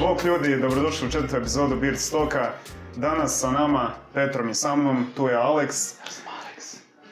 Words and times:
Bog 0.00 0.18
ljudi, 0.24 0.56
dobrodošli 0.56 1.08
u 1.08 1.10
četvrtu 1.10 1.36
epizodu 1.36 1.76
Beard 1.76 1.98
Stoka. 1.98 2.50
Danas 2.96 3.40
sa 3.40 3.50
nama, 3.50 3.90
Petrom 4.14 4.50
i 4.50 4.54
sa 4.54 4.76
mnom, 4.76 5.06
tu 5.16 5.28
je 5.28 5.34
Alex. 5.36 5.94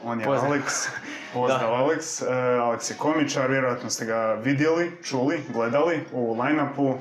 On 0.04 0.20
je 0.20 0.26
Pozdrav. 0.26 0.52
Alex. 0.52 0.88
Pozdrav 1.34 1.74
Alex. 1.74 2.22
E, 2.22 2.32
Alex 2.59 2.90
je 2.90 2.96
komičar, 2.98 3.50
vjerojatno 3.50 3.90
ste 3.90 4.04
ga 4.04 4.16
vidjeli, 4.34 4.92
čuli, 5.04 5.40
gledali 5.48 6.04
u 6.12 6.34
line-upu. 6.34 6.94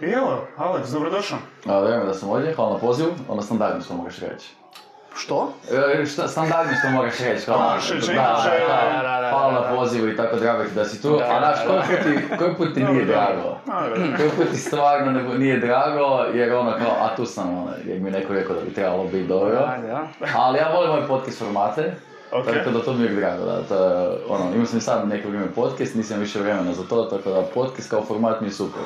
I 0.00 0.04
evo, 0.06 0.46
Alex, 0.58 0.92
dobrodošao. 0.92 1.38
A, 1.66 1.80
vrijeme 1.80 2.04
da 2.04 2.14
sam 2.14 2.28
ovdje, 2.28 2.54
hvala 2.54 2.72
na 2.72 2.78
pozivu, 2.78 3.10
ono 3.28 3.42
standardno 3.42 3.82
što 3.82 3.94
moraš 3.94 4.18
reći. 4.18 4.54
Što? 5.14 5.52
E, 6.00 6.06
šta, 6.06 6.28
standardno 6.28 6.72
što 6.74 6.90
moraš 6.90 7.18
reći, 7.18 7.46
kao, 7.46 7.58
A, 7.58 7.80
še- 7.80 8.00
še- 8.00 8.14
da, 8.14 8.40
še- 8.44 8.58
da, 8.60 8.66
da, 8.66 9.02
da, 9.02 9.02
da, 9.02 9.19
hvala 9.30 9.52
na 9.52 9.76
pozivu 9.76 10.08
i 10.08 10.16
tako 10.16 10.36
drago 10.36 10.64
ti 10.64 10.74
da 10.74 10.84
si 10.84 11.02
tu, 11.02 11.08
Da, 11.10 11.24
a 11.26 11.38
znaš, 11.38 11.58
da, 11.58 11.66
koji 11.66 11.82
put 11.88 12.04
ti, 12.04 12.36
koji 12.38 12.54
put 12.54 12.74
ti 12.74 12.84
nije 12.84 13.04
drago? 13.04 13.56
Koji 14.16 14.30
put 14.30 14.48
ti 14.48 14.56
stvarno 14.58 15.12
ne- 15.12 15.38
nije 15.38 15.58
drago, 15.58 16.04
jer 16.34 16.52
ono 16.54 16.70
kao, 16.72 16.90
a 17.00 17.16
tu 17.16 17.26
sam, 17.26 17.48
ono, 17.52 17.70
jer 17.84 18.00
mi 18.00 18.08
je 18.08 18.12
neko 18.12 18.32
rekao 18.32 18.56
da 18.56 18.62
bi 18.62 18.72
trebalo 18.72 19.04
biti 19.04 19.26
dobro. 19.26 19.68
Ali 20.36 20.58
ja 20.58 20.70
volim 20.70 20.90
ove 20.90 21.06
podcast 21.08 21.38
formate, 21.38 21.94
tako 22.54 22.70
da 22.70 22.80
to 22.80 22.92
mi 22.92 23.04
je 23.04 23.08
drago, 23.10 23.44
da, 23.44 23.62
to 23.62 23.74
je, 23.76 24.08
ono, 24.28 24.54
imao 24.54 24.66
sam 24.66 24.78
i 24.78 24.82
sad 24.82 25.08
neko 25.08 25.28
vrijeme 25.28 25.46
podcast, 25.48 25.94
nisam 25.94 26.20
više 26.20 26.38
vremena 26.40 26.72
za 26.72 26.82
to, 26.84 27.04
tako 27.04 27.30
da 27.30 27.42
podcast 27.44 27.90
kao 27.90 28.02
format 28.02 28.40
mi 28.40 28.46
je 28.46 28.52
super. 28.52 28.82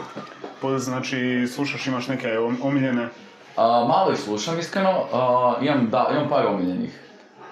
Po- 0.61 0.79
Znači, 0.79 1.19
slušaš, 1.49 1.87
imaš 1.87 2.09
neke 2.09 2.39
om- 2.39 2.59
omiljene. 2.63 3.09
A, 3.57 3.63
malo 3.89 4.13
ih 4.13 4.19
slušam 4.19 4.59
iskreno, 4.59 4.91
a, 5.13 5.55
imam, 5.61 5.89
da, 5.91 6.09
imam 6.13 6.29
par 6.29 6.47
omiljenih. 6.47 7.01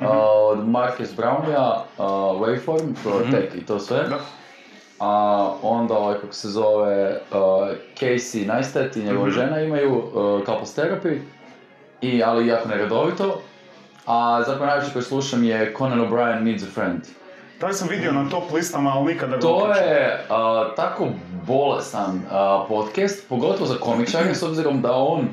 A, 0.05 0.19
od 0.29 0.69
Marcus 0.69 1.17
Brownlea, 1.17 1.59
a, 1.99 2.05
Waveform, 2.33 2.95
je 3.19 3.31
tech 3.31 3.63
i 3.63 3.67
to 3.67 3.79
sve. 3.79 4.03
Da. 4.03 4.19
A 5.01 5.09
onda 5.63 5.95
ovaj, 5.95 6.15
kako 6.21 6.33
se 6.33 6.49
zove, 6.49 7.21
Casey 8.01 8.47
Neistat 8.47 8.97
i 8.97 9.03
njegova 9.03 9.27
Mhm. 9.27 9.35
žena 9.35 9.61
imaju 9.61 9.95
uh, 9.95 10.05
Couples 10.47 10.79
Therapy, 10.79 11.19
i, 12.01 12.23
ali 12.23 12.47
jako 12.47 12.69
neredovito. 12.69 13.41
A 14.07 14.43
zapravo 14.47 14.67
najviše 14.67 14.93
koji 14.93 15.03
slušam 15.03 15.45
je 15.45 15.75
Conan 15.79 16.01
O'Brien 16.01 16.43
Needs 16.43 16.63
a 16.63 16.71
Friend. 16.75 17.01
Taj 17.61 17.73
sam 17.73 17.89
vidio 17.89 18.13
na 18.13 18.29
top 18.31 18.53
listama, 18.53 18.91
ali 18.91 19.13
nikada 19.13 19.37
ga 19.37 19.41
To 19.41 19.67
je 19.75 20.25
a, 20.31 20.65
tako 20.77 21.07
bolesan 21.47 22.21
a, 22.31 22.65
podcast, 22.69 23.29
pogotovo 23.29 23.67
za 23.67 23.75
komičare, 23.75 24.35
s 24.35 24.43
obzirom 24.43 24.83
da 24.83 24.93
on 24.93 25.29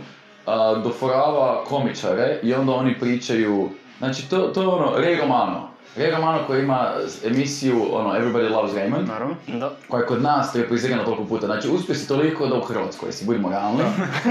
a, 0.45 0.75
doforava 0.83 1.63
komičare 1.66 2.39
i 2.44 2.53
onda 2.53 2.73
oni 2.73 2.99
pričaju, 2.99 3.69
znači 4.00 4.30
to, 4.30 4.38
to 4.47 4.61
je 4.61 4.67
ono, 4.67 4.97
Ray 4.97 5.19
Romano. 5.19 5.69
Ray 5.97 6.11
Romano 6.11 6.39
koji 6.47 6.64
ima 6.64 6.92
emisiju, 7.25 7.86
ono, 7.92 8.09
Everybody 8.09 8.52
Loves 8.52 8.75
Raymond, 8.75 9.08
Naravno. 9.08 9.36
Da. 9.47 9.72
koja 9.88 10.02
je 10.02 10.08
kod 10.08 10.22
nas 10.22 10.56
reprizirana 10.56 11.06
toliko 11.06 11.25
puta, 11.25 11.45
znači 11.45 11.69
uspio 11.69 11.95
si 11.95 12.08
toliko 12.08 12.47
da 12.47 12.58
u 12.58 12.61
Hrvatskoj 12.61 13.11
si, 13.11 13.25
budimo 13.25 13.50
realni. 13.50 13.83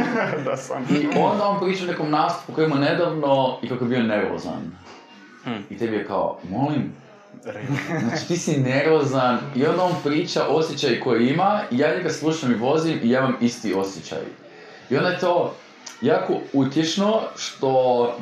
da 0.45 0.57
sam. 0.57 0.83
I 0.91 1.07
onda 1.19 1.49
on 1.49 1.61
priča 1.61 1.85
o 1.85 1.87
nekom 1.87 2.11
nastupu 2.11 2.53
koji 2.53 2.67
ima 2.67 2.77
nedavno 2.77 3.59
i 3.63 3.69
kako 3.69 3.85
je 3.85 3.89
bio 3.89 4.03
nervozan. 4.03 4.79
Hmm. 5.45 5.65
I 5.71 5.79
tebi 5.79 5.97
je 5.97 6.07
kao, 6.07 6.39
molim, 6.51 6.93
Znači 8.05 8.29
ti 8.29 8.37
si 8.37 8.61
nervozan 8.61 9.39
i 9.57 9.67
onda 9.67 9.83
on 9.83 9.95
priča 10.05 10.47
osjećaj 10.49 11.01
koji 11.01 11.29
ima 11.29 11.61
i 11.71 11.79
ja 11.79 11.97
njega 11.97 12.11
slušam 12.11 12.53
i 12.53 12.55
vozim 12.55 13.01
i 13.03 13.11
ja 13.11 13.19
imam 13.19 13.37
isti 13.41 13.75
osjećaj. 13.75 14.19
I 14.91 14.97
onda 14.97 15.09
je 15.09 15.19
to 15.19 15.55
jako 16.01 16.33
utješno 16.53 17.21
što 17.37 17.71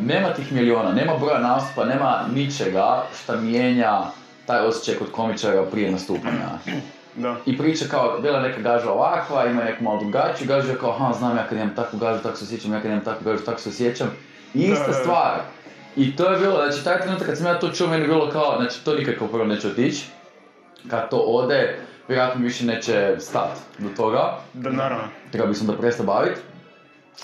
nema 0.00 0.32
tih 0.32 0.52
miliona, 0.52 0.92
nema 0.92 1.16
broja 1.16 1.38
nastupa, 1.38 1.84
nema 1.84 2.24
ničega 2.34 3.02
što 3.22 3.36
mijenja 3.36 4.00
taj 4.46 4.60
osjećaj 4.60 4.94
kod 4.94 5.10
komičara 5.12 5.62
prije 5.62 5.90
nastupanja. 5.90 6.48
Da. 7.14 7.36
I 7.46 7.58
priča 7.58 7.84
kao, 7.90 8.18
bila 8.22 8.40
neka 8.40 8.60
gaža 8.60 8.92
ovakva, 8.92 9.46
ima 9.46 9.64
neku 9.64 9.84
malo 9.84 9.98
drugačiju 10.00 10.48
gažu, 10.48 10.68
ja 10.68 10.78
kao, 10.78 10.90
aha, 10.90 11.12
znam 11.18 11.36
ja 11.36 11.46
kad 11.48 11.58
imam 11.58 11.74
takvu 11.74 11.98
gažu, 11.98 12.22
tako 12.22 12.36
se 12.36 12.44
osjećam, 12.44 12.72
ja 12.72 12.80
kad 12.80 12.90
imam 12.90 13.04
takvu 13.04 13.24
gažu, 13.24 13.44
tako 13.44 13.60
se 13.60 13.68
osjećam. 13.68 14.08
I 14.54 14.66
Da, 14.66 14.72
ista 14.72 14.86
da, 14.86 14.92
da. 14.92 14.98
stvar. 14.98 15.40
I 15.96 16.16
to 16.16 16.30
je 16.30 16.38
bilo, 16.38 16.56
znači 16.66 16.84
taj 16.84 17.00
trenutak 17.00 17.26
kad 17.26 17.38
sam 17.38 17.46
ja 17.46 17.58
to 17.58 17.68
čuo, 17.68 17.86
meni 17.88 18.02
je 18.02 18.08
bilo 18.08 18.30
kao, 18.30 18.56
znači 18.60 18.84
to 18.84 18.94
nikad 18.94 19.14
kao 19.18 19.28
prvo 19.28 19.44
neće 19.44 19.68
otići. 19.68 20.04
Kad 20.90 21.10
to 21.10 21.16
ode, 21.16 21.78
vjerojatno 22.08 22.42
više 22.42 22.64
neće 22.64 23.16
stati 23.18 23.60
do 23.78 23.88
toga, 23.96 24.38
Da, 24.52 24.70
naravno. 24.70 25.04
treba 25.32 25.48
bi 25.48 25.54
se 25.54 25.64
onda 25.64 25.76
prestao 25.80 26.06
baviti. 26.06 26.40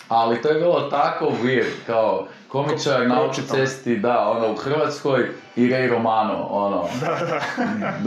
Ali 0.08 0.42
to 0.42 0.48
je 0.48 0.54
bilo 0.54 0.80
tako 0.80 1.32
weird, 1.42 1.70
kao 1.86 2.26
komičar 2.48 2.96
Ko- 2.98 3.04
na 3.04 3.20
autocesti, 3.20 3.96
da, 3.96 4.28
ono, 4.28 4.52
u 4.52 4.56
Hrvatskoj 4.56 5.26
i 5.56 5.62
Ray 5.62 5.90
Romano, 5.90 6.46
ono, 6.46 6.84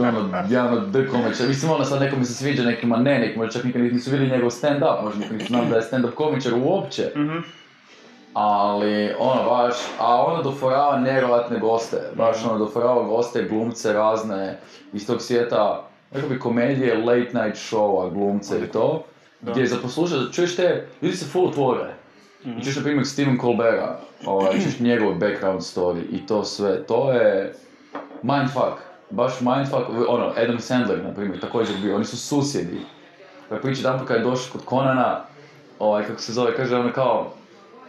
ono, 0.00 0.28
jedan 0.48 0.72
od 0.72 0.88
D 0.88 1.08
komičara. 1.08 1.48
Mislim, 1.48 1.72
ono, 1.72 1.84
sad 1.84 2.00
nekom 2.00 2.18
mi 2.18 2.24
se 2.24 2.34
sviđa, 2.34 2.62
nekima 2.62 2.96
ne, 2.96 3.18
nekima 3.18 3.48
čak 3.48 3.64
nikad 3.64 3.82
nisu 3.82 4.10
vidjeli 4.10 4.32
njegov 4.32 4.50
stand-up, 4.50 5.02
možda 5.02 5.20
nikad 5.20 5.32
nisu 5.32 5.46
znali 5.46 5.68
da 5.68 5.76
je 5.76 5.82
stand-up 5.82 6.10
komičar 6.10 6.52
uopće. 6.56 7.12
Mhm. 7.16 7.36
Ali, 8.34 9.14
ono, 9.18 9.44
baš, 9.44 9.74
a 10.00 10.24
ono 10.24 10.42
doforava 10.42 10.98
nevjerojatne 10.98 11.58
goste, 11.58 11.96
baš 12.14 12.36
Mhm. 12.40 12.48
ono 12.48 12.58
doforava 12.58 13.02
goste, 13.02 13.42
glumce 13.44 13.92
razne 13.92 14.58
iz 14.92 15.06
tog 15.06 15.22
svijeta, 15.22 15.82
rekao 16.12 16.28
bi 16.28 16.38
komedije, 16.38 16.98
late 16.98 17.30
night 17.34 17.58
showa, 17.62 18.10
glumce 18.10 18.58
i 18.58 18.66
to, 18.66 19.02
Da. 19.40 19.52
gdje 19.52 19.66
za 19.66 19.76
poslušat, 19.82 20.32
čuješ 20.32 20.56
te, 20.56 20.86
ljudi 21.02 21.16
se 21.16 21.24
full 21.24 21.48
otvore. 21.48 21.94
Mhm. 22.44 22.58
I 22.58 22.62
čuješ 22.62 22.76
na 22.76 22.82
primjer 22.82 23.06
Stephen 23.06 23.38
Colbera, 23.40 23.98
ovaj, 24.24 24.52
čuješ 24.62 24.80
njegov 24.80 25.14
background 25.14 25.60
story 25.60 26.02
i 26.12 26.26
to 26.26 26.44
sve, 26.44 26.82
to 26.86 27.12
je 27.12 27.54
mindfuck, 28.22 28.76
baš 29.10 29.32
mindfuck, 29.40 29.88
ono, 30.08 30.32
Adam 30.36 30.58
Sandler, 30.58 31.04
na 31.04 31.14
primjer, 31.14 31.40
također 31.40 31.76
bio, 31.82 31.96
oni 31.96 32.04
su 32.04 32.16
susjedi. 32.16 32.80
Pa 33.48 33.56
priča 33.56 33.80
jedan 33.80 34.06
kad 34.06 34.16
je 34.16 34.22
došao 34.22 34.52
kod 34.52 34.68
Conana, 34.68 35.20
ovaj, 35.78 36.04
kako 36.04 36.20
se 36.20 36.32
zove, 36.32 36.56
kaže 36.56 36.76
ono 36.76 36.92
kao, 36.92 37.32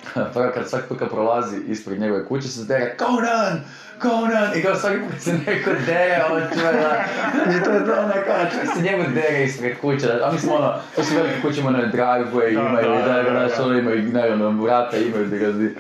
prvo 0.34 0.52
kad 0.54 0.70
svaki 0.70 0.88
put 0.88 1.00
kad 1.00 1.10
prolazi 1.10 1.58
ispred 1.68 2.00
njegove 2.00 2.26
kuće 2.26 2.48
se 2.48 2.62
zdere 2.62 2.96
Conan! 3.00 3.62
Conan! 4.02 4.58
I 4.58 4.62
kao 4.62 4.76
svaki 4.76 4.98
put 5.00 5.22
se 5.22 5.34
neko 5.34 5.72
dere, 5.86 6.24
on 6.32 6.42
čuje 6.54 6.74
da... 6.74 7.04
Znači 7.44 7.64
to 7.64 7.72
je 7.72 7.86
to 7.86 7.92
ono 7.92 8.14
kao, 8.26 8.52
čuje 8.52 8.66
se 8.76 8.82
njemu 8.82 9.04
dere 9.14 9.44
ispred 9.44 9.78
kuće. 9.82 10.08
A 10.24 10.32
mislim 10.32 10.52
ono, 10.52 10.74
to 10.96 11.04
su 11.04 11.16
velike 11.16 11.42
kuće, 11.42 11.60
imaju 11.60 11.88
driveway, 11.94 12.54
Da, 12.54 12.62
imaju, 12.62 12.90
da, 12.90 13.14
da, 13.14 13.14
da, 13.14 13.24
da, 13.24 13.40
da. 13.40 13.48
znaš, 13.48 13.66
ono 13.66 13.78
imaju, 13.78 14.02
ne, 14.02 14.34
ono, 14.34 14.64
vrata 14.64 14.98
imaju 14.98 15.26
da 15.26 15.38
ga 15.38 15.52
zdi. 15.52 15.76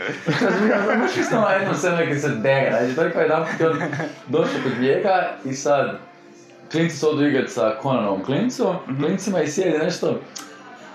Baš 1.01 1.17
isto 1.17 1.37
ono 1.37 1.49
jednom 1.49 1.75
se 1.75 1.91
neki 1.91 2.19
se 2.19 2.29
dere, 2.29 2.69
znači 2.69 2.95
to 2.95 3.03
je 3.03 3.11
kao 3.11 3.21
jedan 3.21 3.45
put 3.45 3.67
on 3.67 3.81
došao 4.27 4.61
kod 4.63 4.81
njega 4.81 5.29
i 5.45 5.53
sad 5.53 5.97
klinci 6.71 6.97
se 6.97 7.07
odu 7.07 7.25
igrat 7.25 7.49
sa 7.49 7.75
Conanovom 7.81 8.23
klincom, 8.23 8.75
klincima 8.99 9.41
i 9.41 9.47
sjedi 9.47 9.77
nešto, 9.77 10.19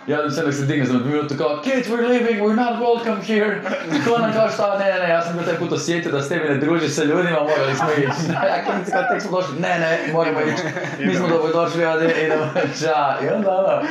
ja 0.07 0.31
sam 0.31 0.45
da 0.45 0.53
se 0.53 0.67
digne 0.67 0.87
za 0.87 0.99
minutu 0.99 1.35
kao 1.39 1.61
Kids, 1.65 1.89
we're 1.89 2.09
leaving, 2.09 2.41
we're 2.43 2.55
not 2.57 2.75
welcome 2.81 3.23
here. 3.27 3.61
Conan 4.05 4.33
kao 4.33 4.49
šta, 4.51 4.79
ne, 4.79 4.85
ne, 4.85 5.01
ne, 5.01 5.09
ja 5.09 5.23
sam 5.23 5.37
bio 5.37 5.43
taj 5.47 5.55
put 5.59 5.73
osjetio 5.73 6.13
da 6.13 6.23
s 6.23 6.29
tebi 6.29 6.49
ne 6.49 6.55
druži 6.55 6.89
sa 6.89 7.05
ljudima, 7.05 7.39
morali 7.41 7.75
smo 7.77 7.89
ići. 7.99 8.33
Ja 8.33 8.65
klinci 8.65 8.93
kao 8.93 9.03
tek 9.13 9.23
smo 9.23 9.31
došli, 9.31 9.61
ne, 9.61 9.79
ne, 9.79 10.13
moramo 10.13 10.41
ići. 10.41 10.63
Mi 11.07 11.15
smo 11.15 11.29
dobro 11.29 11.53
došli, 11.53 11.83
ja 11.83 11.97
idemo, 12.25 12.45
ča. 12.81 13.27
I 13.27 13.29
onda 13.29 13.51
ono, 13.51 13.83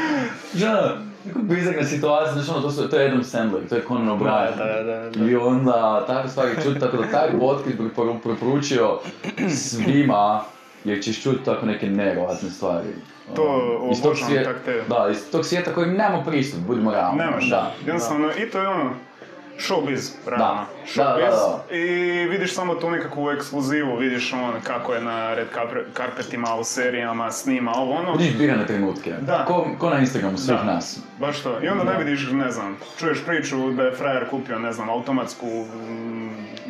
žena, 0.56 0.82
neko 1.26 1.40
bizarna 1.40 1.84
situacija, 1.84 2.34
znači 2.34 2.52
ono, 2.52 2.62
to, 2.62 2.72
su, 2.72 2.90
to 2.90 3.00
je 3.00 3.08
Adam 3.08 3.24
Sandler, 3.24 3.68
to 3.70 3.76
je 3.76 3.84
Conan 3.88 4.08
O'Brien. 4.20 4.58
Da, 4.58 4.66
da, 4.66 4.84
da, 4.84 5.10
da. 5.10 5.26
I 5.26 5.36
onda 5.36 6.04
takve 6.08 6.30
stvari 6.30 6.52
čuti, 6.64 6.80
tako 6.80 6.98
da 6.98 7.04
taj 7.12 7.30
podcast 7.40 7.66
bi 7.68 7.74
preporu- 7.84 8.20
preporučio 8.24 9.00
svima, 9.50 10.44
jer 10.84 11.04
ćeš 11.04 11.24
čuti 11.24 11.46
tako 11.46 11.66
neke 11.66 11.88
nevjerojatne 11.88 12.50
stvari. 12.50 12.88
To 13.36 13.44
Ono, 13.82 13.92
iz 13.92 14.02
tog 14.02 14.14
svijeta- 14.18 14.44
tak 14.44 14.62
te- 14.66 14.84
Da, 14.90 15.08
iz 15.12 15.32
tog 15.32 15.46
svijeta 15.46 15.74
kojim 15.74 15.94
nemamo 15.94 16.24
pristup, 16.24 16.60
budimo 16.60 16.92
realni. 16.92 17.18
Nemaš. 17.18 17.50
Da. 17.50 17.72
Jednostavno, 17.86 18.30
i 18.38 18.50
to 18.50 18.60
je 18.60 18.68
ono, 18.68 18.92
showbiz, 19.60 20.12
realno. 20.28 20.46
Da, 20.46 20.68
da, 20.78 20.81
Showbiz. 20.86 21.30
da, 21.70 21.76
I 21.76 21.84
vidiš 22.26 22.56
samo 22.56 22.76
tu 22.76 22.90
nekakvu 22.92 23.32
ekskluzivu, 23.32 23.96
vidiš 23.98 24.34
on 24.34 24.54
kako 24.64 24.94
je 24.94 25.02
na 25.02 25.34
red 25.34 25.48
carpetima, 25.96 26.56
u 26.56 26.64
serijama, 26.64 27.32
snima, 27.32 27.72
ovo 27.72 27.94
ono. 27.94 28.12
Vidiš 28.14 28.38
birane 28.38 28.66
trenutke. 28.68 29.14
Da. 29.22 29.46
Ko, 29.46 29.68
ko 29.78 29.90
na 29.90 29.98
Instagramu 29.98 30.38
svih 30.38 30.58
Da. 30.58 30.64
nas. 30.64 31.00
Baš 31.20 31.40
to. 31.40 31.58
I 31.62 31.68
onda 31.68 31.84
ne 31.84 31.98
vidiš, 31.98 32.28
ne 32.32 32.52
znam, 32.52 32.78
čuješ 33.00 33.26
priču 33.26 33.72
da 33.72 33.84
je 33.84 33.92
frajer 33.92 34.30
kupio, 34.30 34.60
ne 34.60 34.72
znam, 34.74 34.90
automatsku 34.90 35.46
mm, 35.48 36.30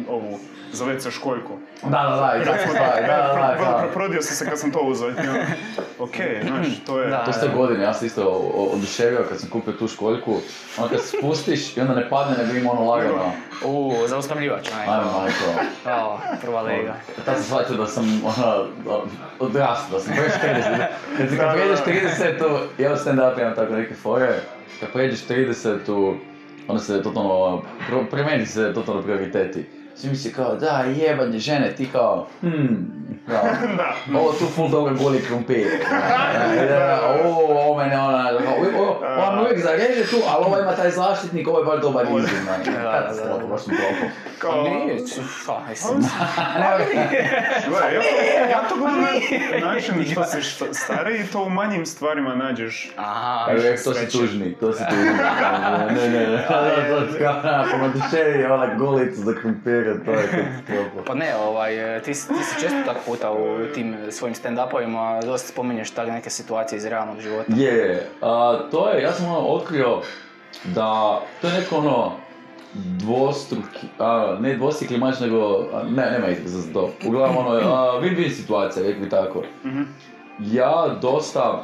ovu 0.09 0.39
za 0.73 0.85
WC 0.85 1.11
školjku. 1.11 1.53
Da, 1.83 1.89
da, 1.89 2.09
da, 2.09 2.15
stvari, 2.15 2.39
da, 2.39 2.51
da, 3.01 3.07
da, 3.07 3.33
Pro- 3.55 3.65
da. 3.65 3.77
pro- 3.79 3.89
Prodio 3.93 4.21
sam 4.21 4.35
se 4.35 4.45
kad 4.45 4.59
sam 4.59 4.71
to 4.71 4.79
uzeo. 4.79 5.07
ono, 5.07 5.39
Ok, 5.99 6.15
znaš, 6.47 6.67
to 6.85 6.99
je... 6.99 7.09
Da. 7.09 7.23
To 7.23 7.33
ste 7.33 7.47
godine, 7.47 7.83
ja 7.83 7.93
sam 7.93 8.07
isto 8.07 8.23
oduševio 8.73 9.25
kad 9.29 9.39
sam 9.39 9.49
kupio 9.49 9.73
tu 9.73 9.87
školjku. 9.87 10.35
Ono 10.77 10.87
kad 10.87 11.01
se 11.01 11.17
spustiš 11.17 11.77
i 11.77 11.81
onda 11.81 11.95
ne 11.95 12.09
padne 12.09 12.37
nego 12.37 12.57
ima 12.57 12.71
ono 12.71 12.83
lagano. 12.83 13.31
U, 13.63 13.93
za 14.07 14.17
uspamljivač, 14.17 14.69
majko. 14.71 14.91
Ajmo, 14.91 15.11
majko. 15.13 15.63
Bravo, 15.83 16.19
prva 16.41 16.61
liga. 16.61 16.95
Tad 17.25 17.35
sam 17.35 17.43
shvatio 17.43 17.75
da 17.75 17.87
sam 17.87 18.21
ono, 18.25 18.65
odrastao, 19.39 19.91
da 19.91 19.99
sam 19.99 20.13
preš 20.13 20.33
30. 20.33 20.87
Kad, 21.17 21.29
si- 21.29 21.37
kad 21.37 21.53
pređeš 21.53 21.79
30-u, 21.79 22.57
ja 22.77 22.93
u 22.93 22.97
stand-up 22.97 23.39
imam 23.39 23.55
tako 23.55 23.73
neke 23.73 23.93
fore, 23.95 24.33
kad 24.79 24.91
pređeš 24.91 25.19
30-u, 25.21 26.13
onda 26.67 26.81
se 26.81 27.03
totalno, 27.03 27.61
pro, 27.87 28.03
promijeni 28.05 28.45
se 28.45 28.73
totalno 28.73 29.01
prioriteti. 29.01 29.65
Svi 30.01 30.09
misli 30.09 30.33
kao, 30.33 30.55
da, 30.55 30.83
jebanje 30.95 31.39
žene, 31.39 31.75
ti 31.75 31.89
kao, 31.91 32.27
hmm, 32.41 33.01
kao, 33.27 33.43
Da. 33.77 34.19
ovo 34.19 34.31
tu 34.31 34.45
full 34.55 34.69
dobro 34.69 34.93
goli 34.95 35.21
krumpir. 35.27 35.67
Ovo, 37.25 37.61
ovo 37.61 37.77
mene 37.77 37.99
ona, 37.99 38.29
ovo, 39.17 39.35
me 39.35 39.41
uvijek 39.41 39.63
zareže 39.63 40.09
tu, 40.09 40.17
ali 40.27 40.45
ovo 40.45 40.59
ima 40.59 40.71
taj 40.71 40.89
zaštitnik, 40.91 41.47
ovo 41.47 41.59
je 41.59 41.65
baš 41.65 41.81
dobar 41.81 42.05
izum. 42.05 42.21
Da, 42.65 42.71
da, 42.71 42.81
da. 42.81 42.91
Katastrofa, 42.91 43.47
baš 43.47 43.61
sam 43.61 43.75
propao. 43.75 44.09
Kao, 44.39 44.51
Pa 44.51 44.69
nije, 44.69 44.97
šta, 45.41 45.61
mislim. 45.69 46.01
Ja, 48.51 48.67
to 48.69 48.75
gledam 48.75 49.01
na 49.61 49.73
način 49.73 50.05
što 50.11 50.23
si 50.23 50.41
što 50.41 50.73
stariji, 50.73 51.23
to 51.31 51.43
u 51.43 51.49
manjim 51.49 51.85
stvarima 51.85 52.35
nađeš. 52.35 52.91
Aha, 52.97 53.51
to 53.83 53.93
si 53.93 54.09
tužni, 54.11 54.55
to 54.59 54.73
si 54.73 54.83
tužni. 54.89 55.05
Ne, 55.95 56.09
ne, 56.09 56.27
ne, 56.27 56.45
to 56.47 56.65
je 56.65 57.19
kao 57.19 57.33
na 57.43 57.65
pomatušeri, 57.71 58.45
ona 58.45 58.75
golica 58.75 59.21
za 59.21 59.33
krumpire, 59.41 59.90
to 59.95 60.11
je 60.11 60.27
katastrofa. 60.31 61.03
Pa 61.05 61.13
ne, 61.15 61.35
ovaj, 61.37 61.71
ti, 62.01 62.13
si- 62.13 62.27
ti 62.27 62.43
si 62.45 62.61
često 62.61 62.77
tak 62.85 62.97
puta 63.05 63.31
u 63.31 63.37
tim 63.73 63.97
svojim 64.09 64.35
stand-upovima, 64.35 65.21
dosta 65.21 65.47
spominješ 65.47 65.91
tak 65.91 66.07
neke 66.07 66.29
situacije 66.29 66.77
iz 66.77 66.85
realnog 66.85 67.19
života. 67.19 67.53
Je. 67.55 68.07
A, 68.21 68.59
to 68.71 68.89
je, 68.89 69.01
ja 69.01 69.11
sam 69.11 69.25
ono 69.27 69.39
otkrio 69.39 70.01
da 70.65 71.21
to 71.41 71.47
je 71.47 71.53
neko 71.53 71.77
ono 71.77 72.11
dvostruki, 72.73 73.87
a, 73.99 74.37
ne 74.39 74.55
dvostruki 74.55 74.97
mač, 74.97 75.19
nego, 75.19 75.39
a, 75.73 75.83
ne, 75.85 76.11
nema 76.11 76.27
izraza 76.27 76.57
za 76.59 76.73
to. 76.73 76.89
Uglavnom 77.05 77.37
ono, 77.37 77.51
a, 77.73 78.01
win-win 78.01 78.29
situacija, 78.31 78.85
rekli 78.85 79.09
tako. 79.09 79.43
Mhm. 79.65 79.81
Ja 80.39 80.87
dosta, 81.01 81.63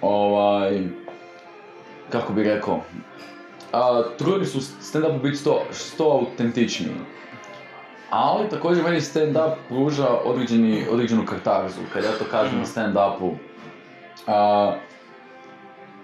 ovaj, 0.00 0.82
kako 2.10 2.32
bi 2.32 2.42
rekao, 2.44 2.80
a, 3.72 4.02
trudili 4.18 4.46
su 4.46 4.58
stand-upu 4.60 5.22
biti 5.22 5.36
što, 5.36 5.62
što 5.72 6.04
autentičniji. 6.04 6.90
Ali 8.14 8.48
također 8.48 8.84
meni 8.84 9.00
stand-up 9.00 9.54
pruža 9.68 10.08
određeni, 10.24 10.84
određenu 10.90 11.26
kartarzu, 11.26 11.80
kad 11.92 12.04
ja 12.04 12.10
to 12.18 12.24
kažem 12.30 12.58
na 12.58 12.64
stand-upu. 12.64 13.30
A, 14.26 14.72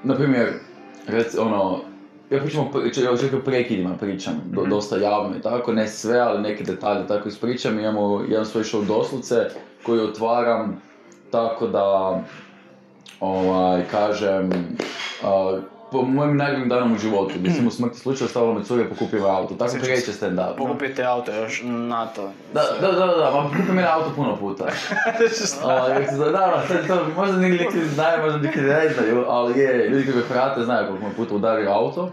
na 0.03 0.15
primjer, 0.15 0.49
rec, 1.07 1.35
ono, 1.39 1.81
ja 2.31 2.41
pričam 2.41 2.61
o, 2.61 3.17
čak 3.17 3.33
o 3.35 3.45
prekidima 3.45 3.97
pričam, 3.97 4.43
do, 4.45 4.65
dosta 4.67 4.97
javno 4.97 5.37
i 5.37 5.41
tako, 5.41 5.73
ne 5.73 5.89
sve, 5.89 6.19
ali 6.19 6.43
neke 6.43 6.65
detalje 6.65 7.07
tako 7.07 7.29
ispričam. 7.29 7.79
Imamo 7.79 8.25
jedan 8.29 8.47
svoj 8.47 8.65
show 8.65 8.87
doslovce 8.87 9.51
koji 9.83 10.01
otvaram 10.01 10.83
tako 11.31 11.67
da, 11.67 12.21
ovaj, 13.21 13.83
kažem, 13.91 14.51
a, 15.25 15.59
po 15.93 16.03
mojim 16.03 16.37
najboljim 16.37 16.69
danom 16.69 16.93
u 16.93 16.99
životu, 16.99 17.35
sam 17.57 17.67
u 17.67 17.71
smrti 17.71 17.99
slučaju 17.99 18.29
stavila 18.29 18.55
me 18.55 18.65
cure 18.65 18.89
pokupio 18.89 19.27
auto, 19.27 19.55
tako 19.55 19.73
kreće 19.83 20.13
stand-up. 20.13 20.57
Pokupite 20.57 21.05
auto 21.05 21.35
još 21.35 21.63
na 21.65 22.07
to. 22.07 22.33
Da, 22.55 22.63
da, 22.81 22.93
da, 22.93 23.07
da, 23.07 23.31
ma 23.35 23.43
pokupio 23.43 23.75
mene 23.75 23.89
auto 23.89 24.11
puno 24.17 24.37
puta. 24.37 24.67
Da, 26.19 26.31
da, 26.31 26.63
to 26.87 27.07
možda 27.17 27.37
neki 27.37 27.65
neki 27.65 27.85
znaju, 27.95 28.23
možda 28.23 28.39
neki 28.39 28.61
ne 28.61 28.89
znaju, 28.89 29.25
ali 29.29 29.61
je, 29.61 29.89
ljudi 29.89 30.05
koji 30.05 30.17
me 30.17 30.23
prate 30.23 30.65
znaju 30.65 30.87
koliko 30.87 31.05
me 31.05 31.15
puta 31.15 31.35
udario 31.35 31.71
auto. 31.71 32.13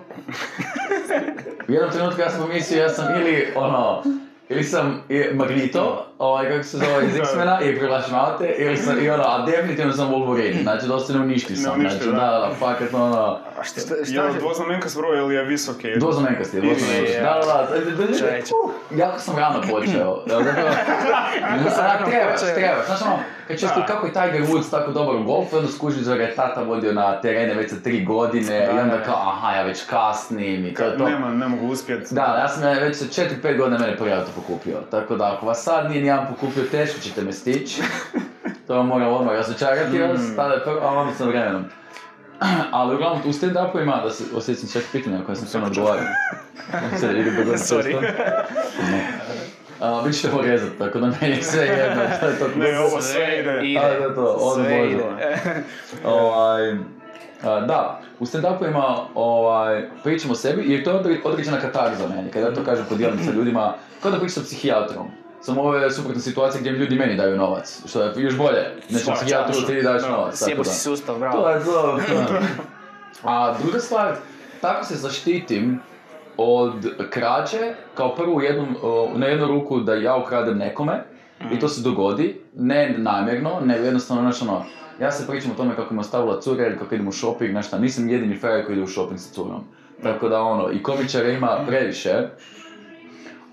U 1.68 1.72
jednom 1.72 1.92
trenutku 1.92 2.22
ja 2.22 2.30
sam 2.30 2.42
pomislio, 2.42 2.82
ja 2.82 2.90
sam 2.90 3.16
ili 3.16 3.48
ono, 3.56 4.04
ili 4.50 4.64
sam 4.64 5.02
i 5.10 5.24
Magnito, 5.34 6.06
ovaj, 6.20 6.50
kako 6.50 6.64
se 6.64 6.78
zove, 6.78 7.06
iz 7.06 7.14
Da. 7.16 7.22
X-mena 7.22 7.62
i 7.62 7.78
privlačim 7.78 8.16
aute, 8.16 8.56
ili 8.58 8.78
sam, 8.78 9.06
i 9.06 9.10
ono, 9.10 9.24
a 9.24 9.46
definitivno 9.46 9.94
sam 9.94 10.10
Wolverine, 10.14 10.62
znači 10.64 10.88
dosta 10.88 11.14
ne 11.14 11.20
uništio 11.20 11.56
Ne 11.56 11.62
sam, 11.62 11.80
uništio, 11.80 12.04
znači 12.04 12.16
da. 12.16 12.32
da, 12.32 12.48
da, 12.48 12.52
fakat 12.60 12.94
ono, 12.94 13.40
A 13.60 13.64
šta, 13.64 13.82
šta, 13.82 13.96
Je 14.08 14.22
li 14.22 14.40
dvoznamenka 14.40 14.90
zbroj 14.90 15.18
ili 15.18 15.36
je 15.36 15.44
visoki? 15.44 16.00
Dvoznamenkasti, 16.00 16.62
dvoznamenkasti. 16.62 17.14
Je. 17.18 17.22
Da, 17.22 17.34
da, 17.34 17.40
da, 17.46 17.80
da, 17.80 17.92
da, 17.92 18.08
da, 18.08 18.14
uh, 18.64 18.72
jako 19.00 19.20
sam 19.20 19.38
rano 19.38 19.62
počeo. 19.72 20.24
Zato, 20.26 20.44
Onak 21.80 22.06
trebaš, 22.10 22.40
počeo. 22.40 22.56
trebaš. 22.56 22.86
Znaš 22.86 23.02
ono, 23.02 23.20
kad 23.48 23.60
često 23.60 23.80
Da. 23.80 23.86
kako 23.86 24.06
je 24.06 24.14
Tiger 24.14 24.42
Woods 24.42 24.72
tako 24.72 24.92
dobar 24.92 25.16
u 25.16 25.24
golfu, 25.24 25.58
onda 25.58 25.72
skužiš 25.72 26.02
da 26.02 26.16
ga 26.16 26.24
je 26.24 26.36
tata 26.36 26.62
vodio 26.62 26.94
na 26.94 27.22
terene 27.22 27.54
već 27.54 27.72
za 27.72 27.80
tri 27.84 28.06
godine 28.06 28.64
i 28.64 28.76
Da, 28.76 28.82
onda 28.82 28.98
da. 28.98 29.04
kao, 29.04 29.16
aha, 29.16 29.56
ja 29.56 29.64
već 29.64 29.84
kasnim 29.86 30.66
i 30.66 30.74
to 30.74 30.84
je 30.84 30.98
to. 30.98 31.10
Nema, 31.10 31.30
ne 31.30 31.48
mogu 31.48 31.68
uspjeti. 31.68 32.16
Da, 32.16 32.22
ja 32.22 32.48
sam 32.48 32.64
već 32.64 32.98
sa 32.98 33.06
4-5 33.06 33.58
godina 33.58 33.78
mene 33.78 33.98
prvi 33.98 34.12
pokupio. 34.42 34.78
Tako 34.92 35.16
da, 35.16 35.34
ako 35.34 35.46
vas 35.46 35.64
sad 35.64 35.90
nije 35.90 36.02
nijedan 36.02 36.28
pokupio, 36.30 36.64
teško 36.72 37.00
ćete 37.00 37.22
me 37.22 37.34
stići. 37.34 37.82
To 38.68 38.76
vam 38.76 38.88
moram 38.88 39.14
odmah 39.14 39.34
razočarati 39.36 40.00
vas, 40.00 40.20
Mm. 40.22 40.36
tada 40.36 40.54
je 40.54 40.64
prvo, 40.64 40.80
a 40.80 40.88
onda 40.88 41.14
sam 41.14 41.28
vremenom. 41.28 41.66
Ali 42.72 42.96
uglavnom, 42.96 43.22
u 43.26 43.34
stand-upovima, 43.34 44.04
da 44.04 44.10
se 44.10 44.24
osjećam 44.36 44.70
čak 44.74 44.84
pitanja 44.92 45.24
koje 45.26 45.36
sam 45.36 45.48
sve 45.48 45.62
odgovario. 45.62 46.04
Sad 47.00 47.16
ide 47.16 47.32
brzo 47.32 47.76
Sorry. 47.76 47.96
A, 49.80 50.02
vi 50.02 50.14
ćete 50.14 50.34
porezat, 50.34 50.70
tako 50.78 51.00
da 51.00 51.08
meni 51.22 51.36
je 51.36 51.44
sve 51.44 51.62
jedno. 51.66 52.04
To 52.20 52.28
je 52.28 52.40
to. 52.40 52.48
Ne, 52.56 52.80
ovo 52.80 53.02
sve 53.02 53.40
ide. 53.40 53.60
ide. 53.64 53.80
A, 53.80 54.00
da, 54.00 54.16
to, 54.16 54.54
sve 54.56 54.92
ide. 54.92 55.04
Ovaj, 56.06 56.76
da, 57.44 58.00
u 58.20 58.26
stand-upovima 58.26 58.84
ovaj, 59.16 59.90
pričam 60.04 60.32
o 60.32 60.36
sebi 60.36 60.64
jer 60.68 60.84
to 60.84 60.92
je 60.92 60.98
odre- 60.98 61.22
određena 61.24 61.60
katarza 61.60 62.08
meni. 62.08 62.32
Kad 62.32 62.42
ja 62.42 62.54
to 62.54 62.64
kažem, 62.64 62.86
podijelim 62.90 63.20
sa 63.20 63.32
ljudima, 63.32 63.74
kao 64.02 64.12
da 64.12 64.18
pričam 64.18 64.34
sa 64.34 64.42
psihijatrom. 64.42 65.08
Samo 65.42 65.62
ovo 65.62 65.76
je 65.76 65.92
suprotna 65.92 66.22
situacija 66.22 66.60
gdje 66.62 66.72
ljudi 66.72 66.96
meni 66.96 67.16
daju 67.16 67.38
novac, 67.38 67.82
što 67.86 68.02
je 68.02 68.14
još 68.18 68.38
bolje. 68.38 68.64
Nećem 68.84 69.00
Svača, 69.00 69.18
psihijatru 69.18 69.62
ti 69.62 69.82
daš 69.82 70.02
da. 70.02 70.10
novac. 70.10 70.36
Sjebo 70.36 70.64
si 70.64 70.80
sustav, 70.80 71.16
To 71.16 71.20
bravo. 71.20 71.50
je 71.50 71.64
to. 71.66 72.00
A 73.24 73.54
druga 73.62 73.80
stvar, 73.80 74.16
tako 74.62 74.86
se 74.86 74.96
zaštitim 74.96 75.80
od 76.38 76.74
krađe, 77.10 77.58
kao 77.96 78.16
prvo 78.16 78.34
u 78.36 78.42
jednom, 78.42 78.76
na 79.16 79.26
jednu 79.26 79.48
ruku 79.48 79.80
da 79.80 79.94
ja 79.94 80.16
ukradem 80.18 80.58
nekome, 80.58 81.04
i 81.52 81.60
to 81.60 81.68
se 81.68 81.82
dogodi, 81.82 82.42
ne 82.56 82.96
namjerno, 82.98 83.60
nego 83.62 83.86
jednostavno, 83.86 84.22
znaš 84.22 84.42
ono, 84.42 84.66
ja 85.02 85.12
se 85.12 85.28
pričam 85.28 85.52
o 85.52 85.56
tome 85.56 85.76
kako 85.76 85.94
me 85.94 86.00
ostavila 86.00 86.42
cura 86.42 86.68
ili 86.68 86.78
kako 86.78 86.96
idem 86.96 87.08
u 87.08 87.12
shopping, 87.12 87.52
znaš 87.52 87.68
šta, 87.68 87.80
nisam 87.80 88.10
jedini 88.10 88.40
frajer 88.40 88.66
koji 88.66 88.76
ide 88.76 88.84
u 88.84 88.88
shopping 88.88 89.20
sa 89.20 89.34
curom. 89.34 89.64
Tako 90.04 90.30
da 90.30 90.42
ono, 90.42 90.72
i 90.72 90.84
komičara 90.84 91.30
ima 91.30 91.60
previše. 91.68 92.30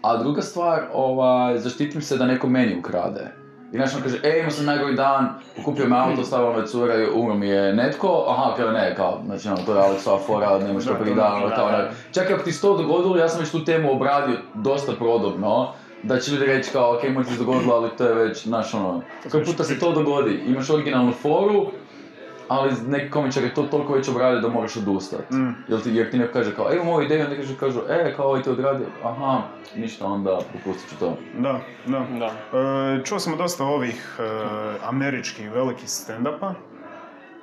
A 0.02 0.17
druga 0.17 0.43
stvar, 0.43 0.82
ovaj, 0.93 1.58
zaštitim 1.58 2.02
se 2.02 2.17
da 2.17 2.26
neko 2.26 2.49
meni 2.49 2.79
ukrade. 2.79 3.31
I 3.73 3.76
znaš, 3.76 3.94
on 3.94 4.02
kaže, 4.02 4.20
ej, 4.23 4.38
imao 4.38 4.50
sam 4.50 4.64
najgori 4.64 4.94
dan, 4.94 5.29
pokupio 5.56 5.88
me 5.88 5.96
auto, 5.99 6.25
stavio 6.25 6.52
me 6.52 6.67
cura 6.67 6.94
i 6.94 7.06
umro 7.14 7.35
mi 7.35 7.49
je 7.49 7.73
netko, 7.73 8.25
aha, 8.29 8.56
kao 8.56 8.70
ne, 8.70 8.94
kao, 8.96 9.20
znači, 9.26 9.49
ono, 9.49 9.56
to 9.67 9.75
je 9.75 9.81
Aleksova 9.82 10.19
fora, 10.19 10.58
nemaš 10.58 10.85
to 10.85 10.93
dan, 10.93 11.35
ono, 11.35 11.49
da, 11.49 11.56
kao, 11.56 11.70
da. 11.70 11.79
ne. 11.79 11.91
Čak 12.12 12.31
ako 12.31 12.43
ti 12.43 12.52
se 12.52 12.61
to 12.61 12.76
dogodilo, 12.76 13.17
ja 13.17 13.29
sam 13.29 13.41
već 13.41 13.50
tu 13.50 13.64
temu 13.64 13.93
obradio 13.93 14.37
dosta 14.55 14.93
podobno, 14.99 15.73
da 16.05 16.19
će 16.19 16.33
ljudi 16.33 16.47
reći 16.47 16.71
kao, 16.73 16.97
ok, 16.97 17.03
možda 17.15 17.33
se 17.33 17.39
dogodilo, 17.39 17.75
ali 17.75 17.91
to 17.99 18.05
je 18.05 18.15
već, 18.15 18.47
znaš, 18.47 18.75
ono, 18.75 19.03
koji 19.31 19.45
puta 19.45 19.65
se 19.65 19.79
to 19.79 19.93
dogodi, 19.93 20.43
imaš 20.47 20.71
originalnu 20.71 21.12
foru, 21.12 21.67
ali 22.49 22.73
neki 22.87 23.11
komičar 23.11 23.44
je 23.44 23.55
to 23.55 23.63
toliko 23.63 23.93
već 23.93 24.08
obradio 24.08 24.41
da 24.41 24.49
moraš 24.49 24.77
odustat. 24.77 25.31
Mm. 25.31 25.51
Jel 25.69 25.81
ti, 25.81 25.91
jer 25.94 26.11
ti 26.11 26.19
neko 26.19 26.32
kaže 26.32 26.55
kao, 26.55 26.73
evo 26.73 26.93
ovu 26.93 27.03
ideju, 27.03 27.25
onda 27.25 27.37
kažu, 27.37 27.55
kažu, 27.61 27.81
e, 27.89 28.15
kao 28.17 28.27
ovaj 28.27 28.43
ti 28.43 28.51
odradio, 28.51 28.87
aha, 29.05 29.43
ništa, 29.77 30.06
onda 30.06 30.39
propustit 30.53 30.91
ću 30.91 30.96
to. 30.99 31.17
Da, 31.39 31.61
da. 31.87 32.06
Da. 32.19 32.58
E, 32.58 33.05
čuo 33.05 33.19
sam 33.19 33.37
dosta 33.37 33.65
ovih 33.65 34.19
e, 34.19 34.23
američkih 34.82 35.53
velikih 35.53 35.89
stand-upa. 35.89 36.53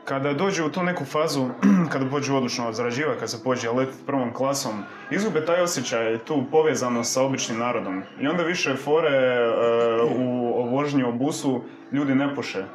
Kada 0.06 0.34
dođu 0.34 0.66
u 0.66 0.70
tu 0.70 0.84
neku 0.84 1.06
fazu, 1.06 1.50
kada 1.92 2.10
pođu 2.10 2.36
odlučno 2.36 2.74
zarađivati, 2.74 3.16
kada 3.16 3.28
se 3.28 3.44
pođe 3.44 3.70
letiti 3.70 4.06
prvom 4.06 4.34
klasom, 4.34 4.84
izgube 5.12 5.46
taj 5.46 5.62
osjećaj, 5.62 6.18
tu 6.18 6.44
povezanost 6.52 7.14
sa 7.14 7.24
običnim 7.24 7.60
narodom. 7.60 8.04
I 8.22 8.28
onda 8.28 8.44
više 8.44 8.76
fore 8.76 9.10
e, 9.10 9.52
u 10.16 10.70
vožnji 10.70 11.04
u 11.04 11.14
busu 11.14 11.62
ljudi 11.92 12.16
ne 12.16 12.36
puše. 12.36 12.66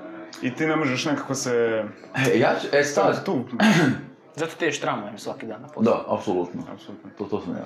I 0.42 0.54
ti 0.54 0.66
ne 0.66 0.76
možeš 0.76 1.04
nekako 1.04 1.34
se... 1.34 1.84
E, 2.32 2.38
ja 2.38 2.54
ću, 2.60 2.66
e 2.72 2.82
sad, 2.84 3.24
Tu, 3.24 3.44
Zato 4.36 4.52
ti 4.58 4.64
ješ 4.64 4.80
tramvajem 4.80 5.18
svaki 5.18 5.46
dan 5.46 5.62
na 5.62 5.68
posao. 5.68 5.82
da, 5.82 6.14
apsolutno, 6.14 6.62
apsolutno. 6.72 7.10
to, 7.18 7.24
to 7.24 7.40
sam 7.40 7.52
ja. 7.52 7.64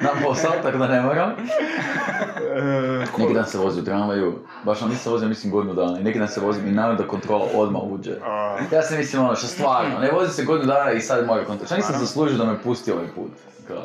Na 0.00 0.10
posao, 0.24 0.52
tako 0.62 0.78
da 0.78 0.86
ne 0.86 1.00
moram. 1.00 1.30
E, 1.30 3.04
Neki 3.18 3.34
dan 3.34 3.46
se 3.46 3.58
vozi 3.58 3.80
u 3.80 3.84
tramvaju, 3.84 4.34
baš 4.64 4.80
vam 4.80 4.90
nisam 4.90 5.02
se 5.02 5.10
vozio 5.10 5.28
mislim 5.28 5.52
godinu 5.52 5.74
dana 5.74 5.98
i 6.00 6.04
neki 6.04 6.18
dan 6.18 6.28
se 6.28 6.40
vozim 6.40 6.66
i 6.66 6.72
naravno 6.72 6.98
da 6.98 7.08
kontrola 7.08 7.46
odmah 7.54 7.82
uđe. 7.84 8.12
a, 8.24 8.56
Ja 8.72 8.82
se 8.82 8.98
mislim 8.98 9.22
ono 9.22 9.36
što 9.36 9.46
stvarno, 9.46 9.98
ne 9.98 10.10
vozi 10.10 10.32
se 10.32 10.44
godinu 10.44 10.66
dana 10.66 10.92
i 10.92 11.00
sad 11.00 11.26
mora 11.26 11.40
kontrola. 11.40 11.66
Šta 11.66 11.76
nisam 11.76 11.88
Naravno. 11.88 12.06
zaslužio 12.06 12.38
da 12.38 12.44
me 12.44 12.58
pusti 12.58 12.92
ovaj 12.92 13.06
put? 13.06 13.30
Kao. 13.68 13.82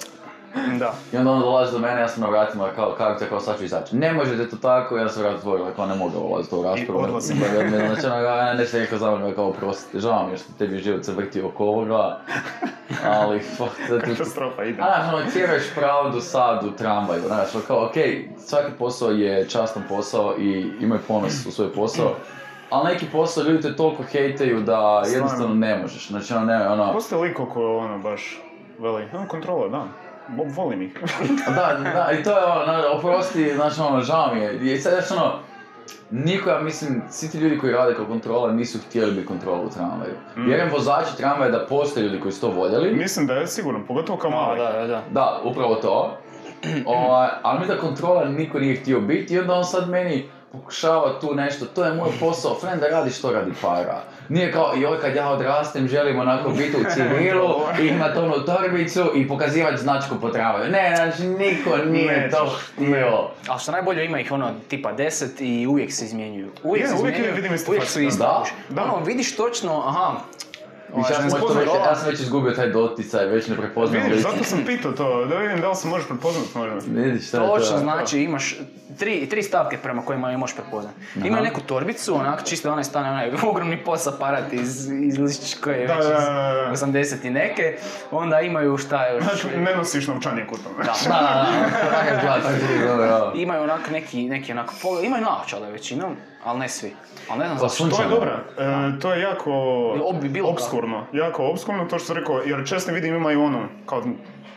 Da. 0.79 0.93
I 1.13 1.17
onda 1.17 1.31
on 1.31 1.39
dolazi 1.39 1.71
do 1.71 1.79
mene, 1.79 2.01
ja 2.01 2.07
sam 2.07 2.21
na 2.23 2.29
vratima 2.29 2.69
kao 2.75 2.95
karta, 2.97 3.25
kao 3.25 3.39
sad 3.39 3.57
ću 3.57 3.63
izaći. 3.63 3.95
Ne 3.95 4.13
možete 4.13 4.49
to 4.49 4.55
tako, 4.57 4.97
ja 4.97 5.09
sam 5.09 5.23
vrat 5.23 5.35
otvorio, 5.35 5.65
kao 5.75 5.85
ne 5.85 5.95
mogu 5.95 6.19
ulaziti 6.19 6.55
u 6.55 6.63
raspravu. 6.63 7.01
I 7.01 7.03
odlazi. 7.03 7.33
Da, 7.33 7.63
da, 7.63 7.77
da, 7.77 7.87
Znači, 7.87 8.05
ono, 8.05 8.15
ja 8.15 8.53
ne 8.53 8.65
sam 8.65 8.79
rekao 8.79 8.97
za 8.97 9.11
mene, 9.11 9.35
kao 9.35 9.49
oprostite, 9.49 9.99
žao 9.99 10.25
mi 10.25 10.31
je 10.31 10.37
što 10.37 10.53
tebi 10.57 10.77
život 10.77 11.05
se 11.05 11.13
vrti 11.13 11.41
oko 11.41 11.65
ovoga, 11.65 12.19
ali 13.05 13.39
fuck, 13.57 13.89
da 13.89 13.99
ti... 13.99 14.05
katastrofa 14.05 14.63
ide. 14.63 14.81
A 14.81 14.85
znaš, 14.85 15.13
ono, 15.13 15.31
tjeraš 15.31 15.63
pravdu 15.75 16.21
sad 16.21 16.65
u 16.65 16.71
tramvaju, 16.71 17.21
znaš, 17.27 17.55
ono, 17.55 17.63
kao, 17.67 17.85
okej, 17.85 18.29
svaki 18.37 18.71
posao 18.79 19.09
je 19.11 19.49
častan 19.49 19.83
posao 19.89 20.35
i 20.39 20.71
imaju 20.81 21.01
ponos 21.07 21.45
u 21.45 21.51
svoj 21.51 21.73
posao, 21.73 22.15
ali 22.69 22.93
neki 22.93 23.05
posao 23.11 23.43
ljudi 23.43 23.61
te 23.61 23.75
toliko 23.75 24.03
hejtaju 24.03 24.61
da 24.61 25.03
jednostavno 25.13 25.55
ne 25.55 25.77
možeš, 25.81 26.07
znači 26.07 26.33
ono, 26.33 26.45
ne, 26.45 26.69
ono, 26.69 26.93
Postoji 26.93 27.29
liko 27.29 27.45
ko 27.45 27.77
ono 27.77 27.99
baš 27.99 28.41
veli, 28.79 29.07
no, 29.13 29.25
kontrola, 29.27 29.67
da. 29.67 30.02
Bo- 30.27 30.43
Volim 30.45 30.81
ih. 30.81 30.97
Da, 31.47 31.79
da, 31.85 32.11
i 32.11 32.23
to 32.23 32.29
je 32.31 32.45
ono, 32.45 32.65
na- 32.67 32.89
oprosti, 32.89 33.51
znači 33.55 33.81
ono, 33.81 34.01
žao 34.01 34.33
mi 34.35 34.41
je. 34.41 34.73
I 34.73 34.77
sad 34.77 34.93
još 34.93 35.11
ono, 35.11 35.31
niko, 36.11 36.49
ja 36.49 36.59
mislim, 36.59 37.01
svi 37.09 37.29
ti 37.29 37.37
ljudi 37.37 37.57
koji 37.57 37.73
rade 37.73 37.95
kao 37.95 38.05
kontrola 38.05 38.51
nisu 38.51 38.77
htjeli 38.79 39.11
biti 39.11 39.27
kontrola 39.27 39.59
u 39.59 39.69
tramvaju. 39.69 40.13
Mm. 40.37 40.45
Vjerujem 40.45 40.71
vozači 40.71 41.17
tramvaja 41.17 41.51
da 41.51 41.65
postoje 41.65 42.03
ljudi 42.03 42.19
koji 42.19 42.31
su 42.31 42.41
to 42.41 42.49
voljeli. 42.49 42.93
Mislim 42.93 43.27
da 43.27 43.33
je 43.33 43.47
sigurno, 43.47 43.85
pogotovo 43.87 44.17
kao 44.17 44.31
Da, 44.31 44.35
mali. 44.37 44.59
da, 44.59 44.71
da, 44.71 44.87
da. 44.87 45.01
Da, 45.11 45.41
upravo 45.43 45.75
to. 45.75 46.17
Ovaj, 46.85 47.29
ali 47.41 47.59
mi 47.59 47.67
da 47.67 47.77
kontrola 47.77 48.25
niko 48.25 48.59
nije 48.59 48.75
htio 48.75 48.99
biti 48.99 49.33
i 49.33 49.39
onda 49.39 49.53
on 49.53 49.63
sad 49.65 49.89
meni 49.89 50.25
pokušava 50.53 51.19
tu 51.19 51.35
nešto, 51.35 51.65
to 51.65 51.85
je 51.85 51.93
moj 51.93 52.09
posao, 52.19 52.57
friend 52.59 52.81
da 52.81 52.87
radi 52.87 53.11
što 53.11 53.31
radi 53.31 53.51
para. 53.61 54.03
Nije 54.29 54.51
kao, 54.51 54.73
joj 54.75 54.99
kad 55.01 55.15
ja 55.15 55.29
odrastem 55.29 55.87
želim 55.87 56.19
onako 56.19 56.49
biti 56.49 56.77
u 56.77 56.83
civilu 56.93 57.49
i 57.81 57.87
imat 57.87 58.17
onu 58.17 58.45
torbicu 58.45 59.11
i 59.15 59.27
pokazivati 59.27 59.81
značku 59.81 60.15
po 60.21 60.29
tramvaju. 60.29 60.71
Ne, 60.71 60.93
znači 60.95 61.27
niko 61.27 61.77
nije 61.77 62.29
to 62.29 62.57
htio. 62.57 63.29
Ali 63.47 63.59
što 63.59 63.71
najbolje 63.71 64.05
ima 64.05 64.19
ih 64.19 64.31
ono 64.31 64.51
tipa 64.67 64.93
10 64.93 65.43
i 65.43 65.67
uvijek 65.67 65.93
se 65.93 66.05
izmjenjuju. 66.05 66.51
Uvijek 66.63 66.85
Je, 66.85 66.89
se 66.89 66.95
uvijek 66.95 67.15
izmjenjuju, 67.15 67.35
vidim 67.35 67.57
uvijek 67.67 67.83
su 67.83 68.01
isti. 68.01 68.19
Da, 68.19 68.43
da. 68.69 68.83
Ono, 68.83 69.03
vidiš 69.05 69.35
točno, 69.35 69.83
aha, 69.87 70.19
Viš, 70.95 71.09
ja, 71.09 71.17
ovaj, 71.17 71.29
sam 71.29 71.57
već, 71.57 71.69
ja 71.87 71.95
sam 71.95 72.09
već 72.09 72.19
izgubio 72.19 72.51
taj 72.51 72.69
doticaj, 72.69 73.25
već 73.25 73.47
ne 73.47 73.55
prepoznam 73.57 74.01
Vidiš, 74.03 74.21
zato 74.21 74.43
sam 74.43 74.59
pitao 74.65 74.91
to, 74.91 75.25
da 75.25 75.37
vidim 75.37 75.61
da 75.61 75.69
li 75.69 75.75
se 75.75 75.87
možeš 75.87 76.07
prepoznat 76.07 76.45
možda. 76.55 77.01
Vidiš 77.01 77.27
šta 77.27 77.37
je 77.37 77.43
to? 77.43 77.57
Točno, 77.57 77.77
znači 77.77 78.19
imaš 78.19 78.55
tri, 78.99 79.29
tri 79.29 79.43
stavke 79.43 79.77
prema 79.77 80.01
kojima 80.01 80.31
je 80.31 80.37
možeš 80.37 80.55
prepoznati. 80.55 80.95
Imaju 81.23 81.43
neku 81.43 81.61
torbicu, 81.61 82.15
onak 82.15 82.43
čisto 82.43 82.71
onaj 82.71 82.83
stane 82.83 83.09
onaj 83.09 83.31
ogromni 83.51 83.83
POS 83.83 84.07
aparat 84.07 84.53
iz, 84.53 84.91
iz 84.91 85.17
listić 85.17 85.55
koji 85.55 85.75
je 85.75 85.87
Da, 85.87 85.93
već 85.93 86.05
da, 86.05 86.09
da, 86.11 86.65
da. 86.67 86.71
iz 86.73 86.79
80 86.79 87.27
i 87.27 87.29
neke. 87.29 87.77
Onda 88.11 88.39
imaju 88.41 88.77
šta 88.77 89.07
još... 89.07 89.23
Znači, 89.23 89.57
ne 89.57 89.75
nosiš 89.75 90.07
novčanik 90.07 90.51
u 90.51 90.57
tome. 90.57 90.83
Da. 90.85 90.93
Da, 91.13 91.19
da, 91.19 91.47
da, 91.81 91.89
tako 91.91 92.15
izgleda, 92.15 92.41
tako 92.41 92.73
izgleda, 92.73 92.95
da. 92.95 93.31
Imaju 93.35 93.63
onak 93.63 93.89
neki, 93.91 94.23
neki 94.23 94.51
onak, 94.51 94.69
pol- 94.83 95.05
imaju 95.05 95.23
naočale 95.23 95.71
većinom, 95.71 96.15
ali 96.43 96.59
ne 96.59 96.69
svi. 96.69 96.93
Ali 97.29 97.39
ne 97.39 97.45
znam 97.45 97.57
Pa 97.57 97.67
zašto. 97.67 97.87
To 97.87 98.01
je 98.01 98.07
dobra, 98.09 98.39
e, 98.59 98.99
to 98.99 99.13
je 99.13 99.21
jako 99.21 99.51
Ob- 100.03 100.27
bilo 100.29 100.47
kako. 100.47 100.53
obskurno, 100.53 101.05
jako 101.13 101.45
obskurno, 101.45 101.85
to 101.85 101.99
što 101.99 102.05
sam 102.05 102.15
rekao, 102.15 102.41
jer 102.45 102.67
često 102.67 102.91
vidim 102.91 103.15
imaju 103.15 103.43
onu, 103.43 103.59
kao 103.85 104.03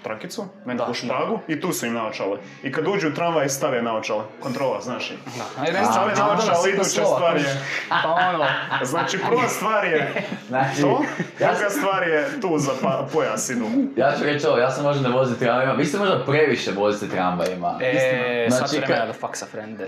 trakicu, 0.03 0.45
neku 0.65 0.85
Da, 0.89 0.95
špagu 0.95 1.39
i 1.49 1.61
tu 1.61 1.73
su 1.73 1.87
im 1.87 1.95
naočale. 1.95 2.39
I 2.63 2.73
kad 2.73 2.89
uđu 2.89 3.09
u 3.09 3.15
tramvaj 3.15 3.49
stave 3.49 3.83
naočale, 3.83 4.23
kontrola, 4.41 4.81
znaš 4.81 5.11
i. 5.11 5.15
Da, 5.39 5.63
ajde, 5.63 5.73
ne 5.73 5.79
A, 5.79 5.85
Stave 5.85 6.13
naočale, 6.19 6.71
iduća 6.71 7.05
stvar 7.07 7.37
je, 7.37 7.61
Pa 8.03 8.09
ono, 8.29 8.45
znači 8.85 9.19
prva 9.29 9.49
stvar 9.49 9.85
je 9.85 10.13
Znači, 10.49 10.81
to, 10.81 11.05
ja 11.41 11.53
druga 11.53 11.71
stvar 11.71 12.09
je 12.09 12.41
tu 12.41 12.59
za 12.59 12.73
pa, 12.83 13.07
pojas 13.13 13.51
idu. 13.51 13.67
Ja 13.97 14.13
ću 14.19 14.25
reći 14.25 14.47
ovo, 14.47 14.59
ja 14.59 14.71
sam 14.71 14.85
možda 14.85 15.09
ne 15.09 15.15
vozim 15.15 15.37
tramvajima, 15.37 15.73
vi 15.73 15.85
se 15.85 15.99
možda 15.99 16.25
previše 16.25 16.71
vozite 16.73 17.09
tramvajima. 17.15 17.79
e, 17.81 18.47
Znači, 18.51 18.69
sad 18.69 18.81
vremena 18.85 19.07
da 19.07 19.13
faksa 19.13 19.47
frende. 19.51 19.87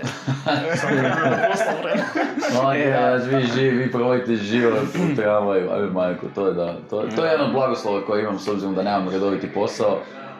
Ok, 2.63 2.75
E, 2.75 2.91
da. 2.91 3.19
znači 3.19 3.35
vi 3.35 3.47
živi, 3.55 3.77
vi 3.77 3.91
provodite 3.91 4.35
život 4.35 4.73
u 4.95 5.15
tramvaju, 5.15 5.71
ajme 5.71 5.87
majko, 5.87 6.25
to 6.35 6.47
je 6.47 6.53
da. 6.53 6.73
To, 6.89 7.03
to 7.15 7.25
je 7.25 7.31
jedno 7.31 7.45
od 7.45 7.51
blagoslova 7.51 8.05
koje 8.05 8.21
imam 8.23 8.39
s 8.39 8.47
obzirom 8.47 8.75
da 8.75 8.83
nemam 8.83 9.09
redoviti 9.09 9.53
posao, 9.53 9.88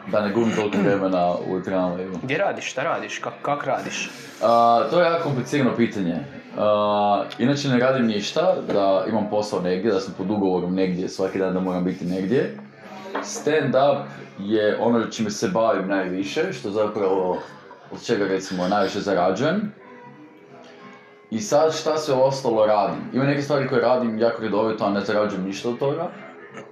da 0.06 0.20
ne 0.20 0.32
gubim 0.32 0.54
toliko 0.56 0.78
vremena 0.78 1.34
u 1.46 1.60
tramvaju. 1.60 2.12
Gdje 2.22 2.38
radiš, 2.38 2.70
šta 2.70 2.82
radiš, 2.82 3.18
kak, 3.18 3.32
kak 3.42 3.64
radiš? 3.66 4.10
A, 4.42 4.82
to 4.90 5.00
je 5.00 5.06
jako 5.06 5.22
komplicirano 5.22 5.76
pitanje. 5.76 6.16
A, 6.58 7.24
inače 7.38 7.68
ne 7.68 7.78
radim 7.78 8.06
ništa, 8.06 8.54
da 8.72 9.04
imam 9.08 9.30
posao 9.30 9.60
negdje, 9.60 9.92
da 9.92 10.00
sam 10.00 10.14
pod 10.18 10.30
ugovorom 10.30 10.74
negdje, 10.74 11.08
svaki 11.08 11.38
dan 11.38 11.54
da 11.54 11.60
moram 11.60 11.84
biti 11.84 12.04
negdje. 12.04 12.58
Stand-up 13.22 14.02
je 14.38 14.78
ono 14.80 15.06
čime 15.06 15.30
se 15.30 15.48
bavim 15.48 15.88
najviše, 15.88 16.52
što 16.52 16.70
zapravo 16.70 17.38
od 17.92 18.04
čega 18.06 18.24
recimo 18.24 18.68
najviše 18.68 19.00
zarađujem. 19.00 19.72
I 21.30 21.38
sad 21.38 21.74
šta 21.74 21.96
se 21.96 22.12
ostalo 22.12 22.66
radim? 22.66 23.00
Ima 23.12 23.24
neke 23.24 23.42
stvari 23.42 23.68
koje 23.68 23.80
radim 23.80 24.18
jako 24.18 24.42
redovito, 24.42 24.84
a 24.84 24.90
ne 24.90 25.00
zarađujem 25.00 25.44
ništa 25.44 25.68
od 25.68 25.78
toga. 25.78 26.08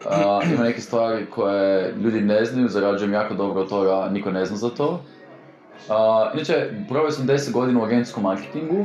A, 0.06 0.40
ima 0.44 0.62
neke 0.62 0.80
stvari 0.80 1.26
koje 1.26 1.92
ljudi 1.94 2.20
ne 2.20 2.44
znaju, 2.44 2.68
zarađujem 2.68 3.12
jako 3.12 3.34
dobro 3.34 3.60
od 3.60 3.68
toga, 3.68 4.00
a 4.00 4.08
niko 4.08 4.30
ne 4.30 4.44
zna 4.46 4.56
za 4.56 4.70
to. 4.70 5.02
A, 5.88 6.30
inače, 6.34 6.54
proveo 6.88 7.10
sam 7.10 7.26
10 7.26 7.52
godina 7.52 7.80
u 7.80 7.84
agencijskom 7.84 8.22
marketingu, 8.22 8.84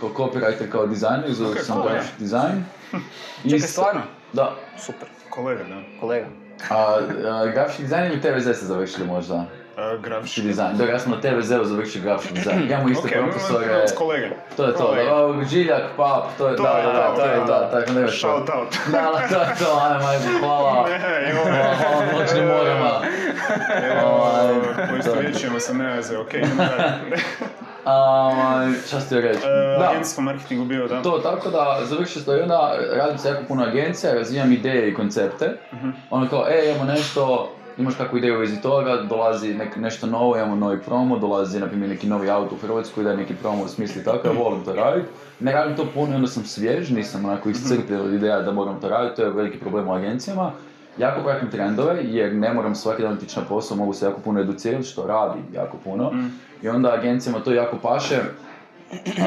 kao 0.00 0.08
copywriter, 0.10 0.68
kao 0.68 0.86
dizajner, 0.86 1.30
izvodio 1.30 1.52
Ok, 1.52 1.58
sam 1.60 1.76
cool, 1.76 1.88
graphic 1.88 2.18
design. 2.18 2.64
I 3.44 3.50
Čekaj, 3.50 3.58
s- 3.60 3.72
stvarno? 3.72 4.00
Da. 4.32 4.54
Super, 4.78 5.08
Kolega, 5.30 5.64
da. 5.64 5.82
kolega. 6.00 6.26
A, 6.70 6.98
a, 7.26 7.46
grafički 7.46 7.82
dizajn 7.82 8.12
ili 8.12 8.20
TVZ 8.20 8.56
ste 8.56 8.66
završili 8.66 9.06
možda? 9.06 9.44
E, 9.84 9.98
Grafički 9.98 10.42
dizajn. 10.42 10.76
Da, 10.76 10.84
ja 10.84 10.98
sam 10.98 11.12
na 11.12 11.20
TVZ-u 11.20 11.64
završio 11.64 12.02
grafički 12.02 12.34
dizajn. 12.34 12.62
Imamo 12.62 12.88
iste 12.88 13.08
Ok, 13.08 13.30
profesore. 13.30 13.88
s 13.88 13.92
kolege. 13.92 14.28
To 14.56 14.64
je 14.64 14.74
to, 14.74 14.94
da, 14.94 15.44
Žiljak, 15.44 15.82
pap, 15.96 16.24
to 16.38 16.48
je, 16.48 16.56
To 16.56 16.62
da, 16.62 16.68
da, 16.68 17.14
to, 17.16 17.24
je 17.24 17.46
to, 17.46 17.68
tako 17.70 17.92
ne 17.92 18.08
Shout 18.08 18.48
out. 18.50 18.68
Da, 18.92 19.02
to 19.28 19.40
je 19.40 19.54
to, 19.58 19.80
ajme, 19.82 19.98
majko, 20.04 20.38
hvala. 20.40 20.88
Hvala, 21.32 21.74
hvala 21.74 22.20
noćnim 22.20 22.46
morama. 22.46 22.90
Ovaj, 24.04 24.54
Koji 24.90 25.02
to 25.02 25.14
je. 25.14 25.20
vjećujemo 25.20 25.60
se 25.60 25.74
ne 25.74 25.86
veze, 25.86 26.18
ok, 26.18 26.34
idemo 26.34 26.54
dalje. 26.68 27.22
A, 27.84 28.30
šta 28.86 29.00
ste 29.00 29.20
reći? 29.20 29.40
E, 29.40 29.78
Da. 29.78 29.92
Marketingu 30.18 30.64
bio, 30.64 30.88
da. 30.88 31.02
To, 31.02 31.18
tako 31.18 31.50
da 31.50 31.78
završio 31.82 32.22
sam 32.22 32.32
i 32.32 32.40
onda 32.40 32.72
radim 32.92 33.18
se 33.18 33.28
jako 33.28 33.42
puno 33.48 33.64
agencija, 33.64 34.14
razvijam 34.14 34.52
ideje 34.52 34.88
i 34.88 34.94
koncepte. 34.94 35.56
Ono 36.10 36.28
kao, 36.28 36.46
e, 36.48 36.70
imamo 36.70 36.84
nešto, 36.84 37.52
imaš 37.82 37.94
kakvu 37.94 38.18
ideju 38.18 38.34
u 38.36 38.38
vezi 38.38 38.62
toga, 38.62 38.96
dolazi 38.96 39.54
nek, 39.54 39.76
nešto 39.76 40.06
novo, 40.06 40.36
imamo 40.36 40.56
novi 40.56 40.80
promo, 40.80 41.18
dolazi 41.18 41.60
na 41.60 41.66
primjer 41.66 41.90
neki 41.90 42.06
novi 42.06 42.30
auto 42.30 42.54
u 42.54 42.58
Hrvatsku, 42.58 43.02
da 43.02 43.10
je 43.10 43.16
neki 43.16 43.34
promo 43.34 43.64
u 43.64 43.68
smisli 43.68 44.04
tako, 44.04 44.28
ja 44.28 44.32
volim 44.32 44.64
to 44.64 44.72
raditi. 44.72 45.08
Ne 45.40 45.52
radim 45.52 45.76
to 45.76 45.86
puno 45.94 46.12
i 46.12 46.14
onda 46.14 46.28
sam 46.28 46.44
svjež, 46.44 46.90
nisam 46.90 47.24
onako 47.24 47.48
iscrpljen 47.48 48.00
od 48.00 48.12
ideja 48.12 48.42
da 48.42 48.52
moram 48.52 48.80
to 48.80 48.88
raditi, 48.88 49.16
to 49.16 49.22
je 49.22 49.30
veliki 49.30 49.58
problem 49.58 49.88
u 49.88 49.92
agencijama. 49.92 50.52
Jako 50.98 51.22
pratim 51.22 51.50
trendove 51.50 51.98
jer 52.04 52.34
ne 52.34 52.52
moram 52.52 52.74
svaki 52.74 53.02
dan 53.02 53.12
otići 53.12 53.40
na 53.40 53.46
posao, 53.46 53.76
mogu 53.76 53.92
se 53.92 54.04
jako 54.06 54.20
puno 54.20 54.40
educirati, 54.40 54.84
što 54.84 55.06
radim 55.06 55.42
jako 55.52 55.76
puno. 55.84 56.12
I 56.62 56.68
onda 56.68 56.92
agencijama 56.92 57.40
to 57.40 57.52
jako 57.52 57.76
paše, 57.82 58.18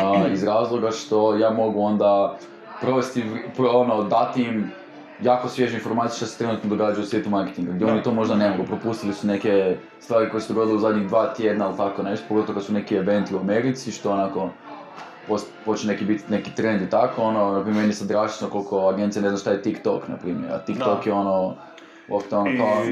a, 0.04 0.28
iz 0.34 0.44
razloga 0.44 0.92
što 0.92 1.36
ja 1.36 1.50
mogu 1.50 1.82
onda 1.82 2.38
provesti, 2.82 3.24
pro, 3.56 3.70
ono, 3.70 4.04
dati 4.04 4.42
im 4.42 4.72
jako 5.22 5.50
svježe 5.50 5.76
informacije 5.78 6.18
što 6.18 6.26
se 6.26 6.38
trenutno 6.38 6.70
događa 6.70 7.02
u 7.02 7.06
svijetu 7.06 7.30
marketinga, 7.30 7.72
gdje 7.72 7.86
oni 7.86 8.04
to 8.04 8.14
možda 8.14 8.36
ne 8.36 8.50
mogu, 8.50 8.64
propustili 8.64 9.14
su 9.14 9.28
neke 9.28 9.78
stvari 10.00 10.30
koje 10.30 10.42
su 10.42 10.54
dogodile 10.54 10.78
u 10.78 10.80
zadnjih 10.80 11.08
dva 11.08 11.34
tjedna 11.34 11.66
ili 11.66 11.78
tako 11.78 12.04
nešto, 12.04 12.26
pogotovo 12.30 12.54
kad 12.54 12.64
su 12.64 12.74
neki 12.74 12.96
eventi 12.96 13.36
u 13.36 13.40
Americi, 13.40 13.92
što 13.92 14.12
onako 14.12 14.50
pos- 15.28 15.46
počne 15.66 15.94
neki 15.94 16.06
biti 16.06 16.24
neki 16.30 16.52
trend 16.56 16.82
i 16.82 16.90
tako, 16.90 17.22
ono, 17.22 17.52
na 17.52 17.62
primjer 17.62 17.82
meni 17.82 17.94
sad 17.94 18.08
drastično 18.08 18.50
koliko 18.50 18.88
agencija 18.88 19.22
ne 19.22 19.30
zna 19.30 19.38
šta 19.38 19.52
je 19.52 19.62
TikTok, 19.62 20.08
na 20.08 20.18
primjer, 20.18 20.52
a 20.52 20.58
TikTok 20.58 21.04
Da. 21.06 21.10
je 21.10 21.14
ono, 21.14 21.56
uopće 22.08 22.36
ono 22.36 22.50
I 22.50 22.58
kao, 22.58 22.84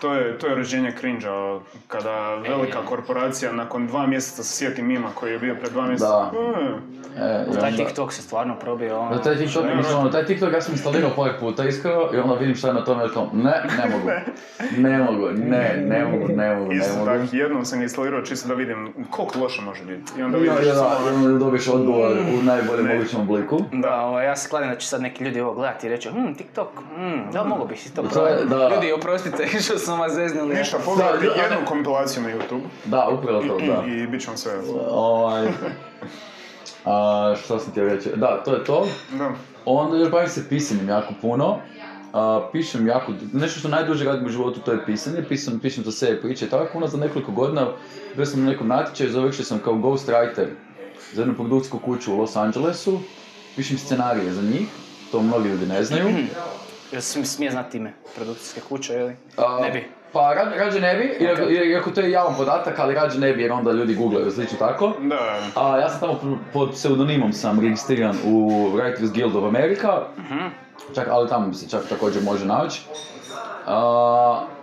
to 0.00 0.14
je, 0.14 0.38
to 0.38 0.46
je 0.46 0.54
rođenje 0.54 0.92
cringe-a, 0.92 1.58
kada 1.88 2.34
velika 2.34 2.78
korporacija 2.80 3.52
nakon 3.52 3.86
dva 3.86 4.06
mjeseca 4.06 4.42
se 4.42 4.56
sjeti 4.56 4.82
mima 4.82 5.08
koji 5.14 5.32
je 5.32 5.38
bio 5.38 5.54
pred 5.54 5.72
dva 5.72 5.86
mjeseca. 5.86 6.08
Da. 6.10 6.30
"E, 7.16 7.22
e, 7.24 7.46
i 7.48 7.60
Taj 7.60 7.72
TikTok 7.72 8.12
se 8.12 8.22
stvarno 8.22 8.54
probio 8.56 8.98
ono... 8.98 9.10
Da, 9.10 9.22
taj 9.22 9.36
TikTok, 9.36 9.64
Ne, 9.64 9.74
mislim, 9.74 9.98
ono, 9.98 10.08
taj 10.08 10.24
TikTok 10.24 10.52
ja 10.52 10.60
sam 10.60 10.72
instalirao 10.72 11.10
par 11.16 11.30
puta 11.40 11.64
iskreno 11.64 12.08
i 12.14 12.18
onda 12.18 12.34
vidim 12.34 12.54
šta 12.54 12.68
je 12.68 12.74
na 12.74 12.84
tome 12.84 13.06
i 13.06 13.08
kao, 13.08 13.28
ne, 13.32 13.42
ne 13.78 13.88
mogu, 13.88 14.10
ne 14.78 14.98
mogu, 14.98 15.28
ne, 15.28 15.74
ne 15.78 16.04
mogu, 16.04 16.28
ne 16.28 16.54
mogu, 16.54 16.66
ne 16.66 16.76
Isto 16.76 16.94
mogu. 16.94 17.06
tako, 17.06 17.36
jednom 17.36 17.64
sam 17.64 17.78
ga 17.78 17.82
instalirao 17.82 18.22
čisto 18.22 18.48
da 18.48 18.54
vidim 18.54 18.92
koliko 19.10 19.38
loše 19.38 19.62
može 19.62 19.84
biti. 19.84 20.12
I 20.18 20.22
onda 20.22 20.38
I 20.38 20.40
vidiš 20.40 20.58
da, 20.58 20.74
samo- 20.74 21.10
i 21.10 21.14
onda 21.16 21.38
dobiješ 21.38 21.68
odgovor 21.68 22.12
u 22.12 22.42
najboljem 22.42 22.86
mogućem 22.88 23.20
obliku. 23.20 23.60
Da, 23.72 23.96
ovaj, 23.96 24.26
ja 24.26 24.36
se 24.36 24.48
kladim 24.48 24.70
da 24.70 24.76
će 24.76 24.86
sad 24.88 25.02
neki 25.02 25.24
ljudi 25.24 25.40
ovo 25.40 25.54
gledati 25.54 25.86
i 25.86 25.90
reći 25.90 26.08
hm, 26.10 26.32
TikTok, 26.34 26.68
hm, 26.96 27.30
da, 27.32 27.44
mogo 27.44 27.64
bi 27.64 27.76
si 27.76 27.94
to 27.94 28.02
To 28.04 28.26
je-. 28.26 28.44
Da. 28.68 28.74
Ljudi, 28.74 28.92
oprostite 28.92 29.46
što 29.64 29.78
smo 29.78 29.96
vas 29.96 30.12
zeznuli. 30.12 30.54
Ništa, 30.54 30.78
pogledajte 30.84 31.26
Da, 31.26 31.34
da. 31.34 31.42
jednu 31.42 31.56
kompilaciju 31.66 32.22
na 32.22 32.28
YouTube 32.28 32.62
Da, 32.84 33.08
upravo 33.08 33.42
to, 33.42 33.58
da. 33.58 33.84
i 33.86 34.06
bit 34.06 34.22
će 34.22 34.28
vam 34.28 34.36
sve. 34.36 34.52
Ovaj, 34.90 35.48
a, 36.84 37.34
što 37.44 37.58
sam 37.58 37.70
htio 37.70 37.84
reći? 37.84 38.10
Da, 38.16 38.42
to 38.44 38.54
je 38.54 38.64
to. 38.64 38.86
Da. 39.12 39.30
Onda 39.64 39.96
još 39.96 40.10
bavim 40.10 40.28
se 40.28 40.48
pisanjem 40.48 40.88
jako 40.88 41.14
puno. 41.20 41.58
A, 42.12 42.48
pišem 42.52 42.86
jako, 42.86 43.12
nešto 43.32 43.58
što 43.60 43.68
najduže 43.68 44.04
radim 44.04 44.26
u 44.26 44.30
životu 44.30 44.60
to 44.60 44.72
je 44.72 44.84
pisanje, 44.86 45.22
pisam, 45.28 45.58
pišem 45.62 45.84
za 45.84 45.92
sebe 45.92 46.20
priče 46.20 46.46
i 46.46 46.48
tako. 46.48 46.70
Onda 46.74 46.86
za 46.88 46.98
nekoliko 46.98 47.32
godina 47.32 47.66
bio 48.16 48.26
sam 48.26 48.44
na 48.44 48.50
nekom 48.50 48.68
natječaju, 48.68 49.10
završio 49.10 49.44
sam 49.44 49.58
kao 49.58 49.74
ghostwriter 49.74 50.46
za 51.12 51.20
jednu 51.22 51.34
produkcijsku 51.34 51.78
kuću 51.78 52.12
u 52.14 52.18
Los 52.18 52.36
Angelesu. 52.36 52.98
Pišem 53.56 53.78
scenarije 53.78 54.32
za 54.32 54.42
njih, 54.42 54.68
to 55.12 55.22
mnogi 55.22 55.48
ljudi 55.48 55.66
ne 55.66 55.84
znaju. 55.84 56.06
Jel 56.92 57.00
se 57.00 57.24
smije 57.24 57.50
znati 57.50 57.78
ime 57.78 57.92
produkcijske 58.16 58.60
kuće, 58.68 58.94
ili? 58.94 59.16
A, 59.36 59.58
Ne 59.62 59.70
bi. 59.70 59.88
Pa 60.12 60.20
ra- 60.20 60.58
rađe 60.58 60.80
ne 60.80 60.94
bi, 60.94 61.24
iako, 61.24 61.42
iako 61.42 61.90
to 61.90 62.00
je 62.00 62.10
javan 62.10 62.34
podatak, 62.36 62.78
ali 62.78 62.94
rađe 62.94 63.18
ne 63.18 63.32
bi 63.32 63.42
jer 63.42 63.52
onda 63.52 63.72
ljudi 63.72 63.94
googlaju 63.94 64.30
slično 64.30 64.58
tako. 64.58 64.92
Da, 65.00 65.38
A 65.54 65.78
ja 65.78 65.88
sam 65.88 66.00
tamo 66.00 66.38
pod 66.52 66.70
pseudonimom 66.70 67.32
sam 67.32 67.60
registriran 67.60 68.16
u 68.26 68.50
Writers 68.74 69.12
Guild 69.14 69.36
of 69.36 69.44
America, 69.44 70.02
čak, 70.94 71.08
ali 71.10 71.28
tamo 71.28 71.52
se 71.52 71.68
čak 71.68 71.80
također 71.88 72.22
može 72.22 72.46
naći. 72.46 72.82
A, 73.66 73.76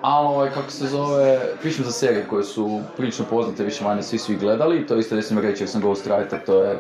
ali 0.02 0.28
ovaj, 0.28 0.50
kako 0.50 0.72
se 0.72 0.88
zove, 0.88 1.40
pišem 1.64 1.86
za 1.86 1.92
serije 1.92 2.26
koje 2.30 2.44
su 2.44 2.82
prilično 2.98 3.26
poznate, 3.26 3.64
više 3.64 3.84
manje 3.84 4.02
svi 4.02 4.18
su 4.18 4.32
ih 4.32 4.40
gledali, 4.40 4.88
to 4.88 4.96
isto 4.96 5.16
ne 5.16 5.22
smijem 5.22 5.46
reći 5.46 5.64
jer 5.64 5.70
sam 5.70 5.82
ghostwriter, 5.82 6.38
to 6.46 6.64
je 6.64 6.80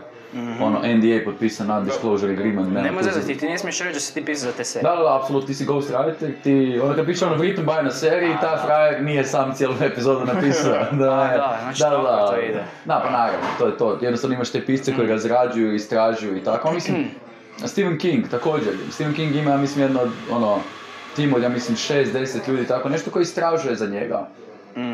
ono 0.61 0.79
NDA 0.85 1.25
potpisan 1.25 1.67
non-disclosure 1.67 2.31
agreement. 2.31 2.73
nema 2.73 3.03
zezati, 3.03 3.33
za- 3.33 3.39
ti 3.39 3.45
ne 3.45 3.57
smiješ 3.57 3.79
reći 3.79 3.93
da 3.93 3.99
si 3.99 4.13
ti 4.13 4.25
pisao 4.25 4.51
za 4.51 4.57
te 4.57 4.63
serije. 4.63 4.89
Da, 4.89 4.95
da, 4.95 5.03
da, 5.03 5.17
apsolutno, 5.17 5.47
ti 5.47 5.53
si 5.53 5.65
ghostwriter, 5.65 6.31
ti, 6.43 6.79
onda 6.83 6.95
kad 6.95 7.05
piše 7.05 7.25
ono 7.25 7.35
written 7.35 7.65
by 7.65 7.83
na 7.83 7.91
seriji, 7.91 8.31
ta 8.41 8.61
frajer 8.65 9.03
nije 9.03 9.23
sam 9.23 9.53
cijelu 9.53 9.73
epizodu 9.83 10.25
napisao. 10.25 10.73
da, 10.91 11.05
da, 11.37 11.59
znači 11.61 11.79
to 11.79 12.39
ide. 12.41 12.63
Da, 12.85 13.01
pa 13.05 13.11
naravno, 13.11 13.39
to 13.59 13.67
je 13.67 13.77
to. 13.77 13.97
Jednostavno 14.01 14.35
imaš 14.35 14.49
te 14.49 14.65
pisce 14.65 14.95
koji 14.95 15.07
razrađuju, 15.07 15.75
istražuju 15.75 16.37
i 16.37 16.43
tako. 16.43 16.71
Mislim, 16.71 17.05
Stephen 17.65 17.97
King 17.97 18.27
također. 18.27 18.73
Stephen 18.91 19.15
King 19.15 19.35
ima, 19.35 19.51
ja 19.51 19.57
mislim, 19.57 19.85
jedno, 19.85 19.99
ono, 20.31 20.59
tim 21.15 21.33
od, 21.33 21.43
ja 21.43 21.49
mislim, 21.49 21.77
6-10 21.77 22.49
ljudi, 22.49 22.67
tako 22.67 22.89
nešto 22.89 23.11
koji 23.11 23.23
istražuje 23.23 23.75
za 23.75 23.87
njega. 23.87 24.27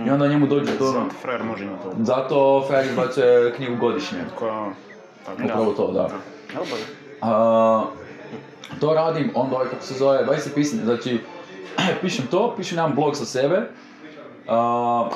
I 0.08 0.10
onda 0.10 0.28
njemu 0.28 0.48
dođe 0.48 0.78
to 0.78 0.84
ono, 0.86 0.94
Zato 0.94 1.16
frajer 1.22 1.44
može 1.44 1.64
imati 1.64 1.82
ovo. 1.86 1.96
zato 2.00 2.66
frajer 2.68 2.86
izbacuje 2.86 3.54
knjigu 3.54 3.76
godišnje. 3.78 4.18
Koja, 4.40 4.70
tako. 5.26 5.42
Upravo 5.44 5.74
to, 5.74 5.92
da. 5.92 6.10
A, 7.22 7.86
to 8.80 8.94
radim, 8.94 9.32
onda 9.36 9.56
ovaj, 9.56 9.68
kako 9.70 9.84
se 9.84 9.94
zove, 9.94 10.24
baš 10.26 10.42
se 10.42 10.54
pisam, 10.56 10.80
znači, 10.84 11.20
pišem 12.02 12.26
to, 12.32 12.54
pišem 12.58 12.78
jedan 12.78 12.96
blog 12.96 13.16
sa 13.16 13.26
sebe, 13.26 13.62
a, 14.48 15.10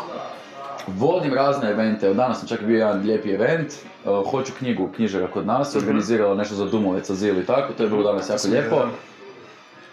vodim 0.87 1.33
razne 1.33 1.69
evente, 1.69 2.13
danas 2.13 2.39
sam 2.39 2.47
čak 2.47 2.63
bio 2.63 2.77
jedan 2.77 3.01
lijepi 3.01 3.31
event, 3.31 3.73
a, 4.05 4.23
hoću 4.31 4.53
knjigu 4.57 4.89
knjižara 4.95 5.27
kod 5.27 5.45
nas, 5.45 5.75
organizirala 5.75 6.35
nešto 6.35 6.55
za 6.55 6.65
Dumovec, 6.65 7.09
azil 7.09 7.39
i 7.39 7.45
tako, 7.45 7.73
to 7.73 7.83
je 7.83 7.89
bilo 7.89 8.03
danas 8.03 8.29
jako 8.29 8.47
lijepo. 8.47 8.75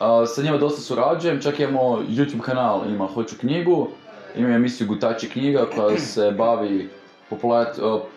A, 0.00 0.26
sa 0.26 0.42
njima 0.42 0.56
dosta 0.56 0.80
surađujem, 0.80 1.40
čak 1.42 1.60
imamo 1.60 1.98
YouTube 2.08 2.40
kanal, 2.40 2.82
ima 2.90 3.06
Hoću 3.06 3.36
knjigu, 3.40 3.88
imam 4.36 4.52
emisiju 4.52 4.86
Gutači 4.86 5.28
knjiga 5.28 5.66
koja 5.76 5.98
se 5.98 6.30
bavi 6.30 6.88
popular, 7.30 7.66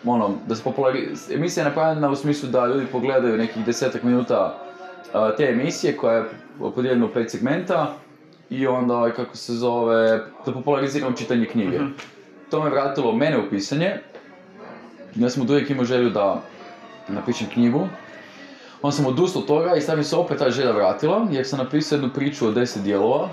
ono, 0.04 0.34
da 0.46 0.54
se 0.54 0.62
populari... 0.62 1.08
Emisija 1.30 1.64
je 1.64 1.68
napravljena 1.68 2.10
u 2.10 2.16
smislu 2.16 2.48
da 2.48 2.66
ljudi 2.66 2.86
pogledaju 2.92 3.36
nekih 3.36 3.64
desetak 3.64 4.02
minuta 4.02 4.58
a, 5.12 5.36
te 5.36 5.44
emisije 5.44 5.96
koja 5.96 6.16
je 6.16 6.24
podijeljena 6.58 7.06
u 7.06 7.08
pet 7.08 7.30
segmenta 7.30 7.94
i 8.50 8.66
onda, 8.66 8.96
ovaj, 8.96 9.12
kako 9.12 9.36
se 9.36 9.52
zove, 9.52 10.20
da 10.46 10.52
populariziramo 10.52 11.16
čitanje 11.16 11.46
knjige. 11.46 11.78
To 12.50 12.64
me 12.64 12.70
vratilo 12.70 13.12
mene 13.12 13.38
u 13.38 13.50
pisanje. 13.50 13.98
Ja 15.14 15.30
sam 15.30 15.42
od 15.42 15.50
uvijek 15.50 15.70
imao 15.70 15.84
želju 15.84 16.10
da 16.10 16.42
napišem 17.08 17.46
knjigu. 17.52 17.88
Onda 18.82 18.96
sam 18.96 19.06
odustao 19.06 19.42
od 19.42 19.48
toga 19.48 19.76
i 19.76 19.80
sad 19.80 19.98
mi 19.98 20.04
se 20.04 20.16
opet 20.16 20.38
ta 20.38 20.50
želja 20.50 20.70
vratila, 20.70 21.26
jer 21.30 21.46
sam 21.46 21.58
napisao 21.58 21.96
jednu 21.96 22.10
priču 22.14 22.46
od 22.46 22.54
10 22.54 22.82
dijelova. 22.82 23.28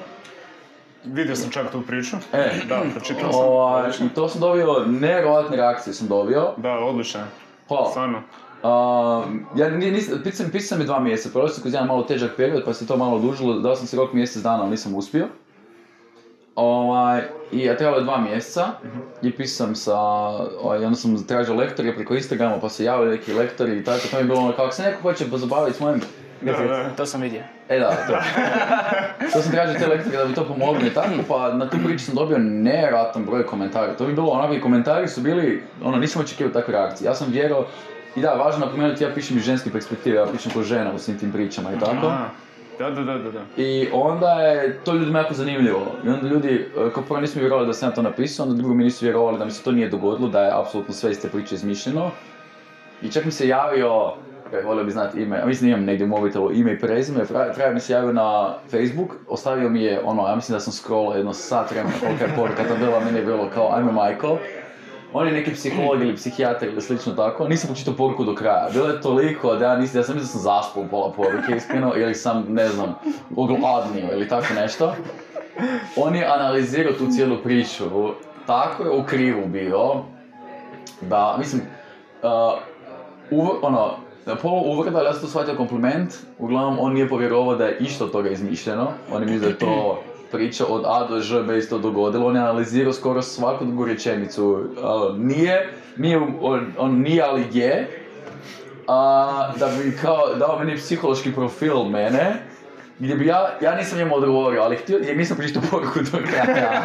Vidio 1.06 1.36
sam 1.36 1.50
čak 1.52 1.72
tu 1.72 1.82
priču. 1.82 2.16
E, 2.34 2.52
Da, 2.70 2.82
pročitao 2.92 3.32
sam. 3.32 3.42
ovaj, 3.42 3.82
Odlično. 3.82 4.06
I 4.06 4.10
to 4.10 4.30
sam 4.30 4.42
dobio, 4.42 4.86
nevjerojatne 4.88 5.58
reakcije 5.58 5.94
sam 5.94 6.08
dobio. 6.08 6.48
Da, 6.58 6.72
odlično. 6.74 7.20
Hvala. 7.68 7.90
Stvarno. 7.90 8.22
A, 8.64 9.24
ja 9.56 9.70
ni- 9.70 9.92
nisam, 9.92 10.20
pisam, 10.24 10.50
pisam 10.52 10.80
je 10.80 10.86
dva 10.86 11.00
mjeseca, 11.00 11.30
prošao 11.34 11.62
kroz 11.62 11.74
jedan 11.74 11.88
malo 11.88 12.04
težak 12.04 12.32
period 12.38 12.66
pa 12.66 12.74
se 12.74 12.88
to 12.88 12.98
malo 12.98 13.16
odužilo, 13.16 13.54
dao 13.54 13.76
sam 13.76 13.88
si 13.88 13.96
rok 13.98 14.14
mjesec 14.14 14.44
dana, 14.44 14.62
ali 14.62 14.72
nisam 14.72 14.96
uspio. 14.96 15.28
Ovaj, 16.56 17.22
I 17.52 17.60
ja 17.60 17.78
trebalo 17.78 17.98
je 17.98 18.04
dva 18.04 18.18
mjeseca 18.20 18.68
i 19.22 19.32
pisam 19.32 19.76
sa, 19.76 20.00
ovaj, 20.60 20.86
onda 20.86 20.96
sam 20.96 21.24
tražio 21.24 21.56
lektore 21.56 21.96
preko 21.96 22.16
Instagrama 22.16 22.60
pa 22.60 22.70
se 22.70 22.84
javili 22.84 23.12
neki 23.12 23.34
lektori 23.34 23.78
i 23.78 23.84
tako, 23.84 24.08
to 24.12 24.16
mi 24.16 24.22
je 24.22 24.26
bilo 24.26 24.40
ono 24.40 24.52
kako 24.52 24.72
se 24.72 24.84
neko 24.84 25.02
hoće 25.02 25.30
pozabaviti 25.30 25.78
s 25.78 25.82
mojim... 25.82 26.02
Da, 26.46 26.68
da. 26.68 26.90
To 26.90 27.06
sam 27.06 27.22
vidio. 27.22 27.42
E 27.70 27.80
da, 27.80 27.90
to. 27.90 28.18
to 29.34 29.42
sam 29.42 29.52
tražio 29.52 29.80
te 29.80 29.88
lektore 29.88 30.18
da 30.18 30.26
bi 30.26 30.34
to 30.34 30.46
pomogli 30.46 30.88
i 30.88 30.94
tako, 30.94 31.10
pa 31.28 31.54
na 31.54 31.70
tu 31.70 31.78
priču 31.86 32.06
sam 32.06 32.16
dobio 32.16 32.38
nevjerojatan 32.38 33.26
broj 33.26 33.46
komentara. 33.46 33.94
To 33.94 34.06
bi 34.06 34.14
bilo 34.14 34.32
onako 34.32 34.54
i 34.54 34.62
komentari 34.62 35.08
su 35.08 35.22
bili, 35.22 35.64
ono 35.84 35.98
nisam 35.98 36.22
očekivao 36.22 36.54
takve 36.54 36.74
reakcije. 36.74 37.06
Ja 37.06 37.16
sam 37.16 37.32
vjerovao, 37.32 37.66
i 38.16 38.22
da, 38.22 38.34
važno 38.34 38.66
napomenuti, 38.66 39.04
ja 39.04 39.10
pišem 39.14 39.38
iz 39.38 39.44
ženske 39.44 39.70
perspektive, 39.72 40.16
ja 40.16 40.26
pišem 40.32 40.52
ko 40.52 40.64
žena 40.64 40.94
u 40.94 41.00
svim 41.00 41.20
tim 41.20 41.32
pričama 41.32 41.74
i 41.74 41.80
tako. 41.80 42.08
Aha. 42.08 42.30
Da, 42.80 42.90
da, 42.90 43.04
da, 43.04 43.18
da, 43.18 43.32
da. 43.32 43.42
I 43.58 43.90
onda 43.94 44.32
je 44.32 44.80
to 44.84 44.94
ljudima 44.94 45.20
jako 45.20 45.34
zanimljivo. 45.34 45.86
I 46.06 46.10
onda 46.10 46.28
ljudi, 46.28 46.70
e, 46.78 46.90
kao 46.94 47.04
prvo 47.04 47.20
nisu 47.20 47.38
mi 47.38 47.42
vjerovali 47.42 47.68
da 47.68 47.74
sam 47.74 47.90
ja 47.90 47.94
to 47.96 48.02
napisao, 48.02 48.46
onda 48.46 48.58
drugo 48.58 48.74
mi 48.74 48.84
nisu 48.84 49.06
vjerovali 49.06 49.38
da 49.38 49.46
mi 49.46 49.52
se 49.52 49.64
to 49.64 49.72
nije 49.72 49.90
dogodilo, 49.90 50.30
da 50.30 50.42
je 50.42 50.52
apsolutno 50.54 50.94
sve 50.94 51.12
iz 51.12 51.22
te 51.22 51.30
priče 51.30 51.56
izmišljeno. 51.56 52.12
I 53.02 53.12
čak 53.12 53.26
mi 53.26 53.32
se 53.32 53.48
javio, 53.48 54.14
e, 54.60 54.62
volio 54.66 54.84
bi 54.84 54.92
znati 54.92 55.22
ime, 55.22 55.46
mislim 55.46 55.72
imam 55.72 55.84
negdje 55.86 56.06
u 56.06 56.10
mobitelu 56.10 56.52
ime 56.54 56.74
i 56.74 56.80
prezime, 56.80 57.26
fra- 57.26 57.54
frajer 57.54 57.74
mi 57.74 57.80
se 57.80 57.94
javio 57.94 58.14
na 58.14 58.54
Facebook, 58.72 59.10
ostavio 59.30 59.70
mi 59.70 59.82
je 59.84 60.02
ono, 60.06 60.28
ja 60.28 60.36
mislim 60.36 60.56
da 60.56 60.60
sam 60.60 60.74
scrollao 60.74 61.16
jedno 61.16 61.34
sat 61.34 61.72
vremena 61.72 61.96
kolika 62.00 62.26
je 62.26 62.36
poruka 62.36 62.64
tam 62.64 62.78
bila, 62.80 63.00
meni 63.00 63.18
je 63.18 63.26
bilo 63.26 63.50
kao 63.54 63.70
I'm 63.70 63.90
a 63.90 64.08
Michael. 64.10 64.38
On 65.14 65.28
je 65.28 65.34
neki 65.34 65.52
psiholog 65.54 66.02
ili 66.02 66.16
psihijatar 66.16 66.68
ili 66.68 66.82
slično 66.82 67.14
tako, 67.14 67.48
nisam 67.48 67.70
počitao 67.70 67.94
poruku 67.94 68.24
do 68.24 68.36
kraja. 68.36 68.70
Bilo 68.74 68.88
je 68.88 69.02
toliko 69.02 69.56
da 69.56 69.66
ja 69.66 69.78
nisam, 69.78 70.00
ja 70.00 70.04
sam 70.04 70.16
mislio 70.16 70.28
da 70.28 70.32
sam 70.32 70.42
zaspao 70.42 70.84
u 70.84 70.88
pola 70.88 71.12
poruke 71.12 71.56
iskreno, 71.58 71.94
ili 71.96 72.16
sam, 72.16 72.46
ne 72.50 72.68
znam, 72.68 72.96
ogladnio 73.36 74.10
ili 74.14 74.28
tako 74.28 74.54
nešto. 74.54 74.94
On 75.96 76.16
je 76.16 76.26
analizirao 76.26 76.94
tu 76.94 77.08
cijelu 77.12 77.38
priču, 77.44 77.84
tako 78.48 78.84
je 78.84 78.90
u 78.90 79.04
krivu 79.04 79.48
bio, 79.48 79.94
da, 81.02 81.36
mislim, 81.40 81.62
uh, 83.32 83.50
ono, 83.62 83.92
polo 84.42 84.62
uvreda, 84.62 84.98
ali 84.98 85.08
ja 85.08 85.14
sam 85.14 85.22
to 85.22 85.28
shvatio 85.28 85.56
kompliment, 85.56 86.14
uglavnom 86.40 86.80
on 86.80 86.94
nije 86.94 87.10
povjerovao 87.10 87.56
da 87.56 87.66
je 87.66 87.78
išta 87.80 88.06
od 88.06 88.12
toga 88.12 88.30
izmišljeno, 88.30 88.88
on 89.12 89.24
je 89.24 89.30
mislio 89.30 89.52
da 89.52 89.58
to 89.58 90.02
priča 90.32 90.66
od 90.70 90.84
A 90.86 91.08
do 91.08 91.20
Ž 91.20 91.44
bez 91.44 91.70
to 91.70 91.78
dogodilo, 91.78 92.28
on 92.28 92.36
je 92.36 92.42
analizirao 92.42 92.94
skoro 92.94 93.22
svaku 93.22 93.66
drugu 93.66 93.86
rečenicu, 93.86 94.46
uh, 94.46 95.18
nije, 95.18 95.70
nije, 95.98 96.18
on, 96.42 96.74
on 96.78 97.02
nije 97.02 97.24
ali 97.24 97.44
je, 97.54 97.88
a, 98.88 99.52
da 99.60 99.68
bi 99.68 99.98
kao 100.02 100.36
dao 100.36 100.60
meni 100.60 100.78
psihološki 100.78 101.32
profil 101.32 101.84
mene, 101.84 102.36
gdje 103.00 103.16
bi 103.16 103.26
ja, 103.26 103.58
ja 103.62 103.76
nisam 103.76 103.98
njemu 103.98 104.16
odgovorio, 104.16 104.62
ali 104.62 104.76
htio, 104.76 104.98
jer 104.98 105.18
nisam 105.18 105.38
pročitao 105.38 105.64
poruku 105.72 106.00
do 106.12 106.18
kraja. 106.30 106.84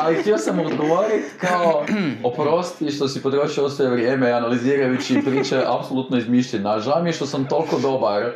Ali 0.00 0.16
htio 0.16 0.38
sam 0.38 0.60
odgovoriti 0.60 1.24
kao, 1.40 1.84
oprosti 2.22 2.90
što 2.90 3.08
si 3.08 3.22
potrošio 3.22 3.68
svoje 3.68 3.90
vrijeme 3.90 4.30
analizirajući 4.30 5.22
priče 5.26 5.62
apsolutno 5.66 6.18
izmišljena. 6.18 6.80
Žao 6.80 7.02
mi 7.02 7.08
je 7.08 7.12
što 7.12 7.26
sam 7.26 7.48
toliko 7.48 7.78
dobar 7.78 8.32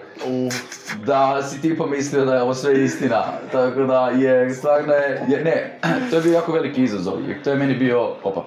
da 1.07 1.43
si 1.43 1.61
ti 1.61 1.77
pomislio 1.77 2.25
da 2.25 2.35
je 2.35 2.43
ovo 2.43 2.55
sve 2.55 2.85
istina. 2.85 3.25
Tako 3.53 3.83
da, 3.83 4.11
jer 4.11 4.55
stvarno 4.55 4.93
je, 4.93 5.23
jer 5.29 5.45
ne, 5.45 5.79
to 6.11 6.17
je 6.17 6.23
bio 6.23 6.33
jako 6.33 6.53
veliki 6.53 6.83
izazov, 6.83 7.19
jer 7.29 7.43
to 7.43 7.51
je 7.51 7.57
meni 7.57 7.75
bio, 7.75 8.15
opa, 8.23 8.45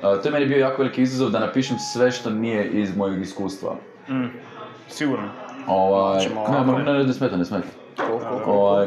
to 0.00 0.20
je 0.24 0.30
meni 0.30 0.46
bio 0.46 0.58
jako 0.58 0.82
veliki 0.82 1.02
izazov 1.02 1.30
da 1.30 1.40
napišem 1.40 1.76
sve 1.92 2.10
što 2.10 2.30
nije 2.30 2.70
iz 2.70 2.96
mojeg 2.96 3.22
iskustva. 3.22 3.76
Mm. 4.08 4.26
Sigurno. 4.88 5.45
Ovaj, 5.66 6.26
ne, 6.50 6.84
ne, 6.84 6.92
ne, 6.92 7.04
ne 7.04 7.12
smeta, 7.12 7.36
ne 7.36 7.44
smeta. 7.44 7.66
Ovaj, 8.46 8.86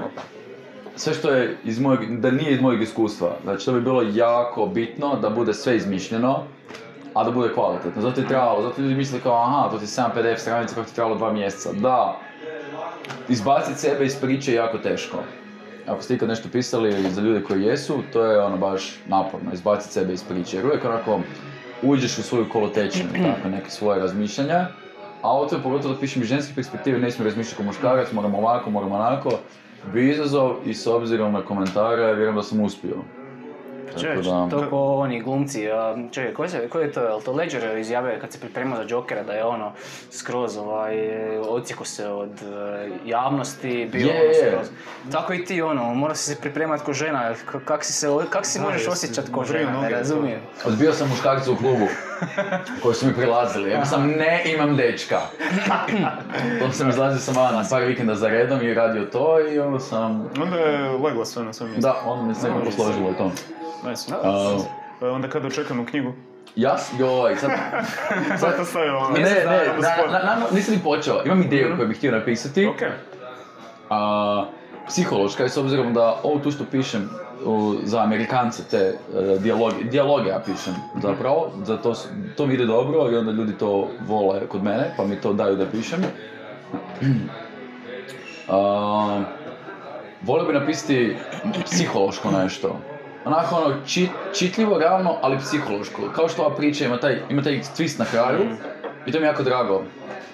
sve 0.96 1.14
što 1.14 1.30
je 1.30 1.58
iz 1.64 1.80
mojeg, 1.80 2.20
da 2.20 2.32
nije 2.32 2.52
iz 2.52 2.62
mojeg 2.62 2.82
iskustva. 2.82 3.36
Znači 3.44 3.66
to 3.66 3.74
bi 3.74 3.82
bilo 3.82 4.04
jako 4.14 4.66
bitno 4.66 5.16
da 5.16 5.30
bude 5.30 5.54
sve 5.54 5.76
izmišljeno, 5.76 6.44
a 7.14 7.24
da 7.24 7.32
bude 7.32 7.54
kvalitetno. 7.54 8.02
Zato 8.02 8.22
je 8.22 8.28
trebalo, 8.28 8.62
zato 8.62 8.82
ljudi 8.82 8.96
misle 8.96 9.20
kao 9.20 9.44
aha, 9.44 9.70
to 9.72 9.78
ti 9.78 9.84
je 9.84 9.88
7 9.88 10.10
PDF 10.12 10.42
stranica 10.42 10.76
kako 10.76 10.88
ti 10.88 10.96
trebalo 10.96 11.16
dva 11.16 11.34
mjeseca. 11.34 11.74
Da, 11.74 12.20
izbaciti 13.30 13.80
sebe 13.80 14.06
iz 14.06 14.16
priče 14.22 14.52
je 14.52 14.56
jako 14.56 14.78
teško. 14.78 15.18
Ako 15.88 16.02
ste 16.02 16.14
ikad 16.14 16.30
nešto 16.30 16.50
pisali 16.52 17.12
za 17.12 17.22
ljude 17.22 17.44
koji 17.44 17.64
jesu, 17.64 18.02
to 18.14 18.26
je 18.26 18.42
ono 18.42 18.58
baš 18.58 19.00
naporno, 19.08 19.54
izbaciti 19.54 19.94
sebe 19.94 20.14
iz 20.14 20.24
priče. 20.24 20.58
Jer 20.58 20.66
uvijek 20.66 20.86
onako 20.86 21.20
uđeš 21.82 22.18
u 22.18 22.24
svoju 22.24 22.50
kolotečinu, 22.50 23.10
tako 23.36 23.50
neke 23.50 23.70
svoje 23.70 24.00
razmišljanja, 24.00 24.68
a 25.22 25.30
ovo 25.30 25.46
to 25.46 25.56
je 25.56 25.64
pogotovo 25.64 25.94
da 25.94 26.00
pišem 26.00 26.22
iz 26.22 26.28
ženske 26.28 26.54
perspektive, 26.56 27.00
ne 27.00 27.12
smijem 27.12 27.26
razmišljati 27.26 27.56
kao 27.56 27.66
muškarac, 27.66 28.12
moram 28.12 28.36
ovako, 28.36 28.70
moram 28.70 28.92
onako. 28.92 29.30
Bi 29.94 30.10
izazov 30.10 30.56
i 30.66 30.74
s 30.74 30.88
obzirom 30.88 31.34
na 31.34 31.42
komentare, 31.42 32.06
vjerujem 32.06 32.36
da 32.36 32.44
sam 32.44 32.62
uspio. 32.62 32.96
Čovječ, 33.92 34.26
da- 34.26 34.48
to 34.50 34.70
ko 34.70 34.78
oni 34.78 35.22
glumci, 35.22 35.68
a, 35.68 35.96
čekaj, 36.12 36.34
ko, 36.34 36.48
se, 36.48 36.70
ko 36.70 36.80
je 36.80 36.92
to, 36.92 37.02
jel 37.02 37.22
to 37.22 37.32
Ledger 37.32 37.78
izjavio 37.78 38.12
kad 38.22 38.32
se 38.32 38.40
pripremao 38.40 38.78
za 38.78 38.86
Jokera 38.86 39.24
da 39.24 39.34
je 39.34 39.44
ono 39.46 39.72
skroz 40.12 40.58
ovaj, 40.58 40.98
odsjeko 41.40 41.86
se 41.86 42.08
od 42.08 42.32
e, 42.32 42.90
javnosti, 43.06 43.90
bio 43.92 44.08
Je, 44.08 44.14
ono 44.14 44.24
je. 44.24 44.52
skroz. 44.52 44.68
Tako 45.12 45.34
i 45.34 45.46
ti 45.46 45.62
ono, 45.62 45.94
mora 45.94 46.16
si 46.16 46.24
se 46.26 46.42
pripremati 46.42 46.84
ko 46.84 46.94
žena, 46.94 47.34
k- 47.36 47.66
kak 47.66 47.84
si 47.84 47.94
se, 47.94 48.08
kak 48.30 48.46
si 48.46 48.60
možeš 48.62 48.88
osjećati 48.88 49.32
ko 49.32 49.44
žena, 49.46 49.82
ne 49.82 49.90
razumijem. 49.90 50.40
Odbio 50.66 50.94
sam 50.94 51.10
muškarca 51.10 51.52
u 51.52 51.56
klubu 51.56 51.86
koji 52.84 52.96
su 52.96 53.08
mi 53.08 53.14
prilazili. 53.14 53.70
Ja 53.70 53.86
sam 53.86 54.08
ne 54.08 54.44
imam 54.48 54.76
dečka. 54.76 55.20
Onda 56.62 56.74
sam 56.74 56.90
izlazio 56.90 57.20
sam 57.20 57.36
van 57.36 57.66
par 57.70 57.84
vikenda 57.84 58.16
za 58.16 58.28
redom 58.28 58.62
i 58.62 58.74
radio 58.74 59.04
to 59.04 59.48
i 59.48 59.60
onda 59.60 59.80
sam... 59.80 60.30
Onda 60.42 60.58
je 60.58 60.90
leglo 60.90 61.26
sve 61.26 61.40
na 61.40 61.48
mjestu. 61.48 61.66
Da, 61.78 61.96
onda 62.06 62.24
mi 62.24 62.36
se 62.36 62.48
nekako 62.48 62.66
posložilo 62.66 63.14
to. 63.14 63.32
Nice. 63.90 64.14
A, 64.14 64.58
Pa 65.00 65.08
onda 65.08 65.30
kada 65.30 65.48
očekamo 65.48 65.86
knjigu? 65.86 66.14
ja, 66.56 66.78
s- 66.78 66.92
joj, 67.00 67.36
sad... 67.36 67.50
Sad 68.40 68.58
to 68.58 68.66
stavio 68.66 68.98
ono. 68.98 69.10
Ne, 69.10 69.20
ne, 69.20 69.30
ne, 69.30 69.34
na 69.80 69.90
na, 70.08 70.20
na, 70.20 70.36
na- 70.36 70.46
nisam 70.52 70.74
ni 70.74 70.80
počeo. 70.80 71.22
Imam 71.26 71.42
ideju 71.42 71.76
koju 71.76 71.88
bih 71.88 71.98
htio 71.98 72.12
napisati. 72.12 72.66
Ok. 72.68 72.82
A, 73.90 74.46
psihološka 74.88 75.46
i 75.46 75.50
s 75.50 75.58
obzirom 75.58 75.94
da 75.94 76.20
ovo 76.24 76.40
tu 76.40 76.52
što 76.52 76.64
pišem 76.66 77.10
u- 77.42 77.76
za 77.84 78.02
Amerikance 78.02 78.64
te 78.64 78.78
e, 78.78 78.94
dijaloge, 79.40 79.84
dijaloge 79.84 80.30
ja 80.30 80.42
pišem 80.42 80.74
zapravo, 80.96 81.52
za 81.64 81.78
to, 81.78 81.94
to 82.36 82.46
mi 82.46 82.54
ide 82.54 82.66
dobro 82.66 83.12
i 83.12 83.16
onda 83.16 83.32
ljudi 83.32 83.54
to 83.54 83.88
vole 84.00 84.40
kod 84.42 84.64
mene 84.64 84.94
pa 84.98 85.04
mi 85.06 85.16
to 85.16 85.34
daju 85.34 85.56
da 85.56 85.66
pišem. 85.68 86.04
A, 88.48 89.24
volio 90.22 90.46
bi 90.46 90.54
napisati 90.54 91.16
psihološko 91.66 92.32
nešto. 92.34 92.80
Onako 93.26 93.56
ono, 93.56 93.76
či- 93.86 94.10
čitljivo, 94.34 94.78
realno, 94.78 95.16
ali 95.22 95.38
psihološko. 95.38 96.02
Kao 96.10 96.28
što 96.30 96.44
ova 96.44 96.56
priča 96.56 96.86
ima 96.86 96.98
taj, 96.98 97.18
ima 97.30 97.42
taj 97.42 97.54
twist 97.54 98.00
na 98.00 98.06
kraju 98.06 98.40
i 99.06 99.12
to 99.12 99.20
mi 99.20 99.26
je 99.26 99.28
jako 99.28 99.44
drago. 99.44 99.82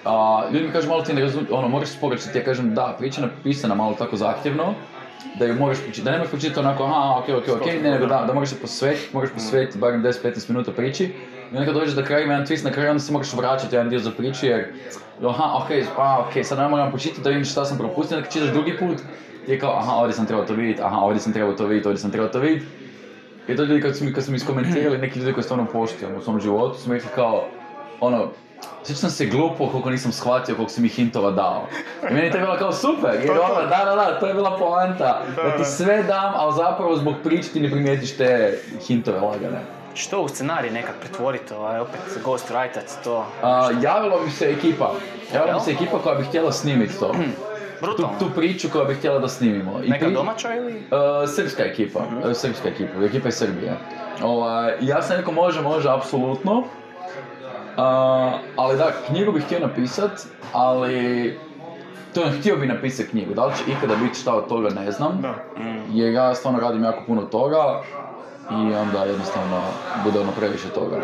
A, 0.04 0.42
ljudi 0.52 0.66
mi 0.66 0.72
kažu 0.72 0.88
malo 0.88 1.02
ti 1.02 1.12
ne 1.12 1.22
razumiju, 1.22 1.48
ono, 1.50 1.68
moraš 1.68 1.88
sporočiti, 1.88 2.38
ja 2.38 2.44
kažem 2.44 2.74
da, 2.74 2.94
priča 2.98 3.20
je 3.20 3.26
napisana 3.26 3.74
malo 3.74 3.94
tako 3.94 4.16
zahtjevno, 4.16 4.74
da 5.38 5.44
ju 5.44 5.54
moraš 5.54 5.78
pročitati, 5.78 6.04
da 6.04 6.10
ne 6.10 6.16
moraš 6.18 6.30
pročitati 6.30 6.60
onako, 6.60 6.84
aha, 6.84 7.18
ok, 7.18 7.28
ok, 7.28 7.60
ok, 7.60 7.66
ne, 7.66 7.90
nego 7.90 8.06
da, 8.06 8.24
da 8.26 8.34
moraš 8.34 8.48
se 8.48 8.60
posvetiti, 8.60 9.08
moraš 9.12 9.30
posvetiti 9.30 9.78
barem 9.78 10.02
10-15 10.02 10.50
minuta 10.50 10.72
priči. 10.72 11.04
I 11.52 11.56
onda 11.56 11.64
kad 11.64 11.74
dođeš 11.74 11.94
do 11.94 12.02
kraja 12.04 12.24
ima 12.24 12.32
jedan 12.32 12.46
twist 12.46 12.64
na 12.64 12.70
kraju, 12.70 12.90
onda 12.90 13.00
se 13.00 13.12
moraš 13.12 13.32
vraćati 13.32 13.74
jedan 13.74 13.90
dio 13.90 13.98
za 13.98 14.10
priču 14.10 14.46
jer, 14.46 14.66
aha, 15.28 15.52
ok, 15.54 15.70
a, 15.98 16.20
ok, 16.20 16.44
sad 16.44 16.58
ne 16.58 16.68
moram 16.68 16.90
pročitati 16.90 17.22
da 17.22 17.28
vidim 17.28 17.44
šta 17.44 17.64
sam 17.64 17.78
propustio, 17.78 18.16
onda 18.16 18.30
čitaš 18.30 18.48
drugi 18.48 18.76
put, 18.78 18.98
ti 19.46 19.52
je 19.52 19.58
kao, 19.58 19.78
aha, 19.78 19.92
ovdje 19.92 20.14
sam 20.14 20.26
trebao 20.26 20.44
to 20.44 20.54
vidjeti, 20.54 20.82
aha, 20.82 20.96
ovdje 20.96 21.20
sam 21.20 21.32
trebao 21.32 21.52
to 21.52 21.66
vidjeti, 21.66 21.88
ovdje 21.88 22.00
sam 22.00 22.10
trebao 22.10 22.30
to 22.30 22.38
vidjeti. 22.38 22.66
I 23.48 23.56
to 23.56 23.64
ljudi 23.64 23.82
kad 23.82 23.96
su 23.96 24.04
mi, 24.04 24.12
kad 24.12 24.24
su 24.24 24.30
mi 24.30 24.36
iskomentirali, 24.36 24.98
neki 24.98 25.18
ljudi 25.18 25.32
koji 25.32 25.44
stvarno 25.44 25.66
poštujem 25.72 26.16
u 26.16 26.20
svom 26.20 26.40
životu, 26.40 26.78
su 26.78 26.90
mi 26.90 26.94
rekli 26.94 27.10
kao, 27.14 27.44
ono, 28.00 28.30
Sjećam 28.84 29.10
se 29.10 29.26
glupo 29.26 29.66
koliko 29.66 29.90
nisam 29.90 30.12
shvatio 30.12 30.54
koliko 30.54 30.72
si 30.72 30.80
mi 30.80 30.88
hintova 30.88 31.30
dao. 31.30 31.66
I 32.10 32.14
meni 32.14 32.26
je 32.26 32.32
to 32.32 32.38
bilo 32.38 32.56
kao 32.56 32.72
super, 32.72 33.10
jer 33.14 33.30
ono, 33.30 33.54
da, 33.62 33.82
da, 33.84 33.94
da, 33.96 34.20
to 34.20 34.26
je 34.26 34.34
bila 34.34 34.56
poanta. 34.58 35.22
Da, 35.36 35.42
Da 35.42 35.56
ti 35.56 35.64
sve 35.64 36.02
dam, 36.02 36.32
ali 36.36 36.54
zapravo 36.54 36.96
zbog 36.96 37.14
priče 37.24 37.48
ti 37.48 37.60
ne 37.60 37.70
primijetiš 37.70 38.16
te 38.16 38.58
hintove 38.86 39.20
lagane. 39.20 39.60
Što 39.94 40.20
u 40.20 40.28
scenarij 40.28 40.70
nekad 40.70 40.94
pretvoriti, 41.00 41.54
ovaj, 41.54 41.80
opet 41.80 42.00
ghost 42.24 42.50
writat 42.50 43.04
to. 43.04 43.26
A, 43.42 43.70
javila 43.82 44.22
mi 44.24 44.30
se 44.30 44.50
ekipa, 44.50 44.92
javila 45.34 45.54
mi 45.54 45.60
se 45.60 45.70
ekipa 45.70 45.98
koja 45.98 46.14
bi 46.14 46.24
htjela 46.24 46.52
snimiti 46.52 46.98
to. 47.00 47.14
Tu, 47.96 48.08
tu 48.18 48.26
priču 48.36 48.68
koju 48.72 48.84
bi 48.84 48.94
htjela 48.94 49.18
da 49.18 49.28
snimimo. 49.28 49.80
I 49.84 49.88
Neka 49.88 50.04
pri- 50.04 50.14
domaća 50.14 50.54
ili? 50.54 50.72
Uh, 50.72 50.78
srpska 51.28 51.62
ekipa, 51.64 51.98
uh, 51.98 52.32
srpska 52.34 52.68
ekipa, 52.68 53.04
ekipa 53.04 53.28
iz 53.28 53.34
Srbije. 53.34 53.76
Ovaj, 54.22 54.74
ja 54.80 55.02
sam 55.02 55.16
rekao 55.16 55.32
može, 55.32 55.62
može, 55.62 55.90
apsolutno. 55.90 56.64
Uh, 57.76 57.82
ali 58.56 58.76
da, 58.76 58.90
knjigu 59.06 59.32
bih 59.32 59.44
htio 59.44 59.60
napisat, 59.60 60.10
ali 60.52 61.38
to 62.14 62.22
je, 62.22 62.38
htio 62.40 62.56
bi 62.56 62.66
napisati 62.66 63.08
knjigu. 63.08 63.34
Da 63.34 63.46
li 63.46 63.52
će 63.56 63.62
ikada 63.72 63.96
biti 63.96 64.18
šta 64.18 64.34
od 64.34 64.48
toga 64.48 64.68
ne 64.68 64.92
znam. 64.92 65.22
Da. 65.22 65.34
Jer 65.92 66.14
ja 66.14 66.34
stvarno 66.34 66.60
radim 66.60 66.84
jako 66.84 67.02
puno 67.06 67.22
toga 67.22 67.82
i 68.50 68.74
onda 68.74 69.04
jednostavno 69.04 69.60
bude 70.04 70.20
ono 70.20 70.32
previše 70.32 70.68
toga. 70.68 70.96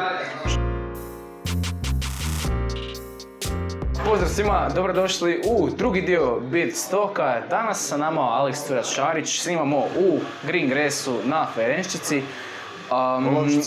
Pozdrav 4.07 4.29
svima, 4.29 4.69
dobrodošli 4.75 5.43
u 5.47 5.69
drugi 5.71 6.03
dio 6.03 6.41
Bit 6.41 6.77
Stoka. 6.77 7.41
Danas 7.51 7.89
sa 7.89 7.97
nama 7.97 8.21
Aleks 8.21 8.67
Turac 8.67 8.87
Šarić, 8.87 9.43
snimamo 9.43 9.79
u 9.79 10.19
Green 10.47 10.69
Gressu 10.69 11.15
na 11.25 11.47
Ferenščici. 11.55 12.23
Um. 12.91 13.63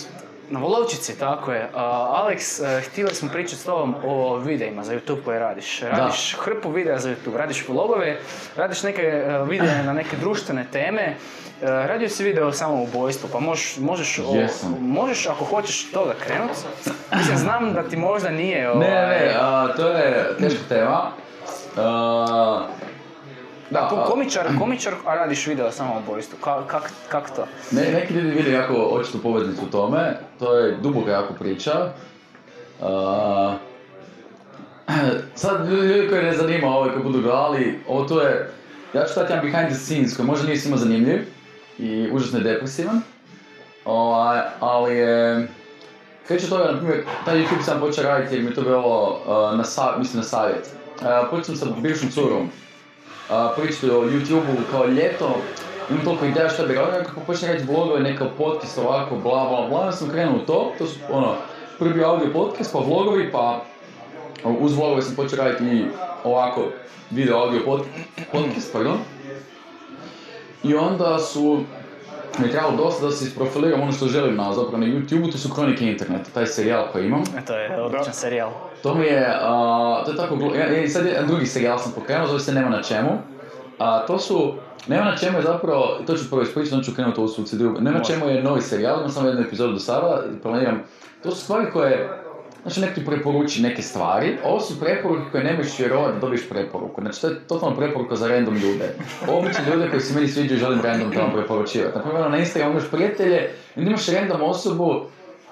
Na 0.49 0.59
Volovčici, 0.59 1.19
tako 1.19 1.51
je. 1.51 1.65
Uh, 1.65 1.79
Aleks, 2.13 2.59
uh, 2.59 2.65
htjeli 2.81 3.15
smo 3.15 3.29
pričati 3.29 3.55
s 3.55 3.65
tobom 3.65 3.95
o 4.03 4.37
videima 4.37 4.83
za 4.83 4.93
YouTube 4.93 5.23
koje 5.25 5.39
radiš. 5.39 5.81
Radiš 5.81 6.35
hrpu 6.35 6.71
videa 6.71 6.99
za 6.99 7.09
YouTube, 7.09 7.35
radiš 7.35 7.67
vlogove, 7.67 8.17
radiš 8.55 8.83
neke 8.83 9.23
uh, 9.41 9.49
videe 9.49 9.83
na 9.83 9.93
neke 9.93 10.17
društvene 10.17 10.65
teme. 10.71 11.15
Uh, 11.61 11.67
radio 11.67 12.09
si 12.09 12.23
video 12.23 12.47
o 12.47 12.51
samoubojstvu, 12.51 13.29
pa 13.31 13.39
možeš, 13.39 13.77
možeš, 13.77 14.19
o- 14.19 14.23
možeš 14.79 15.27
ako 15.27 15.45
hoćeš 15.45 15.91
toga 15.91 16.13
krenut. 16.19 16.51
Mislim, 17.15 17.37
znam 17.37 17.73
da 17.73 17.83
ti 17.83 17.97
možda 17.97 18.29
nije... 18.29 18.61
Ne, 18.61 18.73
ne, 18.75 18.75
ovaj, 18.75 19.19
ne, 19.19 19.33
a, 19.39 19.67
to 19.75 19.87
je 19.87 20.35
teška 20.39 20.63
tema. 20.69 21.11
Da, 23.69 23.87
Ko- 23.89 23.95
a- 23.95 24.05
komičar, 24.05 24.47
komičar, 24.59 24.93
a 25.05 25.15
radiš 25.15 25.47
video 25.47 25.71
samo 25.71 25.93
o 25.93 25.99
ubojstvu. 25.99 26.37
Ka, 26.41 26.67
kak, 26.67 26.91
kak 27.09 27.35
to? 27.35 27.47
Ne, 27.71 27.91
neki 27.91 28.13
ljudi 28.13 28.29
vide 28.29 28.51
jako 28.51 28.73
očitu 28.73 29.21
poveznicu 29.21 29.61
u 29.65 29.71
tome, 29.71 30.17
to 30.39 30.57
je 30.57 30.77
duboka 30.81 31.11
jako 31.11 31.33
priča. 31.33 31.91
Uh, 32.79 33.53
sad 35.35 35.69
ljudi, 35.69 35.87
ljudi 35.87 36.09
koji 36.09 36.23
ne 36.23 36.37
zanima 36.37 36.67
ovo 36.67 36.89
koji 36.89 37.03
budu 37.03 37.21
gledali, 37.21 37.79
ovo 37.87 38.05
tu 38.07 38.17
je, 38.19 38.51
ja 38.93 39.05
ću 39.05 39.11
stati 39.11 39.33
jedan 39.33 39.45
behind 39.45 39.69
the 39.69 39.79
scenes 39.79 40.15
koji 40.15 40.25
možda 40.25 40.45
nije 40.45 40.57
svima 40.57 40.77
zanimljiv 40.77 41.21
i 41.77 42.09
užasno 42.11 42.39
je 42.39 42.43
depresivan. 42.43 43.01
Ovaj, 43.85 44.41
ali 44.59 44.95
je, 44.95 45.47
kreće 46.27 46.45
od 46.45 46.49
toga, 46.49 46.71
na 46.71 46.77
primjer, 46.77 47.03
taj 47.25 47.37
YouTube 47.37 47.63
sam 47.65 47.79
počeo 47.79 48.03
raditi 48.03 48.35
jer 48.35 48.43
mi 48.43 48.49
je 48.49 48.55
to 48.55 48.61
bilo 48.61 49.09
uh, 49.25 49.57
na, 49.57 49.63
sa, 49.63 49.95
mislim, 49.97 50.17
na 50.17 50.23
savjet. 50.23 50.69
Uh, 51.01 51.07
počeo 51.29 51.43
sam 51.43 51.55
sa 51.55 51.65
bivšom 51.81 52.09
curom, 52.09 52.49
pričati 53.57 53.89
o 53.89 54.01
YouTube-u 54.01 54.71
kao 54.71 54.85
ljeto, 54.87 55.35
imam 55.89 56.05
toliko 56.05 56.25
ideja 56.25 56.49
šta 56.49 56.65
bi 56.65 56.73
radio, 56.73 57.03
kako 57.05 57.19
počne 57.19 57.47
raditi 57.47 57.71
vlogove, 57.71 57.99
neka 57.99 58.25
podcast 58.37 58.77
ovako, 58.77 59.15
bla 59.15 59.49
bla 59.49 59.67
bla, 59.69 59.91
sam 59.91 60.09
krenuo 60.09 60.35
u 60.35 60.45
to, 60.45 60.71
to 60.77 60.87
su 60.87 60.99
ono, 61.11 61.35
prvi 61.79 62.03
audio 62.03 62.33
podcast, 62.33 62.73
pa 62.73 62.79
vlogovi, 62.79 63.31
pa 63.31 63.65
uz 64.59 64.75
vlogove 64.75 65.01
sam 65.01 65.15
počeo 65.15 65.43
raditi 65.43 65.63
i 65.63 65.85
ovako 66.23 66.61
video 67.11 67.37
audio 67.37 67.61
pod, 67.65 67.81
podcast, 68.31 68.73
pardon. 68.73 68.97
I 70.63 70.75
onda 70.75 71.19
su 71.19 71.63
mi 72.39 72.47
je 72.47 72.51
trebalo 72.51 72.77
dosta 72.77 73.05
da 73.05 73.11
se 73.11 73.25
isprofiliram 73.25 73.81
ono 73.81 73.91
što 73.91 74.07
želim 74.07 74.35
na, 74.35 74.53
zapravo 74.53 74.77
na 74.77 74.85
YouTube-u, 74.85 75.31
to 75.31 75.37
su 75.37 75.53
Kronike 75.53 75.85
interneta, 75.85 76.29
taj 76.33 76.45
serijal 76.45 76.85
koji 76.91 77.05
imam. 77.05 77.21
E, 77.37 77.45
To 77.45 77.55
je 77.55 77.81
odličan 77.81 78.13
serijal. 78.13 78.51
To 78.83 78.95
mi 78.95 79.05
je, 79.05 79.27
a, 79.41 80.01
to 80.05 80.11
je 80.11 80.17
tako, 80.17 80.35
glu- 80.35 80.55
ja, 80.55 80.71
ja, 80.71 80.89
sad 80.89 81.05
jedan 81.05 81.27
drugi 81.27 81.45
serijal 81.45 81.79
sam 81.79 81.91
pokrenuo, 81.91 82.27
zove 82.27 82.39
se 82.39 82.53
Nema 82.53 82.69
na 82.69 82.81
čemu. 82.81 83.09
A, 83.79 84.05
to 84.05 84.19
su, 84.19 84.53
Nema 84.87 85.05
na 85.05 85.17
čemu 85.17 85.37
je 85.37 85.43
zapravo, 85.43 85.97
to 86.07 86.17
ću 86.17 86.29
prvo 86.29 86.41
ispričati, 86.41 86.75
onda 86.75 86.85
ću 86.85 86.95
krenuti 86.95 87.19
ovu 87.19 87.29
suci 87.29 87.57
drugu. 87.57 87.81
Nema 87.81 87.97
na 87.97 88.03
čemu 88.03 88.29
je 88.29 88.43
novi 88.43 88.61
serijal, 88.61 88.97
imam 88.97 89.09
samo 89.09 89.27
jednu 89.27 89.41
epizodu 89.41 89.73
do 89.73 89.79
sada, 89.79 90.23
planiram. 90.43 90.83
To 91.23 91.31
su 91.31 91.41
stvari 91.41 91.65
koje, 91.73 92.09
znači 92.65 92.81
neko 92.81 92.93
ti 92.93 93.05
preporuči 93.05 93.61
neke 93.61 93.81
stvari, 93.81 94.37
ovo 94.43 94.59
su 94.59 94.79
preporuke 94.79 95.31
koje 95.31 95.43
ne 95.43 95.53
možeš 95.57 95.79
vjerovati 95.79 96.13
da 96.13 96.19
dobiješ 96.19 96.49
preporuku. 96.49 97.01
Znači 97.01 97.21
to 97.21 97.27
je 97.27 97.39
totalno 97.47 97.75
preporuka 97.75 98.15
za 98.15 98.27
random 98.27 98.55
ljude. 98.55 98.95
Obični 99.27 99.65
ljude 99.71 99.89
koji 99.89 100.01
se 100.01 100.15
meni 100.15 100.27
sviđaju 100.27 100.59
želim 100.59 100.81
random 100.81 101.11
tamo 101.11 101.33
preporučivati. 101.33 101.97
Naprimjer 101.97 102.31
na 102.31 102.37
Instagramu 102.37 102.71
imaš 102.71 102.91
prijatelje, 102.91 103.49
imaš 103.75 104.07
random 104.07 104.41
osobu 104.41 105.01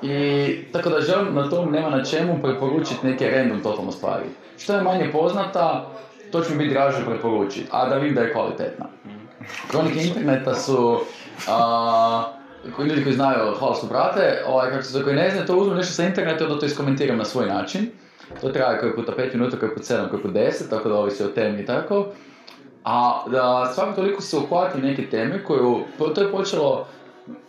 i 0.01 0.57
tako 0.71 0.89
da 0.89 1.01
želim 1.01 1.35
na 1.35 1.49
tom 1.49 1.71
nema 1.71 1.89
na 1.89 2.03
čemu 2.03 2.39
preporučiti 2.41 3.07
neke 3.07 3.29
random 3.29 3.59
totalno 3.61 3.91
stvari. 3.91 4.25
Što 4.57 4.75
je 4.75 4.81
manje 4.81 5.11
poznata, 5.11 5.89
to 6.31 6.41
će 6.41 6.51
mi 6.51 6.57
biti 6.57 6.73
draže 6.73 7.05
preporučiti, 7.05 7.67
a 7.71 7.89
da 7.89 7.95
vidim 7.95 8.15
da 8.15 8.21
je 8.21 8.33
kvalitetna. 8.33 8.85
Kronike 9.71 9.99
interneta 9.99 10.55
su, 10.55 10.99
a, 11.47 12.23
koji 12.75 12.87
ljudi 12.87 13.03
koji 13.03 13.15
znaju, 13.15 13.55
hvala 13.59 13.75
što 13.75 13.87
prate, 13.87 14.43
ovaj, 14.47 14.69
kako 14.69 14.83
se 14.83 14.91
za 14.91 15.03
koji 15.03 15.15
ne 15.15 15.29
znaju, 15.29 15.47
to 15.47 15.57
uzmem 15.57 15.77
nešto 15.77 15.93
sa 15.93 16.03
interneta 16.03 16.43
i 16.43 16.47
onda 16.47 16.59
to 16.59 16.65
iskomentiram 16.65 17.17
na 17.17 17.25
svoj 17.25 17.47
način. 17.47 17.89
To 18.41 18.49
traje 18.49 18.79
koji 18.79 18.95
puta 18.95 19.11
5 19.17 19.33
minuta, 19.33 19.59
koji 19.59 19.73
put 19.73 19.83
7, 19.83 20.09
koji 20.09 20.21
put 20.21 20.31
10, 20.31 20.69
tako 20.69 20.89
da 20.89 20.95
ovisi 20.95 21.23
o 21.23 21.27
temi 21.27 21.61
i 21.61 21.65
tako. 21.65 22.05
A 22.83 23.23
da 23.31 23.71
svako 23.75 23.93
toliko 23.93 24.21
se 24.21 24.37
uhvati 24.37 24.81
neke 24.81 25.09
teme 25.09 25.43
koju, 25.43 25.79
to 26.15 26.21
je 26.21 26.31
počelo 26.31 26.87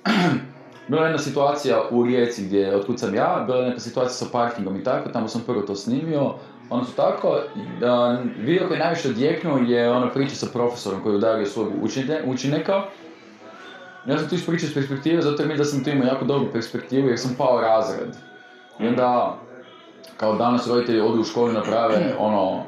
bila 0.88 1.02
je 1.02 1.06
jedna 1.06 1.18
situacija 1.18 1.82
u 1.90 2.04
Rijeci 2.04 2.44
gdje, 2.44 2.76
otkud 2.76 3.00
sam 3.00 3.14
ja, 3.14 3.44
bila 3.46 3.58
je 3.58 3.68
neka 3.68 3.80
situacija 3.80 4.14
sa 4.14 4.26
parkingom 4.32 4.76
i 4.76 4.84
tako, 4.84 5.08
tamo 5.08 5.28
sam 5.28 5.42
prvo 5.46 5.62
to 5.62 5.74
snimio. 5.74 6.34
Ono 6.70 6.84
su 6.84 6.92
tako, 6.96 7.40
da, 7.80 8.22
video 8.38 8.68
koji 8.68 8.76
je 8.76 8.84
najviše 8.84 9.08
odjeknuo 9.08 9.58
je 9.58 9.90
ona 9.90 10.10
priča 10.10 10.34
sa 10.34 10.46
profesorom 10.52 11.02
koji 11.02 11.12
je 11.12 11.16
udario 11.16 11.46
svog 11.46 11.68
učenika. 12.26 12.82
Ja 14.06 14.18
sam 14.18 14.28
tu 14.28 14.34
ispričao 14.34 14.66
iz 14.66 14.74
perspektive, 14.74 15.22
zato 15.22 15.42
jer 15.42 15.48
mi 15.48 15.56
da 15.56 15.64
sam 15.64 15.84
tu 15.84 15.90
imao 15.90 16.06
jako 16.06 16.24
dobru 16.24 16.52
perspektivu 16.52 17.08
jer 17.08 17.18
sam 17.18 17.34
pao 17.38 17.60
razred. 17.60 18.08
I 18.80 18.88
onda, 18.88 19.36
kao 20.16 20.34
danas 20.34 20.68
roditelji 20.68 21.00
odu 21.00 21.20
u 21.20 21.24
školu 21.24 21.52
naprave 21.52 22.14
ono, 22.18 22.62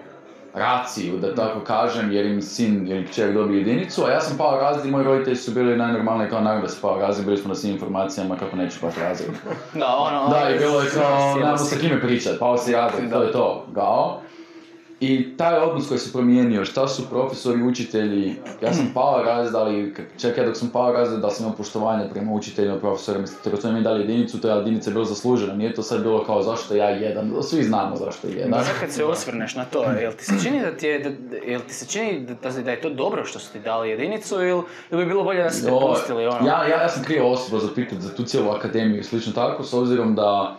raciju, 0.55 1.19
da 1.19 1.35
tako 1.35 1.61
kažem, 1.61 2.13
jer 2.13 2.27
im 2.27 2.43
sin 2.43 2.89
ili 2.89 3.07
kćer 3.07 3.33
dobije 3.33 3.59
jedinicu, 3.59 4.05
a 4.05 4.11
ja 4.11 4.21
sam 4.21 4.39
pao 4.39 4.61
razred 4.61 4.87
i 4.87 4.91
moji 4.91 5.05
roditelji 5.05 5.37
su 5.37 5.51
bili 5.51 5.77
najnormalniji 5.77 6.31
kao 6.31 6.41
naravno 6.41 6.63
da 6.63 6.69
se 6.69 6.81
pao 6.83 6.99
razred, 6.99 7.27
bili 7.27 7.39
smo 7.39 7.49
na 7.49 7.55
svim 7.55 7.73
informacijama 7.73 8.37
kako 8.37 8.57
neću 8.57 8.81
pati 8.81 9.01
razred. 9.01 9.31
Da, 9.75 9.97
ono... 9.97 10.29
Da, 10.29 10.51
i 10.51 10.59
bilo 10.59 10.81
je 10.81 10.91
kao, 10.91 11.35
nemamo 11.35 11.57
sa 11.57 11.77
kime 11.81 12.01
pričat, 12.01 12.39
pao 12.39 12.59
si 12.59 12.73
razred, 12.73 13.11
to 13.11 13.23
je 13.23 13.33
to, 13.33 13.67
gao. 13.73 14.21
I 15.01 15.37
taj 15.37 15.59
odnos 15.59 15.89
koji 15.89 15.99
se 15.99 16.13
promijenio, 16.13 16.65
šta 16.65 16.89
su 16.89 17.09
profesori, 17.11 17.63
učitelji, 17.63 18.35
ja 18.63 18.73
sam 18.73 18.91
pao 18.95 19.23
razred, 19.23 19.55
ali 19.55 19.95
čak 20.19 20.39
ja 20.39 20.45
dok 20.47 20.57
sam 20.57 20.71
pao 20.71 20.93
razred 20.93 21.21
da 21.21 21.31
sam 21.31 21.45
imao 21.45 21.57
poštovanje 21.57 22.09
prema 22.13 22.33
učiteljima, 22.33 22.79
profesorima, 22.79 23.27
tako 23.45 23.57
su 23.57 23.73
mi 23.73 23.83
dali 23.83 24.01
jedinicu, 24.01 24.41
to 24.41 24.49
je 24.49 24.57
jedinica 24.57 24.91
bila 24.91 25.05
zaslužena, 25.05 25.55
nije 25.55 25.75
to 25.75 25.83
sad 25.83 26.03
bilo 26.03 26.25
kao 26.25 26.43
zašto 26.43 26.75
ja 26.75 26.89
jedan, 26.89 27.33
svi 27.43 27.63
znamo 27.63 27.97
zašto 27.97 28.29
je 28.29 28.35
jedan. 28.35 28.65
Sad 28.65 28.81
kad 28.81 28.91
se 28.91 29.05
osvrneš 29.05 29.55
na 29.55 29.65
to, 29.65 29.83
jel 29.83 30.13
ti 30.13 30.25
se 30.25 30.35
čini 30.43 30.61
da 30.61 30.77
ti 30.77 30.87
je, 30.87 30.99
da, 30.99 31.37
jel 31.37 31.61
ti 31.69 31.75
se 31.75 31.87
čini 31.87 32.27
da, 32.43 32.51
da 32.63 32.71
je 32.71 32.81
to 32.81 32.91
dobro 32.91 33.25
što 33.25 33.39
su 33.39 33.53
ti 33.53 33.61
dali 33.61 33.91
jedinicu 33.91 34.35
ili, 34.35 34.63
ili 34.91 35.05
bi 35.05 35.07
bilo 35.07 35.25
bolje 35.25 35.43
da 35.43 35.51
ste 35.51 35.71
pustili 35.71 36.27
ono? 36.27 36.47
Ja, 36.47 36.67
ja, 36.67 36.83
ja 36.83 36.89
sam 36.89 37.05
kriva 37.05 37.27
osoba 37.27 37.59
za 37.59 37.69
pitat 37.75 37.99
za 37.99 38.15
tu 38.15 38.25
cijelu 38.25 38.51
akademiju 38.51 39.01
i 39.01 39.05
slično 39.05 39.33
tako, 39.33 39.63
s 39.63 39.75
obzirom 39.75 40.15
da 40.15 40.57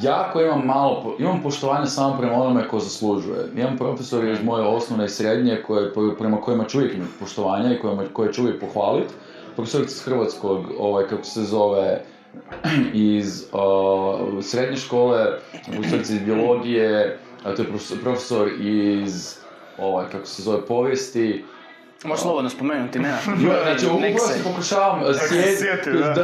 jako 0.00 0.40
imam 0.40 0.66
malo, 0.66 1.16
imam 1.18 1.42
poštovanje 1.42 1.86
samo 1.86 2.18
prema 2.18 2.32
onome 2.34 2.68
ko 2.68 2.78
zaslužuje. 2.78 3.48
Imam 3.56 3.76
profesore 3.76 4.32
iz 4.32 4.44
moje 4.44 4.66
osnovne 4.66 5.04
i 5.04 5.08
srednje 5.08 5.62
koje, 5.66 5.92
prema 6.18 6.40
kojima 6.40 6.64
ću 6.64 6.78
uvijek 6.78 6.94
imati 6.94 7.12
poštovanja 7.20 7.74
i 7.74 7.78
kojima, 7.78 8.02
koje 8.12 8.32
ću 8.32 8.42
uvijek 8.42 8.60
pohvaliti. 8.60 9.14
Profesorica 9.56 9.92
iz 9.92 10.02
Hrvatskog, 10.04 10.64
ovaj, 10.78 11.06
kako 11.06 11.24
se 11.24 11.42
zove, 11.42 12.04
iz 12.94 13.44
uh, 13.52 14.44
srednje 14.44 14.76
škole, 14.76 15.26
profesorica 15.72 16.12
iz 16.12 16.22
biologije, 16.22 17.18
to 17.42 17.62
je 17.62 17.68
profesor, 17.68 17.98
profesor 18.02 18.48
iz, 18.60 19.36
ovaj, 19.78 20.06
kako 20.12 20.26
se 20.26 20.42
zove, 20.42 20.66
povijesti, 20.66 21.44
Možeš 22.04 22.22
slobodno 22.22 22.50
spomenuti 22.50 22.98
imena. 22.98 23.16
Znači, 23.62 23.86
upravo 23.86 24.08
pokušavam 24.44 25.00
sjeti, 25.28 25.90
da. 25.90 26.14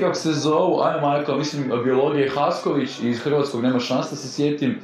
kako 0.00 0.14
se 0.14 0.32
zovu, 0.32 0.80
aj 0.80 1.00
majko, 1.00 1.34
mislim, 1.34 1.72
biologije 1.84 2.30
Hasković, 2.30 2.90
iz 3.02 3.20
Hrvatskog 3.20 3.62
nema 3.62 3.80
šanse 3.80 4.10
da 4.10 4.16
se 4.16 4.28
sjetim, 4.28 4.78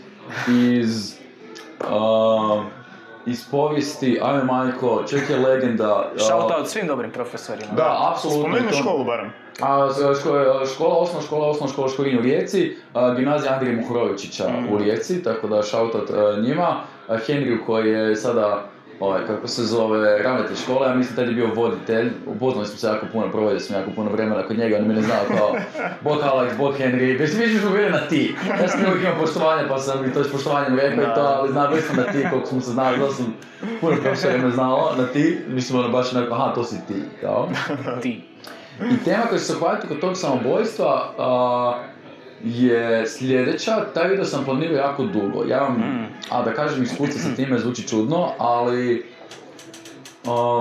iz, 0.48 1.14
uh, 1.80 2.62
iz 3.26 3.44
povijesti, 3.50 4.20
aj 4.22 4.44
majko, 4.44 5.02
čovjek 5.10 5.30
je 5.30 5.36
legenda. 5.36 6.10
Shout 6.18 6.52
out 6.52 6.68
svim 6.68 6.86
dobrim 6.86 7.10
profesorima. 7.10 7.72
Da, 7.72 8.10
apsolutno. 8.12 8.56
To- 8.70 8.76
školu 8.76 9.04
barem. 9.04 9.32
A, 9.60 9.90
s- 9.92 9.98
ško- 10.20 10.74
škola, 10.74 10.96
osnovna 10.96 11.26
škola, 11.26 11.48
osnovna 11.48 11.72
škola 11.72 11.88
Škorinj 11.88 12.18
u 12.18 12.22
Rijeci, 12.22 12.76
a, 12.94 13.14
gimnazija 13.14 13.52
Andrije 13.52 13.76
Muhorovičića 13.76 14.44
u 14.70 14.78
Rijeci, 14.78 15.22
tako 15.22 15.48
da 15.48 15.62
shoutout 15.62 16.10
a, 16.10 16.40
njima. 16.40 16.80
A, 17.08 17.16
Henriju 17.26 17.58
koji 17.66 17.90
je 17.90 18.16
sada, 18.16 18.64
ovaj, 19.00 19.26
kako 19.26 19.48
se 19.48 19.64
zove, 19.64 20.22
ravnatelj 20.22 20.56
škole, 20.56 20.88
ja 20.88 20.94
mislim 20.94 21.16
tad 21.16 21.28
je 21.28 21.34
bio 21.34 21.54
voditelj, 21.54 22.10
upoznali 22.26 22.66
smo 22.66 22.76
se 22.76 22.86
jako 22.86 23.06
puno, 23.12 23.30
provodio 23.30 23.60
sam 23.60 23.76
jako 23.76 23.90
puno 23.90 24.10
vremena 24.10 24.42
kod 24.42 24.58
njega, 24.58 24.76
on 24.76 24.86
mene 24.86 25.02
znao 25.02 25.24
kao 25.38 25.54
bog 26.00 26.18
Alex, 26.22 26.56
bog 26.58 26.74
Henry, 26.78 27.18
već 27.18 27.34
mi 27.34 27.58
smo 27.58 27.70
bili 27.70 27.90
na 27.90 28.00
ti. 28.08 28.34
Ja 28.60 28.68
sam 28.68 28.80
uvijek 28.80 29.02
imao 29.02 29.20
poštovanje, 29.20 29.68
pa 29.68 29.78
sam 29.78 30.04
i 30.04 30.12
to 30.12 30.24
s 30.24 30.32
poštovanjem 30.32 30.78
rekao 30.78 31.04
i 31.04 31.14
to, 31.14 31.20
ali 31.20 31.52
znam, 31.52 31.72
već 31.72 31.84
sam 31.84 31.96
na 31.96 32.02
ti, 32.02 32.26
koliko 32.30 32.46
smo 32.46 32.60
se 32.60 32.70
znali, 32.70 32.98
da 32.98 33.10
sam 33.10 33.34
puno 33.80 33.96
profesora 34.02 34.38
me 34.38 34.50
znalo 34.50 34.94
na 34.98 35.06
ti, 35.06 35.38
mislim 35.48 35.78
ono 35.78 35.88
baš 35.88 36.14
onako, 36.14 36.34
aha, 36.34 36.54
to 36.54 36.64
si 36.64 36.76
ti, 36.88 37.02
kao. 37.20 37.48
Ti. 38.02 38.22
I 38.80 39.04
tema 39.04 39.22
koja 39.28 39.38
se 39.38 39.56
uhvatiti 39.56 39.88
kod 39.88 40.00
tog 40.00 40.16
samobojstva 40.16 41.12
a, 41.18 41.74
je 42.44 43.06
sljedeća. 43.08 43.84
Taj 43.84 44.08
video 44.08 44.24
sam 44.24 44.44
planirao 44.44 44.76
jako 44.76 45.02
dugo. 45.04 45.44
Ja 45.44 45.58
vam, 45.58 45.72
Mm. 45.74 46.06
a 46.30 46.42
da 46.42 46.52
kažem 46.52 46.82
iskustva 46.82 47.20
sa 47.20 47.34
time 47.36 47.58
zvuči 47.58 47.88
čudno, 47.88 48.28
ali 48.38 49.04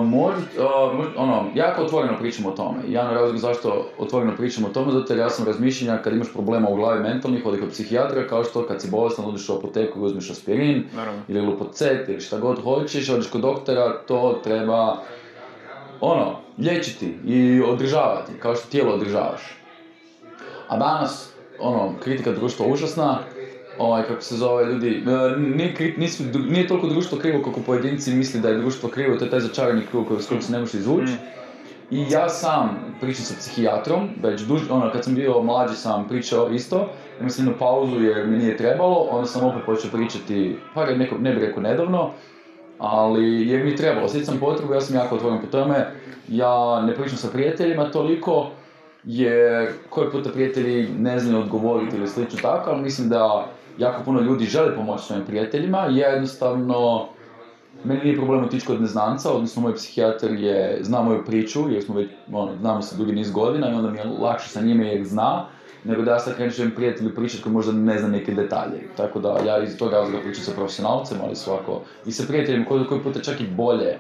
možda, 0.02 0.42
a, 0.60 0.94
možda- 0.94 1.14
ono, 1.18 1.46
jako 1.56 1.82
otvoreno 1.82 2.18
pričam 2.18 2.46
o 2.46 2.52
tome. 2.52 2.78
Jedan 2.88 3.14
razlog 3.14 3.38
zašto 3.38 3.90
otvoreno 3.98 4.36
pričam 4.36 4.66
o 4.66 4.70
tome, 4.70 4.92
zato 4.92 5.14
jer 5.14 5.20
ja 5.20 5.30
sam 5.30 5.46
razmišljenja 5.46 5.98
kad 5.98 6.14
imaš 6.14 6.34
problema 6.34 6.70
u 6.70 6.76
glavi 6.76 7.00
mentalnih, 7.02 7.46
odi 7.46 7.60
kod 7.60 7.70
psihijatra, 7.70 8.28
kao 8.28 8.44
što 8.44 8.64
kad 8.64 8.82
si 8.82 8.90
bolestan 8.90 9.26
odiš 9.26 9.50
u 9.50 9.54
apoteku 9.54 10.00
i 10.00 10.04
uzmeš 10.04 10.30
aspirin, 10.30 10.84
Naravno. 10.96 11.22
ili 11.28 11.42
lupocet 11.42 12.10
ili 12.10 12.22
šta 12.22 12.38
god 12.38 12.64
hoćeš, 12.64 13.10
odeš 13.10 13.28
kod 13.28 13.42
doktora, 13.42 13.98
to 13.98 14.40
treba 14.44 14.98
ono, 16.02 16.36
liječiti 16.58 17.18
i 17.26 17.62
održavati, 17.62 18.32
kao 18.40 18.56
što 18.56 18.70
tijelo 18.70 18.94
održavaš. 18.94 19.42
A 20.68 20.78
danas, 20.78 21.34
ono, 21.62 21.94
kritika 22.04 22.32
društva 22.32 22.66
užasna, 22.68 23.20
ovaj, 23.78 24.04
kako 24.04 24.22
se 24.22 24.36
zove, 24.36 24.66
ljudi, 24.66 25.04
e, 25.08 25.40
nije, 25.40 25.76
kri- 25.76 25.98
nisu, 25.98 26.24
nije 26.50 26.68
toliko 26.68 26.88
društvo 26.88 27.18
krivo 27.18 27.44
kako 27.44 27.60
pojedinci 27.62 28.14
misli 28.14 28.42
da 28.42 28.50
je 28.50 28.58
društvo 28.58 28.90
krivo, 28.90 29.18
to 29.18 29.26
je 29.26 29.32
taj 29.32 29.40
začarani 29.40 29.82
krug 29.92 30.08
koji- 30.08 30.22
s 30.22 30.28
kojeg 30.28 30.44
se 30.44 30.52
ne 30.52 30.60
može 30.60 30.78
izvući. 30.78 31.14
I 31.92 32.06
ja 32.10 32.30
sam 32.30 32.70
pričam 33.02 33.26
sa 33.26 33.34
psihijatrom, 33.40 34.10
već 34.24 34.42
duž, 34.42 34.62
ono, 34.70 34.92
kad 34.92 35.04
sam 35.04 35.16
bio 35.16 35.42
mlađi 35.42 35.76
sam 35.76 36.08
pričao 36.08 36.50
isto, 36.50 36.90
imao 37.20 37.30
sam 37.30 37.46
jednu 37.46 37.60
pauzu 37.60 38.04
jer 38.04 38.28
mi 38.28 38.38
nije 38.38 38.58
trebalo, 38.58 39.08
onda 39.12 39.26
sam 39.28 39.48
opet 39.48 39.62
počeo 39.66 39.92
pričati, 39.92 40.56
pa 40.74 40.86
neko, 40.86 41.16
ne 41.18 41.34
bih 41.34 41.44
rekao 41.44 41.64
nedavno, 41.64 42.12
ali 42.78 43.48
jer 43.48 43.64
mi 43.64 43.70
je 43.70 43.76
trebalo, 43.76 44.08
sad 44.08 44.26
sam 44.26 44.38
potrebu, 44.40 44.74
ja 44.74 44.82
sam 44.82 44.96
jako 44.96 45.16
otvoren 45.16 45.42
po 45.42 45.48
tome, 45.48 45.92
ja 46.28 46.82
ne 46.86 46.96
pričam 46.96 47.18
sa 47.18 47.28
prijateljima 47.28 47.92
toliko, 47.92 48.52
jer 49.12 49.70
koji 49.90 50.12
puta 50.12 50.30
prijatelji 50.30 50.88
ne 51.00 51.20
znaju 51.20 51.40
odgovoriti 51.40 51.96
ili 51.96 52.08
slično 52.08 52.40
tako, 52.42 52.70
ali 52.70 52.82
mislim 52.82 53.10
da 53.10 53.48
jako 53.78 54.04
puno 54.04 54.22
ljudi 54.22 54.46
žele 54.46 54.76
pomoći 54.76 55.06
svojim 55.06 55.26
prijateljima, 55.26 55.78
ja 55.78 56.08
jednostavno, 56.08 57.08
meni 57.84 58.04
nije 58.04 58.16
problem 58.16 58.44
otići 58.44 58.66
kod 58.66 58.82
neznanca, 58.82 59.32
odnosno 59.32 59.62
moj 59.62 59.76
psihijatar 59.76 60.32
je, 60.32 60.80
zna 60.82 61.02
moju 61.02 61.26
priču, 61.26 61.70
jer 61.70 61.84
smo 61.84 61.96
već, 61.96 62.10
ono, 62.32 62.56
znamo 62.60 62.82
se 62.82 62.98
dugi 62.98 63.12
niz 63.12 63.32
godina 63.32 63.70
i 63.70 63.74
onda 63.74 63.92
mi 63.92 63.98
je 63.98 64.06
lakše 64.06 64.50
sa 64.50 64.62
njime 64.62 64.88
jer 64.88 65.06
zna, 65.06 65.46
nego 65.84 66.02
da 66.02 66.12
ja 66.12 66.20
sad 66.20 66.36
krenem 66.36 66.72
prijatelju 66.76 67.16
pričati 67.16 67.44
koji 67.44 67.54
možda 67.54 67.72
ne 67.72 68.00
zna 68.00 68.08
neke 68.08 68.34
detalje. 68.34 68.88
Tako 68.98 69.20
da 69.20 69.40
ja 69.46 69.64
iz 69.64 69.78
tog 69.78 69.92
razloga 69.92 70.24
pričam 70.24 70.44
sa 70.44 70.52
profesionalcem, 70.52 71.18
ali 71.24 71.36
svako 71.36 71.82
i 72.06 72.12
sa 72.12 72.24
prijateljem 72.28 72.66
koji, 72.66 72.86
koji 72.86 73.02
puta 73.02 73.20
čak 73.20 73.42
i 73.42 73.48
bolje 73.48 73.98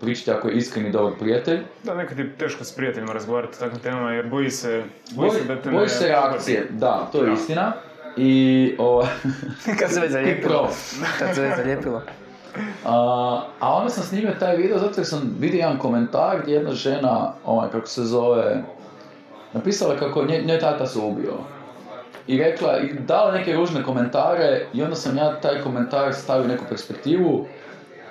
pričati 0.00 0.30
ako 0.30 0.48
je 0.48 0.54
iskreni 0.54 0.90
dobar 0.90 1.12
prijatelj. 1.18 1.60
Da, 1.84 1.94
nekad 1.94 2.18
je 2.18 2.36
teško 2.38 2.64
s 2.64 2.72
prijateljima 2.72 3.12
razgovarati 3.12 3.56
o 3.56 3.60
takvim 3.60 3.80
temama 3.80 4.12
jer 4.12 4.26
boji 4.26 4.50
se, 4.50 4.82
boji 5.10 5.30
Boji, 5.30 5.40
se 5.40 5.46
da 5.46 5.62
te 5.62 5.70
boji 5.70 5.82
ne 5.82 5.88
se 5.88 6.08
reakcije, 6.08 6.66
da, 6.70 7.08
to 7.12 7.18
je 7.18 7.26
Da. 7.26 7.32
istina. 7.32 7.72
I, 8.16 8.74
o, 8.78 9.06
Kad 9.80 9.90
se 9.90 10.00
već 10.00 10.10
zalijepilo. 10.10 10.70
Kad 11.18 11.34
se 11.34 11.42
već 11.42 11.56
zalijepilo. 11.56 12.02
A, 12.84 13.42
a 13.60 13.74
onda 13.74 13.88
sam 13.88 14.04
snimio 14.04 14.32
taj 14.40 14.56
video 14.56 14.78
zato 14.78 15.00
jer 15.00 15.06
sam 15.06 15.36
vidio 15.38 15.58
jedan 15.58 15.78
komentar 15.78 16.42
gdje 16.42 16.52
jedna 16.54 16.72
žena, 16.72 17.32
ovaj, 17.44 17.70
kako 17.70 17.86
se 17.86 18.02
zove, 18.02 18.62
napisala 19.52 19.96
kako 19.96 20.24
nje, 20.24 20.42
njoj 20.46 20.58
tata 20.58 20.86
se 20.86 20.98
ubio. 20.98 21.34
I 22.26 22.38
rekla, 22.38 22.78
i 22.78 22.92
dala 22.92 23.32
neke 23.32 23.52
ružne 23.52 23.82
komentare 23.82 24.66
i 24.72 24.82
onda 24.82 24.96
sam 24.96 25.16
ja 25.16 25.40
taj 25.40 25.60
komentar 25.62 26.14
stavio 26.14 26.44
u 26.44 26.48
neku 26.48 26.64
perspektivu, 26.68 27.46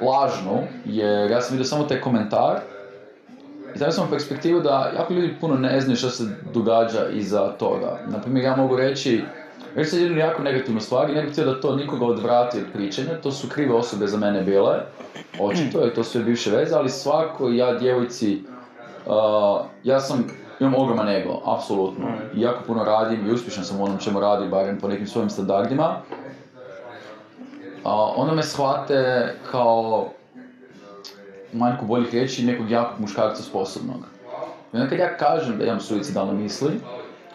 lažnu, 0.02 0.64
jer 0.86 1.32
ja 1.32 1.42
sam 1.42 1.54
vidio 1.54 1.66
samo 1.66 1.84
taj 1.84 2.02
komentar. 2.02 2.60
I 3.76 3.78
stavio 3.78 3.92
sam 3.92 4.08
u 4.08 4.12
perspektivu 4.12 4.60
da 4.60 4.92
jako 4.98 5.14
ljudi 5.14 5.36
puno 5.42 5.56
ne 5.56 5.82
znaju 5.82 5.98
što 5.98 6.10
se 6.10 6.24
događa 6.54 7.08
iza 7.14 7.48
toga. 7.48 8.00
Naprimjer, 8.08 8.46
ja 8.46 8.56
mogu 8.56 8.76
reći, 8.76 9.24
reći 9.76 9.90
sad 9.90 10.00
jednu 10.00 10.18
jako 10.18 10.44
negativnu 10.44 10.80
stvar 10.80 11.10
i 11.10 11.14
ne 11.14 11.22
bih 11.22 11.32
htio 11.32 11.46
da 11.46 11.62
to 11.62 11.76
nikoga 11.76 12.06
odvrati 12.06 12.58
od 12.58 12.66
pričanja, 12.74 13.22
to 13.24 13.32
su 13.32 13.50
krive 13.50 13.74
osobe 13.74 14.08
za 14.08 14.18
mene 14.18 14.42
bile, 14.42 14.76
očito, 15.40 15.80
jer 15.80 15.94
to 15.94 16.04
su 16.04 16.12
sve 16.12 16.24
bivše 16.24 16.52
veze, 16.52 16.76
ali 16.76 16.90
svako 16.90 17.50
ja 17.50 17.74
djevojci, 17.74 18.42
uh, 19.06 19.14
ja 19.84 20.00
sam, 20.00 20.28
imam 20.60 20.76
ogroman 20.76 21.10
ego, 21.10 21.42
apsolutno, 21.46 22.06
i 22.36 22.42
jako 22.42 22.64
puno 22.68 22.84
radim 22.84 23.28
i 23.28 23.32
uspješan 23.32 23.64
sam 23.64 23.82
u 23.82 23.84
onom 23.84 23.98
čemu 23.98 24.20
radim, 24.20 24.50
barem 24.50 24.80
po 24.80 24.88
nekim 24.88 25.08
svojim 25.08 25.30
standardima, 25.30 26.02
a 27.88 28.14
onda 28.16 28.34
me 28.34 28.44
shvate 28.44 29.34
kao 29.52 30.10
manjku 31.54 31.86
boljih 31.86 32.12
riječi 32.12 32.46
nekog 32.46 32.72
jakog 32.72 33.00
muškarca 33.00 33.44
sposobnog. 33.44 33.98
I 34.74 34.78
onda 34.78 34.90
kad 34.90 35.00
ja 35.00 35.18
kažem 35.18 35.58
da 35.58 35.66
imam 35.66 35.80
suicidalne 35.80 36.34
misli, 36.34 36.72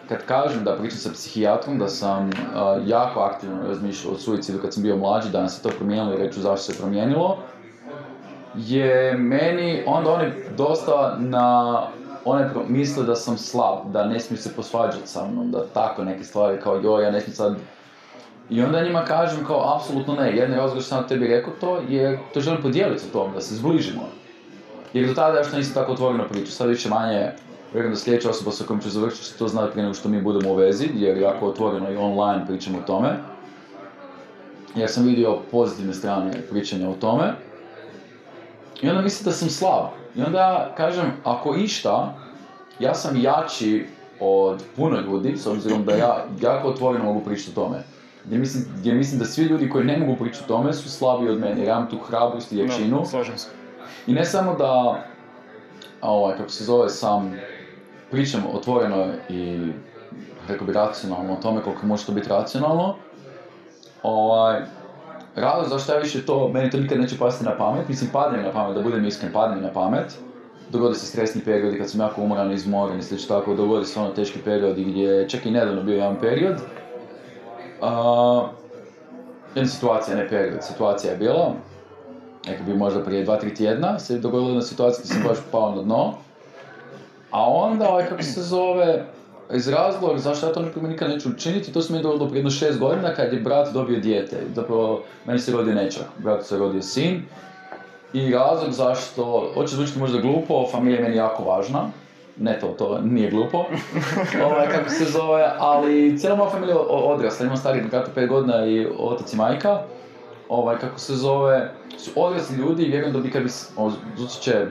kad 0.09 0.25
kažem 0.25 0.63
da 0.63 0.75
pričam 0.75 0.97
sa 0.97 1.09
psihijatrom, 1.13 1.79
da 1.79 1.87
sam 1.87 2.29
a, 2.55 2.79
jako 2.85 3.19
aktivno 3.19 3.67
razmišljao 3.67 4.13
o 4.13 4.17
suicidu 4.17 4.59
kad 4.61 4.73
sam 4.73 4.83
bio 4.83 4.97
mlađi, 4.97 5.29
danas 5.29 5.55
se 5.55 5.63
to 5.63 5.69
promijenilo 5.69 6.13
i 6.13 6.17
reću 6.17 6.41
zašto 6.41 6.71
se 6.71 6.79
promijenilo, 6.79 7.37
je 8.55 9.17
meni, 9.17 9.83
onda 9.87 10.11
oni 10.11 10.31
dosta 10.57 11.15
na 11.19 11.79
one 12.25 12.49
misle 12.67 13.03
da 13.03 13.15
sam 13.15 13.37
slab, 13.37 13.91
da 13.91 14.05
ne 14.05 14.19
smiju 14.19 14.37
se 14.37 14.55
posvađati 14.55 15.07
sa 15.07 15.27
mnom, 15.27 15.51
da 15.51 15.65
tako 15.65 16.03
neke 16.03 16.23
stvari 16.23 16.61
kao 16.61 16.75
joj, 16.75 17.03
ja 17.03 17.11
ne 17.11 17.21
smijem 17.21 17.35
sad 17.35 17.55
i 18.53 18.61
onda 18.61 18.81
njima 18.81 19.05
kažem 19.05 19.45
kao, 19.45 19.75
apsolutno 19.75 20.13
ne, 20.13 20.37
jedni 20.37 20.55
razlog 20.55 20.81
što 20.81 20.89
sam 20.89 21.07
tebi 21.07 21.27
rekao 21.27 21.53
to, 21.59 21.81
jer 21.89 22.17
to 22.33 22.41
želim 22.41 22.61
podijeliti 22.61 23.03
sa 23.03 23.11
tom, 23.11 23.33
da 23.33 23.41
se 23.41 23.55
zbližimo. 23.55 24.09
Jer 24.93 25.07
do 25.07 25.13
tada 25.13 25.37
još 25.37 25.51
nisam 25.51 25.73
tako 25.73 25.91
otvoreno 25.91 26.27
pričao, 26.29 26.51
sad 26.51 26.69
više 26.69 26.89
manje, 26.89 27.31
vjerujem 27.73 27.93
da 27.93 27.99
sljedeća 27.99 28.29
osoba 28.29 28.51
sa 28.51 28.63
kojom 28.63 28.81
ću 28.81 28.89
završiti 28.89 29.25
će 29.25 29.33
to 29.37 29.47
znati 29.47 29.71
prije 29.71 29.83
nego 29.83 29.93
što 29.93 30.09
mi 30.09 30.21
budemo 30.21 30.51
u 30.51 30.55
vezi, 30.55 30.89
jer 30.93 31.17
jako 31.17 31.47
otvoreno 31.47 31.91
i 31.91 31.97
online 31.97 32.45
pričamo 32.47 32.77
o 32.77 32.87
tome. 32.87 33.09
Jer 34.75 34.89
sam 34.89 35.05
vidio 35.05 35.37
pozitivne 35.51 35.93
strane 35.93 36.31
pričanja 36.49 36.89
o 36.89 36.93
tome. 36.93 37.33
I 38.81 38.89
onda 38.89 39.01
mislim 39.01 39.25
da 39.25 39.31
sam 39.31 39.49
slab. 39.49 39.85
I 40.15 40.21
onda 40.21 40.73
kažem, 40.77 41.05
ako 41.23 41.55
išta, 41.55 42.15
ja 42.79 42.93
sam 42.93 43.21
jači 43.21 43.85
od 44.19 44.63
puno 44.75 44.99
ljudi, 44.99 45.37
s 45.37 45.47
obzirom 45.47 45.85
da 45.85 45.95
ja 45.95 46.25
jako 46.41 46.67
otvoreno 46.67 47.05
mogu 47.05 47.21
pričati 47.25 47.51
o 47.51 47.63
tome. 47.63 47.92
Gdje 48.25 48.37
mislim, 48.37 48.65
gdje 48.77 48.93
mislim 48.93 49.19
da 49.19 49.25
svi 49.25 49.43
ljudi 49.43 49.69
koji 49.69 49.85
ne 49.85 49.97
mogu 49.97 50.15
pričati 50.15 50.43
o 50.43 50.47
tome 50.47 50.73
su 50.73 50.89
slabiji 50.89 51.29
od 51.29 51.39
mene, 51.39 51.61
jer 51.61 51.67
imam 51.67 51.89
tu 51.89 51.97
hrabrost 51.97 52.51
i 52.51 52.57
jačinu. 52.57 52.99
Da, 52.99 53.05
slažem 53.05 53.37
se. 53.37 53.47
I 54.07 54.13
ne 54.13 54.25
samo 54.25 54.55
da, 54.55 55.03
a 56.01 56.11
ovaj, 56.11 56.37
kako 56.37 56.49
se 56.49 56.63
zove, 56.63 56.89
sam 56.89 57.35
pričam 58.11 58.43
otvoreno 58.53 59.07
i 59.29 59.59
rekao 60.47 60.67
bi 60.67 60.73
racionalno 60.73 61.33
o 61.33 61.41
tome 61.41 61.61
koliko 61.61 61.85
može 61.85 62.05
to 62.05 62.11
biti 62.11 62.29
racionalno. 62.29 62.95
Ovaj, 64.03 64.61
razlog 65.35 65.69
zašto 65.69 65.93
ja 65.93 65.99
više 65.99 66.25
to, 66.25 66.47
meni 66.47 66.69
to 66.69 66.77
nikad 66.77 66.99
neće 66.99 67.17
pasti 67.17 67.45
na 67.45 67.57
pamet, 67.57 67.87
mislim 67.87 68.09
padne 68.13 68.37
mi 68.37 68.43
na 68.43 68.51
pamet, 68.51 68.75
da 68.75 68.81
budem 68.81 69.05
iskren, 69.05 69.33
padne 69.33 69.55
mi 69.55 69.61
na 69.61 69.73
pamet. 69.73 70.17
Dogodi 70.69 70.95
se 70.95 71.05
stresni 71.05 71.41
periodi 71.41 71.77
kad 71.77 71.89
sam 71.89 72.01
jako 72.01 72.21
umoran, 72.21 72.51
izmoran 72.51 72.99
i 72.99 73.03
slično 73.03 73.35
tako, 73.35 73.53
dogodi 73.53 73.85
se 73.85 73.99
ono 73.99 74.09
teški 74.09 74.39
periodi 74.39 74.83
gdje 74.83 75.29
čak 75.29 75.45
i 75.45 75.51
nedavno 75.51 75.83
bio 75.83 75.95
jedan 75.95 76.15
period. 76.19 76.55
A, 77.83 78.47
jedna 79.55 79.69
situacija, 79.69 80.17
ne 80.17 80.29
period, 80.29 80.63
situacija 80.63 81.11
je 81.11 81.17
bila, 81.17 81.53
neka 82.47 82.63
bi 82.63 82.73
možda 82.73 83.03
prije 83.03 83.25
2-3 83.25 83.57
tjedna 83.57 83.99
se 83.99 84.19
dogodila 84.19 84.49
jedna 84.49 84.61
situacija 84.61 85.03
gdje 85.03 85.13
sam 85.13 85.23
baš 85.27 85.37
pao 85.51 85.75
na 85.75 85.81
dno. 85.81 86.13
A 87.31 87.49
onda, 87.49 87.89
ovaj, 87.89 88.05
kako 88.05 88.23
se 88.23 88.41
zove, 88.41 89.05
iz 89.53 89.67
razloga 89.67 90.17
zašto 90.17 90.47
ja 90.47 90.53
to 90.53 90.61
nikad 90.61 90.83
nikad 90.83 91.09
neću 91.09 91.29
učiniti, 91.29 91.73
to 91.73 91.81
se 91.81 91.93
mi 91.93 91.99
je 91.99 92.03
dogodilo 92.03 92.29
prije 92.29 92.39
jedno 92.39 92.51
šest 92.51 92.79
godina 92.79 93.13
kad 93.13 93.33
je 93.33 93.39
brat 93.39 93.73
dobio 93.73 93.99
dijete. 93.99 94.37
Zapravo, 94.55 95.03
meni 95.25 95.39
se 95.39 95.51
rodio 95.51 95.73
nečak, 95.73 96.05
bratu 96.17 96.43
se 96.43 96.57
rodio 96.57 96.81
sin. 96.81 97.21
I 98.13 98.31
razlog 98.31 98.71
zašto, 98.71 99.51
hoće 99.53 99.75
zvučiti 99.75 99.99
možda 99.99 100.21
glupo, 100.21 100.67
familija 100.71 100.97
je 100.97 101.03
meni 101.03 101.15
jako 101.15 101.43
važna. 101.43 101.89
Ne 102.37 102.59
to, 102.59 102.67
to 102.67 102.99
nije 103.01 103.29
glupo. 103.29 103.65
ovaj, 104.45 104.69
kako 104.69 104.89
se 104.89 105.05
zove, 105.05 105.51
ali 105.57 106.19
cijela 106.19 106.35
moja 106.35 106.49
familija 106.49 106.77
odrasla, 106.89 107.45
imam 107.45 107.57
stariji 107.57 107.83
brata 107.89 108.11
5 108.15 108.27
godina 108.27 108.65
i 108.65 108.87
otac 108.99 109.33
i 109.33 109.37
majka. 109.37 109.79
Ovaj, 110.49 110.77
kako 110.77 110.99
se 110.99 111.15
zove, 111.15 111.71
su 111.97 112.11
odrasli 112.15 112.57
ljudi 112.57 112.83
i 112.83 112.89
vjerujem 112.89 113.13
da 113.13 113.19
bi 113.19 113.31
kad 113.31 113.43
bi, 113.43 113.49
zvučit 114.17 114.41
će 114.41 114.65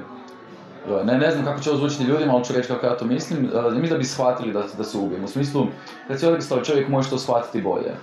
ne, 1.04 1.18
ne 1.18 1.30
znam 1.30 1.44
kako 1.44 1.60
će 1.60 1.70
ovo 1.70 1.78
zvučiti 1.78 2.04
ljudima, 2.04 2.34
ali 2.34 2.44
ću 2.44 2.52
reći 2.52 2.68
kako 2.68 2.86
ja 2.86 2.96
to 2.96 3.04
mislim. 3.04 3.50
Uh, 3.54 3.64
mislim 3.64 3.90
da 3.90 3.98
bi 3.98 4.04
shvatili 4.04 4.52
da, 4.52 4.62
da 4.78 4.84
se 4.84 4.98
ubijem. 4.98 5.24
U 5.24 5.28
smislu, 5.28 5.66
kad 6.08 6.20
si 6.20 6.26
odrastao 6.26 6.60
čovjek 6.60 6.88
možeš 6.88 7.10
to 7.10 7.18
shvatiti 7.18 7.62
bolje. 7.62 7.94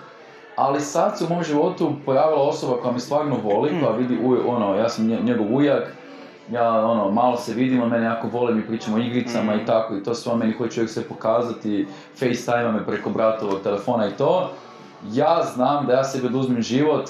Ali 0.55 0.81
sad 0.81 1.17
se 1.17 1.23
u 1.23 1.29
mom 1.29 1.43
životu 1.43 1.93
pojavila 2.05 2.41
osoba 2.41 2.81
koja 2.81 2.91
me 2.91 2.99
stvarno 2.99 3.37
voli, 3.43 3.71
koja 3.79 3.91
vidi, 3.91 4.17
uj, 4.23 4.37
ono, 4.45 4.75
ja 4.75 4.89
sam 4.89 5.07
nje- 5.07 5.21
njegov 5.23 5.55
ujak, 5.55 5.93
ja 6.51 6.85
ono, 6.85 7.11
malo 7.11 7.37
se 7.37 7.53
vidimo, 7.53 7.85
mene 7.85 8.05
jako 8.05 8.27
vole, 8.27 8.53
mi 8.53 8.67
pričamo 8.67 8.97
o 8.97 8.99
igricama 8.99 9.55
i 9.55 9.65
tako, 9.65 9.95
i 9.95 10.03
to 10.03 10.15
sve 10.15 10.35
meni 10.35 10.53
hoće 10.53 10.79
uvijek 10.79 10.91
sve 10.91 11.03
pokazati, 11.03 11.87
facetime 12.19 12.71
me 12.71 12.85
preko 12.85 13.09
bratovog 13.09 13.59
telefona 13.63 14.07
i 14.07 14.11
to. 14.11 14.51
Ja 15.11 15.41
znam 15.53 15.85
da 15.85 15.93
ja 15.93 16.03
sebi 16.03 16.27
oduzmem 16.27 16.61
život, 16.61 17.09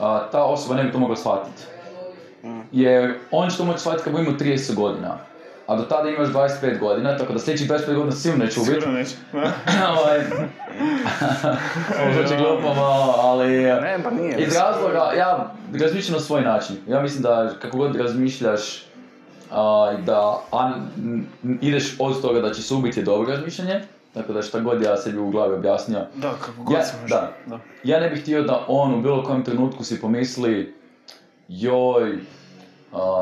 a, 0.00 0.28
ta 0.32 0.44
osoba 0.44 0.74
ne 0.74 0.84
bi 0.84 0.92
to 0.92 0.98
mogla 0.98 1.16
shvatiti. 1.16 1.62
Jer 2.72 3.14
on 3.30 3.50
će 3.50 3.56
to 3.56 3.64
moći 3.64 3.80
shvatiti 3.80 4.04
kad 4.04 4.12
bude 4.12 4.24
imao 4.24 4.38
30 4.38 4.74
godina. 4.74 5.18
A 5.66 5.76
do 5.76 5.82
tada 5.82 6.08
imaš 6.10 6.28
25 6.28 6.78
godina, 6.78 7.18
tako 7.18 7.32
da 7.32 7.38
sljedećih 7.38 7.70
25 7.70 7.86
godina 7.86 8.12
sigurno 8.12 8.44
neće 8.44 8.60
ubiti. 8.60 8.74
Sigurno 8.74 8.92
neće. 8.94 9.14
Ovaj, 9.92 10.18
Ovo 11.98 12.12
zvuči 12.14 12.36
glupo 12.36 12.74
malo, 12.74 13.14
ali... 13.18 13.48
Ne, 13.62 13.98
pa 14.04 14.10
nije. 14.10 14.36
Iz 14.38 14.56
razloga, 14.56 15.12
ja 15.12 15.52
razmišljam 15.74 16.14
na 16.14 16.20
svoj 16.20 16.42
način. 16.42 16.76
Ja 16.88 17.00
mislim 17.00 17.22
da 17.22 17.50
kako 17.58 17.76
god 17.78 17.96
razmišljaš, 17.96 18.84
a, 19.50 19.92
da 19.98 20.40
ideš 21.60 21.96
od 21.98 22.22
toga 22.22 22.40
da 22.40 22.52
će 22.52 22.62
se 22.62 22.74
ubiti 22.74 23.00
je 23.00 23.04
dobro 23.04 23.30
razmišljanje, 23.30 23.80
tako 24.14 24.32
da 24.32 24.42
šta 24.42 24.60
god 24.60 24.82
ja 24.82 24.96
sebi 24.96 25.18
u 25.18 25.30
glavi 25.30 25.54
objasnio, 25.54 26.00
Da, 26.14 26.30
kako 26.30 26.52
god 26.58 26.74
Ja- 26.74 26.84
se 26.84 26.94
može. 27.02 27.14
da. 27.14 27.32
da. 27.46 27.58
ja 27.84 28.00
ne 28.00 28.10
bih 28.10 28.22
htio 28.22 28.42
da 28.42 28.64
on 28.68 28.94
u 28.94 29.02
bilo 29.02 29.22
kojem 29.24 29.44
trenutku 29.44 29.84
si 29.84 30.00
pomisli 30.00 30.74
joj, 31.48 32.18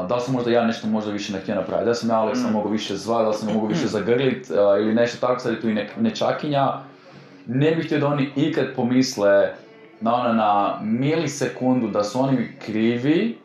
da 0.09 0.15
li 0.15 0.21
sam 0.21 0.35
možda 0.35 0.51
ja 0.51 0.67
nešto 0.67 0.87
možda 0.87 1.11
više 1.13 1.33
ne 1.33 1.41
htio 1.41 1.55
napraviti, 1.55 1.85
da 1.85 1.91
li 1.91 1.97
sam 1.97 2.09
ja 2.11 2.17
Aleksa 2.17 2.49
Mm. 2.49 2.53
mogao 2.53 2.71
više 2.71 2.97
zvat, 2.97 3.23
da 3.23 3.29
li 3.29 3.35
sam 3.35 3.49
ga 3.49 3.55
mogao 3.55 3.69
više 3.69 3.87
zagrlit 3.87 4.51
a, 4.51 4.79
ili 4.79 4.95
nešto 4.95 5.27
tako, 5.27 5.41
sad 5.41 5.53
je 5.53 5.61
tu 5.61 5.69
i 5.69 5.75
nek, 5.75 5.91
nečakinja. 6.01 6.73
Ne 7.47 7.71
bih 7.75 7.87
htio 7.87 7.99
da 7.99 8.07
oni 8.07 8.31
ikad 8.37 8.67
pomisle 8.77 9.53
na 10.01 10.15
ono 10.15 10.33
na 10.33 10.79
milisekundu 10.83 11.89
da 11.89 12.05
su 12.05 12.21
oni 12.21 12.49
krivi 12.67 13.39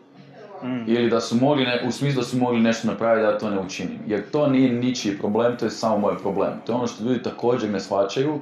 Mm. 0.64 0.84
ili 0.88 1.10
da 1.10 1.20
su 1.20 1.36
mogli, 1.36 1.64
ne, 1.66 1.84
u 1.88 1.92
smislu 1.92 2.22
da 2.22 2.28
su 2.28 2.38
mogli 2.38 2.60
nešto 2.60 2.88
napraviti 2.88 3.26
da 3.26 3.32
ja 3.32 3.38
to 3.38 3.50
ne 3.50 3.60
učinim. 3.60 4.00
Jer 4.08 4.30
to 4.32 4.48
nije 4.48 4.72
ničiji 4.72 5.18
problem, 5.18 5.58
to 5.58 5.66
je 5.66 5.72
samo 5.72 5.98
moj 5.98 6.18
problem. 6.18 6.50
To 6.66 6.72
je 6.72 6.76
ono 6.76 6.88
što 6.88 7.04
ljudi 7.04 7.24
također 7.24 7.70
ne 7.70 7.80
shvaćaju 7.80 8.40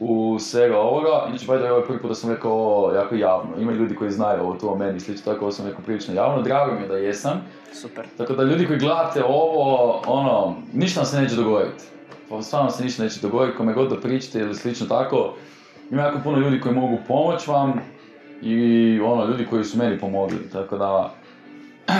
u 0.00 0.38
svega 0.40 0.78
ovoga. 0.78 1.24
Inače, 1.28 1.46
by 1.46 1.58
the 1.58 1.66
way, 1.66 1.76
je 1.76 1.86
prvi 1.86 1.98
put 1.98 2.08
da 2.10 2.14
sam 2.14 2.30
rekao 2.30 2.52
ovo 2.52 2.92
jako 2.92 3.14
javno. 3.14 3.50
Ima 3.60 3.72
ljudi 3.72 3.94
koji 3.94 4.10
znaju 4.10 4.42
ovo 4.42 4.54
to 4.54 4.68
o 4.68 4.76
meni, 4.76 5.00
slično 5.00 5.32
tako 5.32 5.44
ovo 5.44 5.52
sam 5.52 5.66
rekao 5.66 5.80
prilično 5.84 6.14
javno. 6.14 6.42
Drago 6.42 6.74
mi 6.74 6.80
je 6.82 6.88
da 6.88 6.96
jesam. 6.96 7.40
Super. 7.72 8.06
Tako 8.16 8.32
da 8.32 8.42
ljudi 8.42 8.66
koji 8.66 8.78
gledate 8.78 9.24
ovo, 9.24 10.02
ono, 10.06 10.56
ništa 10.72 11.00
vam 11.00 11.06
se 11.06 11.20
neće 11.20 11.34
dogoditi. 11.36 11.84
Pa 12.28 12.42
stvarno 12.42 12.70
se 12.70 12.84
ništa 12.84 13.02
neće 13.02 13.20
dogoditi, 13.20 13.56
kome 13.56 13.72
god 13.72 13.88
da 13.90 14.00
pričate 14.00 14.38
ili 14.38 14.54
slično 14.54 14.86
tako. 14.86 15.34
Ima 15.90 16.02
jako 16.02 16.18
puno 16.24 16.38
ljudi 16.38 16.60
koji 16.60 16.74
mogu 16.74 16.98
pomoći 17.08 17.50
vam 17.50 17.80
i 18.42 18.56
ono, 19.04 19.24
ljudi 19.24 19.46
koji 19.46 19.64
su 19.64 19.78
meni 19.78 19.98
pomogli, 19.98 20.50
tako 20.52 20.78
da... 20.78 21.14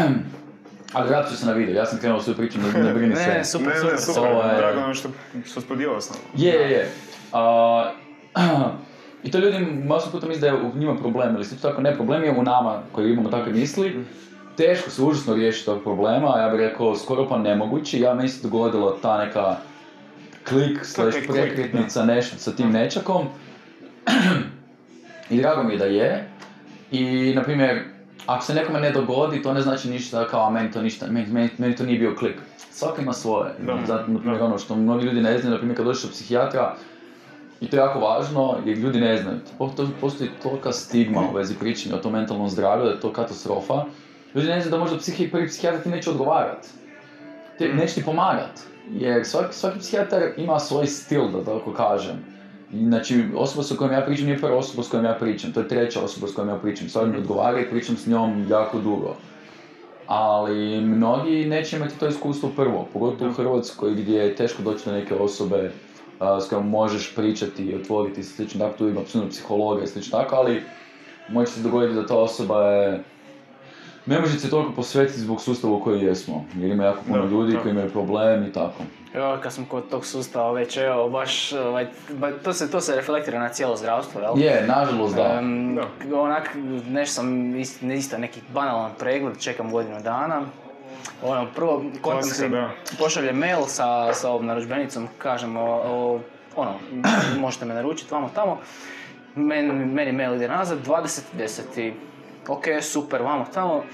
Ali 0.93 1.09
vratit 1.09 1.31
ću 1.33 1.39
se 1.39 1.47
na 1.47 1.53
video, 1.53 1.75
ja 1.75 1.87
sam 1.87 1.99
krenuo 1.99 2.21
svoju 2.21 2.37
priču, 2.37 2.59
ne, 2.75 2.83
ne 2.83 2.95
brini 2.95 3.17
se. 3.17 3.27
Ne, 3.29 3.45
super, 3.45 3.67
Ne, 3.69 3.81
super. 3.81 3.99
super, 4.01 4.23
Ovo 4.23 4.43
je- 4.43 4.57
drago 4.57 4.81
nam 4.81 4.95
što, 4.95 5.09
što 5.47 5.61
spodijela 5.61 6.01
s 6.01 6.11
nama. 6.11 6.23
Je, 6.37 6.53
je, 6.55 6.71
je. 6.71 6.91
A, 7.33 7.93
I 9.23 9.31
to 9.31 9.39
ljudi 9.39 9.59
masu 9.87 10.11
puta 10.13 10.27
misle 10.27 10.41
da 10.41 10.47
je 10.47 10.63
u 10.63 10.79
njima 10.79 10.97
problem, 10.97 11.35
ili 11.35 11.45
slično 11.45 11.69
tako, 11.71 11.83
ne, 11.83 11.95
problem 11.95 12.25
je 12.25 12.39
u 12.39 12.43
nama 12.43 12.83
koji 12.93 13.13
imamo 13.13 13.29
takve 13.29 13.53
misli. 13.53 14.05
Teško 14.57 14.91
se 14.91 15.03
užasno 15.03 15.35
riješiti 15.35 15.67
tog 15.67 15.83
problema, 15.83 16.39
ja 16.39 16.49
bih 16.49 16.61
rekao 16.61 16.97
skoro 16.97 17.29
pa 17.29 17.39
nemogući. 17.39 18.01
Ja 18.01 18.15
meni 18.15 18.29
se 18.29 18.43
dogodilo 18.43 18.99
ta 19.03 19.19
neka 19.19 19.57
klik, 20.49 20.85
slash 20.85 21.19
prekretnica, 21.29 22.05
nešto 22.05 22.37
sa 22.39 22.53
tim 22.53 22.71
nečakom. 22.71 23.27
I 25.31 25.37
drago 25.37 25.63
mi 25.63 25.73
je 25.73 25.79
da 25.79 25.85
je. 25.85 26.29
I, 26.91 27.33
na 27.37 27.43
primjer, 27.43 27.85
ako 28.27 28.45
se 28.45 28.55
nekome 28.55 28.81
ne 28.81 28.91
dogodi, 28.91 29.43
to 29.43 29.55
ne 29.55 29.61
znači 29.61 29.91
ništa 29.91 30.29
kao, 30.29 30.51
meni 30.51 30.73
to 30.73 30.83
ništa, 30.83 31.07
meni, 31.07 31.27
meni, 31.27 31.51
meni 31.59 31.77
to 31.77 31.85
nije 31.85 31.99
bio 31.99 32.15
klik. 32.15 32.37
Svako 32.71 33.01
ima 33.01 33.13
svoje. 33.13 33.51
Zato, 33.87 34.13
na 34.13 34.19
primjer, 34.19 34.43
ono 34.43 34.59
što 34.59 34.77
mnogi 34.77 35.05
ljudi 35.05 35.21
ne 35.21 35.39
znaju, 35.39 35.53
na 35.53 35.59
primjer, 35.59 35.77
kad 35.77 35.87
dođeš 35.87 36.03
do 36.03 36.09
psihijatra, 36.09 36.75
i 37.61 37.69
to 37.69 37.77
je 37.77 37.81
jako 37.81 37.99
važno, 37.99 38.57
jer 38.65 38.79
ljudi 38.79 39.01
ne 39.01 39.17
znaju. 39.17 39.37
Posto- 39.59 39.89
Postoji 40.01 40.31
tolika 40.43 40.73
stigma 40.73 41.21
u 41.23 41.35
vezi 41.35 41.55
pričanja 41.55 41.95
o 41.95 42.01
tom 42.01 42.13
mentalnom 42.13 42.49
zdravlju, 42.49 42.85
da 42.85 42.91
je 42.91 43.01
to 43.01 43.13
katastrofa. 43.13 43.85
Ljudi 44.35 44.49
ne 44.49 44.61
znaju 44.61 44.71
da 44.71 44.79
možda 44.79 44.99
psihi, 44.99 45.31
prvi 45.31 45.49
psihijatar 45.49 45.83
ti 45.83 45.89
neće 45.89 46.11
odgovarat. 46.11 46.67
Ti, 47.59 47.69
Mm. 47.69 47.77
neće 47.77 47.95
ti 47.95 48.05
pomagat. 48.05 48.61
Jer 48.91 49.25
svaki, 49.27 49.55
svaki 49.55 49.79
psihijatar 49.79 50.23
ima 50.37 50.59
svoj 50.59 50.87
stil, 50.87 51.29
da 51.29 51.45
tako 51.45 51.73
kažem. 51.73 52.17
Znači, 52.73 53.25
osoba 53.37 53.63
s 53.63 53.77
kojom 53.77 53.93
ja 53.93 54.01
pričam 54.01 54.27
nije 54.27 54.39
prva 54.39 54.57
osoba 54.57 54.83
s 54.83 54.89
kojom 54.89 55.05
ja 55.05 55.15
pričam, 55.15 55.53
to 55.53 55.61
je 55.61 55.69
treća 55.69 56.01
osoba 56.01 56.27
s 56.29 56.35
kojom 56.35 56.49
ja 56.49 56.57
pričam. 56.57 56.89
Sad 56.89 57.09
mi 57.09 57.17
odgovara 57.17 57.61
i 57.61 57.71
pričam 57.71 57.97
s 57.97 58.07
njom 58.07 58.47
jako 58.51 58.79
dugo. 58.79 59.15
Ali 60.07 60.81
mnogi 60.81 61.45
neće 61.45 61.77
imati 61.77 61.99
to 61.99 62.07
iskustvo 62.09 62.51
prvo, 62.57 62.87
pogotovo 62.93 63.31
u 63.31 63.35
Hrvatskoj 63.35 63.91
gdje 63.93 64.17
je 64.17 64.35
teško 64.35 64.63
doći 64.63 64.85
do 64.85 64.93
neke 64.93 65.15
osobe 65.15 65.71
s 66.41 66.49
kojom 66.49 66.69
možeš 66.69 67.15
pričati 67.15 67.63
i 67.63 67.75
otvoriti 67.75 68.23
se 68.23 68.35
slično, 68.35 68.59
tako 68.61 68.79
tu 68.79 68.89
ima 68.89 69.01
puno 69.13 69.29
psihologa 69.29 69.83
i 69.83 69.87
slično 69.87 70.19
tako, 70.19 70.37
ali 70.37 70.63
može 71.29 71.51
se 71.51 71.63
dogoditi 71.63 71.95
da 71.95 72.07
ta 72.07 72.17
osoba 72.17 72.63
je 72.65 73.03
ne 74.07 74.21
može 74.21 74.39
se 74.39 74.51
toliko 74.51 74.73
posvetiti 74.73 75.21
zbog 75.21 75.41
sustava 75.41 75.75
u 75.75 75.81
kojem 75.81 76.07
jesmo, 76.07 76.45
jer 76.57 76.71
ima 76.71 76.85
jako 76.85 77.01
puno 77.09 77.25
ljudi 77.25 77.57
koji 77.63 77.73
imaju 77.73 77.91
problem 77.91 78.45
i 78.45 78.53
tako. 78.53 78.83
Evo, 79.15 79.37
kad 79.43 79.53
sam 79.53 79.65
kod 79.65 79.89
tog 79.91 80.07
sustava 80.07 80.53
već, 80.53 80.77
evo, 80.77 81.09
baš, 81.09 81.53
ovaj, 81.53 81.87
ba- 82.11 82.33
to, 82.45 82.53
se, 82.53 82.71
to 82.71 82.81
se 82.81 82.97
reflektira 82.97 83.39
na 83.39 83.49
cijelo 83.49 83.77
zdravstvo, 83.77 84.21
jel? 84.21 84.39
Je, 84.39 84.67
nažalost 84.67 85.15
da. 85.17 85.39
Em, 85.39 85.75
Da. 85.75 86.21
onak, 86.21 86.51
nešto 86.89 87.15
sam 87.15 87.57
ist, 87.57 87.83
isto 87.83 88.19
neki 88.19 88.41
banalan 88.55 88.91
pregled, 88.99 89.39
čekam 89.39 89.71
godinu 89.71 90.01
dana. 90.03 90.43
Ono, 91.23 91.47
prvo, 91.55 91.85
kontam 92.01 92.23
Klasika, 92.23 92.71
se, 92.85 92.97
pošalje 92.99 93.33
mail 93.33 93.67
sa, 93.67 94.15
sa 94.15 94.31
ovom 94.31 94.47
narudžbenicom, 94.47 95.09
kažem, 95.19 95.57
o, 95.57 96.21
ono, 96.57 96.75
možete 97.39 97.65
me 97.65 97.75
naručiti 97.75 98.15
vamo 98.15 98.31
tamo. 98.35 98.59
Men, 99.35 99.67
meni 99.93 100.13
mail 100.13 100.35
ide 100.35 100.49
nazad, 100.49 100.79
20.10. 100.87 101.93
Ok, 102.49 102.65
super, 102.83 103.23
vamo 103.23 103.47
tamo. 103.55 103.85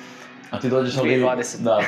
A 0.50 0.60
ti 0.60 0.68
dođeš 0.68 0.96
ali... 0.96 1.22
2020. 1.22 1.62
Da, 1.62 1.80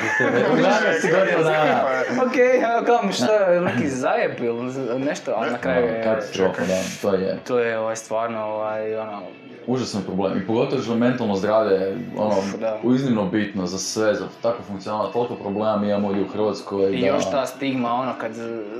ti 1.01 1.07
godinu 1.11 1.43
dana. 1.51 1.83
Ok, 2.25 2.35
evo 2.73 2.85
kao 2.85 3.03
mi 3.03 3.13
šta, 3.13 3.33
je 3.33 3.61
neki 3.61 3.89
zajeb 3.89 4.31
ili 4.39 4.99
nešto, 4.99 5.33
ali 5.37 5.51
na 5.51 5.57
kraju 5.57 5.85
je... 5.85 6.03
Katastrofa, 6.03 6.61
da, 6.61 6.81
to 7.01 7.13
je. 7.13 7.39
To 7.47 7.59
je 7.59 7.79
ovaj, 7.79 7.95
stvarno, 7.95 8.45
ovaj, 8.45 8.95
ono, 8.95 9.21
Užasan 9.67 10.01
problem. 10.01 10.37
I 10.37 10.47
pogotovo 10.47 10.81
što 10.81 10.95
mentalno 10.95 11.35
zdravlje 11.35 11.73
je 11.73 11.97
ono, 12.17 12.35
Uf, 12.83 12.95
iznimno 12.95 13.25
bitno 13.25 13.65
za 13.65 13.77
sve, 13.77 14.15
za 14.15 14.27
tako 14.41 14.63
funkcionalno, 14.63 15.07
toliko 15.07 15.35
problema 15.35 15.77
mi 15.77 15.87
imamo 15.87 16.07
ovdje 16.07 16.23
u 16.23 16.27
Hrvatskoj. 16.27 16.95
I 16.95 17.01
da... 17.01 17.07
još 17.07 17.31
ta 17.31 17.45
stigma, 17.45 17.93
ono, 17.93 18.13
kad 18.21 18.35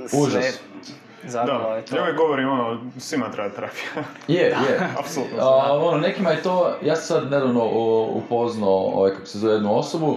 sve... 0.08 0.20
Užas. 0.20 0.60
Da, 1.32 1.40
je 1.40 1.84
to. 1.84 1.96
ja 1.96 2.02
uvijek 2.02 2.16
govorim 2.16 2.48
ono, 2.48 2.80
svima 2.98 3.30
treba 3.30 3.48
terapija. 3.48 3.90
Je, 4.38 4.44
je. 4.44 4.80
Apsolutno. 5.00 5.38
A, 5.40 5.78
ono, 5.78 5.98
nekima 5.98 6.30
je 6.30 6.42
to, 6.42 6.74
ja 6.82 6.96
sam 6.96 7.04
sad 7.04 7.30
nedavno 7.30 7.64
upoznao, 8.12 8.78
ovaj, 8.94 9.10
kako 9.10 9.26
se 9.26 9.38
zove, 9.38 9.54
jednu 9.54 9.78
osobu, 9.78 10.16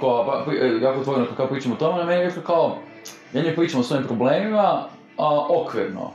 koja, 0.00 0.24
pa, 0.24 0.52
e, 0.52 0.78
jako 0.82 1.00
otvoreno 1.00 1.26
kako 1.36 1.54
pričamo 1.54 1.74
o 1.74 1.78
tome, 1.78 1.98
na 1.98 2.04
meni 2.04 2.20
je 2.20 2.26
rekla 2.26 2.42
kao, 2.42 2.76
ja 3.32 3.42
njoj 3.42 3.56
pričam 3.56 3.80
o 3.80 3.82
svojim 3.82 4.06
problemima, 4.06 4.84
a, 5.18 5.46
okvirno. 5.48 6.12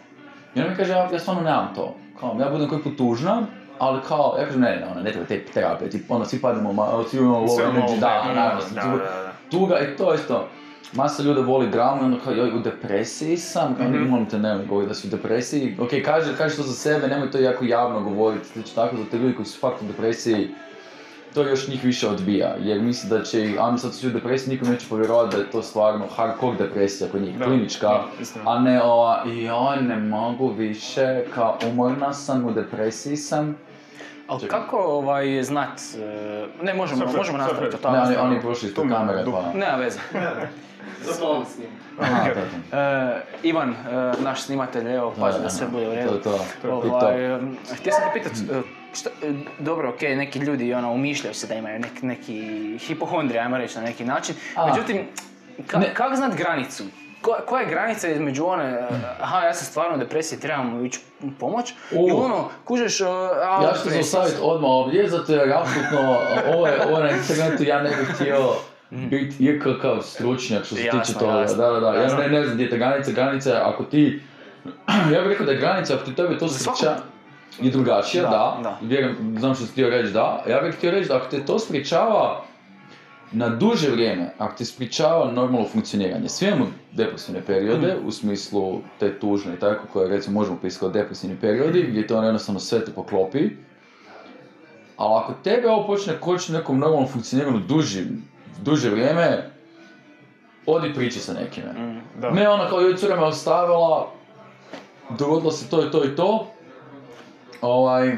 I 0.55 0.59
ona 0.59 0.69
mi 0.69 0.75
kaže, 0.75 0.91
ja, 0.91 1.09
ja 1.11 1.19
stvarno 1.19 1.41
nemam 1.41 1.73
to. 1.75 1.95
Kao, 2.19 2.35
ja 2.39 2.49
budem 2.49 2.69
koji 2.69 2.81
put 2.81 2.97
tužna, 2.97 3.47
ali 3.81 3.99
kao, 4.07 4.35
ja 4.39 4.45
kažem, 4.45 4.61
ne, 4.61 4.75
ne, 4.75 4.87
ona, 4.91 5.01
ne 5.01 5.11
treba 5.11 5.25
te 5.25 5.43
terapije, 5.43 5.89
ti, 5.89 6.03
ono, 6.09 6.25
svi 6.25 6.41
pademo, 6.41 6.73
ma, 6.73 6.87
svi 7.09 7.17
imamo 7.17 7.39
low 7.39 7.61
ono, 7.61 7.71
energy, 7.73 7.99
da, 7.99 8.23
naravno, 8.25 8.61
tuga, 8.61 8.97
da, 8.97 9.21
da. 9.21 9.31
tuga, 9.51 9.79
i 9.79 9.97
to 9.97 10.13
isto. 10.13 10.47
Masa 10.93 11.23
ljude 11.23 11.41
voli 11.41 11.69
dramu 11.69 12.01
i 12.01 12.05
onda 12.05 12.17
kao, 12.23 12.33
joj, 12.33 12.49
u 12.49 12.59
depresiji 12.59 13.37
sam, 13.37 13.75
kao, 13.75 13.87
Mhm. 13.87 14.09
molim 14.09 14.25
te, 14.25 14.39
nemoj 14.39 14.65
govoriti 14.65 14.89
da 14.89 14.95
si 14.95 15.07
u 15.07 15.11
depresiji. 15.11 15.77
Ok, 15.81 15.89
kaže, 16.05 16.37
kaže 16.37 16.55
to 16.55 16.63
za 16.63 16.73
sebe, 16.73 17.07
nemoj 17.07 17.31
to 17.31 17.37
jako 17.37 17.65
javno 17.65 18.01
govoriti, 18.01 18.47
slično 18.47 18.83
tako 18.83 18.97
za 18.97 19.03
te 19.11 19.17
ljudi 19.17 19.35
koji 19.35 19.45
su 19.45 19.59
fakt 19.59 19.81
u 19.81 19.85
depresiji, 19.85 20.49
to 21.33 21.41
još 21.41 21.67
njih 21.67 21.83
više 21.83 22.07
odbija, 22.07 22.55
jer 22.59 22.81
misli 22.81 23.09
da 23.09 23.23
će, 23.23 23.45
ih, 23.45 23.55
a 23.59 23.71
mi 23.71 23.77
sad 23.79 23.93
su 23.93 24.07
u 24.07 24.11
depresiji, 24.11 24.53
nikom 24.53 24.69
neće 24.69 24.85
povjerovati 24.89 25.35
da 25.35 25.41
je 25.41 25.51
to 25.51 25.61
stvarno 25.61 26.05
hardcore 26.15 26.57
depresija 26.57 27.09
kod 27.09 27.21
njih, 27.21 27.37
Da, 27.39 27.45
klinička, 27.45 27.87
da, 27.87 28.05
a 28.45 28.59
ne 28.59 28.83
ova, 28.83 29.23
joj, 29.25 29.81
ne 29.81 29.95
mogu 29.97 30.47
više, 30.47 31.23
kao 31.35 31.57
umorna 31.71 32.13
sam, 32.13 32.45
u 32.45 32.51
depresiji 32.51 33.17
sam. 33.17 33.57
Ali 34.31 34.47
kako 34.47 34.77
ovaj, 34.77 35.43
znat, 35.43 35.69
e, 35.95 36.01
ne 36.61 36.73
možemo, 36.73 37.01
Sad- 37.01 37.15
možemo 37.15 37.37
nastaviti 37.37 37.71
to 37.73 37.91
Ne, 37.91 37.97
tamo. 37.97 38.07
oni, 38.07 38.15
oni 38.17 38.41
prošli 38.41 38.73
mi- 38.77 38.89
kamere, 38.89 39.23
pa... 39.25 39.51
Nema 39.55 39.75
veze. 39.77 39.99
Ok. 41.03 41.07
to, 41.07 41.13
to. 41.13 41.45
E, 42.73 43.11
Ivan, 43.43 43.69
e, 43.69 43.75
naš 44.19 44.41
snimatelj, 44.41 44.93
evo, 44.93 45.13
pazi 45.19 45.41
da 45.41 45.49
sve 45.49 45.67
bude 45.67 45.87
u 45.87 45.91
redu. 45.91 46.09
To 46.09 46.15
je 46.15 46.39
to. 46.61 46.71
Ovaj, 46.71 47.35
em, 47.35 47.57
htio 47.71 47.93
sam 47.93 48.01
te 48.03 48.19
pitat, 48.19 48.31
šta, 48.93 49.09
dobro, 49.59 49.89
ok, 49.89 50.01
neki 50.01 50.39
ljudi 50.39 50.73
ono, 50.73 50.93
umišljaju 50.93 51.33
se 51.33 51.47
da 51.47 51.55
imaju 51.55 51.79
nek, 51.79 52.01
neki 52.01 52.41
hipohondri, 52.79 53.39
ajmo 53.39 53.57
reći 53.57 53.77
na 53.77 53.83
neki 53.83 54.05
način. 54.05 54.35
A. 54.55 54.67
Međutim, 54.67 55.01
ka, 55.67 55.79
Ne. 55.79 55.93
kako 55.93 56.15
znat 56.15 56.35
granicu? 56.35 56.83
Ko, 57.21 57.35
koja 57.45 57.61
je 57.61 57.69
granica 57.69 58.07
između 58.07 58.45
one, 58.45 58.63
e, 58.65 58.87
aha, 59.21 59.39
ja 59.39 59.53
sam 59.53 59.65
stvarno 59.65 59.95
u 59.95 59.99
depresiji, 59.99 60.39
trebam 60.39 60.85
ići 60.85 60.99
pomoć, 61.39 61.73
U. 61.91 62.07
i 62.07 62.11
ono, 62.11 62.49
kužeš, 62.65 63.01
e, 63.01 63.05
a, 63.05 63.59
Ja 63.63 63.73
ću 63.73 63.79
se 63.79 63.89
zaustaviti 63.89 64.31
sam. 64.31 64.43
odmah 64.43 64.69
ovdje, 64.69 65.09
zato 65.09 65.33
jer 65.33 65.53
apsolutno 65.53 66.17
ovo 66.47 66.67
je, 66.67 66.81
ovo 66.83 66.99
na 66.99 67.09
internetu 67.11 67.63
ja 67.63 67.81
ne 67.81 67.89
bih 67.89 68.07
htio 68.09 68.37
biti 68.91 69.45
ikakav 69.45 70.01
stručnjak 70.01 70.65
što 70.65 70.75
se 70.75 70.83
Jasno, 70.83 70.99
tiče 71.01 71.13
toga. 71.15 71.39
jasno, 71.39 71.57
Da, 71.57 71.69
da, 71.69 71.79
da. 71.81 71.93
Ja 71.93 72.17
ne, 72.17 72.27
ne 72.29 72.43
znam 72.43 72.53
gdje 72.53 72.63
je 72.63 72.69
ta 72.69 72.77
granica, 72.77 73.11
granica 73.11 73.49
je 73.49 73.57
ako 73.57 73.83
ti, 73.83 74.21
ja 75.13 75.21
bih 75.21 75.27
rekao 75.27 75.45
da 75.45 75.51
je 75.51 75.57
granica 75.57 75.93
ako 75.93 76.05
ti 76.05 76.15
tebe 76.15 76.37
to 76.37 76.47
sprečava, 76.47 76.95
je 77.59 77.71
drugačija, 77.71 78.23
Da, 78.23 78.29
da, 78.29 78.57
da. 78.63 78.77
Vjerujem, 78.81 79.35
znam 79.39 79.55
što 79.55 79.65
si 79.65 79.71
htio 79.71 79.89
reći, 79.89 80.13
da. 80.13 80.43
Ja 80.47 80.61
bih 80.61 80.75
htio 80.75 80.91
reći 80.91 81.07
da 81.07 81.15
ako 81.15 81.25
te 81.25 81.45
to 81.45 81.59
sprečava 81.59 82.41
na 83.31 83.49
duže 83.49 83.91
vrijeme, 83.91 84.33
ako 84.37 84.57
te 84.57 84.65
sprečava 84.65 85.31
normalno 85.31 85.67
funkcioniranje, 85.67 86.29
svi 86.29 86.47
imamo 86.47 86.67
depresivne 86.91 87.41
periode, 87.41 87.97
u 88.05 88.11
smislu 88.11 88.81
te 88.99 89.19
tužne 89.19 89.53
i 89.53 89.59
tako, 89.59 89.87
koje 89.93 90.09
recimo 90.09 90.39
možemo 90.39 90.57
pisati 90.61 90.79
kao 90.79 90.89
depresivni 90.89 91.37
periodi, 91.41 91.87
gdje 91.89 92.07
to 92.07 92.23
jednostavno 92.23 92.59
sve 92.59 92.85
te 92.85 92.91
poklopi. 92.91 93.49
Ali 94.97 95.13
ako 95.23 95.33
tebe 95.43 95.69
ovo 95.69 95.87
počne 95.87 96.13
kočiti 96.19 96.53
nekom 96.53 96.79
normalnom 96.79 97.09
funkcioniranju 97.09 97.59
duži, 97.59 98.03
duže 98.61 98.89
vrijeme, 98.89 99.51
odi 100.65 100.93
priči 100.93 101.19
sa 101.19 101.33
nekime. 101.33 101.73
Mm. 101.73 102.21
Da. 102.21 102.31
Ne 102.31 102.49
ona 102.49 102.69
kao 102.69 102.81
joj 102.81 102.97
cura 102.97 103.15
me 103.15 103.23
ostavila, 103.23 104.11
dogodilo 105.19 105.51
se 105.51 105.69
to 105.69 105.87
i 105.87 105.91
to 105.91 106.05
i 106.05 106.15
to. 106.15 106.47
Ovaj, 107.61 108.17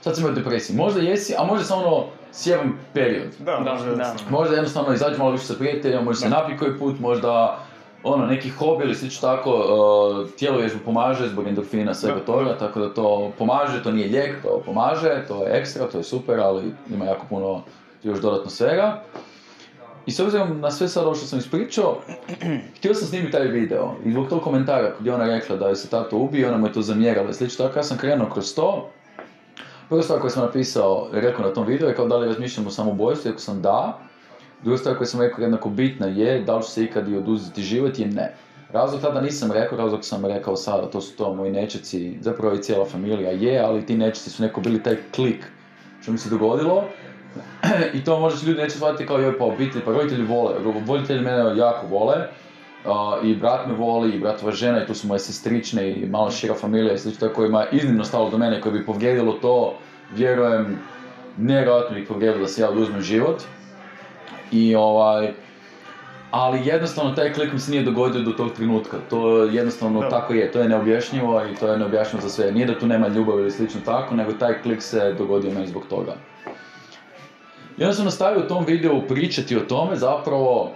sad 0.00 0.14
sam 0.14 0.24
imao 0.24 0.34
depresiju. 0.34 0.76
Možda 0.76 1.00
jesi, 1.00 1.34
a 1.38 1.44
možda 1.44 1.64
samo 1.64 1.82
ono 1.82 2.06
sjevan 2.32 2.72
period. 2.94 3.28
Da, 3.38 3.60
Da, 3.64 3.72
možda 3.72 3.84
da. 3.84 3.90
jednostavno. 3.90 4.38
Možda 4.38 4.54
jednostavno 4.54 4.94
izađi 4.94 5.18
malo 5.18 5.30
više 5.30 5.44
sa 5.44 5.54
prijateljima, 5.54 6.02
možda 6.02 6.20
se 6.20 6.30
napi 6.30 6.56
koji 6.56 6.78
put, 6.78 7.00
možda 7.00 7.58
ono, 8.02 8.26
neki 8.26 8.50
hobi 8.50 8.84
ili 8.84 8.94
slično 8.94 9.28
tako, 9.28 9.50
uh, 9.50 10.30
tijelo 10.38 10.58
vježbu 10.58 10.78
pomaže 10.84 11.28
zbog 11.28 11.46
endorfina, 11.46 11.94
svega 11.94 12.18
Da, 12.18 12.24
toga, 12.24 12.58
tako 12.58 12.80
da 12.80 12.94
to 12.94 13.32
pomaže, 13.38 13.82
to 13.82 13.92
nije 13.92 14.08
lijek, 14.08 14.42
to 14.42 14.62
pomaže, 14.66 15.24
to 15.28 15.46
je 15.46 15.58
ekstra, 15.58 15.88
to 15.88 15.98
je 15.98 16.04
super, 16.04 16.40
ali 16.40 16.72
ima 16.90 17.04
jako 17.04 17.26
puno 17.28 17.62
još 18.02 18.20
dodatno 18.20 18.50
svega. 18.50 19.02
I 20.06 20.12
s 20.12 20.20
obzirom 20.20 20.60
na 20.60 20.70
sve 20.70 20.88
sad 20.88 21.04
ovo 21.04 21.14
što 21.14 21.26
sam 21.26 21.38
ispričao, 21.38 21.98
htio 22.76 22.94
sam 22.94 23.08
snimiti 23.08 23.32
taj 23.32 23.46
video 23.46 23.94
i 24.04 24.12
zbog 24.12 24.28
tog 24.28 24.42
komentara 24.42 24.92
gdje 25.00 25.14
ona 25.14 25.24
rekla 25.24 25.56
da 25.56 25.68
je 25.68 25.76
se 25.76 25.88
tato 25.88 26.16
ubio, 26.16 26.48
ona 26.48 26.58
mu 26.58 26.66
je 26.66 26.72
to 26.72 26.82
zamjerala 26.82 27.30
i 27.30 27.34
slično 27.34 27.66
tako, 27.66 27.78
ja 27.78 27.82
sam 27.82 27.98
krenuo 27.98 28.30
kroz 28.30 28.54
to. 28.54 28.90
Prva 29.90 30.02
stvar 30.02 30.20
koju 30.20 30.30
sam 30.30 30.44
napisao, 30.44 31.08
rekao 31.12 31.46
na 31.46 31.54
tom 31.54 31.66
videu 31.66 31.88
je 31.88 31.94
kao 31.94 32.06
da 32.06 32.16
li 32.16 32.26
razmišljam 32.26 32.66
o 32.66 32.70
samobojstvu, 32.70 33.28
rekao 33.28 33.40
sam 33.40 33.62
da. 33.62 33.98
Druga 34.62 34.78
stvar 34.78 34.96
koju 34.96 35.06
sam 35.06 35.20
rekao 35.20 35.42
jednako 35.42 35.68
bitna 35.68 36.06
je 36.06 36.40
da 36.40 36.56
li 36.56 36.62
će 36.62 36.68
se 36.70 36.84
ikad 36.84 37.08
i 37.08 37.16
oduzeti 37.16 37.62
život 37.62 37.98
je 37.98 38.06
ne. 38.06 38.34
Razlog 38.72 39.00
tada 39.00 39.20
nisam 39.20 39.52
rekao, 39.52 39.78
razlog 39.78 40.04
sam 40.04 40.26
rekao 40.26 40.56
sada, 40.56 40.90
to 40.90 41.00
su 41.00 41.16
to 41.16 41.34
moji 41.34 41.52
nečeci, 41.52 42.18
zapravo 42.20 42.54
i 42.54 42.62
cijela 42.62 42.84
familija 42.84 43.30
je, 43.30 43.58
ali 43.58 43.86
ti 43.86 43.96
nečeci 43.96 44.30
su 44.30 44.42
neko 44.42 44.60
bili 44.60 44.82
taj 44.82 44.96
klik 45.14 45.46
što 46.02 46.12
mi 46.12 46.18
se 46.18 46.30
dogodilo. 46.30 46.84
I 47.94 48.04
to 48.04 48.20
možda 48.20 48.48
ljudi 48.48 48.60
neće 48.62 48.76
shvatiti 48.76 49.06
kao 49.06 49.18
joj 49.18 49.38
pa 49.38 49.44
obitelj, 49.44 49.82
pa 49.84 49.92
roditelji 49.92 50.24
vole, 50.24 50.54
roditelji 50.88 51.20
mene 51.20 51.56
jako 51.56 51.86
vole. 51.86 52.16
A, 52.86 53.20
I 53.22 53.34
brat 53.34 53.66
me 53.66 53.74
voli, 53.74 54.10
i 54.10 54.18
bratova 54.20 54.52
žena, 54.52 54.82
i 54.82 54.86
tu 54.86 54.94
su 54.94 55.06
moje 55.06 55.18
sestrične 55.18 55.90
i 55.90 56.06
malo 56.06 56.30
šira 56.30 56.54
familija 56.54 56.94
i 56.94 56.98
slično 56.98 57.20
tako 57.20 57.34
kojima 57.34 57.60
je 57.62 57.68
iznimno 57.72 58.04
stalo 58.04 58.30
do 58.30 58.38
mene, 58.38 58.60
koje 58.60 58.72
bi 58.72 58.86
povrijedilo 58.86 59.32
to, 59.32 59.74
vjerujem, 60.14 60.78
nevjerojatno 61.38 61.94
bi 61.96 62.06
povrijedilo 62.06 62.42
da 62.42 62.48
se 62.48 62.62
ja 62.62 62.68
oduzmem 62.70 63.00
život. 63.00 63.42
I 64.52 64.74
ovaj, 64.74 65.32
ali 66.30 66.66
jednostavno 66.66 67.14
taj 67.14 67.32
klik 67.32 67.52
mi 67.52 67.58
se 67.58 67.70
nije 67.70 67.82
dogodio 67.82 68.22
do 68.22 68.32
tog 68.32 68.52
trenutka. 68.52 68.96
To 69.10 69.44
jednostavno 69.44 70.00
Da. 70.00 70.08
tako 70.08 70.34
je, 70.34 70.52
to 70.52 70.60
je 70.60 70.68
neobjašnjivo 70.68 71.42
i 71.52 71.54
to 71.54 71.68
je 71.68 71.78
neobjašnjivo 71.78 72.22
za 72.22 72.28
sve. 72.28 72.52
Nije 72.52 72.66
da 72.66 72.78
tu 72.78 72.86
nema 72.86 73.08
ljubavi 73.08 73.40
ili 73.40 73.50
slično 73.50 73.80
tako, 73.84 74.14
nego 74.14 74.32
taj 74.32 74.62
klik 74.62 74.82
se 74.82 75.14
dogodio 75.18 75.50
meni 75.50 75.66
zbog 75.66 75.86
toga. 75.90 76.14
I 77.78 77.82
onda 77.82 77.94
sam 77.94 78.04
nastavio 78.04 78.44
u 78.44 78.48
tom 78.48 78.64
videu 78.64 79.02
pričati 79.08 79.56
o 79.56 79.60
tome 79.60 79.96
zapravo 79.96 80.72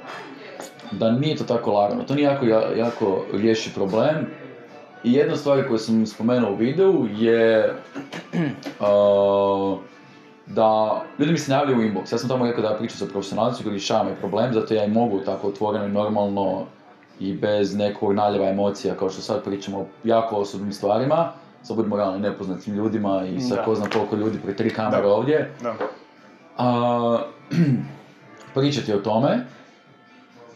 da 0.94 1.10
nije 1.10 1.36
to 1.36 1.44
tako 1.46 1.72
lagano. 1.72 2.02
To 2.02 2.14
nije 2.14 2.24
jako, 2.24 2.44
ja- 2.46 2.76
jako 2.76 3.24
riješi 3.32 3.70
problem. 3.74 4.26
I 5.04 5.12
jedna 5.12 5.36
stvar 5.36 5.68
koju 5.68 5.78
sam 5.78 6.06
spomenuo 6.06 6.52
u 6.52 6.56
videu 6.56 7.06
je 7.12 7.74
uh, 8.80 9.78
da 10.46 10.68
ljudi 11.18 11.32
mi 11.32 11.38
se 11.38 11.52
javljaju 11.52 11.78
u 11.78 11.82
inbox. 11.82 12.12
Ja 12.12 12.18
sam 12.18 12.28
tamo 12.28 12.46
rekao 12.46 12.62
da 12.62 12.68
ja 12.68 12.76
pričam 12.76 12.98
sa 12.98 13.06
profesionalcima 13.06 13.64
koji 13.64 13.72
rješavaju 13.72 14.16
problem, 14.16 14.52
zato 14.52 14.74
ja 14.74 14.84
i 14.84 14.90
mogu 14.90 15.20
tako 15.20 15.48
otvoreno 15.48 15.84
i 15.84 15.92
normalno 15.92 16.62
i 17.20 17.32
bez 17.32 17.76
nekog 17.76 18.12
naljeva 18.12 18.48
emocija, 18.48 18.94
kao 18.94 19.10
što 19.10 19.22
sad 19.22 19.44
pričamo 19.44 19.78
o 19.78 19.86
jako 20.04 20.36
osobnim 20.36 20.72
stvarima, 20.72 21.32
sa 21.62 21.74
budimo 21.74 21.96
realni 21.96 22.20
nepoznatim 22.20 22.74
ljudima 22.74 23.24
i 23.26 23.40
sa 23.40 23.56
ko 23.56 23.74
znam 23.74 23.90
koliko 23.90 24.16
ljudi 24.16 24.38
pri 24.44 24.56
tri 24.56 24.70
kamere 24.70 25.06
ovdje 25.06 25.52
Da. 25.62 25.74
a, 26.58 27.18
pričati 28.54 28.92
o 28.92 28.98
tome. 28.98 29.46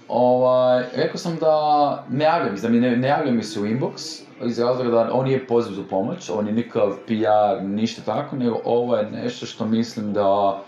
Ovaj, 0.09 0.85
rekao 0.97 1.17
sam 1.17 1.37
da 1.37 2.05
ne 2.11 2.25
javljam, 2.25 2.55
mi 2.55 2.61
da 2.61 2.69
mi 2.69 2.81
ne, 2.81 2.97
ne 2.97 3.09
javlja 3.09 3.33
mi 3.33 3.43
se 3.43 3.61
u 3.61 3.67
inbox, 3.67 4.23
iz 4.45 4.59
razloga 4.59 4.91
da 4.91 5.11
on 5.13 5.25
nije 5.25 5.47
poziv 5.47 5.73
za 5.73 5.83
pomoć, 5.91 6.31
on 6.31 6.47
je 6.47 6.53
nikakav 6.53 6.97
PR, 7.07 7.65
ništa 7.65 8.03
tako, 8.03 8.37
nego 8.37 8.61
ovo 8.65 8.97
je 8.97 9.11
nešto 9.11 9.47
što 9.47 9.65
mislim 9.65 10.13
da 10.13 10.61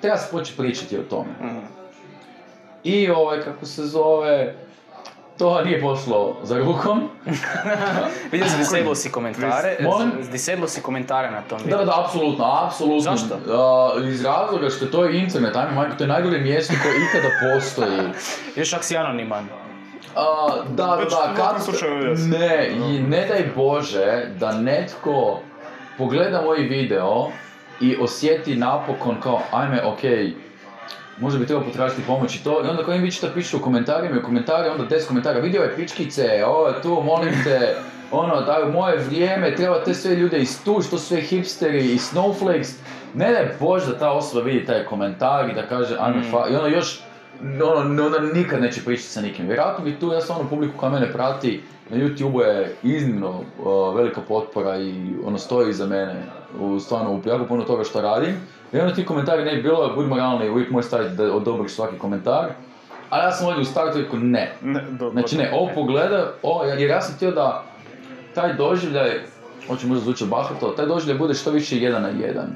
treba 0.00 0.16
se 0.16 0.32
početi 0.32 0.56
pričati 0.56 0.98
o 0.98 1.02
tome. 1.02 1.30
Mhm. 1.40 1.58
I 2.84 3.10
ovaj, 3.10 3.40
kako 3.40 3.66
se 3.66 3.84
zove, 3.84 4.54
to 5.38 5.64
nije 5.64 5.80
pošlo 5.80 6.36
za 6.42 6.58
rukom. 6.58 7.08
Vidio 8.32 8.48
sam 8.48 8.58
disable 8.58 8.96
si 8.96 9.12
komentare, 9.12 9.76
Molim? 9.80 10.12
si 10.66 10.82
komentare 10.82 11.30
na 11.30 11.42
tom 11.42 11.58
Da, 11.58 11.64
videu. 11.64 11.78
da, 11.78 11.84
da, 11.84 12.04
apsolutno, 12.04 12.44
apsolutno. 12.66 13.00
Zašto? 13.00 13.34
A, 13.48 13.90
iz 14.08 14.24
razloga 14.24 14.70
što 14.70 14.86
to 14.86 15.04
je 15.04 15.18
internet, 15.18 15.56
ajme 15.56 15.72
majko, 15.72 15.96
to 15.96 16.04
je 16.04 16.08
najgore 16.08 16.38
mjesto 16.38 16.74
koje 16.82 16.94
ikada 16.96 17.54
postoji. 17.54 18.00
Još 18.60 18.72
ako 18.72 18.82
si 18.82 18.96
anoniman. 18.96 19.46
Da, 20.68 20.96
da, 20.96 20.96
da, 21.10 21.34
jest. 22.08 22.28
Ne, 22.30 22.70
i 22.70 23.02
ne 23.02 23.26
daj 23.26 23.44
Bože 23.56 24.26
da 24.40 24.52
netko 24.52 25.40
pogleda 25.98 26.42
moj 26.42 26.58
video 26.58 27.28
i 27.80 27.96
osjeti 28.00 28.56
napokon 28.56 29.20
kao, 29.20 29.40
ajme, 29.52 29.84
okej, 29.84 30.34
možda 31.18 31.38
bi 31.38 31.46
trebao 31.46 31.64
potražiti 31.64 32.02
pomoć 32.06 32.36
i 32.36 32.44
to, 32.44 32.62
i 32.64 32.68
onda 32.68 32.84
koji 32.84 32.98
vi 32.98 33.12
čita 33.12 33.28
pišu 33.34 33.56
u 33.56 33.60
komentarima 33.60 34.16
i 34.16 34.18
u 34.18 34.22
komentare, 34.22 34.70
onda 34.70 34.96
10 34.96 35.08
komentara, 35.08 35.40
vidio 35.40 35.62
je 35.62 35.76
pičkice, 35.76 36.44
ovo 36.46 36.68
je 36.68 36.82
tu, 36.82 37.02
molim 37.04 37.34
te, 37.44 37.76
ono, 38.10 38.40
da 38.40 38.58
u 38.68 38.72
moje 38.72 38.96
vrijeme 38.98 39.54
treba 39.54 39.84
te 39.84 39.94
sve 39.94 40.14
ljude 40.14 40.38
istući, 40.38 40.90
to 40.90 40.98
su 40.98 41.06
sve 41.06 41.20
hipsteri 41.20 41.92
i 41.92 41.98
snowflakes, 41.98 42.74
ne 43.14 43.32
daj 43.32 43.48
Bože 43.60 43.86
da 43.86 43.98
ta 43.98 44.10
osoba 44.12 44.42
vidi 44.42 44.66
taj 44.66 44.84
komentar 44.84 45.50
i 45.50 45.54
da 45.54 45.62
kaže, 45.66 45.96
ajme, 46.00 46.18
Mm. 46.18 46.30
fa, 46.30 46.46
i 46.50 46.56
ono 46.56 46.66
još, 46.66 47.00
ono, 47.62 48.06
ona 48.06 48.18
nikad 48.34 48.60
neće 48.62 48.84
pričati 48.84 49.08
sa 49.08 49.20
nikim. 49.20 49.46
Vjerojatno 49.46 49.84
bi 49.84 49.98
tu, 49.98 50.12
ja 50.12 50.20
stvarno 50.20 50.48
publiku 50.48 50.74
koja 50.76 50.90
mene 50.92 51.12
prati, 51.12 51.62
na 51.90 51.96
YouTube 51.96 52.40
je 52.40 52.76
iznimno 52.82 53.30
uh, 53.30 53.96
velika 53.96 54.20
potpora 54.28 54.78
i 54.78 54.94
ono 55.26 55.38
stoji 55.38 55.70
iza 55.70 55.86
mene 55.86 56.14
u 56.60 56.80
stvarno 56.80 57.12
u 57.12 57.20
jako 57.24 57.44
puno 57.44 57.64
toga 57.64 57.84
što 57.84 58.00
radim. 58.00 58.34
I 58.72 58.78
onda 58.78 58.94
ti 58.94 59.04
komentari 59.04 59.44
ne 59.44 59.56
bi 59.56 59.62
bilo, 59.62 59.92
budimo 59.94 60.16
realni, 60.16 60.50
uvijek 60.50 60.70
možeš 60.70 60.88
staviti 60.88 61.14
da 61.14 61.32
odobriš 61.34 61.72
svaki 61.72 61.98
komentar. 61.98 62.44
A 63.10 63.18
ja 63.18 63.32
sam 63.32 63.46
ovdje 63.46 63.62
u 63.62 63.64
startu 63.64 63.98
rekao 63.98 64.18
ne. 64.18 64.52
Ne, 64.62 64.84
do- 64.90 65.10
Znači 65.10 65.36
ne, 65.36 65.50
ovo 65.54 65.70
pogledaj, 65.74 66.22
ovo, 66.42 66.64
jer 66.64 66.90
ja 66.90 67.00
sam 67.00 67.14
htio 67.14 67.30
da 67.30 67.64
taj 68.34 68.54
doživljaj, 68.54 69.10
hoće 69.68 69.86
možda 69.86 70.04
zvučati 70.04 70.30
bahato, 70.30 70.68
taj 70.68 70.86
doživljaj 70.86 71.18
bude 71.18 71.34
što 71.34 71.50
više 71.50 71.78
jedan 71.78 72.02
na 72.02 72.08
jedan. 72.08 72.46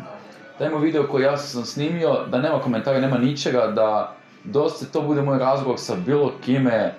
Da 0.58 0.66
ima 0.66 0.78
video 0.78 1.06
koji 1.06 1.22
ja 1.22 1.36
sam 1.36 1.64
snimio, 1.64 2.18
da 2.26 2.38
nema 2.38 2.58
komentara, 2.58 3.00
nema 3.00 3.18
ničega, 3.18 3.66
da 3.66 4.14
dosta 4.44 4.86
to 4.86 5.02
bude 5.02 5.22
moj 5.22 5.38
razgovor 5.38 5.78
sa 5.78 5.94
bilo 5.96 6.32
kime 6.44 6.94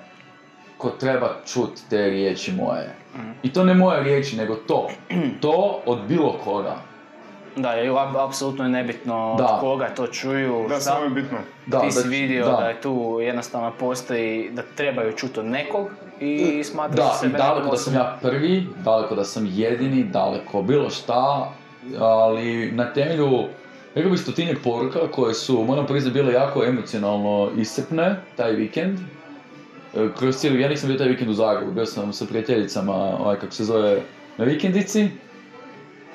ko 0.77 0.89
treba 0.89 1.29
čut 1.45 1.69
te 1.89 2.09
riječi 2.09 2.51
moje. 2.53 2.95
I 3.43 3.53
to 3.53 3.63
ne 3.63 3.73
moje 3.73 4.03
riječi, 4.03 4.37
nego 4.37 4.55
to. 4.55 4.87
To 5.41 5.81
od 5.85 5.99
bilo 6.07 6.35
koga. 6.43 6.75
Da, 7.55 7.71
je 7.71 7.91
apsolutno 8.17 8.63
je 8.63 8.69
nebitno 8.69 9.35
Da. 9.37 9.45
od 9.45 9.59
koga 9.59 9.87
to 9.87 10.07
čuju, 10.07 10.61
Da, 10.61 10.75
šta- 10.75 10.79
samo 10.81 11.03
je 11.03 11.09
bitno. 11.11 11.37
Da, 11.65 11.79
ti 11.79 11.91
si 11.91 12.03
da- 12.03 12.09
vidio 12.09 12.45
da. 12.45 12.51
da. 12.51 12.67
je 12.67 12.81
tu 12.81 12.91
jednostavno 13.21 13.71
postoji, 13.71 14.49
da 14.51 14.61
trebaju 14.75 15.13
čuti 15.13 15.39
od 15.39 15.45
nekog 15.45 15.87
i 16.19 16.63
smatraš 16.63 16.95
Da, 16.97 17.11
i 17.15 17.19
sebe 17.19 17.37
daleko 17.37 17.55
nekom 17.55 17.71
da 17.71 17.77
sam 17.77 17.93
ja 17.93 18.17
prvi, 18.21 18.67
daleko 18.77 19.15
da 19.15 19.23
sam 19.23 19.47
jedini, 19.47 20.03
daleko 20.03 20.61
bilo 20.61 20.89
šta, 20.89 21.51
ali 21.99 22.71
na 22.71 22.93
temelju, 22.93 23.43
rekao 23.95 24.11
bih 24.11 24.19
stotinjak 24.19 24.57
poruka 24.63 24.99
koje 25.07 25.33
su, 25.33 25.63
moram 25.63 25.85
priznati, 25.85 26.13
bile 26.13 26.33
jako 26.33 26.63
emocionalno 26.63 27.49
iscrpne 27.57 28.15
taj 28.35 28.51
vikend. 28.51 28.99
E, 29.95 30.07
Kroz 30.17 30.35
cijeli, 30.35 30.61
ja 30.61 30.69
nisam 30.69 30.89
bio 30.89 30.97
taj 30.97 31.07
vikend 31.07 31.29
u 31.29 31.33
Zagrebu, 31.33 31.71
bio 31.71 31.85
sam 31.85 32.13
sa 32.13 32.25
prijateljicama, 32.25 32.93
ovaj, 32.93 33.35
kako 33.35 33.51
se 33.53 33.63
zove, 33.63 34.01
na 34.37 34.45
vikendici. 34.45 35.07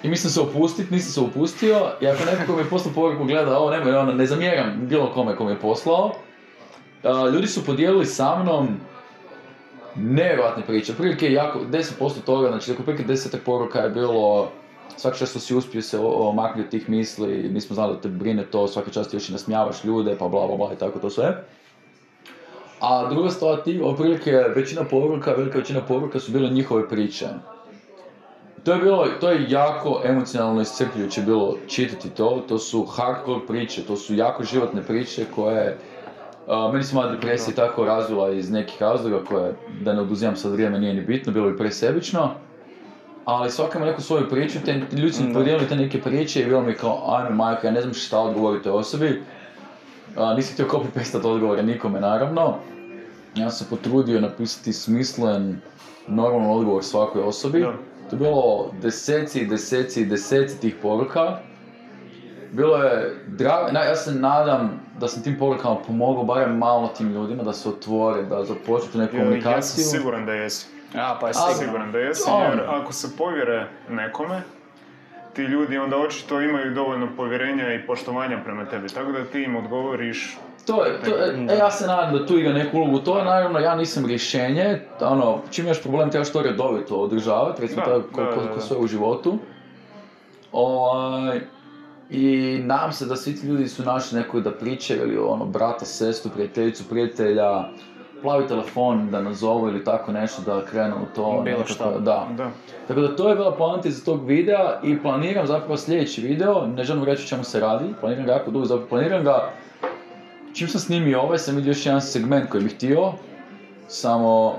I 0.06 0.10
mislim 0.10 0.30
se 0.32 0.40
opustit, 0.40 0.90
nisam 0.90 1.12
se 1.12 1.20
opustio, 1.20 1.90
i 2.00 2.06
ako 2.06 2.24
neko 2.24 2.42
ko 2.46 2.52
mi 2.52 2.62
je 2.62 2.70
poslao 2.70 2.94
poruku 2.94 3.24
gleda 3.24 3.58
ovo, 3.58 3.70
nemoj, 3.70 3.94
ono, 3.94 4.12
ne 4.12 4.26
zamjeram 4.26 4.86
bilo 4.86 5.10
kome 5.14 5.36
ko 5.36 5.44
mi 5.44 5.50
je 5.50 5.58
poslao. 5.60 6.12
A, 7.02 7.28
ljudi 7.34 7.46
su 7.46 7.64
podijelili 7.64 8.06
sa 8.06 8.42
mnom 8.42 8.68
nevjerojatne 9.96 10.62
priče. 10.66 10.94
Prilike 10.94 11.32
jako, 11.32 11.60
10% 11.70 12.20
toga, 12.26 12.48
znači 12.48 12.72
oko 12.72 12.82
prilike 12.82 13.04
10 13.04 13.36
poruka 13.44 13.78
je 13.78 13.90
bilo 13.90 14.48
svaki 14.96 15.18
čas 15.18 15.36
si 15.46 15.54
uspio 15.54 15.82
se 15.82 15.98
o- 15.98 16.28
omaknuti 16.28 16.66
od 16.66 16.70
tih 16.70 16.88
misli, 16.88 17.50
nismo 17.52 17.74
znali 17.74 17.94
da 17.94 18.00
te 18.00 18.08
brine 18.08 18.44
to, 18.44 18.68
svaki 18.68 18.92
čas 18.92 19.08
ti 19.08 19.16
još 19.16 19.28
i 19.28 19.32
nasmijavaš 19.32 19.84
ljude, 19.84 20.16
pa 20.18 20.28
bla 20.28 20.46
bla 20.46 20.56
bla 20.56 20.72
i 20.72 20.76
tako 20.76 20.98
to 20.98 21.10
sve. 21.10 21.44
A 22.80 23.08
druga 23.10 23.30
stvar 23.30 23.56
ti, 23.64 23.80
otprilike 23.84 24.30
većina 24.56 24.84
poruka, 24.84 25.32
velika 25.32 25.58
većina 25.58 25.80
poruka 25.80 26.20
su 26.20 26.32
bile 26.32 26.50
njihove 26.50 26.88
priče. 26.88 27.26
To 28.66 28.72
je 28.72 28.78
bilo, 28.78 29.06
to 29.20 29.30
je 29.30 29.46
jako 29.48 30.00
emocionalno 30.04 30.60
iscrpljujuće 30.60 31.22
bilo 31.22 31.56
čitati 31.66 32.10
to, 32.10 32.42
to 32.48 32.58
su 32.58 32.84
hardcore 32.84 33.46
priče, 33.48 33.82
to 33.82 33.96
su 33.96 34.14
jako 34.14 34.44
životne 34.44 34.82
priče 34.82 35.24
koje 35.34 35.78
a, 36.48 36.70
meni 36.72 36.84
se 36.84 36.94
moja 36.94 37.10
depresija 37.10 37.54
tako 37.54 37.84
razvila 37.84 38.30
iz 38.30 38.50
nekih 38.50 38.82
razloga 38.82 39.24
koje, 39.24 39.54
da 39.80 39.92
ne 39.92 40.00
oduzimam 40.00 40.36
sad 40.36 40.52
vrijeme, 40.52 40.78
nije 40.78 40.94
ni 40.94 41.00
bitno, 41.00 41.32
bilo 41.32 41.50
bi 41.50 41.56
presebično. 41.56 42.30
Ali 43.24 43.50
svaka 43.50 43.78
ima 43.78 43.86
neku 43.86 44.02
svoju 44.02 44.28
priču, 44.28 44.58
te 44.64 44.80
ljudi 44.92 45.12
su 45.12 45.22
podijelili 45.34 45.68
te 45.68 45.76
neke 45.76 46.00
priče 46.00 46.40
i 46.40 46.46
bilo 46.46 46.62
mi 46.62 46.74
kao, 46.74 47.02
ajme 47.06 47.30
majka, 47.30 47.66
ja 47.66 47.72
ne 47.72 47.80
znam 47.80 47.94
šta 47.94 48.20
odgovoriti 48.20 48.64
toj 48.64 48.72
osobi. 48.72 49.22
A, 50.16 50.34
nisam 50.34 50.54
htio 50.54 50.66
copy-pastat 50.66 51.26
odgovore 51.26 51.62
nikome, 51.62 52.00
naravno. 52.00 52.54
Ja 53.34 53.50
sam 53.50 53.66
se 53.66 53.70
potrudio 53.76 54.20
napisati 54.20 54.72
smislen, 54.72 55.60
normalan 56.08 56.50
odgovor 56.50 56.84
svakoj 56.84 57.22
osobi. 57.22 57.66
To 58.10 58.16
je 58.16 58.20
bilo 58.20 58.70
deseci 58.82 59.40
i 59.40 59.46
deseci 59.46 60.00
i 60.00 60.06
deseci 60.06 60.60
tih 60.60 60.74
poruka. 60.82 61.38
Bilo 62.52 62.76
je 62.76 63.14
drago, 63.26 63.72
na, 63.72 63.80
ja 63.80 63.96
se 63.96 64.14
nadam 64.14 64.80
da 64.98 65.08
sam 65.08 65.22
tim 65.22 65.38
porukama 65.38 65.76
pomogao 65.86 66.24
barem 66.24 66.58
malo 66.58 66.88
tim 66.88 67.12
ljudima 67.12 67.42
da 67.42 67.52
se 67.52 67.68
otvore, 67.68 68.22
da 68.22 68.44
započnu 68.44 68.92
tu 68.92 68.98
neku 68.98 69.16
Ja, 69.16 69.20
ja 69.20 69.24
komunikaciju. 69.24 69.84
sam 69.84 69.98
siguran 69.98 70.26
da 70.26 70.32
jesi. 70.32 70.66
A, 70.94 71.18
pa 71.20 71.32
sigurno. 71.32 71.54
Siguran 71.58 71.92
da 71.92 71.98
jesi, 71.98 72.30
jer 72.30 72.60
ako 72.68 72.92
se 72.92 73.16
povjere 73.18 73.66
nekome, 73.90 74.42
ti 75.34 75.42
ljudi 75.42 75.78
onda 75.78 75.96
očito 75.96 76.40
imaju 76.40 76.74
dovoljno 76.74 77.08
povjerenja 77.16 77.74
i 77.74 77.86
poštovanja 77.86 78.38
prema 78.44 78.64
tebi, 78.64 78.88
tako 78.88 79.12
da 79.12 79.24
ti 79.24 79.42
im 79.42 79.56
odgovoriš 79.56 80.38
To 80.66 80.84
to 81.04 81.16
je, 81.16 81.46
e, 81.50 81.56
ja 81.58 81.70
se 81.70 81.86
nadam 81.86 82.18
da 82.18 82.26
tu 82.26 82.38
igra 82.38 82.52
neku 82.52 82.76
ulogu, 82.76 82.98
to 82.98 83.24
naravno, 83.24 83.58
ja 83.58 83.74
nisam 83.74 84.06
rješenje, 84.06 84.80
ono, 85.00 85.38
čim 85.50 85.64
imaš 85.64 85.82
problem 85.82 86.10
trebaš 86.10 86.32
to 86.32 86.42
redovito 86.42 86.96
održavati, 86.96 87.62
recimo 87.62 87.82
Da, 87.86 87.92
tako 87.92 88.08
ko, 88.12 88.22
da, 88.22 88.30
ko- 88.30 88.40
da, 88.40 88.48
ko 88.48 88.54
da. 88.54 88.60
sve 88.60 88.76
u 88.76 88.86
životu. 88.86 89.38
Ovaj, 90.52 91.40
I 92.10 92.58
nadam 92.64 92.92
se 92.92 93.06
da 93.06 93.16
svi 93.16 93.36
ti 93.36 93.46
ljudi 93.46 93.68
su 93.68 93.82
našli 93.84 94.18
nekog 94.18 94.42
da 94.42 94.50
pričaju 94.50 95.02
ili 95.02 95.18
ono, 95.18 95.44
brata, 95.44 95.84
sestru, 95.84 96.30
prijateljicu, 96.34 96.84
prijatelja, 96.88 97.64
plavi 98.22 98.46
telefon 98.46 99.10
da 99.10 99.20
nazovu 99.20 99.68
ili 99.68 99.84
tako 99.84 100.12
nešto 100.12 100.42
da 100.42 100.64
krenu 100.64 100.96
u 100.96 101.14
to. 101.16 101.40
Bilo 101.44 101.58
nekako, 101.58 101.68
šta. 101.68 101.90
Da. 101.90 102.26
da. 102.36 102.50
Tako 102.88 103.00
da 103.00 103.16
to 103.16 103.28
je 103.28 103.34
bila 103.36 103.52
poanta 103.52 103.88
iz 103.88 104.04
tog 104.04 104.26
videa 104.26 104.80
i 104.82 105.02
planiram 105.02 105.46
zapravo 105.46 105.76
sljedeći 105.76 106.20
video, 106.20 106.66
ne 106.66 106.84
želim 106.84 107.04
reći 107.04 107.22
o 107.24 107.28
čemu 107.28 107.44
se 107.44 107.60
radi, 107.60 107.84
planiram 108.00 108.26
ga 108.26 108.32
jako 108.32 108.50
dugo, 108.50 108.64
zapravo 108.64 108.88
planiram 108.88 109.24
ga, 109.24 109.50
čim 110.56 110.68
sam 110.68 110.80
snimio 110.80 111.20
ovaj 111.20 111.38
sam 111.38 111.56
vidio 111.56 111.70
još 111.70 111.86
jedan 111.86 112.02
segment 112.02 112.50
koji 112.50 112.64
bih 112.64 112.74
htio, 112.74 113.12
samo 113.88 114.54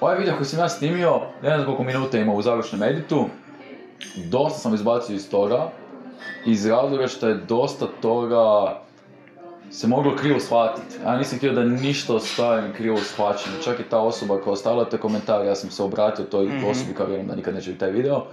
ovaj 0.00 0.18
video 0.18 0.34
koji 0.36 0.46
sam 0.46 0.58
ja 0.58 0.68
snimio, 0.68 1.20
ne 1.42 1.48
znam 1.54 1.64
koliko 1.64 1.82
minuta 1.82 2.18
ima 2.18 2.32
u 2.32 2.42
završnom 2.42 2.82
editu, 2.82 3.26
dosta 4.16 4.58
sam 4.58 4.74
izbacio 4.74 5.14
iz 5.14 5.30
toga, 5.30 5.70
iz 6.46 6.66
razloga 6.66 7.06
što 7.06 7.28
je 7.28 7.34
dosta 7.34 7.86
toga 8.00 8.78
se 9.70 9.86
moglo 9.86 10.16
krivo 10.16 10.40
shvatiti. 10.40 10.96
Ja 11.04 11.16
nisam 11.16 11.38
htio 11.38 11.52
da 11.52 11.64
ništa 11.64 12.14
ostavim 12.14 12.72
krivo 12.72 12.96
shvaćeno. 12.96 13.54
Čak 13.64 13.80
i 13.80 13.90
ta 13.90 13.98
osoba 14.00 14.40
koja 14.40 14.52
ostavila 14.52 14.84
te 14.84 14.98
komentare, 14.98 15.46
ja 15.46 15.54
sam 15.54 15.70
se 15.70 15.82
obratio 15.82 16.24
toj 16.24 16.46
Mhm. 16.46 16.64
osobi 16.70 16.94
kao 16.94 17.06
vjerujem 17.06 17.28
da 17.28 17.34
nikad 17.36 17.54
neće 17.54 17.70
vidjeti 17.70 17.80
taj 17.80 17.90
video. 17.90 18.24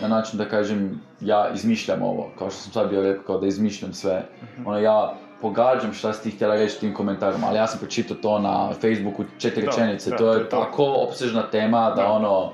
Na 0.00 0.08
način 0.08 0.38
da 0.38 0.44
kažem, 0.48 1.00
ja 1.20 1.50
izmišljam 1.54 2.02
ovo, 2.02 2.30
kao 2.38 2.50
što 2.50 2.60
sam 2.60 2.72
sad 2.72 2.90
bio 2.90 3.02
rekao, 3.02 3.24
kao 3.24 3.38
da 3.38 3.46
izmišljam 3.46 3.92
sve. 3.92 4.26
Ono, 4.66 4.78
ja 4.78 5.14
pogađam 5.42 5.92
šta 5.92 6.12
si 6.12 6.22
ti 6.22 6.30
htjela 6.30 6.54
reći 6.54 6.80
tim 6.80 6.94
komentarom, 6.94 7.44
ali 7.44 7.56
ja 7.56 7.66
sam 7.66 7.78
pročitao 7.78 8.16
to 8.16 8.38
na 8.38 8.72
Facebooku 8.80 9.24
četiri 9.38 9.66
rečenice. 9.66 10.10
to 10.16 10.32
je 10.32 10.48
tako 10.48 10.84
opsežna 11.08 11.42
tema 11.42 11.90
da 11.90 12.12
ono, 12.12 12.52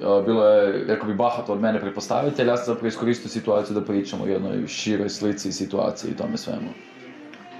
e, 0.00 0.22
bilo 0.26 0.46
je, 0.46 0.84
rekao 0.88 1.08
bi, 1.08 1.14
bahato 1.14 1.52
od 1.52 1.60
mene 1.60 1.80
pretpostaviti, 1.80 2.42
ali 2.42 2.50
ja 2.50 2.56
sam 2.56 2.66
zapravo 2.66 2.88
iskoristio 2.88 3.28
situaciju 3.28 3.74
da 3.74 3.84
pričam 3.86 4.20
o 4.22 4.26
jednoj 4.26 4.66
široj 4.66 5.08
slici 5.08 5.52
situaciji 5.52 6.10
i 6.10 6.16
tome 6.16 6.36
svemu. 6.36 6.68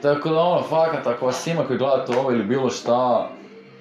Tako 0.03 0.29
da 0.29 0.41
ono, 0.41 0.63
fakat, 0.63 1.07
ako 1.07 1.27
vas 1.27 1.47
ima 1.47 1.65
koji 1.67 1.79
gledate 1.79 2.19
ovo 2.19 2.31
ili 2.31 2.45
bilo 2.45 2.71
šta, 2.71 3.29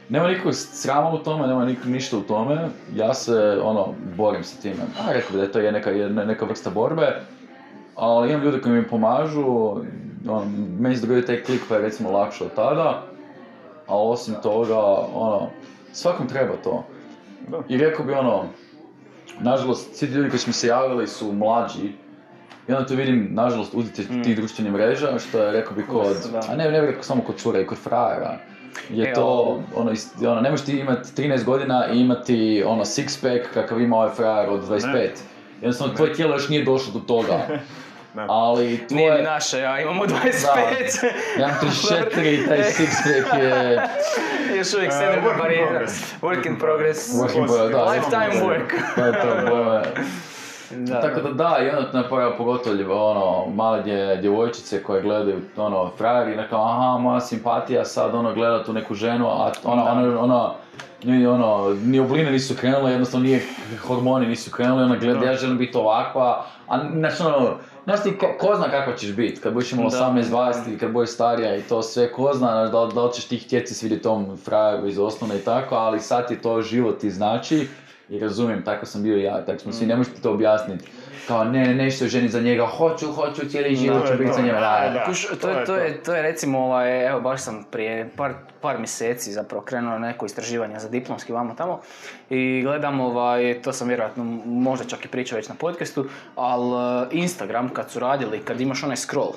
nema 0.10 0.28
nikakvog 0.28 0.54
srama 0.56 1.10
u 1.10 1.18
tome, 1.18 1.48
nema 1.48 1.66
nik- 1.66 1.86
ništa 1.86 2.18
u 2.18 2.22
tome, 2.22 2.70
ja 2.96 3.14
se, 3.14 3.60
ono, 3.64 3.94
borim 4.18 4.44
sa 4.44 4.62
time. 4.62 4.84
A, 5.00 5.14
rekao 5.14 5.32
bi 5.32 5.38
da 5.38 5.44
je 5.44 5.52
to 5.52 5.60
je 5.60 5.72
neka, 5.72 5.92
neka 6.26 6.46
vrsta 6.46 6.70
borbe, 6.70 7.22
ali 7.96 8.32
imam 8.32 8.44
ljude 8.44 8.62
koji 8.62 8.76
mi 8.76 8.88
pomažu, 8.88 9.76
ono, 10.26 10.46
meni 10.80 10.96
se 10.96 11.02
dogodio 11.02 11.24
taj 11.24 11.44
klik 11.44 11.62
pa 11.70 11.76
je 11.76 11.82
recimo 11.82 12.12
lakše 12.12 12.44
od 12.44 12.54
tada, 12.54 13.04
a 13.88 13.98
osim 14.00 14.36
toga, 14.44 14.78
ono, 15.14 15.50
svakom 15.94 16.28
treba 16.28 16.54
to. 16.56 16.84
Da. 17.48 17.58
I 17.70 17.78
rekao 17.78 18.06
bi 18.06 18.14
ono, 18.14 18.44
nažalost, 19.40 19.96
svi 19.96 20.08
ti 20.08 20.14
ljudi 20.14 20.30
koji 20.30 20.40
su 20.40 20.50
mi 20.50 20.54
se 20.54 20.68
javili 20.68 21.08
su 21.08 21.32
mlađi, 21.32 21.92
i 22.68 22.74
onda 22.74 22.86
tu 22.86 22.96
vidim, 22.96 23.30
nažalost, 23.32 23.74
utjecaj 23.74 24.06
Mm. 24.08 24.24
tih 24.24 24.36
društvenih 24.36 24.74
mreža, 24.74 25.20
što 25.20 25.40
je, 25.40 25.52
rekao 25.52 25.74
bi, 25.74 25.84
kod, 25.84 26.18
Da. 26.32 26.42
a 26.50 26.56
ne, 26.56 26.72
ne 26.72 26.82
bih 26.82 26.90
rekao 26.90 27.04
samo 27.04 27.22
kod 27.22 27.36
cura, 27.36 27.60
i 27.60 27.66
kod 27.66 27.78
frajera. 27.78 28.38
Je 28.90 29.10
E, 29.10 29.14
to, 29.14 29.60
ono, 29.76 29.92
ist- 29.92 30.28
ono, 30.28 30.42
ne 30.42 30.50
možeš 30.50 30.66
ti 30.66 30.72
imati 30.74 31.14
13 31.14 31.44
godina 31.44 31.88
i 31.88 32.00
imati, 32.00 32.64
ono, 32.68 32.84
six 32.84 33.22
pack 33.22 33.54
kakav 33.54 33.82
ima 33.82 33.96
ovaj 33.96 34.10
frajer 34.10 34.50
od 34.50 34.62
25. 34.62 35.10
Jednostavno, 35.62 35.94
tvoje 35.94 36.14
tijelo 36.14 36.34
još 36.34 36.50
nije 36.50 36.64
došlo 36.66 36.94
do 36.94 37.00
toga. 37.00 37.40
Da. 38.14 38.26
Ali 38.30 38.66
Nije 38.68 38.80
ni 38.80 38.88
tvoje... 38.88 39.24
naše, 39.24 39.60
ja 39.60 39.80
imamo 39.80 40.06
25. 40.06 41.06
Ja 41.40 41.48
imam 41.48 41.58
34 41.62 42.44
i 42.44 42.48
taj 42.48 42.58
six 42.78 42.88
pack 43.04 43.44
je... 43.44 43.82
Još 44.58 44.74
uvijek 44.74 44.92
E, 44.92 44.96
sedem 44.96 45.24
work 45.24 45.56
in 45.58 45.66
progress. 45.70 46.14
Work 46.22 46.48
in 46.48 46.60
progress. 46.60 47.10
Work 47.14 47.38
in 47.38 47.46
progress, 47.46 47.72
da. 47.72 47.84
Lifetime 47.84 48.46
work. 48.46 48.96
To 48.96 49.06
je 49.06 49.12
to, 49.12 49.50
bojme. 49.50 49.82
Da, 50.78 51.02
Tako 51.02 51.22
da 51.22 51.30
da, 51.30 51.58
i 51.64 51.70
onda 51.70 51.92
te 51.92 51.98
napravio 51.98 52.34
pogotovo 52.38 53.10
ono, 53.12 53.54
male 53.56 53.82
dje, 53.84 54.18
djevojčice 54.18 54.84
koje 54.84 55.02
gledaju, 55.02 55.42
ono, 55.58 55.92
frajeri, 55.98 56.36
neka, 56.36 56.56
aha, 56.56 56.98
moja 56.98 57.20
simpatija 57.20 57.86
sad, 57.86 58.16
ono, 58.16 58.34
gleda 58.34 58.64
tu 58.64 58.74
neku 58.74 58.94
ženu, 58.96 59.28
a 59.28 59.52
ona, 59.64 59.92
ona, 59.92 60.20
ona, 60.20 60.54
ni, 61.04 61.28
ono, 61.28 61.76
ni 61.84 62.00
obline 62.00 62.32
nisu 62.32 62.56
krenule, 62.56 62.92
jednostavno 62.92 63.26
nije, 63.26 63.44
hormoni 63.88 64.28
nisu 64.28 64.52
krenuli, 64.52 64.84
ona 64.84 64.96
gleda, 64.96 65.20
Da. 65.20 65.26
ja 65.26 65.36
želim 65.36 65.58
biti 65.58 65.78
ovakva, 65.78 66.46
a, 66.68 66.80
znači, 66.94 67.24
ono, 67.24 67.58
Znaš 67.84 68.04
ti, 68.04 68.18
ko, 68.18 68.28
ko 68.40 68.56
zna 68.56 68.72
kako 68.72 68.94
ćeš 68.94 69.16
biti, 69.16 69.42
kad 69.42 69.54
budeš 69.54 69.72
imala 69.72 69.90
Da. 69.90 69.98
18, 69.98 70.24
20, 70.24 70.80
kad 70.80 70.92
budeš 70.92 71.10
starija 71.10 71.56
i 71.56 71.62
to 71.62 71.82
sve, 71.82 72.12
ko 72.12 72.34
zna, 72.34 72.52
znaš, 72.52 72.72
da, 72.72 72.96
da 72.96 73.06
li 73.06 73.14
ćeš 73.14 73.26
ti 73.26 73.38
htjeti 73.38 73.68
se 73.68 73.74
svidjeti 73.74 74.04
tom 74.04 74.38
frajeru 74.38 74.88
iz 74.88 75.00
osnovne 75.00 75.36
i 75.38 75.42
tako, 75.42 75.76
ali 75.76 76.00
sad 76.00 76.28
ti 76.28 76.36
to 76.36 76.62
život 76.62 77.00
ti 77.00 77.10
znači 77.10 77.68
i 78.10 78.20
razumijem, 78.20 78.64
tako 78.64 78.86
sam 78.86 79.04
bio 79.04 79.18
i 79.18 79.24
ja, 79.24 79.46
tako 79.46 79.60
smo 79.60 79.72
svi, 79.72 79.86
ne 79.86 79.96
možeš 79.96 80.14
ti 80.14 80.22
to 80.22 80.32
objasniti. 80.32 80.86
Kao, 81.28 81.44
ne, 81.44 81.60
ne, 81.68 81.76
neću 81.76 81.98
se 81.98 82.08
ženiti 82.08 82.32
za 82.32 82.42
njega, 82.42 82.66
hoću, 82.66 83.12
hoću, 83.12 83.50
cijeli 83.50 83.76
život 83.76 84.02
to 84.02 84.08
ću 84.08 84.14
je 84.14 84.18
biti 84.18 84.34
za 84.34 84.42
njega. 84.42 84.60
Da, 84.60 84.84
Da, 84.88 84.94
da. 84.94 85.06
Kuš, 85.06 85.28
to, 85.28 85.36
to 85.36 85.50
je, 85.50 85.66
to, 85.66 85.66
to. 85.66 85.76
je, 85.76 86.04
to 86.04 86.16
je 86.16 86.22
recimo, 86.22 86.60
ovaj, 86.60 87.08
evo 87.08 87.22
baš 87.22 87.42
sam 87.42 87.64
prije 87.72 88.10
par, 88.18 88.34
par 88.62 88.78
mjeseci 88.78 89.32
zapravo 89.32 89.64
krenuo 89.64 89.92
na 89.92 90.08
neko 90.08 90.26
istraživanje 90.26 90.80
za 90.80 90.90
diplomski 90.90 91.34
vamo 91.34 91.54
tamo 91.56 91.82
i 92.30 92.62
gledam, 92.64 93.00
ovaj, 93.00 93.62
to 93.62 93.74
sam 93.74 93.88
vjerojatno 93.88 94.24
možda 94.46 94.86
čak 94.86 95.06
i 95.06 95.08
pričao 95.08 95.36
već 95.36 95.50
na 95.50 95.56
podcastu, 95.56 96.06
ali 96.36 97.08
Instagram 97.12 97.70
kad 97.70 97.92
su 97.92 98.00
radili, 98.00 98.40
kad 98.40 98.62
imaš 98.62 98.84
onaj 98.84 98.98
scroll 98.98 99.34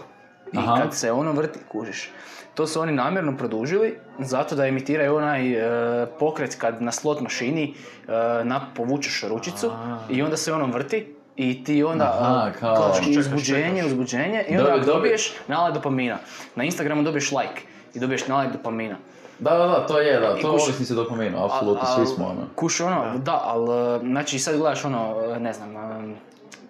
i 0.53 0.59
Aha. 0.59 0.81
kad 0.83 0.95
se 0.95 1.12
ono 1.12 1.33
vrti, 1.33 1.59
kužiš, 1.68 2.11
to 2.55 2.66
su 2.66 2.81
oni 2.81 2.93
namjerno 2.93 3.37
produžili 3.37 3.99
zato 4.18 4.55
da 4.55 4.66
imitiraju 4.66 5.16
onaj 5.16 5.53
e, 5.53 6.07
pokret 6.18 6.55
kad 6.59 6.83
na 6.83 6.93
slot 6.93 7.20
mašini 7.20 7.74
e, 8.09 8.12
na, 8.45 8.61
povučeš 8.74 9.24
ručicu 9.29 9.72
i 10.11 10.22
onda 10.22 10.37
se 10.37 10.53
ono 10.53 10.66
vrti 10.66 11.15
i 11.37 11.64
ti 11.64 11.84
onda 11.84 12.05
Aha, 12.12 12.49
e, 12.49 12.53
kao- 12.53 12.93
uzbuđenje, 13.11 13.84
uzbuđenje 13.84 14.45
i 14.49 14.57
onda 14.57 14.78
dobiješ 14.78 15.32
nalaj 15.49 15.72
dopamina. 15.72 16.18
Na 16.55 16.64
Instagramu 16.64 17.03
dobiješ 17.03 17.32
like 17.32 17.62
i 17.95 18.01
dobiješ 18.01 18.26
nalaj 18.26 18.47
dopamina. 18.49 18.97
da, 19.39 19.51
da, 19.51 19.66
da, 19.66 19.87
to 19.87 19.99
je, 19.99 20.20
da, 20.20 20.37
I 20.39 20.43
to 20.43 20.49
kuš- 20.49 20.62
ovisni 20.62 20.87
se 20.87 20.95
dopaminu, 20.95 21.45
apsolutno, 21.45 21.82
svi 21.87 22.07
smo, 22.07 22.24
ono. 22.26 22.41
Kuš 22.55 22.80
ono, 22.80 23.18
da, 23.18 23.41
ali 23.45 23.68
znači 24.01 24.39
sad 24.39 24.57
gledaš 24.57 24.84
ono, 24.84 25.14
ne 25.39 25.53
znam, 25.53 25.76
e, 25.76 26.14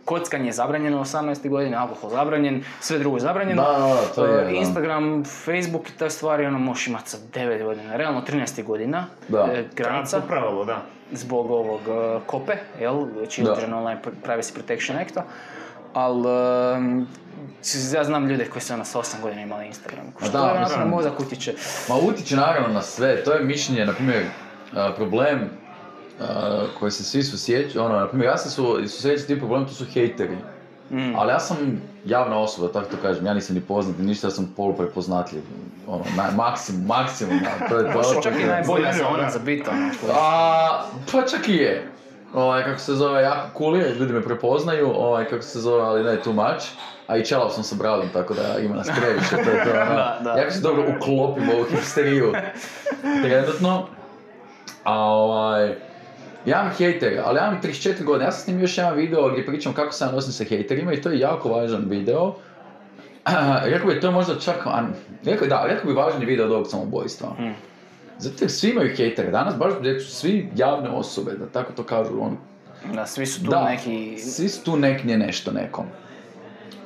kockanje 0.07 0.47
je 0.47 0.53
zabranjeno 0.53 1.01
18 1.01 1.49
godina, 1.49 1.83
alkohol 1.83 2.11
zabranjen, 2.11 2.65
sve 2.81 2.99
drugo 2.99 3.17
je 3.17 3.21
zabranjeno. 3.21 3.63
Da, 3.63 3.69
da, 3.69 3.79
da, 3.79 4.15
to 4.15 4.25
je, 4.25 4.41
E, 4.41 4.45
da. 4.45 4.51
Instagram, 4.51 5.25
Facebook 5.25 5.89
i 5.89 5.99
te 5.99 6.11
stvari 6.11 6.47
ono 6.47 6.59
možeš 6.59 6.87
imati 6.87 7.11
sa 7.11 7.19
9 7.35 7.65
godina, 7.65 7.97
realno 7.97 8.23
13 8.23 8.65
godina, 8.65 9.07
Da. 9.29 9.49
e, 9.53 9.65
granica 9.77 10.21
Po 10.21 10.27
pravilu, 10.27 10.65
da. 10.65 10.83
zbog 11.13 11.51
ovog 11.51 11.81
e, 11.89 12.21
kope, 12.27 12.53
jel, 12.81 13.07
Children 13.29 13.75
Online 13.75 14.01
Privacy 14.27 14.55
Protection 14.55 14.99
Acta, 14.99 15.25
ali 15.95 16.29
ja 17.95 18.05
znam 18.05 18.27
ljude 18.29 18.45
koji 18.45 18.63
su 18.63 18.75
ono 18.75 18.85
sa 18.85 18.99
8 18.99 19.21
godina 19.23 19.43
imali 19.43 19.67
Instagram. 19.67 20.05
Ma 20.21 20.27
Što 20.27 20.39
da, 20.39 20.49
je 20.49 20.79
na 20.79 20.85
mozak 20.85 21.21
utječe. 21.21 21.55
Ma 21.89 21.95
utječe 21.95 22.37
naravno 22.37 22.69
na 22.69 22.83
sve, 22.83 23.25
to 23.25 23.33
je 23.33 23.45
mišljenje, 23.45 23.87
na 23.87 23.93
primjer, 23.93 24.25
problem 24.97 25.51
a, 26.21 26.65
koji 26.79 26.91
se 26.91 27.05
svi 27.05 27.23
susjećaju, 27.23 27.85
ono, 27.85 27.97
na 27.97 28.09
primjer, 28.09 28.31
ja 28.31 28.37
se 28.37 28.51
su, 28.51 28.79
susjećam 28.83 29.19
s 29.19 29.27
tim 29.27 29.39
problemom, 29.39 29.67
to 29.67 29.75
su 29.75 29.85
hejteri. 29.85 30.37
Mm. 30.91 31.17
Ali 31.17 31.33
ja 31.33 31.41
sam 31.41 31.57
javna 32.05 32.39
osoba, 32.39 32.73
tako 32.73 32.91
to 32.91 32.97
kažem, 33.03 33.27
ja 33.27 33.35
nisam 33.35 33.57
ni 33.57 33.61
poznat, 33.61 33.99
ni 33.99 34.05
ništa, 34.05 34.27
ja 34.27 34.31
sam 34.31 34.53
poluprepoznatljiv. 34.57 35.43
Ono, 35.87 36.05
na, 36.17 36.31
maksimum, 36.37 36.87
maksimum, 36.87 37.41
to 37.69 37.77
je 37.77 37.85
to. 37.93 37.99
Možda 37.99 38.23
čak 38.23 38.33
i 38.43 38.47
najbolja 38.47 38.93
zona 38.93 39.23
da. 39.25 39.31
za 39.31 39.39
bit, 39.39 39.69
ono. 39.69 39.91
A, 40.15 40.83
pa 41.13 41.23
čak 41.23 41.49
i 41.49 41.57
je. 41.57 41.89
Ovaj, 42.35 42.65
kako 42.65 42.79
se 42.79 42.95
zove, 42.95 43.23
jako 43.23 43.59
cool 43.59 43.77
je, 43.77 43.95
ljudi 43.95 44.13
me 44.13 44.23
prepoznaju, 44.23 44.93
ovaj, 44.95 45.25
kako 45.25 45.43
se 45.43 45.61
zove, 45.61 45.83
ali 45.83 46.05
ne 46.05 46.23
too 46.23 46.33
much. 46.33 46.67
A 47.07 47.17
i 47.17 47.25
čelav 47.25 47.51
sam 47.51 47.63
sa 47.63 47.75
bradom, 47.75 48.09
tako 48.13 48.35
da 48.35 48.59
ima 48.59 48.75
nas 48.75 48.89
previše, 49.01 49.45
to 49.45 49.51
je 49.51 49.65
to, 49.65 49.71
ono. 49.81 49.95
Da, 49.95 50.21
da. 50.25 50.31
Jako 50.31 50.51
se 50.51 50.61
dobro 50.61 50.85
uklopim 50.97 51.49
u 51.49 51.53
ovu 51.53 51.65
hipsteriju, 51.65 52.33
trenutno. 53.25 53.87
A 54.85 55.01
ovaj, 55.01 55.75
ja 56.47 56.61
imam 56.61 56.73
hejtere, 56.79 57.23
ali 57.25 57.39
ja 57.39 57.47
imam 57.47 57.61
34 57.63 58.05
godine, 58.05 58.25
ja 58.25 58.33
sam 58.33 58.45
snimio 58.45 58.63
još 58.63 58.79
jedan 58.79 58.97
video 58.97 59.31
gdje 59.31 59.47
pričam 59.47 59.73
kako 59.73 59.93
se 59.93 60.05
ja 60.05 60.11
nosim 60.11 60.33
sa 60.33 60.45
hejterima 60.45 60.93
i 60.93 61.01
to 61.01 61.11
je 61.11 61.19
jako 61.19 61.49
važan 61.49 61.85
video. 61.89 62.35
rekao 63.73 63.91
bi 63.91 64.01
to 64.01 64.07
je 64.07 64.13
možda 64.13 64.39
čak, 64.39 64.67
a, 64.67 64.83
rekao, 65.25 65.49
da, 65.49 65.65
rekao 65.69 65.87
bi 65.87 65.93
važniji 65.93 66.27
video 66.27 66.47
od 66.47 66.53
ovog 66.53 66.67
samobojstva. 66.67 67.29
Mm. 67.29 67.55
Zato 68.19 68.45
jer 68.45 68.51
svi 68.51 68.71
imaju 68.71 68.97
hejtere, 68.97 69.31
danas 69.31 69.57
baš 69.57 69.73
su 70.05 70.11
svi 70.11 70.51
javne 70.57 70.91
osobe, 70.91 71.33
da 71.33 71.47
tako 71.47 71.73
to 71.73 71.83
kažu, 71.83 72.21
on, 72.21 72.37
Da, 72.95 73.07
svi 73.07 73.27
su 73.27 73.45
tu 73.45 73.51
da, 73.51 73.65
neki... 73.65 74.19
svi 74.19 74.49
su 74.49 74.65
tu 74.65 74.77
neknje 74.77 75.17
nešto 75.17 75.53
nekom. 75.53 75.85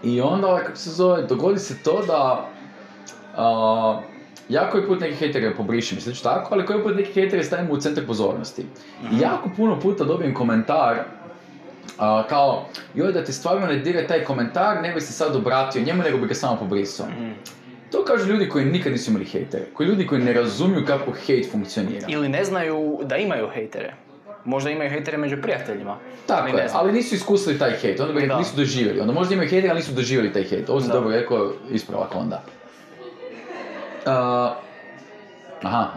I 0.02 0.20
onda, 0.20 0.46
ovaj, 0.46 0.64
kako 0.64 0.76
se 0.76 0.90
zove, 0.90 1.22
dogodi 1.22 1.58
se 1.58 1.82
to 1.82 2.02
da, 2.06 2.48
a, 3.36 4.00
ja 4.50 4.70
koji 4.70 4.86
put 4.86 5.00
neki 5.00 5.14
hejtere 5.14 5.54
pobrišem, 5.54 5.96
mislim 5.96 6.14
ću 6.14 6.22
tako, 6.22 6.54
ali 6.54 6.66
koji 6.66 6.82
put 6.82 6.96
neki 6.96 7.12
hejtere 7.12 7.44
stavimo 7.44 7.72
u 7.72 7.80
centar 7.80 8.06
pozornosti. 8.06 8.62
I 9.12 9.20
jako 9.20 9.50
puno 9.56 9.80
puta 9.80 10.04
dobijem 10.04 10.34
komentar, 10.34 10.96
a, 11.98 12.26
kao, 12.28 12.66
joj 12.94 13.12
da 13.12 13.24
ti 13.24 13.32
stvarno 13.32 13.66
ne 13.66 13.76
dire 13.76 14.06
taj 14.06 14.24
komentar, 14.24 14.82
ne 14.82 14.92
bi 14.92 15.00
se 15.00 15.12
sad 15.12 15.36
obratio 15.36 15.82
njemu, 15.82 16.02
nego 16.02 16.18
bi 16.18 16.26
ga 16.26 16.34
samo 16.34 16.56
pobrisao. 16.56 17.06
Mm. 17.06 17.34
To 17.92 18.04
kažu 18.04 18.26
ljudi 18.26 18.48
koji 18.48 18.64
nikad 18.64 18.92
nisu 18.92 19.10
imali 19.10 19.24
hejtere, 19.24 19.64
koji 19.74 19.86
ljudi 19.86 20.06
koji 20.06 20.22
ne 20.22 20.32
razumiju 20.32 20.84
kako 20.86 21.12
hejt 21.26 21.52
funkcionira. 21.52 22.06
Ili 22.08 22.28
ne 22.28 22.44
znaju 22.44 22.98
da 23.04 23.16
imaju 23.16 23.48
hejtere. 23.54 23.94
Možda 24.44 24.70
imaju 24.70 24.90
hejtere 24.90 25.16
među 25.18 25.36
prijateljima. 25.42 25.96
Tako 26.26 26.48
ali 26.52 26.58
je, 26.60 26.68
ali 26.72 26.92
nisu 26.92 27.14
iskusili 27.14 27.58
taj 27.58 27.70
hejt, 27.70 28.00
onda 28.00 28.12
bi 28.12 28.28
nisu 28.38 28.56
doživjeli. 28.56 29.00
Onda 29.00 29.12
možda 29.12 29.34
imaju 29.34 29.50
hejt, 29.50 29.64
ali 29.70 29.78
nisu 29.78 29.92
doživjeli 29.92 30.32
taj 30.32 30.42
hejt. 30.42 30.68
Ovo 30.70 30.80
si 30.80 30.88
Da. 30.88 30.92
dobro 30.94 31.10
rekao, 31.10 31.52
ispravak 31.70 32.14
onda. 32.16 32.42
Uh, 34.06 34.52
aha, 35.62 35.88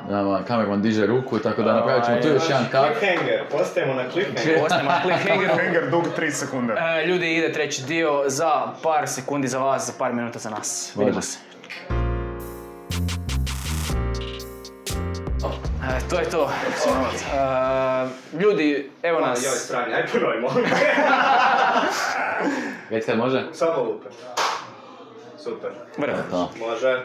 kamerman 0.48 0.82
diže 0.82 1.06
ruku, 1.06 1.40
tako 1.40 1.64
da 1.64 1.74
napravit 1.74 2.06
ćemo 2.06 2.22
tu 2.22 2.28
još 2.28 2.50
jedan 2.50 2.66
kak. 2.72 2.86
Cliffhanger, 3.00 3.44
postajemo 3.52 3.94
na 3.94 4.04
cliffhanger. 4.12 4.64
Ostajemo 4.64 4.90
na 4.90 5.02
cliffhangeru. 5.02 5.54
Hanger 5.56 5.90
dug 5.92 6.04
3 6.20 6.32
sekunde. 6.32 6.74
E, 6.74 7.06
ljudi, 7.06 7.36
ide 7.36 7.52
treći 7.54 7.84
dio 7.84 8.24
za 8.28 8.52
par 8.84 9.08
sekundi 9.08 9.48
za 9.48 9.60
vas, 9.60 9.86
za 9.88 9.94
par 10.00 10.14
minuta 10.14 10.40
za 10.40 10.50
nas. 10.50 10.94
Vidimo 10.96 11.22
se. 11.22 11.38
E, 15.84 16.10
to 16.10 16.20
je 16.20 16.30
to. 16.30 16.50
E, 17.34 18.40
ljudi, 18.40 18.92
evo 19.04 19.20
Joj, 19.20 19.28
nas. 19.28 19.64
strani, 19.66 19.94
aj 19.94 20.08
probajmo. 20.08 20.50
Već 22.90 23.06
kad 23.06 23.18
može? 23.18 23.44
Samo 23.54 23.84
lupe. 23.84 24.10
Super. 25.38 25.70
Vrlo. 25.98 26.18
To. 26.32 26.52
Može. 26.60 27.04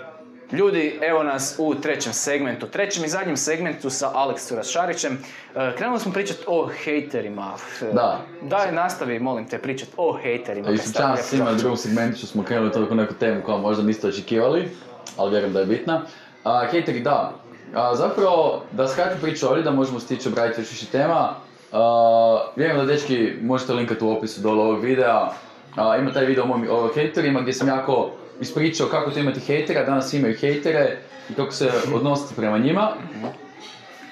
Ljudi, 0.53 0.99
evo 1.03 1.23
nas 1.23 1.55
u 1.59 1.75
trećem 1.75 2.13
segmentu, 2.13 2.67
trećem 2.67 3.05
i 3.05 3.09
zadnjem 3.09 3.37
segmentu 3.37 3.91
sa 3.91 4.11
Aleksom 4.15 4.59
Šarićem. 4.63 5.19
E, 5.57 5.73
krenuli 5.77 6.01
smo 6.01 6.13
pričati 6.13 6.41
o 6.47 6.69
hejterima. 6.85 7.53
E, 7.83 7.85
Da. 7.93 8.21
Daj, 8.43 8.73
nastavi, 8.73 9.19
molim 9.19 9.49
te, 9.49 9.59
pričati 9.59 9.93
o 9.97 10.19
hejterima. 10.23 10.71
Ispričavam 10.71 11.17
se 11.17 11.23
svima 11.23 11.53
drugom 11.53 11.77
segmentu 11.77 12.19
što 12.19 12.27
smo 12.27 12.43
krenuli 12.43 12.73
toliko 12.73 12.95
neku 12.95 13.15
temu 13.15 13.43
koja 13.43 13.59
možda 13.59 13.83
niste 13.83 14.09
očekivali, 14.09 14.69
ali 15.17 15.31
vjerujem 15.31 15.53
da 15.53 15.61
je 15.61 15.67
bitna. 15.67 16.03
A, 16.45 16.67
hejteri, 16.71 17.01
da. 17.01 17.33
A, 17.75 17.95
zapravo, 17.95 18.63
da 18.73 18.89
skratim 18.89 19.21
priču 19.21 19.47
ovdje, 19.47 19.63
da 19.63 19.71
možemo 19.71 20.01
stići 20.01 20.29
obraditi 20.29 20.61
još 20.61 20.71
više 20.71 20.87
tema. 20.87 21.35
A, 21.73 22.43
vjerujem 22.57 22.87
da 22.87 22.93
dečki 22.93 23.33
možete 23.43 23.73
linkati 23.73 24.05
u 24.05 24.11
opisu 24.11 24.41
dole 24.41 24.63
ovog 24.63 24.85
videa. 24.85 25.29
A, 25.77 25.97
ima 25.97 26.13
taj 26.13 26.25
video 26.25 26.45
o 26.45 26.47
mojim 26.47 26.67
o 26.71 26.91
hejterima 26.95 27.41
gdje 27.41 27.53
sam 27.53 27.69
jako 27.69 28.11
ispričao 28.41 28.89
kako 28.89 29.11
to 29.11 29.21
imati 29.21 29.41
hejtera, 29.41 29.85
danas 29.85 30.13
imaju 30.13 30.37
hejtere 30.37 30.99
i 31.31 31.35
kako 31.35 31.53
se 31.53 31.71
odnositi 31.95 32.35
prema 32.35 32.59
njima 32.59 32.93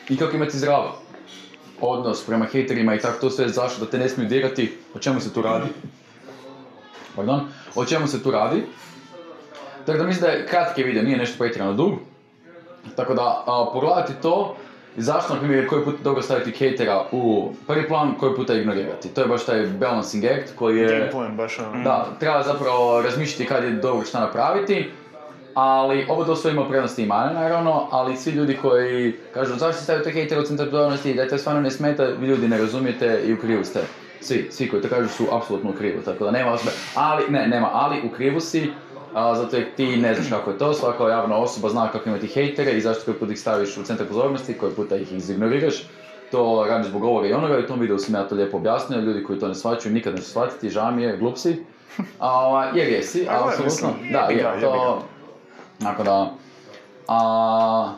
i 0.09 0.16
kako 0.16 0.37
imati 0.37 0.59
zdrav 0.59 0.83
odnos 1.81 2.27
prema 2.27 2.45
hejterima 2.45 2.95
i 2.95 2.99
tako 2.99 3.20
to 3.20 3.31
sve 3.31 3.49
zašto 3.49 3.85
da 3.85 3.91
te 3.91 3.99
ne 3.99 4.09
smiju 4.09 4.29
dirati, 4.29 4.79
o 4.95 4.99
čemu 4.99 5.20
se 5.20 5.35
tu 5.35 5.43
radi. 5.43 5.68
Pardon, 7.16 7.49
o 7.74 7.85
čemu 7.85 8.07
se 8.07 8.22
tu 8.22 8.31
radi. 8.31 8.62
Tako 9.87 9.99
da 9.99 10.05
mislim 10.05 10.22
da 10.22 10.29
je 10.29 10.47
kratki 10.47 10.83
video, 10.83 11.03
nije 11.03 11.16
nešto 11.16 11.39
pretjerano 11.39 11.72
dug. 11.72 11.93
Tako 12.97 13.14
da 13.14 13.45
a, 13.47 14.07
to 14.22 14.57
i 14.97 15.03
zašto, 15.03 15.34
na 15.34 15.40
primjer, 15.40 15.68
koji 15.68 15.84
put 15.84 15.94
dobro 16.05 16.22
staviti 16.22 16.59
hejtera 16.59 17.05
u 17.12 17.53
prvi 17.66 17.88
plan, 17.88 18.14
koji 18.20 18.36
puta 18.36 18.55
ignorirati. 18.55 19.09
To 19.09 19.20
je 19.20 19.26
baš 19.26 19.44
taj 19.44 19.66
balancing 19.66 20.24
act 20.24 20.57
koji 20.57 20.78
je... 20.78 20.99
Game 20.99 21.11
plan, 21.11 21.36
baš 21.36 21.59
ono. 21.59 21.84
Da, 21.84 22.07
treba 22.20 22.42
zapravo 22.42 23.03
razmišljati 23.03 23.47
kad 23.47 23.64
je 23.64 23.70
dobro 23.70 24.07
šta 24.07 24.20
napraviti, 24.20 24.90
ali 25.55 26.07
ovo 26.09 26.24
do 26.24 26.36
sve 26.36 26.53
ima 26.53 26.68
prednosti 26.68 27.03
i 27.03 27.07
mane 27.07 27.34
naravno, 27.34 27.88
ali 27.90 28.16
svi 28.16 28.32
ljudi 28.32 28.59
koji 28.62 29.14
kažu 29.34 29.55
zašto 29.55 29.82
stavite 29.82 30.11
hejtere 30.11 30.40
u 30.40 30.44
centar 30.44 30.70
pozornosti, 30.70 31.14
da 31.14 31.28
to 31.28 31.38
stvarno 31.38 31.61
ne 31.61 31.70
smeta, 31.70 32.05
vi 32.05 32.26
ljudi 32.26 32.49
ne 32.49 32.59
razumijete 32.59 33.22
i 33.26 33.32
u 33.32 33.36
krivu 33.40 33.64
ste. 33.64 33.80
Svi, 34.20 34.49
svi 34.51 34.68
koji 34.68 34.82
to 34.82 34.88
kažu 34.88 35.09
su 35.09 35.26
apsolutno 35.32 35.70
u 35.70 35.72
krivu, 35.72 36.03
tako 36.05 36.24
da 36.24 36.30
nema 36.30 36.53
osme, 36.53 36.70
ali, 36.94 37.24
ne, 37.28 37.47
nema, 37.47 37.70
ali 37.72 37.97
u 38.05 38.09
krivu 38.16 38.40
si, 38.40 38.70
a, 39.17 39.35
zato 39.35 39.57
jer 39.57 39.67
ti 39.77 39.97
ne 39.97 40.14
znaš 40.14 40.31
kako 40.31 40.51
je 40.51 40.59
to, 40.59 40.75
svaka 40.75 41.09
javna 41.09 41.37
osoba 41.37 41.69
zna 41.69 41.93
kako 41.93 42.09
imati 42.09 42.27
hejtere 42.27 42.73
i 42.73 42.81
zašto 42.81 43.05
koji 43.05 43.17
put 43.17 43.31
ih 43.31 43.41
staviš 43.41 43.77
u 43.77 43.83
centar 43.83 44.07
pozornosti, 44.07 44.59
koji 44.59 44.73
puta 44.73 44.97
ih 44.97 45.12
izignoriraš. 45.12 45.75
To 46.31 46.67
radiš 46.69 46.87
zbog 46.87 47.05
ovoga 47.05 47.29
i 47.29 47.33
onoga 47.33 47.59
i 47.59 47.64
u 47.64 47.67
tom 47.67 47.81
videu 47.81 47.99
sam 47.99 48.14
ja 48.14 48.29
to 48.29 48.35
lijepo 48.35 48.57
objasnio, 48.57 49.01
ljudi 49.01 49.25
koji 49.25 49.39
to 49.39 49.49
ne 49.49 49.55
shvaćaju 49.55 49.95
nikad 49.95 50.14
neće 50.14 50.27
shvatiti, 50.27 50.71
žao 50.71 50.91
mi 50.91 51.03
je, 51.03 51.17
glup 51.17 51.37
si. 51.37 51.64
A, 52.19 52.47
ovaj, 52.47 52.69
jer 52.75 52.89
jesi, 52.89 53.27
A, 53.31 53.49
apsolutno. 53.49 53.64
mislim, 53.64 54.12
Da, 54.12 54.19
je, 54.19 54.37
jebi 54.37 54.61
to... 54.61 55.03
Tako 55.83 56.03
da... 56.03 56.31
A, 57.09 57.93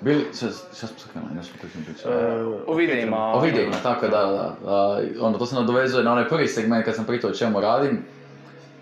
bili, 0.00 0.26
šta, 0.36 0.46
šta 0.76 0.86
smo 0.86 0.98
se 0.98 1.08
krenuli, 1.12 1.34
nešto 1.34 1.54
što 1.58 1.68
sam 1.68 1.84
pričao? 1.84 2.12
E, 2.12 2.44
O 2.66 2.74
videima. 2.74 3.32
O 3.34 3.40
videima, 3.40 3.76
tako 3.82 4.08
da, 4.08 4.20
da. 4.26 4.56
A, 4.66 5.00
onda 5.20 5.38
to 5.38 5.46
se 5.46 5.54
nadovezuje 5.54 6.04
na 6.04 6.12
onaj 6.12 6.28
prvi 6.28 6.48
segment 6.48 6.84
kad 6.84 6.94
sam 6.94 7.04
pitao 7.04 7.30
o 7.30 7.34
čemu 7.34 7.60
radim. 7.60 8.04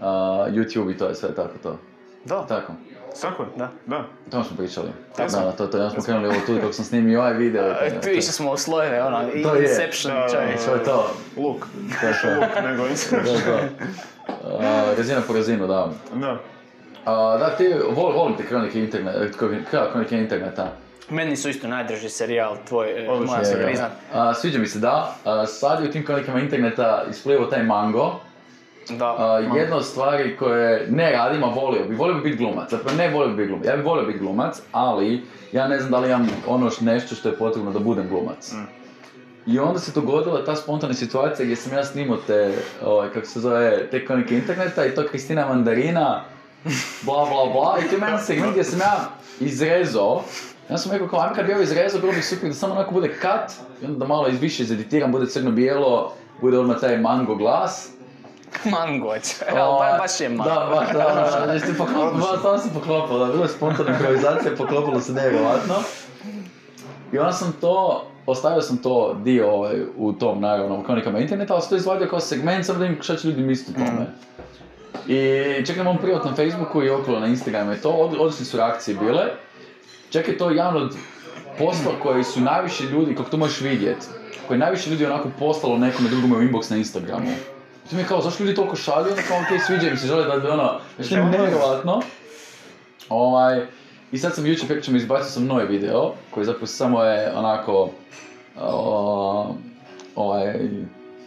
A, 0.01 0.07
YouTube 0.49 0.91
i 0.91 0.99
to 0.99 1.07
je 1.07 1.15
sve 1.15 1.35
tako 1.35 1.59
to. 1.63 1.79
Da, 2.25 2.43
Tako. 2.43 2.73
Tako 3.21 3.43
je. 3.43 3.49
Da. 3.57 3.69
Da. 3.87 4.05
To 4.31 4.45
smo 4.45 4.57
pričali. 4.57 4.89
Tako. 5.17 5.31
Da, 5.31 5.41
da, 5.41 5.53
to, 5.53 5.67
to, 5.67 5.79
ja 5.79 5.91
smo 5.91 6.03
krenuli 6.03 6.29
ovo 6.29 6.37
tu 6.47 6.55
dok 6.57 6.75
sam 6.75 6.85
snimio 6.85 7.21
ovaj 7.21 7.33
video. 7.35 7.63
i 7.65 7.75
to 7.75 7.85
je- 7.85 7.89
E, 7.89 8.01
Tu 8.01 8.09
išli 8.09 8.23
smo 8.23 8.53
u 8.53 8.57
slojeve, 8.57 9.03
ono, 9.03 9.23
i 9.35 9.43
To 9.43 9.55
je. 9.55 9.63
Inception, 9.63 10.13
Da, 10.15 10.29
čovječ. 10.29 10.61
To 10.61 10.75
je 10.75 10.85
to. 10.85 11.11
Luk. 11.37 11.67
To 12.01 12.07
je 12.07 12.15
to. 12.15 12.29
Nego 12.69 12.83
To 12.83 12.89
Inception. 12.89 13.27
je 13.27 13.41
to. 13.41 13.59
A, 14.51 14.95
razina 14.97 15.21
po 15.21 15.33
razinu, 15.33 15.67
da. 15.67 15.89
Da. 16.15 16.37
A, 17.05 17.39
da, 17.39 17.51
ti 17.51 17.65
vol, 17.91 18.13
volim 18.13 18.37
te 18.37 18.47
kronike 18.47 18.81
interneta, 18.81 19.19
kronike 19.93 20.19
interneta. 20.19 20.73
Meni 21.09 21.37
su 21.37 21.49
isto 21.49 21.69
najdraži 21.69 22.09
serijal 22.09 22.57
tvoj, 22.65 22.89
e, 22.97 23.09
Odlično. 23.09 23.27
moja 23.27 23.45
se 23.45 23.63
priznat. 23.65 23.91
a, 24.15 24.35
sviđa 24.35 24.59
mi 24.59 24.67
se 24.67 24.79
da, 24.79 25.15
a, 25.25 25.47
sad 25.47 25.83
je 25.83 25.89
u 25.89 25.93
tim 25.93 26.07
kronikama 26.07 26.41
interneta 26.41 27.05
isplivao 27.11 27.47
taj 27.47 27.63
mango. 27.63 28.21
Da. 28.91 29.15
A, 29.19 29.39
jedna 29.57 29.77
od 29.77 29.85
stvari 29.85 30.37
koje 30.37 30.87
ne 30.91 31.13
radim, 31.13 31.45
a 31.45 31.49
volio 31.49 31.85
bi, 31.85 31.95
volio 31.95 32.15
bi 32.15 32.21
biti 32.21 32.37
glumac. 32.37 32.71
Zapravo 32.71 32.97
ne 32.97 33.09
volio 33.09 33.29
bi 33.29 33.37
biti 33.37 33.49
glumac, 33.49 33.67
ja 33.67 33.77
bi 33.77 33.83
volio 33.83 34.05
biti 34.05 34.19
glumac, 34.19 34.61
ali 34.73 35.23
ja 35.53 35.69
ne 35.69 35.79
znam 35.79 35.91
da 35.91 35.99
li 35.99 36.09
imam 36.09 36.29
ono 36.47 36.71
š- 36.71 36.85
nešto 36.85 37.15
što 37.15 37.29
je 37.29 37.37
potrebno 37.37 37.71
da 37.71 37.79
budem 37.79 38.09
glumac. 38.09 38.53
I 39.47 39.59
onda 39.59 39.79
se 39.79 39.93
dogodila 39.93 40.45
ta 40.45 40.57
spontana 40.57 40.95
situacija 40.95 41.45
gdje 41.45 41.57
sam 41.57 41.73
ja 41.73 41.85
snimao 41.85 42.17
te, 42.17 42.53
ovaj, 42.85 43.09
kako 43.09 43.27
se 43.27 43.41
zove, 43.41 43.91
te 43.91 44.07
kronike 44.07 44.35
interneta 44.35 44.87
i 44.87 44.95
to 44.95 45.07
Kristina 45.07 45.47
Mandarina, 45.47 46.25
bla 47.03 47.25
bla 47.25 47.53
bla, 47.53 47.79
i 47.79 47.89
to 47.89 47.95
je 47.95 48.01
meni 48.01 48.19
segment 48.19 48.51
gdje 48.53 48.65
sam 48.65 48.81
ja 48.81 48.97
izrezao, 49.41 50.23
ja 50.71 50.79
sam 50.79 50.93
rekao 50.93 51.09
kao, 51.09 51.21
ajme 51.21 51.35
kad 51.35 51.47
bi 51.47 51.53
ovo 51.53 51.63
izrezao, 51.63 52.01
bilo 52.01 52.13
bi 52.13 52.23
super 52.23 52.49
da 52.49 52.55
samo 52.55 52.75
onako 52.75 52.91
bude 52.93 53.09
cut, 53.09 53.57
i 53.83 53.87
onda 53.87 53.99
da 53.99 54.07
malo 54.07 54.29
više 54.41 54.63
izeditiram, 54.63 55.13
bude 55.13 55.27
crno-bijelo, 55.27 56.13
bude 56.41 56.59
odmah 56.59 56.81
taj 56.81 56.99
mango 56.99 57.35
glas. 57.35 57.89
Mango, 58.65 59.07
čovječ. 59.07 59.35
Evo, 59.49 59.79
ba- 59.79 59.99
baš 59.99 60.21
je 60.21 60.29
mango. 60.29 60.55
Da, 60.55 60.67
baš, 60.75 60.89
da, 60.93 60.99
da, 60.99 61.47
da, 61.47 61.75
poklopilo, 61.79 62.37
stvarno 62.39 62.59
se 62.59 62.69
poklopilo, 62.75 63.19
da, 63.19 63.33
bilo 63.33 63.45
je 63.45 63.49
spontana 63.49 63.91
improvizacija, 63.91 64.57
poklopilo 64.59 65.01
se 65.01 65.13
nevjerojatno. 65.13 65.75
I 67.13 67.19
onda 67.19 67.33
sam 67.33 67.53
to, 67.61 68.05
ostavio 68.27 68.61
sam 68.61 68.77
to 68.77 69.17
dio 69.25 69.51
ovaj, 69.53 69.83
u 69.97 70.13
tom, 70.13 70.41
naravno, 70.41 70.79
u 70.79 70.83
kronikama 70.83 71.19
interneta, 71.19 71.55
ali 71.55 71.63
sam 71.63 71.71
to 71.71 71.77
izvadio 71.77 72.09
kao 72.09 72.21
segment, 72.21 72.67
samo 72.67 72.79
da 72.79 72.87
im 72.87 72.99
šta 73.01 73.17
će 73.17 73.29
ljudi 73.29 73.43
misliti 73.43 73.83
o 73.83 73.87
tome. 73.87 74.07
I 75.07 75.67
čak 75.67 75.77
na 75.77 75.83
mom 75.85 75.99
privatnom 75.99 76.35
Facebooku 76.35 76.83
i 76.83 76.91
okolo 76.91 77.21
na 77.21 77.27
Instagramu 77.27 77.71
je 77.71 77.81
to, 77.81 77.91
od, 77.91 78.17
odlične 78.19 78.45
su 78.45 78.57
reakcije 78.57 78.97
bile. 78.97 79.25
Je 80.15 80.39
to 80.39 80.51
jedan 80.51 80.77
od 80.77 80.97
posla 81.59 81.93
koji 82.03 82.25
su 82.25 82.41
najviše 82.41 82.85
ljudi, 82.85 83.15
kako 83.15 83.31
to 83.31 83.37
možeš 83.37 83.61
vidjeti, 83.61 84.07
koji 84.49 84.59
najviše 84.59 84.91
ljudi 84.91 85.07
onako 85.07 85.29
poslalo 85.39 85.79
nekome 85.79 86.09
drugome 86.09 86.37
u 86.37 86.49
inbox 86.49 86.71
na 86.71 86.77
Instagramu. 86.77 87.31
I 87.91 87.93
to 87.93 87.97
mi 87.97 88.05
kao, 88.05 88.21
zašto 88.21 88.45
ljudi 88.45 88.55
toliko 88.55 88.77
šalju, 88.77 89.07
onda 89.11 89.23
kao, 89.29 89.37
ok, 89.37 89.63
sviđa 89.67 89.89
im 89.89 89.97
se, 89.97 90.07
žele 90.07 90.25
da 90.25 90.37
bi 90.37 90.49
ono, 90.49 90.81
znači 90.97 91.15
je 91.15 91.25
nevjerojatno. 91.25 92.03
Ovaj, 93.09 93.67
I 94.13 94.19
sad 94.19 94.35
sam 94.35 94.47
jučer 94.47 94.67
prekričem 94.67 94.97
izbacio 94.97 95.31
sam 95.31 95.47
novi 95.47 95.67
video, 95.67 96.13
koji 96.31 96.47
zapravo 96.47 96.67
samo 96.67 97.05
je 97.05 97.33
onako, 97.35 97.91
o, 98.61 99.55
ovaj, 100.15 100.55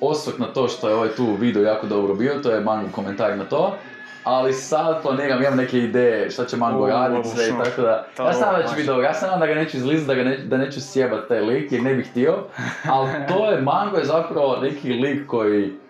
osvrt 0.02 0.40
na 0.40 0.46
to 0.46 0.68
što 0.68 0.90
je 0.90 0.96
ovaj 0.96 1.10
tu 1.10 1.36
video 1.40 1.64
jako 1.64 1.88
dobro 1.88 2.14
bio, 2.14 2.40
to 2.44 2.52
je 2.52 2.62
mango 2.62 2.90
komentar 2.96 3.38
na 3.38 3.44
to. 3.44 3.76
Ali 4.24 4.54
sad 4.54 5.02
planiram, 5.02 5.42
imam 5.42 5.58
neke 5.58 5.80
ideje 5.80 6.32
šta 6.32 6.46
će 6.46 6.58
Mango 6.58 6.88
raditi 6.88 7.30
sve 7.30 7.48
i 7.48 7.64
tako 7.64 7.82
da. 7.82 8.08
Ja 8.20 8.34
znam 8.34 8.56
da 8.56 8.68
će 8.68 8.76
biti 8.76 8.88
dobro, 8.88 9.04
ja 9.04 9.14
znam 9.14 9.40
da 9.40 9.48
ga 9.48 9.56
neću 9.56 9.78
izlizati, 9.78 10.08
da, 10.08 10.16
ga 10.16 10.24
ne, 10.24 10.38
da 10.38 10.58
neću 10.58 10.82
sjebat 10.82 11.28
taj 11.28 11.42
lik 11.42 11.72
jer 11.72 11.84
ne 11.84 11.96
bih 11.96 12.10
htio. 12.12 12.38
Ali 12.94 13.10
to 13.28 13.52
je, 13.52 13.62
Mango 13.62 13.98
je 13.98 14.06
zapravo 14.06 14.58
neki 14.62 14.94
lik 14.94 15.28
koji 15.28 15.83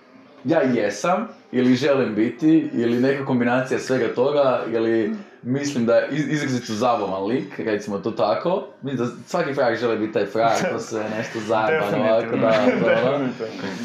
ja 0.45 0.61
jesam, 0.61 1.27
ili 1.51 1.75
želim 1.75 2.15
biti, 2.15 2.69
ili 2.73 2.99
neka 2.99 3.25
kombinacija 3.25 3.79
svega 3.79 4.13
toga, 4.15 4.61
ili 4.67 5.15
mislim 5.41 5.85
da 5.85 5.95
je 5.95 6.07
iz- 6.11 6.27
izrazito 6.27 6.73
zabavan 6.73 7.25
lik, 7.25 7.59
recimo 7.59 7.99
to 7.99 8.11
tako. 8.11 8.63
Mislim 8.81 9.07
da 9.07 9.13
svaki 9.27 9.53
frajer 9.53 9.79
želi 9.79 9.97
biti 9.97 10.13
taj 10.13 10.25
frajer, 10.25 10.71
to 10.71 10.79
sve 10.79 11.03
nešto 11.17 11.39
zajebano 11.39 12.03
ovako, 12.03 12.35
da, 12.37 12.51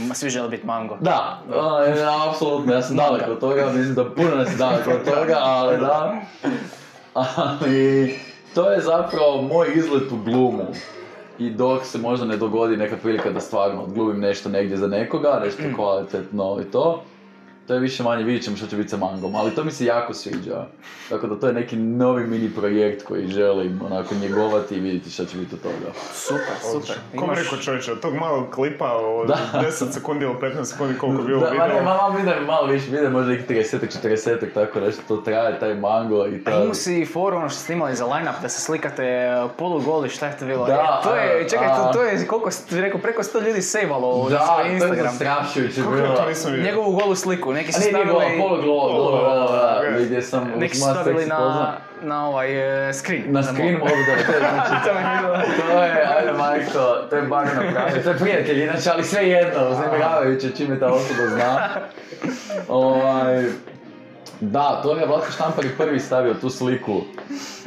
da, 0.09 0.15
Svi 0.15 0.31
žele 0.31 0.49
biti 0.49 0.67
mango. 0.67 0.97
Da, 1.01 1.43
a, 1.55 2.29
apsolutno, 2.31 2.75
ja 2.75 2.83
sam 2.83 2.97
daleko 2.97 3.31
od 3.31 3.41
toga, 3.41 3.67
mislim 3.67 3.95
da 3.95 4.11
puno 4.11 4.35
nas 4.37 4.53
je 4.53 4.57
daleko 4.57 4.91
od 4.91 5.05
toga, 5.05 5.37
ali 5.57 5.77
da. 5.79 6.21
Ali, 7.15 8.15
to 8.55 8.71
je 8.71 8.81
zapravo 8.81 9.43
moj 9.43 9.67
izlet 9.75 10.13
u 10.13 10.17
glumu. 10.17 10.67
I 11.39 11.51
dok 11.51 11.85
se 11.85 11.99
možda 11.99 12.27
ne 12.27 12.37
dogodi 12.37 12.77
neka 12.77 12.97
prilika 12.97 13.31
da 13.31 13.41
stvarno 13.41 13.83
odglumim 13.83 14.21
nešto 14.21 14.49
negdje 14.49 14.77
za 14.77 14.87
nekoga, 14.87 15.41
nešto 15.45 15.63
kvalitetno 15.77 16.59
i 16.61 16.71
to, 16.71 17.03
to 17.69 17.75
je 17.75 17.81
više 17.81 18.03
manje, 18.03 18.25
vidjet 18.25 18.45
ćemo 18.45 18.57
što 18.57 18.67
će 18.67 18.77
biti 18.77 18.89
sa 18.89 18.97
mangom, 18.97 19.35
ali 19.35 19.51
to 19.51 19.65
mi 19.65 19.71
se 19.71 19.85
jako 19.87 20.15
sviđa. 20.15 20.65
Tako 21.09 21.27
da 21.27 21.35
to 21.37 21.47
je 21.47 21.53
neki 21.53 21.77
novi 21.77 22.27
mini 22.27 22.51
projekt 22.51 23.03
koji 23.03 23.27
želim 23.29 23.81
onako 23.85 24.15
njegovati 24.15 24.75
i 24.75 24.81
vidjeti 24.81 25.11
što 25.11 25.25
će 25.25 25.37
biti 25.37 25.55
od 25.55 25.63
toga. 25.63 25.93
Super, 26.13 26.43
super. 26.73 26.97
Kom 27.17 27.29
Imaš- 27.29 27.39
rekao 27.39 27.59
čovječe, 27.59 27.93
od 27.93 28.01
tog 28.01 28.15
malog 28.15 28.51
klipa 28.51 28.93
od 28.93 29.29
Da. 29.29 29.39
10 29.63 29.71
sekundi 29.91 30.25
ili 30.25 30.35
15 30.35 30.65
sekundi 30.65 30.99
koliko 30.99 31.23
bilo 31.23 31.41
Da, 31.41 31.49
video. 31.49 31.69
ma, 31.75 31.83
malo 31.85 32.11
vidim, 32.11 32.33
malo 32.47 32.67
više, 32.67 32.87
vidim 32.87 33.13
možda 33.13 33.31
nekih 33.31 33.47
30 33.49 33.79
40 34.03 34.55
tako 34.55 34.81
nešto 34.81 35.03
to 35.09 35.17
traje, 35.17 35.61
taj 35.61 35.75
mango 35.77 36.27
i 36.27 36.35
A 36.37 36.45
to. 36.47 36.51
imao 36.53 36.75
si 36.75 37.07
foru 37.07 37.37
ono 37.37 37.49
što 37.49 37.59
ste 37.59 37.73
imali 37.73 37.97
za 37.97 38.07
line-up, 38.07 38.43
da 38.43 38.49
se 38.49 38.61
slikate 38.61 39.05
e, 39.05 39.29
polugoli, 39.59 40.09
šta 40.09 40.27
je 40.27 40.39
to 40.39 40.45
bilo? 40.47 40.67
Da, 40.67 41.01
E, 41.01 41.05
to 41.05 41.15
je, 41.17 41.49
čekaj, 41.49 41.67
to, 41.69 41.75
a- 41.75 41.93
to 41.93 42.03
je, 42.03 42.27
koliko 42.27 42.51
rekao, 42.73 43.01
preko 43.01 43.23
100 43.23 43.41
ljudi 43.41 43.63
sejvalo 43.63 44.25
na 44.25 44.31
Da, 44.31 44.45
svoj 44.47 44.57
to 44.59 44.67
je 44.67 44.73
Instagram. 44.75 45.07
zastrašujuće 45.09 45.81
ja 45.81 45.87
bilo. 45.87 46.65
Njegovu 46.65 46.93
golu 46.93 47.15
sliku, 47.15 47.53
neki 47.59 47.73
su 47.73 47.81
stavili... 47.81 48.15
gdje 50.01 50.23
sam 50.23 50.53
Neki 50.57 50.77
su 50.77 50.83
stavili 50.83 51.27
na, 51.27 51.73
na 52.03 52.29
ovaj 52.29 52.49
e, 52.89 52.93
screen. 52.93 53.23
Na 53.27 53.43
screen 53.43 53.75
mo- 53.75 53.79
mogu 53.79 53.91
da, 54.07 54.27
to 54.27 54.33
je 54.33 54.39
znači, 54.55 54.85
To 54.85 54.91
je 54.91 55.05
bilo- 55.21 55.43
to 55.69 55.83
je, 55.83 56.07
ajde 56.19 56.33
majko, 56.33 57.07
to 57.11 57.17
je 57.17 57.23
bar 57.23 57.47
napravio, 57.47 58.03
to 58.03 58.11
je 58.11 58.17
prijatelj, 58.19 58.63
inače, 58.63 58.91
ali 58.91 59.05
sve 59.05 59.29
jedno, 59.29 59.61
uznemiravajuće 59.71 60.51
čime 60.51 60.79
ta 60.81 60.87
osoba 60.87 61.27
zna. 61.27 61.69
Ovaj, 62.69 63.45
da, 64.41 64.81
to 64.83 64.97
je 64.97 65.07
Vlatko 65.07 65.33
Štampar 65.33 65.65
i 65.65 65.77
prvi 65.79 66.01
stavio 66.01 66.35
tu 66.35 66.51
sliku 66.51 67.01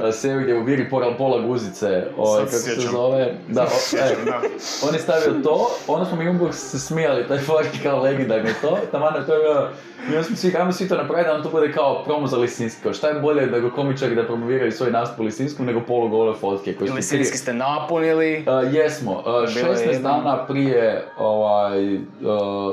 e, 0.07 0.11
seriju 0.11 0.41
gdje 0.41 0.59
u 0.59 0.63
biri 0.63 0.89
pola, 0.89 1.17
pola 1.17 1.41
guzice, 1.41 2.03
ovaj, 2.17 2.39
Sad 2.41 2.49
se 2.49 2.57
kako 2.57 2.63
se 2.63 2.75
sjećam. 2.75 2.91
zove, 2.91 3.33
da, 3.47 3.63
o, 3.63 3.97
e, 3.97 4.25
Da. 4.25 4.41
on 4.87 4.93
je 4.93 4.99
stavio 4.99 5.33
to, 5.43 5.69
onda 5.87 6.05
smo 6.05 6.17
mi 6.17 6.29
umbo 6.29 6.51
se 6.51 6.79
smijali, 6.79 7.27
taj 7.27 7.39
fork 7.39 7.67
kao 7.83 8.01
legendarno 8.01 8.49
i 8.49 8.53
to, 8.61 8.77
taman 8.91 9.15
je 9.15 9.25
to 9.25 9.33
je 9.35 9.67
bilo, 10.01 10.13
i 10.13 10.17
onda 10.17 10.23
smo 10.23 10.35
svi, 10.35 10.55
ajmo 10.55 10.71
svi 10.71 10.87
to 10.87 10.97
napraviti 10.97 11.27
da 11.27 11.33
nam 11.33 11.43
to 11.43 11.49
bude 11.49 11.71
kao 11.71 12.03
promo 12.03 12.27
za 12.27 12.37
Lisinski, 12.37 12.83
kao 12.83 12.93
šta 12.93 13.07
je 13.07 13.19
bolje 13.19 13.45
nego 13.47 13.71
komičari 13.71 14.15
da 14.15 14.23
promoviraju 14.23 14.71
svoj 14.71 14.91
nastup 14.91 15.19
u 15.19 15.23
Lisinskom 15.23 15.65
nego 15.65 15.81
polugole 15.81 16.35
fotke 16.35 16.75
koji 16.75 17.01
sinjski 17.01 17.37
ste 17.37 17.53
napunili. 17.53 18.45
Uh, 18.67 18.73
jesmo, 18.73 19.11
uh, 19.11 19.25
je 19.41 19.63
16 19.65 19.87
jedno- 19.87 20.09
dana 20.09 20.45
prije 20.45 21.07
ovaj, 21.17 21.95
uh, 21.95 22.01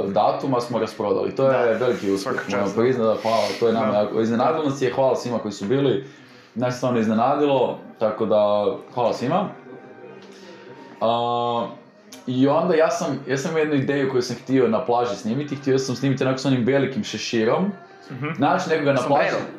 datuma 0.06 0.60
smo 0.60 0.78
rasprodali, 0.78 1.34
to 1.34 1.44
je 1.44 1.52
Da. 1.68 1.72
veliki 1.76 2.10
uspjeh, 2.10 2.18
Svaka 2.34 2.40
moram 2.48 2.64
čast, 2.64 2.76
da. 2.76 2.82
priznat, 2.82 3.06
da, 3.06 3.22
hvala, 3.22 3.42
to 3.60 3.66
je 3.66 3.72
nama 3.72 3.92
Da. 3.92 3.98
jako, 3.98 4.20
iznenadilo 4.20 4.64
je, 4.80 4.92
hvala 4.92 5.16
svima 5.16 5.38
koji 5.38 5.52
su 5.52 5.64
bili, 5.64 6.04
nas 6.54 6.74
je 6.74 6.76
stvarno 6.76 7.00
iznenadilo, 7.00 7.78
tako 7.98 8.26
da 8.26 8.66
hvala 8.94 9.12
svima. 9.12 9.48
Uh, 11.00 11.68
I 12.28 12.48
onda 12.48 12.74
ja 12.74 12.90
sam, 12.90 13.18
ja 13.26 13.36
sam 13.38 13.50
imao 13.50 13.60
jednu 13.60 13.74
ideju 13.74 14.10
koju 14.10 14.22
sam 14.22 14.36
htio 14.36 14.68
na 14.68 14.84
plaži 14.84 15.16
snimiti, 15.16 15.56
htio 15.56 15.78
sam 15.78 15.96
snimiti 15.96 16.24
onako 16.24 16.38
s 16.38 16.46
onim 16.46 16.64
velikim 16.64 17.04
šeširom, 17.04 17.72
naći 18.38 18.70
nekoga 18.70 18.92
na 18.92 19.00
plaži. 19.06 19.30
Sombrero. 19.30 19.58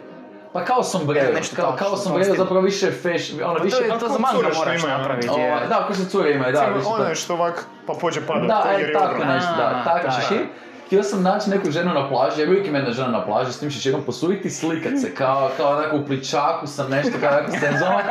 Pa 0.54 0.66
kao 0.66 0.84
sombrero, 0.84 1.34
Nešto 1.34 1.56
kao, 1.56 1.66
tako, 1.66 1.78
kao 1.78 1.98
sombrero, 1.98 2.36
zapravo 2.36 2.62
više 2.62 2.92
feš, 2.92 3.34
ono 3.34 3.56
Pa 3.56 3.64
više... 3.64 3.78
to, 3.78 3.84
je, 3.84 4.00
to 4.00 4.08
za 4.08 4.20
manga 4.20 4.38
moraš 4.58 4.58
imaju, 4.58 4.80
ono? 4.86 4.98
napraviti. 4.98 5.40
Je. 5.40 5.68
da, 5.70 5.86
ko 5.88 5.94
se 5.94 6.10
cure 6.10 6.32
imaju, 6.32 6.54
da, 6.54 6.74
ono 6.86 7.04
je 7.04 7.16
što 7.16 7.34
ovak 7.34 7.66
pa 7.88 7.94
pođe 7.94 8.22
padat, 8.28 8.48
Da, 8.48 8.62
to 8.62 8.72
jer 8.72 8.82
e, 8.82 8.84
je 8.84 8.94
tako 8.94 9.24
nešto, 9.26 9.52
da, 9.58 9.82
tako 9.86 10.12
šešir. 10.12 10.46
Htio 10.90 11.04
sam 11.04 11.24
naći 11.24 11.50
neku 11.50 11.72
ženu 11.72 11.94
na 11.94 12.10
plaži, 12.10 12.48
uvijek 12.48 12.68
ima 12.68 12.78
jedna 12.78 12.92
žena 12.92 13.08
na 13.08 13.26
plaži, 13.26 13.54
s 13.54 13.60
tim 13.60 13.70
šeširom 13.70 14.02
posuditi 14.06 14.48
i 14.48 14.52
slikat 14.52 14.94
se, 15.02 15.16
kao, 15.16 15.50
kao 15.58 15.72
onako 15.72 15.98
u 15.98 16.06
pličaku 16.06 16.68
sam 16.68 16.92
nešto, 16.92 17.12
kao 17.22 17.30
onako 17.30 17.52
senzoma. 17.52 18.02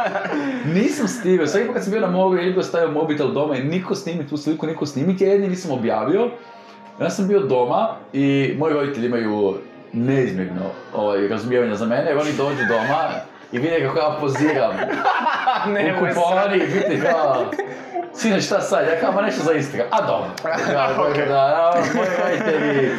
Nisam 0.74 1.09
stigao, 1.09 1.47
svaki 1.47 1.66
put 1.66 1.74
kad 1.74 1.85
sam 1.85 1.93
bio 1.93 2.01
na 2.01 2.11
moru, 2.11 2.43
ili 2.43 2.64
stavio 2.64 2.91
mobitel 2.91 3.33
doma 3.33 3.57
i 3.57 3.64
niko 3.64 3.95
snimi 3.95 4.29
tu 4.29 4.37
sliku, 4.37 4.66
niko 4.66 4.87
snimiti, 4.87 5.24
ja 5.24 5.33
jedni 5.33 5.49
nisam 5.49 5.70
objavio. 5.70 6.31
Ja 7.01 7.11
sam 7.11 7.29
bio 7.29 7.41
doma 7.41 7.89
i 8.12 8.55
moji 8.59 8.74
roditelji 8.74 9.07
imaju 9.07 9.55
neizmjerno 9.93 10.70
ovaj, 10.95 11.29
razumijevanja 11.29 11.74
za 11.74 11.87
mene, 11.87 12.05
jer 12.07 12.18
oni 12.18 12.33
dođu 12.33 12.62
doma 12.68 13.09
i 13.53 13.59
vide 13.59 13.81
kako 13.87 13.99
ja 13.99 14.16
poziram 14.20 14.72
u 15.66 15.70
Nemoj 15.70 16.14
kupovani 16.14 16.57
i 16.57 16.66
biti 16.66 17.01
kao, 17.03 17.45
sine 18.14 18.40
šta 18.40 18.61
sad, 18.61 18.86
ja 18.86 19.00
kao 19.00 19.12
ma 19.12 19.22
nešto 19.22 19.42
za 19.42 19.52
Instagram, 19.52 19.88
a 19.90 20.06
dobro. 20.06 20.30
Ja, 20.72 20.88
tako 20.88 21.09
da, 21.28 21.48
ja, 21.48 21.74
roditelji 22.24 22.90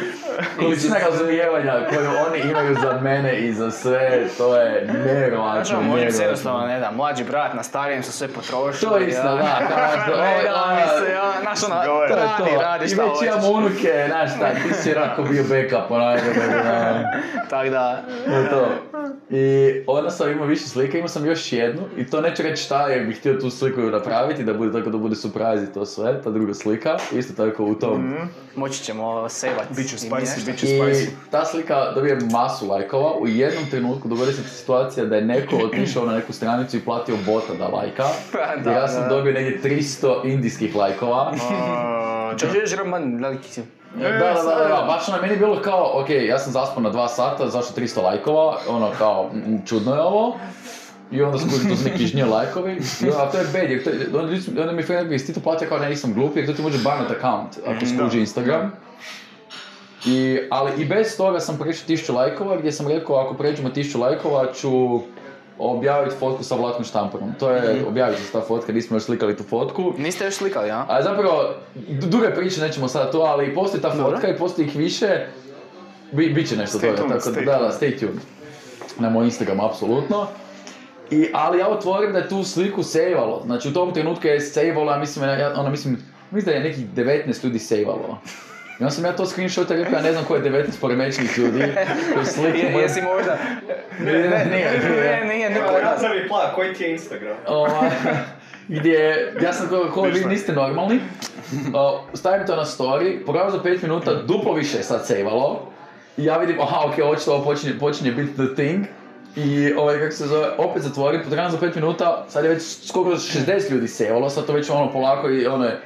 količina 0.58 0.96
razumijevanja 1.10 1.86
koju 1.88 2.08
oni 2.28 2.50
imaju 2.50 2.74
za 2.74 3.00
mene 3.00 3.38
i 3.38 3.52
za 3.52 3.70
sve, 3.70 4.26
to 4.38 4.56
je 4.56 4.84
Znaš, 4.84 5.04
nevjerovatno, 5.04 5.78
ono, 5.78 5.88
može 5.88 6.10
se 6.10 6.22
jednostavno, 6.22 6.66
ne 6.66 6.78
znam, 6.78 6.94
mlađi 6.96 7.24
brat 7.24 7.54
na 7.54 7.62
starijem 7.62 8.02
su 8.02 8.12
sve 8.12 8.28
potrošili. 8.28 8.90
To 8.90 8.96
je 8.96 9.08
ja. 9.08 9.22
da, 9.22 9.34
Ne, 10.16 10.42
da, 10.44 10.76
mi 10.76 11.06
se, 11.06 11.12
ja, 11.12 11.32
znaš, 11.40 11.70
ono, 11.72 11.82
To 11.84 12.02
je 12.02 12.08
To 12.08 12.16
je 12.16 12.22
radi, 12.22 12.50
to. 12.54 12.60
radi, 12.60 12.84
I 12.84 12.88
šta 12.88 13.02
već 13.02 13.10
hoćeš. 13.10 13.26
imam 13.28 13.52
unuke, 13.54 14.04
znaš 14.08 14.30
šta, 14.36 14.50
ti 14.50 14.74
si 14.74 14.94
onako 14.96 15.22
bio 15.22 15.42
backup, 15.42 15.88
tako 15.88 16.52
da, 16.52 17.02
Tak 17.50 17.68
da, 17.70 18.02
to 18.26 18.30
je 18.36 18.48
to. 18.50 18.68
I 19.30 19.72
onda 19.86 20.10
sam 20.10 20.30
imao 20.30 20.46
više 20.46 20.68
slika, 20.68 20.98
imao 20.98 21.08
sam 21.08 21.26
još 21.26 21.52
jednu, 21.52 21.82
i 21.96 22.06
to 22.06 22.20
neću 22.20 22.42
reći 22.42 22.62
šta, 22.62 22.88
jer 22.88 23.06
bih 23.06 23.18
htio 23.18 23.34
tu 23.34 23.50
sliku 23.50 23.80
napraviti, 23.80 24.44
da 24.44 24.54
bude 24.54 24.78
tako 24.78 24.90
da 24.90 24.98
bude 24.98 25.16
surprise 25.16 25.64
i 25.64 25.74
to 25.74 25.86
sve, 25.86 26.22
ta 26.22 26.30
druga 26.30 26.54
slika, 26.54 26.96
isto 27.12 27.44
tako 27.46 27.64
u 27.64 27.74
tom. 27.74 28.14
moći 28.56 28.82
ćemo 28.84 29.28
sevat. 29.28 29.64
Biće 29.76 29.96
i 29.96 29.98
spicy, 29.98 30.29
nešto. 30.36 30.50
biće 30.52 30.66
I 30.66 31.06
ta 31.30 31.44
slika 31.44 31.92
dobije 31.94 32.18
masu 32.32 32.68
lajkova, 32.68 33.14
u 33.18 33.26
jednom 33.26 33.64
trenutku 33.70 34.08
dogodi 34.08 34.32
se 34.32 34.42
situacija 34.42 35.06
da 35.06 35.16
je 35.16 35.22
neko 35.22 35.56
otišao 35.56 36.06
na 36.06 36.12
neku 36.12 36.32
stranicu 36.32 36.76
i 36.76 36.80
platio 36.80 37.16
bota 37.26 37.54
da 37.54 37.68
lajka, 37.68 38.04
Pa, 38.32 38.62
da, 38.62 38.70
jer 38.70 38.80
ja 38.80 38.88
sam 38.88 39.08
dobio 39.08 39.32
negdje 39.32 39.60
300 39.64 40.32
indijskih 40.32 40.76
lajkova. 40.76 41.32
A, 41.50 42.34
Če 42.38 42.46
želiš 42.52 42.76
Roman, 42.76 43.18
veliki 43.22 43.52
si. 43.52 43.62
Da, 43.94 44.08
da, 44.08 44.18
da, 44.18 44.68
da, 44.68 44.84
baš 44.86 45.08
ono, 45.08 45.20
meni 45.20 45.32
je 45.32 45.38
bilo 45.38 45.60
kao, 45.62 46.00
ok, 46.02 46.10
ja 46.10 46.38
sam 46.38 46.52
zaspao 46.52 46.82
na 46.82 46.90
dva 46.90 47.08
sata, 47.08 47.48
zašto 47.48 47.80
300 47.80 48.02
lajkova, 48.02 48.58
ono 48.68 48.90
kao, 48.98 49.30
mm, 49.34 49.66
čudno 49.66 49.94
je 49.94 50.00
ovo. 50.00 50.38
I 51.10 51.22
onda 51.22 51.38
skužim 51.38 51.70
to 51.70 51.76
su 51.76 51.88
neki 51.88 52.06
žnje 52.06 52.24
lajkovi, 52.24 52.72
I, 52.72 53.08
a 53.08 53.30
to 53.30 53.38
je 53.38 53.44
bad, 53.52 53.70
jer 53.70 53.84
to 53.84 53.90
onda, 54.60 54.72
mi 54.72 55.14
je 55.14 55.26
ti 55.26 55.34
to 55.34 55.40
platio 55.40 55.68
kao 55.68 55.78
ne, 55.78 55.88
nisam 55.88 56.14
glup, 56.14 56.36
jer 56.36 56.46
to 56.46 56.52
ti 56.52 56.62
može 56.62 56.78
banat 56.84 57.10
account 57.10 57.58
ako 57.66 57.86
skuži 57.86 58.20
Instagram. 58.20 58.72
I, 60.06 60.40
ali 60.50 60.82
i 60.82 60.84
bez 60.84 61.16
toga 61.16 61.40
sam 61.40 61.58
prešao 61.58 61.88
1000 61.88 62.14
lajkova 62.14 62.56
gdje 62.56 62.72
sam 62.72 62.88
rekao 62.88 63.16
ako 63.16 63.34
pređemo 63.34 63.68
1000 63.68 63.98
lajkova 64.00 64.52
ću 64.52 64.70
objaviti 65.58 66.16
fotku 66.18 66.44
sa 66.44 66.54
Vlatkom 66.54 66.84
Štamparom. 66.84 67.32
To 67.38 67.50
je, 67.50 67.84
objavit 67.88 68.18
će 68.18 68.24
se 68.24 68.32
ta 68.32 68.40
fotka, 68.40 68.72
nismo 68.72 68.96
još 68.96 69.02
slikali 69.02 69.36
tu 69.36 69.42
fotku. 69.42 69.92
Niste 69.98 70.24
još 70.24 70.34
slikali, 70.34 70.70
a? 70.70 70.84
A 70.88 71.02
zapravo, 71.02 71.54
d- 71.74 72.06
duga 72.06 72.26
je 72.26 72.34
priča, 72.34 72.60
nećemo 72.60 72.88
sad 72.88 73.12
to, 73.12 73.20
ali 73.20 73.54
postoji 73.54 73.82
ta 73.82 73.90
fotka 73.90 74.28
i 74.28 74.38
postoji 74.38 74.66
ih 74.66 74.76
više. 74.76 75.26
Bi, 76.12 76.30
bit 76.30 76.48
će 76.48 76.56
nešto 76.56 76.78
Stay 76.78 76.96
toga, 76.96 76.96
tuned, 76.96 77.18
tako 77.18 77.30
da, 77.30 77.40
stay 77.40 77.44
da, 77.44 77.72
stay 77.80 78.00
tuned. 78.00 78.20
Na 78.98 79.10
moj 79.10 79.24
Instagram, 79.24 79.60
apsolutno. 79.60 80.26
I, 81.10 81.28
ali 81.32 81.58
ja 81.58 81.68
otvorim 81.68 82.12
da 82.12 82.18
je 82.18 82.28
tu 82.28 82.44
sliku 82.44 82.82
sejvalo. 82.82 83.42
Znači 83.46 83.68
u 83.68 83.72
tom 83.72 83.94
trenutku 83.94 84.26
je 84.26 84.40
sejvalo, 84.40 84.92
ja 84.92 84.98
mislim, 84.98 85.28
ja, 85.28 85.52
ono, 85.56 85.70
mislim, 85.70 85.98
mislim 86.30 86.54
da 86.54 86.58
je 86.58 86.68
nekih 86.68 86.86
19 86.94 87.44
ljudi 87.44 87.58
sejvalo. 87.58 88.18
I 88.80 88.82
onda 88.82 88.90
sam 88.90 89.04
ja 89.04 89.12
to 89.16 89.26
screenshot 89.26 89.70
rekao, 89.70 89.92
ja 89.92 90.02
ne 90.02 90.12
znam 90.12 90.24
ko 90.24 90.36
je 90.36 90.42
19 90.42 90.80
poremećenih 90.80 91.38
ljudi 91.38 91.64
koji 92.14 92.26
sliku 92.34 92.58
Je, 92.58 92.82
jesi 92.82 93.02
možda... 93.02 93.38
Ne, 94.00 94.12
ne, 94.12 94.22
nije, 94.22 94.48
nije. 94.50 95.20
Ne, 95.20 95.34
nije, 95.34 95.50
niko. 95.50 95.64
Evo, 95.64 95.78
nazavi 95.84 96.28
pla, 96.28 96.52
koji 96.54 96.74
ti 96.74 96.82
je 96.82 96.92
Instagram? 96.92 97.36
Ovaj, 97.46 97.90
gdje, 98.68 99.32
ja 99.42 99.52
sam 99.52 99.68
kao, 99.68 99.90
ko 99.94 100.02
vi 100.02 100.24
niste 100.24 100.52
normalni, 100.52 101.00
o, 101.74 102.04
stavim 102.14 102.46
to 102.46 102.56
na 102.56 102.64
story, 102.64 103.24
program 103.24 103.50
za 103.50 103.58
5 103.58 103.82
minuta, 103.82 104.14
duplo 104.14 104.54
više 104.54 104.76
je 104.76 104.82
sad 104.82 105.06
sejvalo, 105.06 105.72
i 106.16 106.24
ja 106.24 106.38
vidim, 106.38 106.60
aha, 106.60 106.80
ok, 106.86 106.94
očito 107.04 107.34
ovo 107.34 107.44
počinje, 107.44 107.78
počinje 107.78 108.12
biti 108.12 108.34
the 108.34 108.54
thing, 108.54 108.86
i 109.36 109.72
ovaj, 109.72 109.98
kako 109.98 110.12
se 110.12 110.26
zove, 110.26 110.48
opet 110.58 110.82
zatvorim, 110.82 111.20
program 111.20 111.50
za 111.50 111.58
5 111.58 111.74
minuta, 111.74 112.24
sad 112.28 112.44
je 112.44 112.50
već 112.50 112.86
skoro 112.88 113.10
60 113.10 113.70
ljudi 113.70 113.88
sejvalo, 113.88 114.30
sad 114.30 114.46
to 114.46 114.52
već 114.52 114.70
ono 114.70 114.92
polako 114.92 115.30
i 115.30 115.46
one 115.46 115.80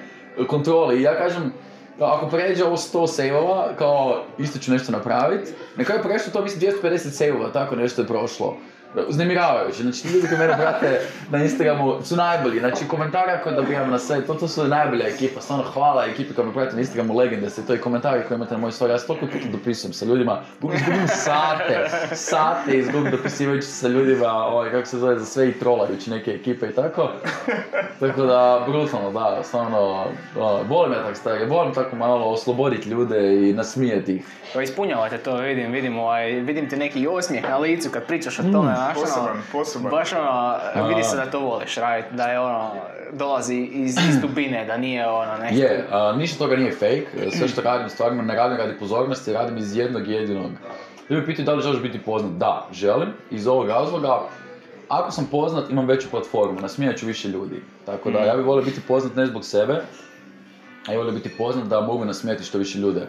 kontrole, 0.47 0.99
i 0.99 1.03
ja 1.03 1.19
kažem, 1.19 1.53
kao, 1.99 2.09
ako 2.09 2.27
pređe 2.27 2.65
ovo 2.65 2.77
100 2.77 3.09
sejvova, 3.09 3.69
kao 3.79 4.23
isto 4.39 4.59
ću 4.59 4.73
nešto 4.73 4.93
napraviti. 4.93 5.53
Na 5.77 5.85
kraju 5.85 6.03
prešlo 6.03 6.33
to 6.33 6.43
mislim 6.43 6.73
250 6.83 6.99
sejvova, 6.99 7.53
tako 7.53 7.77
nešto 7.77 8.03
je 8.03 8.09
prošlo. 8.09 8.57
Uznemiravajuće, 9.09 9.83
znači 9.83 10.03
ti 10.03 10.09
ljudi 10.09 10.29
koji 10.29 10.39
mene 10.39 10.55
prate 10.57 11.01
na 11.31 11.43
Instagramu 11.43 12.03
su 12.03 12.17
najbolji, 12.17 12.59
znači 12.59 12.89
komentari 12.89 13.31
koje 13.43 13.57
dobivam 13.57 13.91
na 13.91 13.99
sve, 13.99 14.27
to, 14.27 14.35
to 14.35 14.49
su 14.49 14.69
najbolja 14.69 15.09
ekipa, 15.09 15.41
stvarno 15.41 15.65
hvala 15.65 16.05
ekipi 16.05 16.35
koja 16.35 16.47
me 16.47 16.53
prate 16.53 16.75
na 16.75 16.81
Instagramu, 16.81 17.17
legende 17.17 17.51
ste, 17.51 17.63
to 17.63 17.75
i 17.75 17.79
komentari 17.79 18.23
koje 18.29 18.37
imate 18.37 18.55
na 18.55 18.61
moj 18.61 18.71
story, 18.71 18.91
ja 18.91 18.99
se 18.99 19.07
toliko 19.07 19.27
puta 19.27 19.45
dopisujem 19.53 19.93
sa 19.93 20.05
ljudima, 20.05 20.41
gubim, 20.61 20.77
izgubim 20.77 21.09
sate, 21.09 21.91
sate 22.13 22.79
izgubim 22.79 23.11
dopisivajući 23.11 23.67
sa 23.67 23.89
ljudima, 23.89 24.33
ovaj, 24.33 24.71
kako 24.71 24.87
se 24.87 24.99
zove, 24.99 25.19
za 25.19 25.27
sve 25.27 25.49
i 25.49 25.59
trolajući 25.59 26.11
neke 26.11 26.31
ekipe 26.31 26.67
i 26.67 26.75
tako. 26.75 27.11
Tako 28.01 28.23
da, 28.23 28.65
brutalno, 28.69 29.11
da, 29.11 29.43
stvarno, 29.43 30.05
ono, 30.39 30.63
volim 30.69 30.93
ja 30.93 31.03
tako 31.03 31.15
stvari, 31.15 31.47
volim 31.47 31.75
tako 31.75 31.97
malo 31.97 32.27
osloboditi 32.27 32.89
ljude 32.89 33.49
i 33.49 33.53
nasmijeti 33.53 34.15
ih. 34.15 34.25
Pa 34.55 34.63
ispunjavate 34.63 35.19
to, 35.19 35.37
vidim, 35.37 35.73
vidim, 35.73 35.99
ovaj, 35.99 36.31
vidim 36.31 36.69
ti 36.69 36.77
neki 36.77 37.07
osmijeh 37.07 37.49
na 37.49 37.59
licu 37.59 37.91
kad 37.91 38.07
pričaš 38.07 38.39
o 38.39 38.43
tome, 38.53 38.73
znaš, 38.85 38.97
ono, 38.97 39.27
poseban, 39.27 39.43
poseban. 39.53 39.91
Baš 39.91 40.13
ono, 40.13 40.89
vidi 40.89 41.03
se 41.03 41.17
da 41.17 41.31
to 41.31 41.41
voliš 41.41 41.77
raditi, 41.77 42.15
da 42.15 42.27
je 42.27 42.41
ono, 42.41 42.71
dolazi 43.13 43.57
iz, 43.57 43.97
iz 44.09 44.21
dubine, 44.21 44.65
da 44.65 44.77
nije 44.77 45.09
ono 45.09 45.37
nešto... 45.41 45.63
Je, 45.63 45.89
a, 45.91 46.13
ništa 46.13 46.39
toga 46.39 46.57
nije 46.57 46.73
fake, 46.73 47.07
sve 47.31 47.49
što 47.49 47.63
radim 47.63 47.89
stvarno 47.89 48.23
ne 48.23 48.35
radim 48.35 48.59
radi 48.59 48.79
pozornosti, 48.79 49.33
radim 49.33 49.57
iz 49.57 49.77
jednog 49.77 50.09
jedinog. 50.09 50.51
Ljudi 51.11 51.21
me 51.21 51.27
pitaju 51.27 51.47
da 51.47 51.55
li 51.55 51.63
želiš 51.63 51.83
biti 51.83 52.03
poznat? 52.03 52.33
Da, 52.33 52.69
želim, 52.73 53.09
iz 53.31 53.47
ovog 53.47 53.69
razloga. 53.69 54.21
Ako 54.89 55.11
sam 55.11 55.29
poznat, 55.31 55.71
imam 55.71 55.87
veću 55.87 56.11
platformu, 56.11 56.61
nasmijat 56.61 56.97
ću 56.97 57.07
više 57.07 57.29
ljudi. 57.29 57.63
Tako 57.87 58.11
da, 58.11 58.19
ja 58.19 58.37
bih 58.37 58.47
volio 58.47 58.65
biti 58.65 58.81
poznat 58.89 59.17
ne 59.17 59.27
zbog 59.27 59.45
sebe, 59.45 59.83
a 60.89 60.93
ja 60.93 60.99
volio 60.99 61.13
biti 61.13 61.37
poznat 61.39 61.67
da 61.67 61.81
mogu 61.81 62.05
nasmijati 62.05 62.45
što 62.45 62.59
više 62.59 62.79
ljude. 62.79 63.07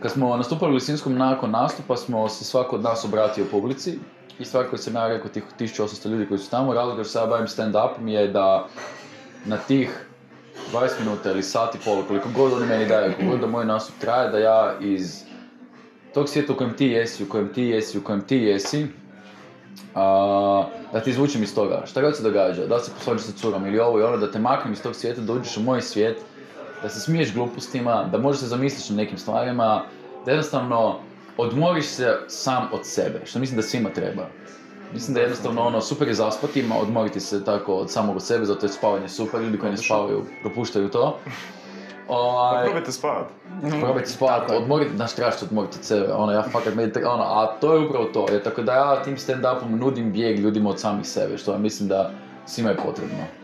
Kad 0.00 0.10
smo 0.10 0.36
nastupali 0.36 0.72
u 0.72 0.74
Lisinskom 0.74 1.14
nakon 1.14 1.50
nastupa 1.50 1.96
smo 1.96 2.28
se 2.28 2.44
svako 2.44 2.76
od 2.76 2.82
nas 2.82 3.04
obratio 3.04 3.44
publici 3.50 3.98
i 4.38 4.44
stvar 4.44 4.66
koju 4.70 4.78
sam 4.78 4.94
ja 4.94 5.08
rekao 5.08 5.28
tih 5.28 5.42
1800 5.60 6.08
ljudi 6.08 6.26
koji 6.26 6.38
su 6.38 6.50
tamo, 6.50 6.74
razlog 6.74 6.94
što 6.94 7.04
se 7.04 7.18
ja 7.18 7.26
bavim 7.26 7.46
stand-upom 7.46 8.08
je 8.08 8.28
da 8.28 8.66
na 9.44 9.56
tih 9.56 10.06
20 10.72 10.90
minuta 11.00 11.30
ili 11.30 11.42
sat 11.42 11.74
i 11.74 11.78
pol, 11.84 12.02
koliko 12.08 12.28
god 12.36 12.52
oni 12.52 12.66
meni 12.66 12.86
daju, 12.86 13.12
koliko 13.12 13.30
god 13.30 13.40
da 13.40 13.46
moj 13.46 13.64
nastup 13.64 13.94
traje, 14.00 14.30
da 14.30 14.38
ja 14.38 14.74
iz 14.80 15.22
tog 16.14 16.28
svijeta 16.28 16.52
u 16.52 16.56
kojem 16.56 16.76
ti 16.76 16.86
jesi, 16.86 17.24
u 17.24 17.28
kojem 17.28 17.52
ti 17.54 17.62
jesi, 17.62 17.98
u 17.98 18.04
kojem 18.04 18.20
ti 18.20 18.36
jesi, 18.36 18.86
a, 19.94 20.64
da 20.92 21.00
ti 21.00 21.10
izvučem 21.10 21.42
iz 21.42 21.54
toga. 21.54 21.82
Šta 21.86 22.00
god 22.00 22.16
se 22.16 22.22
događa, 22.22 22.66
da 22.66 22.78
se 22.78 22.92
posvađaš 22.98 23.22
sa 23.22 23.32
curom 23.32 23.66
ili 23.66 23.78
ovo 23.78 24.00
i 24.00 24.02
ono, 24.02 24.16
da 24.16 24.30
te 24.30 24.38
maknem 24.38 24.72
iz 24.72 24.82
tog 24.82 24.94
svijeta, 24.94 25.20
da 25.20 25.32
uđeš 25.32 25.56
u 25.56 25.62
moj 25.62 25.80
svijet, 25.80 26.18
da 26.82 26.88
se 26.88 27.00
smiješ 27.00 27.34
glupostima, 27.34 28.04
da 28.12 28.18
možeš 28.18 28.40
se 28.40 28.46
zamisliš 28.46 28.90
na 28.90 28.96
nekim 28.96 29.18
stvarima, 29.18 29.82
da 30.24 30.30
jednostavno 30.30 30.98
odmoriš 31.36 31.86
se 31.86 32.18
sam 32.28 32.68
od 32.72 32.86
sebe, 32.86 33.20
što 33.24 33.38
mislim 33.38 33.56
da 33.56 33.62
svima 33.62 33.90
treba. 33.90 34.26
Mislim 34.92 35.14
da 35.14 35.20
je 35.20 35.24
jednostavno 35.24 35.62
ono, 35.62 35.80
super 35.80 36.08
je 36.08 36.14
zaspati, 36.14 36.60
ima 36.60 36.78
odmoriti 36.78 37.20
se 37.20 37.44
tako 37.44 37.74
od 37.74 37.90
samog 37.90 38.16
od 38.16 38.22
sebe, 38.22 38.44
zato 38.44 38.66
je 38.66 38.70
spavanje 38.70 39.08
super, 39.08 39.40
ljudi 39.40 39.58
koji 39.58 39.72
ne 39.72 39.76
spavaju 39.76 40.24
propuštaju 40.42 40.88
to. 40.88 41.18
Ovaj, 42.08 42.64
Probajte 42.64 42.92
spavat. 42.92 43.26
probajte 43.80 44.10
spavati, 44.10 44.54
odmoriti, 44.54 44.96
znaš, 44.96 45.14
trebaš 45.14 45.38
se 45.38 45.44
odmoriti 45.44 45.76
od 45.78 45.84
sebe, 45.84 46.12
ono, 46.12 46.32
ja 46.32 46.42
fakat 46.42 46.74
meni, 46.74 46.92
ono, 47.06 47.22
a 47.22 47.56
to 47.60 47.74
je 47.74 47.86
upravo 47.86 48.04
to, 48.04 48.26
jer 48.32 48.42
tako 48.42 48.62
da 48.62 48.74
ja 48.74 49.02
tim 49.02 49.16
stand-upom 49.16 49.68
nudim 49.80 50.12
bijeg 50.12 50.38
ljudima 50.38 50.70
od 50.70 50.80
samih 50.80 51.06
sebe, 51.06 51.38
što 51.38 51.52
ja 51.52 51.58
mislim 51.58 51.88
da 51.88 52.10
svima 52.46 52.70
je 52.70 52.76
potrebno. 52.76 53.43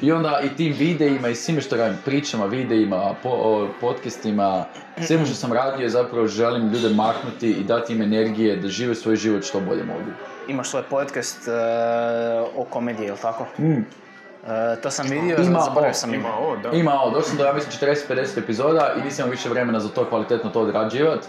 I 0.00 0.12
onda 0.12 0.40
i 0.44 0.56
tim 0.56 0.72
videima 0.72 1.28
i 1.28 1.34
svime 1.34 1.60
što 1.60 1.76
radim, 1.76 1.98
pričama, 2.04 2.46
videima, 2.46 3.14
po, 3.22 3.28
o, 3.28 3.68
podcastima, 3.80 4.64
svemu 5.06 5.26
što 5.26 5.34
sam 5.34 5.52
radio 5.52 5.88
zapravo 5.88 6.26
želim 6.26 6.72
ljude 6.72 6.88
maknuti 6.94 7.50
i 7.50 7.64
dati 7.64 7.92
im 7.92 8.02
energije 8.02 8.56
da 8.56 8.68
žive 8.68 8.94
svoj 8.94 9.16
život 9.16 9.44
što 9.44 9.60
bolje 9.60 9.84
mogu. 9.84 10.10
Imaš 10.48 10.70
svoj 10.70 10.82
podcast 10.82 11.48
e, 11.48 11.52
o 12.56 12.64
komediji, 12.64 13.06
jel 13.06 13.16
tako? 13.22 13.46
Mm. 13.58 13.84
E, 14.48 14.80
to 14.82 14.90
sam 14.90 15.06
vidio, 15.10 15.36
Ima, 15.36 15.60
zaboravio 15.60 15.90
o, 15.90 15.94
sam 15.94 16.14
ime. 16.14 16.18
Ima 16.18 16.34
ovo, 16.38 16.56
da. 16.56 16.70
Ima 16.70 16.92
ovo, 17.00 17.10
došao 17.10 17.28
sam 17.28 17.38
do 17.38 17.44
ja 17.44 17.52
mislim 17.52 17.94
40-50 17.94 18.38
epizoda 18.38 18.94
i 18.98 19.04
nisam 19.04 19.22
imao 19.22 19.30
više 19.30 19.48
vremena 19.48 19.80
za 19.80 19.88
to 19.88 20.08
kvalitetno 20.08 20.50
to 20.50 20.60
odrađivat. 20.60 21.26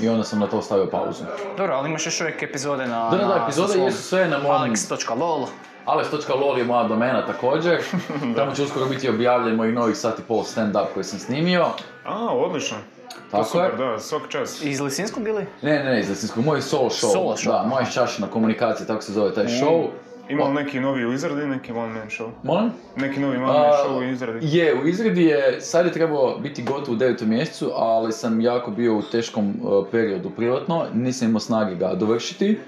I 0.00 0.08
onda 0.08 0.24
sam 0.24 0.38
na 0.38 0.46
to 0.46 0.62
stavio 0.62 0.86
pauzu. 0.86 1.24
Dobro, 1.56 1.74
ali 1.74 1.88
imaš 1.88 2.06
još 2.06 2.20
uvijek 2.20 2.42
epizode 2.42 2.86
na... 2.86 3.10
Da, 3.10 3.16
da, 3.16 3.24
da, 3.24 3.38
na 3.38 3.44
epizode 3.44 3.78
jesu 3.78 4.02
sve 4.02 4.28
na 4.28 4.38
mom... 4.38 4.52
Alex.lol 4.52 5.46
Alex.lol 5.86 6.58
je 6.58 6.64
moja 6.64 6.88
domena 6.88 7.26
također. 7.26 7.78
Tamo 8.36 8.54
će 8.54 8.62
uskoro 8.62 8.86
biti 8.86 9.08
objavljen 9.08 9.56
mojih 9.56 9.74
novih 9.74 9.96
sat 9.96 10.18
i 10.18 10.22
pol 10.22 10.42
stand-up 10.42 10.86
koji 10.94 11.04
sam 11.04 11.18
snimio. 11.18 11.66
A, 12.04 12.28
odlično. 12.32 12.76
To 13.08 13.14
Tako 13.30 13.44
super, 13.44 13.70
je. 13.70 13.76
da, 13.76 13.98
svak 13.98 14.22
čas. 14.28 14.62
Iz 14.62 14.80
Lisinskog 14.80 15.28
ili? 15.28 15.46
Ne, 15.62 15.78
ne, 15.78 15.84
ne, 15.84 16.00
iz 16.00 16.08
Lesinskog, 16.08 16.44
moj 16.44 16.62
solo 16.62 16.88
show. 16.90 17.12
Solo 17.12 17.36
show, 17.36 17.46
Da, 17.46 17.68
moja 17.68 17.84
šašina 17.84 18.26
komunikacija, 18.26 18.86
tako 18.86 19.02
se 19.02 19.12
zove 19.12 19.34
taj 19.34 19.46
show. 19.46 19.86
Ima 20.28 20.44
li 20.44 20.54
neki 20.54 20.80
novi 20.80 21.06
u 21.06 21.12
izradi, 21.12 21.46
neki 21.46 21.72
one 21.72 21.92
man 21.92 22.08
show? 22.08 22.28
Molim? 22.42 22.70
Neki 22.96 23.20
novi 23.20 23.36
one 23.36 23.46
man 23.46 23.54
show 23.54 23.98
u 23.98 24.02
izradi? 24.02 24.38
Je, 24.42 24.74
u 24.82 24.86
izradi 24.86 25.22
je, 25.24 25.60
sad 25.60 25.86
je 25.86 25.92
trebao 25.92 26.38
biti 26.38 26.62
gotov 26.62 26.94
u 26.94 26.96
9. 26.96 27.24
mjesecu, 27.24 27.70
ali 27.74 28.12
sam 28.12 28.40
jako 28.40 28.70
bio 28.70 28.96
u 28.96 29.02
teškom 29.02 29.54
uh, 29.62 29.86
periodu 29.90 30.30
privatno, 30.30 30.86
nisam 30.94 31.28
imao 31.28 31.40
snage 31.40 31.74
ga 31.74 31.94
dovršiti. 31.94 32.58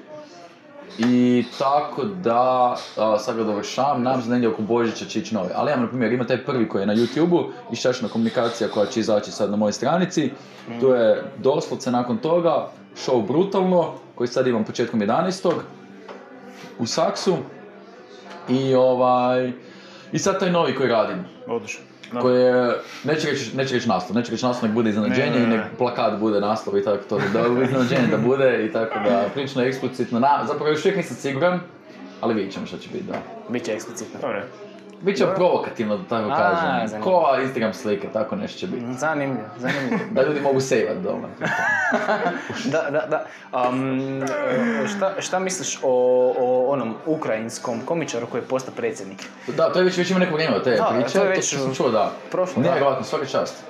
I 0.98 1.44
tako 1.58 2.04
da, 2.04 2.76
a, 2.96 3.18
sad 3.18 3.36
ga 3.36 3.44
dovršavam, 3.44 4.02
nam 4.02 4.22
se 4.22 4.30
negdje 4.30 4.48
oko 4.48 4.62
Božića 4.62 5.04
će 5.04 5.18
ići 5.18 5.34
novi. 5.34 5.48
Ali 5.54 5.70
ja, 5.70 5.76
na 5.76 5.88
primjer, 5.88 6.12
ima 6.12 6.26
taj 6.26 6.44
prvi 6.44 6.68
koji 6.68 6.82
je 6.82 6.86
na 6.86 6.94
YouTube-u, 6.94 7.50
Iščašna 7.72 8.08
komunikacija 8.08 8.70
koja 8.70 8.86
će 8.86 9.00
izaći 9.00 9.30
sad 9.30 9.50
na 9.50 9.56
mojoj 9.56 9.72
stranici. 9.72 10.30
Tu 10.80 10.88
je 10.88 11.22
doslovce 11.38 11.90
nakon 11.90 12.18
toga 12.18 12.68
show 12.96 13.26
Brutalno, 13.26 13.92
koji 14.14 14.28
sad 14.28 14.46
imam 14.46 14.64
početkom 14.64 15.00
11. 15.00 15.52
u 16.78 16.86
Saksu. 16.86 17.36
I 18.48 18.74
ovaj... 18.74 19.52
I 20.12 20.18
sad 20.18 20.40
taj 20.40 20.50
novi 20.50 20.74
koji 20.74 20.88
radim. 20.88 21.24
Odlično. 21.46 21.85
Da. 22.12 22.20
Koji 22.20 22.42
je, 22.42 22.76
neće 23.04 23.30
reći, 23.30 23.56
neće 23.56 23.74
reći 23.74 23.88
naslov, 23.88 24.16
neće 24.16 24.32
reći 24.32 24.44
naslov, 24.44 24.64
nek 24.64 24.74
bude 24.74 24.90
iznenađenje 24.90 25.30
Ne, 25.30 25.38
ne, 25.38 25.44
i 25.44 25.46
nek 25.46 25.58
ne. 25.58 25.70
plakat 25.78 26.18
bude 26.20 26.40
naslov 26.40 26.78
i 26.78 26.84
tako 26.84 27.04
to, 27.08 27.20
da 27.32 27.48
bude 27.48 27.64
iznenađenje 27.64 28.06
da 28.10 28.16
bude 28.16 28.66
i 28.66 28.72
tako 28.72 28.98
da, 29.04 29.24
prilično 29.34 29.62
eksplicitno, 29.62 30.20
na, 30.20 30.44
zapravo 30.46 30.70
još 30.70 30.80
uvijek 30.84 30.96
nisam 30.96 31.16
siguran, 31.16 31.60
ali 32.20 32.34
vidjet 32.34 32.52
ćemo 32.54 32.66
što 32.66 32.76
će 32.78 32.88
biti, 32.92 33.04
da. 33.04 33.18
Biće 33.48 33.72
eksplicitno. 33.72 34.20
Dobre. 34.20 34.44
Biće 35.00 35.26
provokativno, 35.34 35.96
da 35.96 36.04
tako 36.04 36.30
A, 36.30 36.36
kažem, 36.36 36.88
zanimljivo. 36.88 37.20
ko 37.20 37.36
Instagram 37.42 37.72
slike, 37.74 38.08
tako 38.12 38.36
nešto 38.36 38.58
će 38.58 38.66
biti. 38.66 38.82
Zanimljivo, 38.98 39.48
zanimljivo. 39.58 40.00
Da 40.10 40.22
ljudi 40.22 40.40
mogu 40.40 40.60
sejvat 40.60 40.96
doma. 40.96 41.28
Da, 42.64 42.90
da, 42.90 43.06
da. 43.10 43.24
Um, 43.68 44.22
šta, 44.96 45.12
šta 45.18 45.38
misliš 45.38 45.78
o, 45.82 45.88
o 46.38 46.66
onom 46.72 46.94
ukrajinskom 47.06 47.80
komičaru 47.84 48.26
koji 48.26 48.40
je 48.40 48.46
postao 48.46 48.74
predsjednik? 48.76 49.18
Da, 49.46 49.72
to 49.72 49.78
je 49.78 49.84
već, 49.84 49.96
već 49.98 50.10
ima 50.10 50.18
neko 50.18 50.34
vrijeme 50.34 50.56
od 50.56 50.64
te 50.64 50.78
priče, 50.92 51.18
to 51.18 51.24
je 51.24 51.28
već, 51.30 51.50
to 51.50 51.58
sam 51.58 51.74
čuo, 51.74 51.90
da. 51.90 52.12
prošlo, 52.30 52.62
Nije 52.62 52.70
da. 52.70 52.74
vjerojatno, 52.74 53.04
svaka 53.04 53.26
čast. 53.26 53.64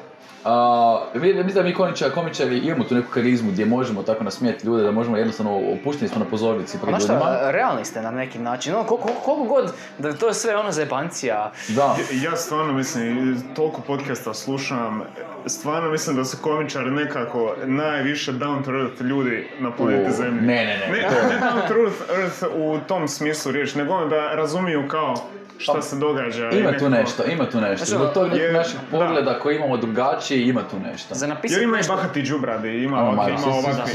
Uh, 0.47 1.23
mislim 1.23 1.55
da 1.55 1.63
mi 1.63 1.75
komičari, 1.75 2.15
komičari 2.15 2.59
imamo 2.59 2.85
tu 2.85 2.95
neku 2.95 3.09
karizmu 3.11 3.51
gdje 3.51 3.67
možemo 3.67 4.03
tako 4.03 4.25
nasmijeti 4.25 4.67
ljude, 4.67 4.83
da 4.83 4.91
možemo 4.91 5.17
jednostavno 5.17 5.61
opušteni 5.81 6.09
smo 6.09 6.19
na 6.19 6.31
pozornici 6.31 6.79
pred 6.79 6.89
znaš 6.89 7.03
ljudima. 7.03 7.21
šta, 7.21 7.51
realni 7.51 7.85
ste 7.85 8.03
na 8.03 8.11
neki 8.11 8.39
način, 8.39 8.75
ono, 8.75 8.85
koliko, 8.85 9.09
koliko 9.25 9.45
god 9.45 9.73
da 9.99 10.09
je 10.09 10.17
to 10.17 10.35
sve 10.35 10.57
ono 10.57 10.73
zebancija. 10.73 11.53
Da. 11.69 11.97
Ja 12.25 12.37
stvarno 12.37 12.73
mislim, 12.73 13.37
toliko 13.57 13.81
podcasta 13.81 14.35
slušam, 14.35 15.03
stvarno 15.47 15.91
mislim 15.91 16.17
da 16.17 16.25
su 16.25 16.37
komičari 16.43 16.91
nekako 16.91 17.55
najviše 17.65 18.33
down 18.33 18.65
to 18.65 18.71
earth 18.71 19.01
ljudi 19.01 19.49
na 19.61 19.71
planeti 19.71 20.13
Zemlji. 20.13 20.41
ne, 20.41 20.65
ne, 20.65 20.79
ne. 20.79 20.89
Ne, 20.89 21.03
ne 21.03 21.41
down 21.41 21.69
to 21.69 21.75
earth, 21.75 22.03
earth 22.19 22.45
u 22.57 22.79
tom 22.89 23.09
smislu 23.09 23.53
riječi, 23.53 23.79
nego 23.79 23.95
ono 23.95 24.07
da 24.07 24.35
razumiju 24.35 24.89
kao 24.89 25.15
šta 25.59 25.83
se 25.83 25.97
događa. 25.97 26.51
i 26.51 26.59
Ima 26.59 26.79
tu 26.79 26.91
nešto, 26.91 27.25
ima 27.33 27.51
tu 27.51 27.61
nešto. 27.61 27.85
Zbog 27.85 28.13
tog 28.15 28.29
nekog 28.29 28.53
našeg 28.53 28.81
da. 28.91 28.99
pogleda 28.99 29.39
koji 29.39 29.57
imamo 29.57 29.77
drugačije, 29.77 30.49
ima 30.49 30.63
tu 30.71 30.79
nešto. 30.79 31.15
Za 31.15 31.27
Jer 31.27 31.35
napisati 31.35 31.65
ima 31.65 31.77
i 31.77 31.79
nešto... 31.79 31.95
bahati 31.95 32.23
džubradi, 32.23 32.83
ima 32.83 33.09
Ono, 33.09 33.29
ima 33.29 33.39
smo 33.39 33.53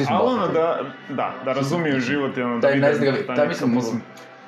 ali 0.10 0.34
ono 0.34 0.48
da, 0.48 0.80
da, 1.10 1.34
da 1.46 1.54
razumiju 1.54 2.00
život 2.00 2.38
i 2.38 2.42
ono 2.42 2.60
da 2.60 2.68
vide 2.68 2.88
nezdravi, 2.88 3.26
taj 3.36 3.48
mislim, 3.48 3.76
mislim, 3.76 4.02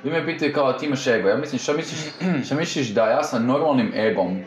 vi 0.04 0.12
me 0.12 0.26
pitaju 0.26 0.54
kao 0.54 0.74
ti 0.74 0.86
imaš 0.86 1.08
ego, 1.08 1.30
ja 1.30 1.38
mislim 1.38 1.60
šta 1.60 1.74
misliš, 1.74 2.00
šta 2.46 2.56
misliš 2.56 2.88
da 2.88 3.06
ja 3.06 3.24
sa 3.24 3.40
normalnim 3.40 3.94
egom 3.96 4.40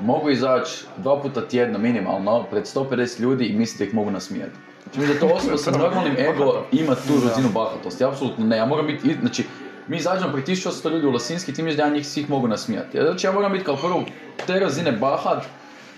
mogu 0.00 0.30
izaći 0.30 0.84
dva 0.96 1.22
puta 1.22 1.48
tjedno 1.48 1.78
minimalno 1.78 2.42
pred 2.50 2.64
150 2.64 3.20
ljudi 3.20 3.46
i 3.46 3.58
mislite 3.58 3.84
da 3.84 3.88
ih 3.88 3.94
mogu 3.94 4.10
nasmijati. 4.10 4.52
Znači 4.82 5.00
mislim 5.00 5.18
da 5.18 5.28
to 5.28 5.34
osoba 5.34 5.56
sa 5.56 5.70
normalnim 5.84 6.16
ego 6.18 6.64
ima 6.72 6.94
tu 6.94 7.28
razinu 7.28 7.48
bahatosti, 7.54 8.04
apsolutno 8.04 8.46
ne, 8.46 8.56
ja 8.56 8.66
moram 8.66 8.86
biti, 8.86 9.16
znači 9.20 9.44
mi 9.88 9.96
izađemo 9.96 10.32
pred 10.32 10.44
1800 10.46 10.90
ljudi 10.90 11.06
u 11.06 11.10
Lasinski, 11.10 11.54
ti 11.54 11.62
misliš 11.62 11.76
da 11.76 11.82
ja 11.82 11.88
njih 11.94 12.06
svih 12.06 12.30
mogu 12.30 12.48
nasmijati. 12.48 12.98
Znači 13.02 13.26
ja 13.26 13.32
moram 13.32 13.52
biti 13.52 13.64
kao 13.64 13.76
prvo 13.76 14.02
te 14.46 14.60
razine 14.60 14.92
bahat, 14.92 15.44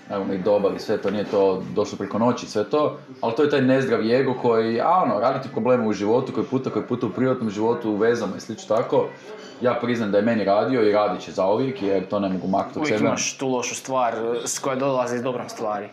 naravno 0.08 0.34
i 0.34 0.38
dobar 0.38 0.72
i 0.76 0.78
sve 0.78 0.98
to, 0.98 1.10
nije 1.10 1.24
to 1.24 1.62
došlo 1.74 1.98
preko 1.98 2.18
noći, 2.18 2.46
sve 2.46 2.64
to, 2.64 2.98
ali 3.20 3.34
to 3.34 3.42
je 3.42 3.50
taj 3.50 3.62
nezdravi 3.62 4.14
ego 4.14 4.34
koji, 4.42 4.80
a 4.80 5.02
ono, 5.04 5.20
radi 5.20 5.42
ti 5.42 5.48
probleme 5.52 5.86
u 5.86 5.92
životu, 5.92 6.32
koji 6.32 6.46
puta, 6.46 6.70
koji 6.70 6.84
puta 6.84 7.06
u 7.06 7.10
privatnom 7.10 7.50
životu, 7.50 7.90
u 7.90 7.96
vezama 7.96 8.36
i 8.36 8.40
slično 8.40 8.76
tako. 8.76 9.06
Ja 9.60 9.74
priznam 9.82 10.10
da 10.10 10.18
je 10.18 10.24
meni 10.24 10.44
radio 10.44 10.82
i 10.82 10.92
radit 10.92 11.22
će 11.22 11.32
zauvijek 11.32 11.82
jer 11.82 12.08
to 12.08 12.20
ne 12.20 12.28
mogu 12.28 12.46
maknuti 12.48 12.78
od 12.78 12.82
Uvijek 12.82 12.98
sebe. 12.98 13.08
imaš 13.08 13.36
tu 13.36 13.48
lošu 13.48 13.74
stvar 13.74 14.14
s 14.44 14.58
koja 14.58 14.76
dolazi 14.76 15.16
iz 15.16 15.22
dobrom 15.22 15.48
stvari. 15.48 15.88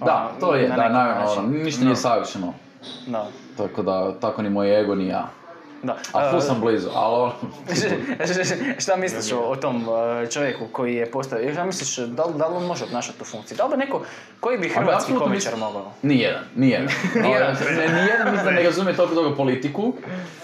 Da, 0.00 0.30
Ono, 0.30 0.40
to 0.40 0.54
je, 0.54 0.68
na 0.68 0.76
da, 0.76 0.88
naravno, 0.88 1.32
ono, 1.32 1.48
ništa 1.48 1.84
nije 1.84 1.96
savršeno. 1.96 2.54
Da, 3.06 3.28
Tako 3.56 3.82
da, 3.82 4.12
tako 4.20 4.42
ni 4.42 4.50
moj 4.50 4.80
ego, 4.80 4.94
ni 4.94 5.06
ja. 5.06 5.28
Da. 5.86 5.96
A 6.12 6.30
tu 6.30 6.36
E, 6.36 6.40
sam 6.40 6.60
blizu, 6.60 6.88
ali 6.94 7.14
ono, 7.14 7.32
šta 8.84 8.96
misliš 8.96 9.32
o, 9.32 9.38
o 9.38 9.56
tom 9.56 9.86
e, 10.22 10.30
čovjeku 10.30 10.66
koji 10.72 10.94
je 10.94 11.10
postao, 11.10 11.38
šta 11.52 11.64
misliš, 11.64 11.96
da 11.96 12.24
li, 12.24 12.32
da 12.38 12.48
li 12.48 12.56
on 12.56 12.66
može 12.66 12.84
obnašati 12.84 13.18
tu 13.18 13.24
funkciju? 13.24 13.56
Da 13.56 13.64
li 13.64 13.70
bi 13.70 13.76
neko, 13.76 14.02
koji 14.40 14.58
bi 14.58 14.68
hrvatski 14.68 15.14
komičar 15.14 15.56
mogao? 15.56 15.92
Nijedan, 16.02 16.42
nijedan. 16.56 16.88
Nijedan. 17.26 17.56
Mislim 18.32 18.44
da 18.44 18.50
ne 18.50 18.62
razumije 18.62 18.96
toliko 18.96 19.14
dobro 19.14 19.36
politiku. 19.36 19.92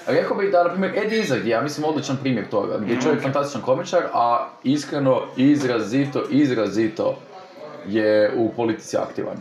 Rekao 0.07 0.37
bih 0.37 0.51
da, 0.51 0.65
na 0.65 0.71
primjer, 0.71 0.93
Ed 0.97 1.13
Izzard 1.13 1.47
je, 1.47 1.51
ja 1.51 1.61
mislim, 1.61 1.87
odličan 1.87 2.17
primjer 2.17 2.49
toga, 2.49 2.79
gdje 2.79 2.95
je 2.95 3.01
čovjek 3.01 3.23
fantastičan 3.23 3.63
komičar, 3.63 4.03
a 4.13 4.49
iskreno, 4.65 5.23
izrazito, 5.37 6.23
izrazito 6.31 7.17
je 7.87 8.33
u 8.37 8.53
politici 8.57 8.97
aktivan. 8.97 9.37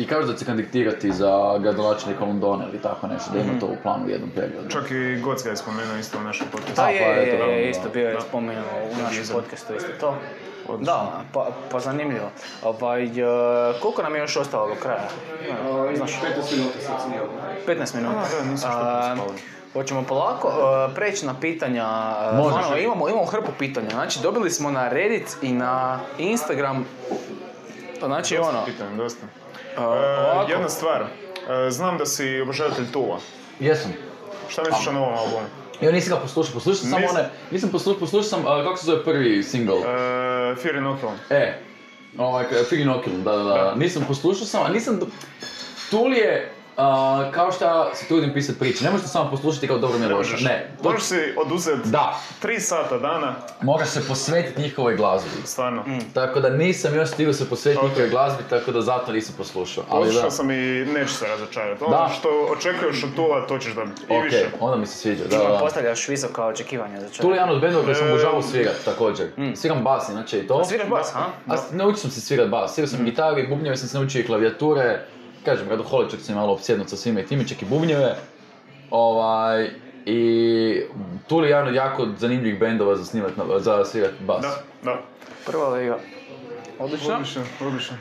I 0.00 0.06
kaže 0.06 0.26
da 0.26 0.36
će 0.36 0.44
kandidirati 0.44 1.12
za 1.12 1.58
gradonačelnika 1.58 2.24
Londona 2.24 2.64
ili 2.68 2.82
tako 2.82 3.06
nešto, 3.06 3.30
da 3.32 3.38
ima 3.38 3.60
to 3.60 3.66
u 3.66 3.76
planu 3.82 4.06
u 4.06 4.10
jednom 4.10 4.30
periodu. 4.30 4.68
Čak 4.68 4.90
i 4.90 5.20
Goc 5.20 5.44
ga 5.44 5.50
je 5.50 5.56
spomenuo 5.56 5.96
isto 5.96 6.18
u 6.18 6.22
našem 6.22 6.46
podcastu. 6.52 6.76
Da, 6.76 6.82
pa 6.82 6.88
je, 6.88 7.26
je, 7.26 7.62
je, 7.62 7.70
isto 7.70 7.88
bio 7.88 8.08
je 8.08 8.20
spomenuo 8.20 8.64
u 8.92 9.02
našem 9.02 9.24
podcastu 9.32 9.74
isto 9.76 9.88
to. 10.00 10.16
Odlično. 10.68 10.92
Da, 10.94 11.22
pa, 11.32 11.48
pa 11.70 11.80
zanimljivo. 11.80 12.30
Ovaj, 12.62 13.04
e, 13.04 13.10
koliko 13.82 14.02
nam 14.02 14.14
je 14.14 14.20
još 14.20 14.36
ostalo 14.36 14.68
do 14.68 14.74
kraja? 14.82 15.08
Znaš? 15.96 16.10
15 16.12 16.56
minuta 16.56 16.78
sad 16.80 16.96
snijemo. 17.06 17.26
15 17.66 17.94
minuta. 17.94 18.18
A, 18.18 18.44
nisam 18.44 18.70
što 18.70 18.80
spavao. 18.80 19.34
Hoćemo 19.72 20.02
polako 20.02 20.48
e, 20.48 20.94
preći 20.94 21.26
na 21.26 21.34
pitanja. 21.40 21.86
e, 22.32 22.36
Može. 22.36 22.54
fanova. 22.54 22.78
imamo, 22.78 23.08
imamo 23.08 23.24
hrpu 23.24 23.52
pitanja. 23.58 23.90
Znači, 23.90 24.20
dobili 24.22 24.50
smo 24.50 24.70
na 24.70 24.88
Reddit 24.88 25.36
i 25.42 25.52
na 25.52 26.00
Instagram. 26.18 26.84
Znači, 28.06 28.36
ono, 28.36 28.64
Pitam, 28.64 28.96
dosta. 28.96 29.26
E, 29.82 29.86
ovako. 29.86 30.50
jedna 30.50 30.68
stvar, 30.68 31.02
e, 31.02 31.70
znam 31.70 31.98
da 31.98 32.06
si 32.06 32.40
obožavatelj 32.40 32.90
Tula. 32.92 33.18
Jesam. 33.60 33.92
Šta 34.48 34.62
misliš 34.62 34.86
o 34.86 34.92
novom 34.92 35.14
albumu? 35.14 35.46
Ja 35.80 35.92
nisam 35.92 36.10
ga 36.10 36.22
poslušao, 36.22 36.54
poslušao 36.54 36.80
sam 36.80 37.00
Nis- 37.00 37.10
one, 37.10 37.28
nisam 37.50 37.70
poslušao, 37.70 38.00
poslušao 38.00 38.22
sam, 38.24 38.42
kako 38.44 38.76
se 38.76 38.86
zove 38.86 39.04
prvi 39.04 39.42
single? 39.42 39.76
E, 39.76 39.82
Fear 40.56 40.76
Inoculum. 40.76 41.14
E, 41.30 41.58
ovaj, 42.18 42.44
Fig 42.68 42.80
Inoculum, 42.80 43.22
da, 43.24 43.32
da, 43.32 43.42
da, 43.44 43.54
Da. 43.54 43.74
nisam 43.74 44.04
poslušao 44.08 44.46
sam, 44.46 44.62
a 44.62 44.68
nisam, 44.68 45.00
Tool 45.90 46.12
je, 46.12 46.52
a, 46.76 46.90
kao 47.30 47.52
što 47.52 47.64
se 47.94 48.06
trudim 48.06 48.32
pisati 48.32 48.58
priče, 48.58 48.84
ne 48.84 48.90
možete 48.90 49.08
samo 49.08 49.30
poslušati 49.30 49.68
kao 49.68 49.78
dobro 49.78 49.98
mi 49.98 50.04
je 50.04 50.10
loše, 50.10 50.36
ne. 50.38 50.70
To- 50.76 50.90
Možeš 50.90 51.02
si 51.02 51.16
oduzeti 51.38 51.88
Da, 51.88 52.18
tri 52.38 52.60
sata 52.60 52.98
dana, 52.98 53.34
moraš 53.62 53.88
se 53.88 54.08
posvetiti 54.08 54.60
njihovoj 54.60 54.96
glazbi. 54.96 55.30
stvarno. 55.44 55.84
Tako 56.14 56.40
da 56.40 56.50
nisam 56.50 56.94
još 56.94 57.08
stigao 57.10 57.32
se 57.34 57.48
posvetiti 57.48 57.78
Ok. 57.78 57.88
njihovoj 57.88 58.10
glazbi, 58.10 58.42
tako 58.50 58.72
da 58.72 58.80
zato 58.80 59.12
nisam 59.12 59.34
poslušao. 59.38 59.84
Ali 59.88 60.00
da, 60.00 60.06
Poslušao 60.06 60.30
sam 60.30 60.50
i 60.50 60.54
neću 60.86 61.14
se 61.14 61.26
razočarati. 61.26 61.84
Ono 61.84 61.90
Da. 61.92 62.10
što 62.10 62.28
očekuješ 62.50 63.04
od 63.04 63.14
Tula, 63.16 63.46
to 63.46 63.58
ćeš 63.58 63.74
dobiti. 63.74 64.02
I 64.10 64.20
više. 64.20 64.46
onda 64.60 64.76
mi 64.76 64.86
se 64.86 64.96
sviđa, 64.96 65.24
da, 65.24 65.38
da. 65.38 65.58
postavljaš 65.60 66.08
visoka 66.08 66.46
očekivanja 66.46 66.94
za 66.94 67.06
čovjeka. 67.06 67.22
Tool 67.22 67.32
je 67.32 67.36
jedan 67.36 67.50
od 67.50 67.60
bendova 67.60 67.84
koji 67.84 67.94
sam 67.94 68.08
obožavao 68.08 68.42
svirat 68.42 68.74
također. 68.84 69.26
Sviram 69.54 69.82
bas 69.82 70.08
inače 70.08 70.38
i 70.38 70.46
to. 70.46 70.64
Sviraš 70.64 70.88
bas, 70.88 71.12
ha? 71.12 71.26
Naučio 71.70 71.96
sam 71.96 72.10
se 72.10 72.20
svirat 72.20 72.48
bas, 72.48 72.74
svirao 72.74 72.88
sam 72.88 73.04
gitaru 73.04 73.38
i 73.38 73.46
bubnjeve, 73.46 73.76
sam 73.76 73.88
se 73.88 73.98
naučio 73.98 74.20
i 74.20 74.26
klavijature. 74.26 75.00
Kažem, 75.44 75.68
radoholičak 75.68 76.20
sam 76.20 76.34
malo 76.34 76.52
opsjednut 76.52 76.88
sa 76.88 76.96
svime 76.96 77.20
i 77.20 77.26
time, 77.26 77.48
čak 77.48 77.62
i 77.62 77.66
bubnjeve. 77.66 78.16
Ovaj, 78.90 79.70
I 80.06 80.82
Tool 81.26 81.44
je 81.44 81.50
jedan 81.50 81.68
od 81.68 81.74
jako 81.74 82.06
zanimljivih 82.18 82.60
bendova 82.60 82.96
za, 82.96 83.04
snimat, 83.04 83.36
na- 83.36 83.58
za 83.58 83.84
svirat 83.84 84.10
bas. 84.20 84.42
Da, 84.42 84.56
da. 84.82 85.00
Prva 85.46 85.68
liga. 85.68 85.98
Odlično. 86.78 87.14
Odlično, 87.14 87.42
odlično. 87.60 87.96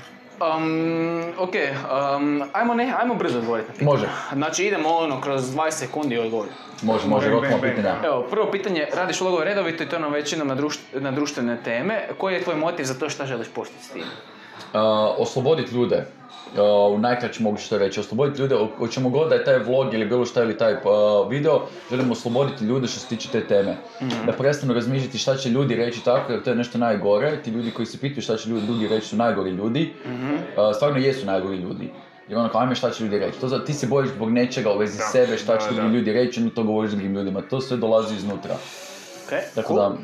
Um, 0.57 1.23
ok, 1.37 1.53
um, 2.15 2.43
ajmo, 2.53 2.73
ne, 2.73 2.93
ajmo 2.99 3.15
brzo 3.15 3.37
odgovoriti. 3.37 3.83
Može. 3.83 4.07
Znači 4.33 4.65
idemo 4.65 4.89
ono 4.89 5.21
kroz 5.21 5.43
20 5.45 5.71
sekundi 5.71 6.17
odgovor. 6.17 6.47
Može, 6.81 7.07
može, 7.07 7.29
bang. 7.29 7.61
pitanja. 7.61 7.95
Evo, 8.03 8.21
prvo 8.23 8.51
pitanje, 8.51 8.87
radiš 8.93 9.21
ulogove 9.21 9.45
redovito 9.45 9.83
i 9.83 9.89
to 9.89 9.99
nam 9.99 10.11
većinom 10.11 10.47
na, 10.47 10.55
društ- 10.55 10.79
na 10.93 11.11
društvene 11.11 11.57
teme. 11.63 12.07
Koji 12.17 12.33
je 12.33 12.43
tvoj 12.43 12.55
motiv 12.55 12.83
za 12.83 12.93
to 12.93 13.09
šta 13.09 13.25
želiš 13.25 13.47
postići 13.47 13.83
s 13.83 13.89
tim? 13.89 14.03
Uh, 14.74 14.80
osloboditi 15.18 15.76
ljude. 15.76 16.05
Uh, 16.53 16.95
u 16.95 16.99
najkraćem 16.99 17.43
mogu 17.43 17.57
što 17.57 17.78
reći, 17.78 17.99
osloboditi 17.99 18.41
ljude, 18.41 18.55
o, 18.80 18.88
čemu 18.88 19.10
god 19.10 19.30
da 19.30 19.36
je 19.36 19.43
taj 19.43 19.60
vlog 19.60 19.93
ili 19.93 20.05
bilo 20.05 20.26
šta 20.26 20.43
ili 20.43 20.57
taj 20.57 20.74
uh, 20.74 20.80
video, 21.30 21.62
želimo 21.89 22.12
osloboditi 22.12 22.66
ljude 22.66 22.88
što 22.88 22.99
se 22.99 23.07
tiče 23.07 23.30
te 23.32 23.47
teme. 23.47 23.78
Da 24.26 24.32
prestanu 24.32 24.74
razmišljati 24.74 25.18
šta 25.18 25.36
će 25.38 25.49
ljudi 25.49 25.76
reći 25.76 26.03
tako, 26.03 26.32
jer 26.32 26.43
to 26.43 26.49
je 26.49 26.55
nešto 26.55 26.78
najgore. 26.78 27.41
Ti 27.43 27.51
ljudi 27.51 27.72
koji 27.72 27.86
se 27.86 27.97
pitaju 27.97 28.22
šta 28.22 28.38
će 28.38 28.49
ljudi 28.49 28.66
drugi 28.66 28.88
reći 28.88 29.07
su 29.07 29.16
najgori 29.16 29.49
ljudi. 29.51 29.93
Uh, 30.05 30.76
stvarno 30.76 30.97
jesu 30.97 31.26
najgori 31.26 31.57
ljudi. 31.57 31.89
I 32.30 32.36
ono 32.36 32.49
kao, 32.49 32.62
ajme 32.62 32.76
šta 32.76 32.89
će 32.91 33.03
ljudi 33.03 33.20
reći. 33.20 33.39
To 33.39 33.47
za, 33.47 33.66
ti 33.66 33.74
se 33.74 33.88
bojiš 33.88 34.10
zbog 34.10 34.32
nečega 34.32 34.74
u 34.74 34.78
vezi 34.78 34.97
Da, 34.97 35.03
sebe, 35.03 35.38
šta 35.38 35.57
će 35.57 35.76
da, 35.76 35.82
da. 35.82 35.88
ljudi 35.88 36.14
reći, 36.14 36.39
onda 36.39 36.55
to 36.55 36.64
govoriš 36.64 36.91
drugim 36.91 37.16
ljudima. 37.16 37.41
To 37.41 37.62
sve 37.62 37.78
dolazi 37.78 38.16
iznutra. 38.16 38.53
Ok, 38.53 39.34
Tako 39.55 39.68
cool. 39.68 39.80
da, 39.80 39.95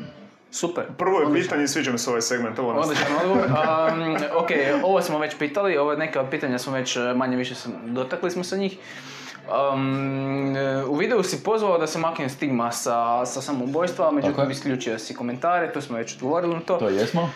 Super. 0.56 0.84
Prvo 0.98 1.20
je 1.20 1.42
pitanje, 1.42 1.68
sviđa 1.68 1.92
mi 1.92 1.98
se 1.98 2.10
ovaj 2.10 2.22
segment, 2.22 2.58
ovo 2.58 2.72
Odličan 2.72 3.16
odgovor. 3.22 3.46
Um, 3.92 4.16
ok, 4.36 4.50
ovo 4.82 5.02
smo 5.02 5.18
već 5.18 5.36
pitali, 5.38 5.76
ovo 5.76 5.96
neka 5.96 6.30
pitanja 6.30 6.58
smo 6.58 6.72
već 6.72 6.96
e, 6.96 7.00
manje 7.00 7.36
više 7.36 7.54
dotakli 7.86 8.30
smo 8.30 8.44
se 8.44 8.58
njih. 8.58 8.78
Um, 9.46 10.56
u 10.88 10.94
videu 10.94 11.22
si 11.22 11.44
pozvao 11.44 11.78
da 11.78 11.86
se 11.86 11.98
makne 11.98 12.28
stigma 12.28 12.72
sa, 12.72 13.26
sa 13.26 13.40
samoubojstva, 13.40 14.10
međutim 14.10 14.44
je. 14.44 14.50
isključio 14.50 14.98
si 14.98 15.14
komentare, 15.14 15.72
to 15.72 15.80
smo 15.80 15.96
već 15.96 16.14
odgovorili 16.14 16.54
na 16.54 16.60
to. 16.60 16.76
To 16.76 16.88
jesmo. 16.88 17.30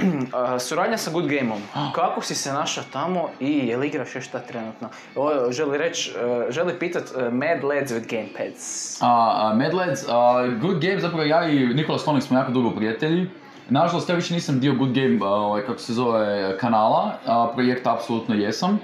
Suradnja 0.66 0.98
sa 0.98 1.10
Good 1.10 1.26
Gameom. 1.26 1.62
Kako 1.94 2.22
si 2.22 2.34
se 2.34 2.52
našao 2.52 2.84
tamo 2.92 3.28
i 3.40 3.68
je 3.68 3.76
li 3.76 3.86
igraš 3.86 4.14
još 4.14 4.28
šta 4.28 4.38
trenutno? 4.38 4.88
Ovo 5.14 5.52
želi 5.52 5.78
reći, 5.78 6.10
e, 6.10 6.52
želi 6.52 6.78
pitat 6.78 7.02
e, 7.02 7.30
Mad 7.30 7.64
Lads 7.64 7.92
with 7.92 8.10
Gamepads. 8.10 9.02
A, 9.02 9.32
a, 9.36 9.54
Mad 9.54 9.74
Lads, 9.74 10.04
a, 10.08 10.46
Good 10.60 10.80
Game, 10.80 11.00
zapravo 11.00 11.24
ja 11.24 11.48
i 11.48 11.66
Nikola 11.66 11.98
Stonik 11.98 12.22
smo 12.22 12.38
jako 12.38 12.52
dugo 12.52 12.70
prijatelji. 12.70 13.30
Nažalost, 13.68 14.08
ja 14.08 14.14
više 14.14 14.34
nisam 14.34 14.60
dio 14.60 14.74
Good 14.74 14.92
Game, 14.94 15.18
ovaj, 15.22 15.62
kako 15.62 15.78
se 15.78 15.92
zove, 15.92 16.58
kanala, 16.58 17.12
projekta 17.54 17.94
apsolutno 17.94 18.34
jesam. 18.34 18.78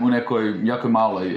U 0.00 0.08
nekoj 0.08 0.54
jakoj 0.62 0.90
maloj. 0.90 1.36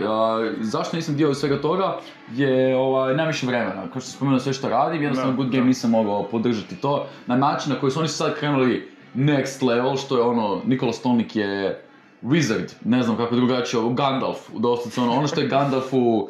Zašto 0.59 0.97
nisam 0.97 1.15
dio 1.15 1.33
svega 1.33 1.61
toga? 1.61 1.97
Je 2.35 2.77
ovaj, 2.77 3.11
nemam 3.13 3.27
više 3.27 3.47
vremena. 3.47 3.87
Kao 3.93 4.01
što 4.01 4.11
spomenuo 4.11 4.39
sve 4.39 4.53
što 4.53 4.69
radim, 4.69 5.01
jednostavno 5.01 5.35
Good 5.35 5.51
Game 5.51 5.65
nisam 5.65 5.91
mogao 5.91 6.23
podržati 6.23 6.75
to. 6.75 7.07
Na 7.27 7.35
način 7.35 7.73
na 7.73 7.79
koji 7.79 7.91
su 7.91 7.99
oni 7.99 8.07
sad 8.07 8.35
krenuli 8.35 8.91
next 9.15 9.67
level, 9.67 9.97
što 9.97 10.17
je 10.17 10.23
ono, 10.23 10.61
Nikola 10.65 10.93
Stolnik 10.93 11.35
je 11.35 11.81
wizard, 12.23 12.73
ne 12.85 13.03
znam 13.03 13.17
kako 13.17 13.35
drugačije, 13.35 13.83
Gandalf, 13.93 14.37
doslovce 14.57 15.01
ono, 15.01 15.11
ono 15.11 15.27
što 15.27 15.41
je 15.41 15.47
Gandalf 15.47 15.93
u 15.93 16.29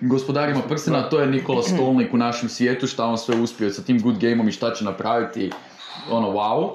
gospodarima 0.00 0.60
prsena, 0.68 1.08
to 1.08 1.20
je 1.20 1.26
Nikola 1.26 1.62
Stolnik 1.62 2.14
u 2.14 2.16
našem 2.16 2.48
svijetu, 2.48 2.86
šta 2.86 3.04
on 3.04 3.18
sve 3.18 3.40
uspio 3.40 3.70
sa 3.70 3.82
tim 3.82 4.02
good 4.02 4.18
gameom 4.18 4.48
i 4.48 4.52
šta 4.52 4.74
će 4.74 4.84
napraviti, 4.84 5.50
ono, 6.10 6.28
wow. 6.28 6.70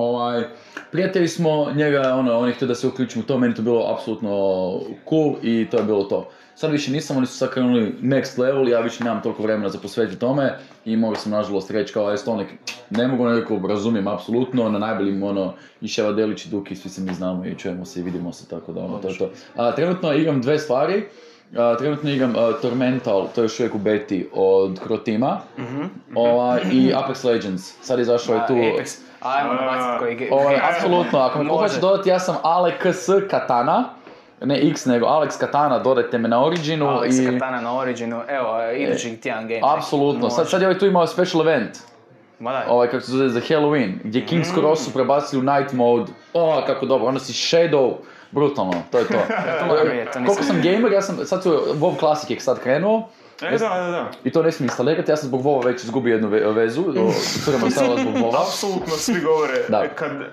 Ovaj, 0.00 0.44
prijatelji 0.92 1.28
smo, 1.28 1.72
njega, 1.74 2.14
ono, 2.14 2.38
on 2.38 2.48
je 2.48 2.54
htio 2.54 2.68
da 2.68 2.74
se 2.74 2.86
uključim 2.86 3.22
u 3.22 3.24
to, 3.24 3.38
meni 3.38 3.54
to 3.54 3.62
bilo 3.62 3.94
apsolutno 3.94 4.30
cool 5.08 5.34
i 5.42 5.66
to 5.70 5.76
je 5.76 5.82
bilo 5.82 6.04
to. 6.04 6.30
Sad 6.54 6.70
više 6.70 6.90
nisam, 6.92 7.16
oni 7.16 7.26
su 7.26 7.36
sad 7.36 7.50
krenuli 7.50 7.94
next 8.02 8.38
level, 8.38 8.68
ja 8.68 8.80
više 8.80 9.04
nemam 9.04 9.22
toliko 9.22 9.42
vremena 9.42 9.68
za 9.68 9.78
posvetiti 9.78 10.18
tome 10.18 10.58
i 10.84 10.96
mogao 10.96 11.16
sam 11.16 11.32
nažalost 11.32 11.70
reći 11.70 11.92
kao, 11.92 12.06
aj 12.06 12.16
Stolnik, 12.16 12.48
ne 12.90 13.08
mogu 13.08 13.24
nekako, 13.24 13.68
razumijem 13.68 14.08
apsolutno, 14.08 14.68
na 14.68 14.78
najboljim 14.78 15.22
ono, 15.22 15.54
i 15.80 15.88
Ševa 15.88 16.12
Delić 16.12 16.46
i 16.46 16.48
Duki, 16.50 16.76
svi 16.76 16.90
se 16.90 17.00
mi 17.00 17.14
znamo 17.14 17.44
i 17.46 17.54
čujemo 17.54 17.84
se 17.84 18.00
i 18.00 18.02
vidimo 18.02 18.32
se, 18.32 18.48
tako 18.48 18.72
da 18.72 18.80
ono, 18.80 18.98
to 18.98 19.08
je 19.08 19.18
to. 19.18 19.30
A, 19.56 19.74
trenutno 19.74 20.12
igram 20.12 20.42
dve 20.42 20.58
stvari, 20.58 21.04
trenutno 21.78 22.10
igram 22.10 22.34
Tormental, 22.62 23.28
to 23.34 23.40
je 23.40 23.44
još 23.44 23.60
uvijek 23.60 23.74
u 23.74 23.78
beti 23.78 24.28
od 24.32 24.80
Krotima, 24.80 25.40
ovaj, 26.14 26.60
i 26.72 26.92
Apex 26.92 27.24
Legends, 27.24 27.74
sad 27.82 27.98
je 27.98 28.02
izašao 28.02 28.36
i 28.36 28.40
tu... 28.48 28.54
Apex. 28.54 29.09
Ajmo 29.20 29.52
nabaciti 29.54 29.98
koji 29.98 30.16
ge- 30.16 30.28
Ovaj, 30.32 30.54
ge- 30.54 30.60
apsolutno, 30.70 31.18
ako 31.18 31.42
me 31.42 31.50
hoćeš 31.50 31.80
dodati, 31.80 32.08
ja 32.08 32.18
sam 32.18 32.36
Alex 32.42 33.28
Katana, 33.30 33.84
ne 34.40 34.68
X 34.70 34.86
nego 34.86 35.06
Alex 35.06 35.38
Katana, 35.40 35.78
dodajte 35.78 36.18
me 36.18 36.28
na 36.28 36.44
Originu 36.44 36.86
Alexa 36.86 37.22
i... 37.22 37.32
Katana 37.32 37.60
na 37.60 37.76
Originu, 37.78 38.22
evo, 38.28 38.72
idući 38.76 39.16
tjedan 39.16 39.48
game. 39.48 39.60
Apsolutno, 39.76 40.30
sad, 40.30 40.48
sad 40.50 40.60
je 40.60 40.66
ovaj 40.66 40.78
tu 40.78 40.86
imao 40.86 41.06
special 41.06 41.48
event, 41.48 41.70
Ma 42.38 42.52
daj. 42.52 42.62
ovaj 42.68 42.88
kako 42.88 43.00
se 43.00 43.12
zove 43.12 43.28
za 43.28 43.40
Halloween, 43.40 43.92
gdje 44.04 44.26
King's 44.26 44.54
Cross 44.54 44.84
su 44.84 44.92
prebacili 44.92 45.40
u 45.40 45.52
night 45.52 45.72
mode, 45.72 46.12
o 46.34 46.62
kako 46.66 46.86
dobro, 46.86 47.06
onda 47.08 47.20
si 47.20 47.32
Shadow, 47.32 47.92
brutalno, 48.30 48.72
to 48.92 48.98
je 48.98 49.04
to. 49.06 49.14
to 49.68 49.74
vidjeti, 49.84 50.12
to 50.12 50.18
Koliko 50.26 50.42
sam 50.42 50.60
gamer, 50.62 50.92
ja 50.92 51.02
sam, 51.02 51.16
sad 51.24 51.42
su, 51.42 51.50
WoW 51.74 51.98
Classic 51.98 52.30
je 52.30 52.40
sad 52.40 52.60
krenuo, 52.60 53.08
E, 53.42 53.50
da, 53.50 53.68
da, 53.70 53.86
da. 53.88 54.10
i 54.24 54.30
to 54.30 54.42
ne 54.42 54.52
smijem 54.52 54.66
instalirati, 54.66 55.10
ja 55.10 55.16
sam 55.16 55.28
zbog 55.28 55.42
WoW 55.42 55.64
već 55.64 55.84
izgubio 55.84 56.12
jednu 56.12 56.28
ve- 56.28 56.52
vezu, 56.52 56.84
crno 57.44 57.66
je 57.66 57.70
stavila 57.70 57.96
zbog 57.98 58.14
WoW. 58.14 58.36
Apsolutno 58.42 58.96
svi 58.96 59.20
govore, 59.20 59.52
Da. 59.68 59.78
e, 59.78 59.88
kad 59.88 60.10
e, 60.12 60.24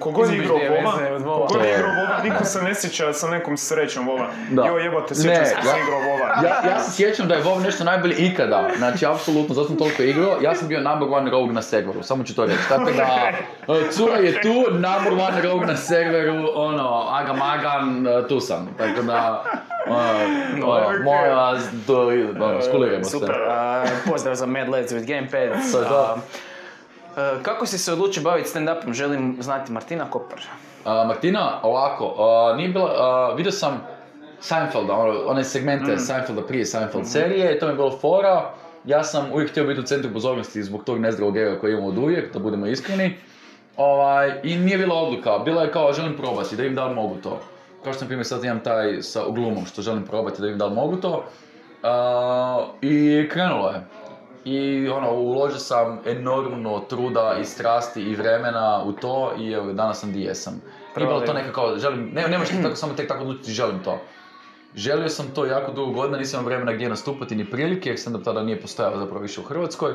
kogod 0.00 0.30
je 0.30 0.36
igrao 0.36 0.56
Vova, 0.56 1.18
Vova. 1.18 1.46
kogod 1.46 1.64
je 1.64 1.70
igrao 1.70 1.90
Vova, 1.90 2.22
niko 2.24 2.44
se 2.44 2.62
ne 2.62 2.74
sjeća 2.74 3.12
sa 3.12 3.28
nekom 3.28 3.56
srećom 3.56 4.06
Vova. 4.06 4.26
Da. 4.50 4.62
Jo 4.64 4.74
jebote, 4.74 5.14
sjećam 5.14 5.30
Ne, 5.32 5.46
se 5.46 5.54
ja- 5.54 5.62
sam 5.62 5.78
igrao 5.78 6.00
Vova. 6.00 6.28
Ja, 6.44 6.70
ja 6.70 6.80
se 6.80 6.92
sjećam 6.92 7.28
da 7.28 7.34
je 7.34 7.42
WoW 7.42 7.62
nešto 7.62 7.84
najbolje 7.84 8.14
ikada, 8.16 8.68
znači 8.78 9.06
apsolutno, 9.06 9.54
zato 9.54 9.68
sam 9.68 9.76
toliko 9.76 10.02
igrao, 10.02 10.36
ja 10.42 10.54
sam 10.54 10.68
bio 10.68 10.80
number 10.80 11.08
one 11.10 11.30
rogue 11.30 11.52
na 11.52 11.62
serveru, 11.62 12.02
samo 12.02 12.24
ću 12.24 12.34
to 12.34 12.46
reći, 12.46 12.58
tako 12.68 12.90
da, 12.92 13.32
e, 13.74 13.90
cura 13.90 14.14
je 14.16 14.40
tu, 14.42 14.54
number 14.70 15.12
one 15.24 15.42
rogue 15.42 15.66
na 15.66 15.76
serveru, 15.76 16.34
ono, 16.54 17.06
agam 17.10 17.42
agam, 17.42 18.06
e, 18.08 18.28
tu 18.28 18.40
sam, 18.40 18.68
tako 18.78 19.02
da, 19.02 19.44
okej. 19.86 21.04
molim 21.04 21.36
vas, 21.36 21.64
to, 21.86 22.00
ono, 22.40 22.62
skulirajmo 22.62 23.04
se. 23.04 23.10
Super, 23.10 23.34
a, 23.48 23.84
pozdrav 24.10 24.34
za 24.34 24.46
Mad 24.46 24.68
Lads 24.68 24.92
with 24.92 25.30
to. 25.72 25.94
A, 25.94 26.16
a, 27.16 27.38
kako 27.42 27.66
si 27.66 27.78
se 27.78 27.92
odlučio 27.92 28.22
baviti 28.22 28.48
stand-upom? 28.48 28.92
Želim 28.92 29.36
znati 29.40 29.72
Martina 29.72 30.10
Kopar. 30.10 30.40
Martina, 30.84 31.60
ovako, 31.62 32.14
nije 32.56 32.68
bila, 32.68 33.34
vidio 33.34 33.52
sam 33.52 33.86
Seinfelda, 34.40 34.92
ono, 34.92 35.20
one 35.26 35.44
segmente 35.44 35.98
Seinfelda 35.98 36.42
prije 36.42 36.66
Seinfeld 36.66 37.06
serije, 37.06 37.58
to 37.58 37.66
mi 37.66 37.72
je 37.72 37.76
bilo 37.76 37.98
fora. 37.98 38.50
Ja 38.84 39.04
sam 39.04 39.32
uvijek 39.32 39.50
htio 39.50 39.64
biti 39.64 39.80
u 39.80 39.82
centru 39.82 40.12
pozornosti 40.12 40.62
zbog 40.62 40.84
tog 40.84 40.98
nezdravog 41.00 41.36
ega 41.36 41.58
koji 41.60 41.72
imam 41.72 41.84
od 41.84 41.98
uvijek, 41.98 42.32
da 42.32 42.38
budemo 42.38 42.66
iskreni. 42.66 43.16
Ovaj, 43.76 44.40
I 44.42 44.56
nije 44.56 44.78
bila 44.78 44.94
odluka, 44.94 45.38
bila 45.38 45.62
je 45.62 45.72
kao 45.72 45.92
želim 45.92 46.16
probati, 46.16 46.56
da 46.56 46.62
vidim 46.62 46.76
da 46.76 46.88
mogu 46.88 47.16
to. 47.22 47.40
Kao 47.84 47.92
što 47.92 48.04
na 48.04 48.08
primjer 48.08 48.26
sad 48.26 48.44
imam 48.44 48.60
taj 48.60 49.02
sa 49.02 49.22
glumom, 49.30 49.66
što 49.66 49.82
želim 49.82 50.04
probati 50.04 50.40
da 50.40 50.46
vidim 50.46 50.58
da 50.58 50.66
li 50.66 50.74
mogu 50.74 50.96
to. 50.96 51.24
A, 51.82 52.66
I 52.82 53.28
krenulo 53.30 53.68
je. 53.68 53.86
I 54.44 54.88
ono, 54.88 55.12
uložio 55.12 55.58
sam 55.58 56.00
enormno 56.06 56.80
truda 56.80 57.36
i 57.40 57.44
strasti 57.44 58.02
i 58.02 58.14
vremena 58.14 58.82
u 58.86 58.92
to 58.92 59.32
i 59.38 59.52
evo, 59.52 59.72
danas 59.72 60.00
sam 60.00 60.12
di 60.12 60.22
jesam. 60.22 60.62
Nije 60.96 61.06
bilo 61.06 61.20
to 61.20 61.32
nekako, 61.32 61.74
želim, 61.76 62.10
ne, 62.14 62.28
ne 62.28 62.38
možeš 62.38 62.62
tako 62.62 62.76
samo 62.76 62.94
tek 62.94 63.08
tako 63.08 63.20
odlučiti 63.20 63.52
želim 63.52 63.84
to. 63.84 63.98
Želio 64.74 65.08
sam 65.08 65.26
to 65.34 65.46
jako 65.46 65.72
dugo 65.72 65.92
godina, 65.92 66.18
nisam 66.18 66.40
imao 66.40 66.48
vremena 66.48 66.72
gdje 66.72 66.88
nastupati 66.88 67.34
ni 67.34 67.50
prilike, 67.50 67.88
jer 67.88 67.98
stand-up 67.98 68.24
tada 68.24 68.42
nije 68.42 68.60
postojao 68.60 68.98
zapravo 68.98 69.22
više 69.22 69.40
u 69.40 69.44
Hrvatskoj. 69.44 69.92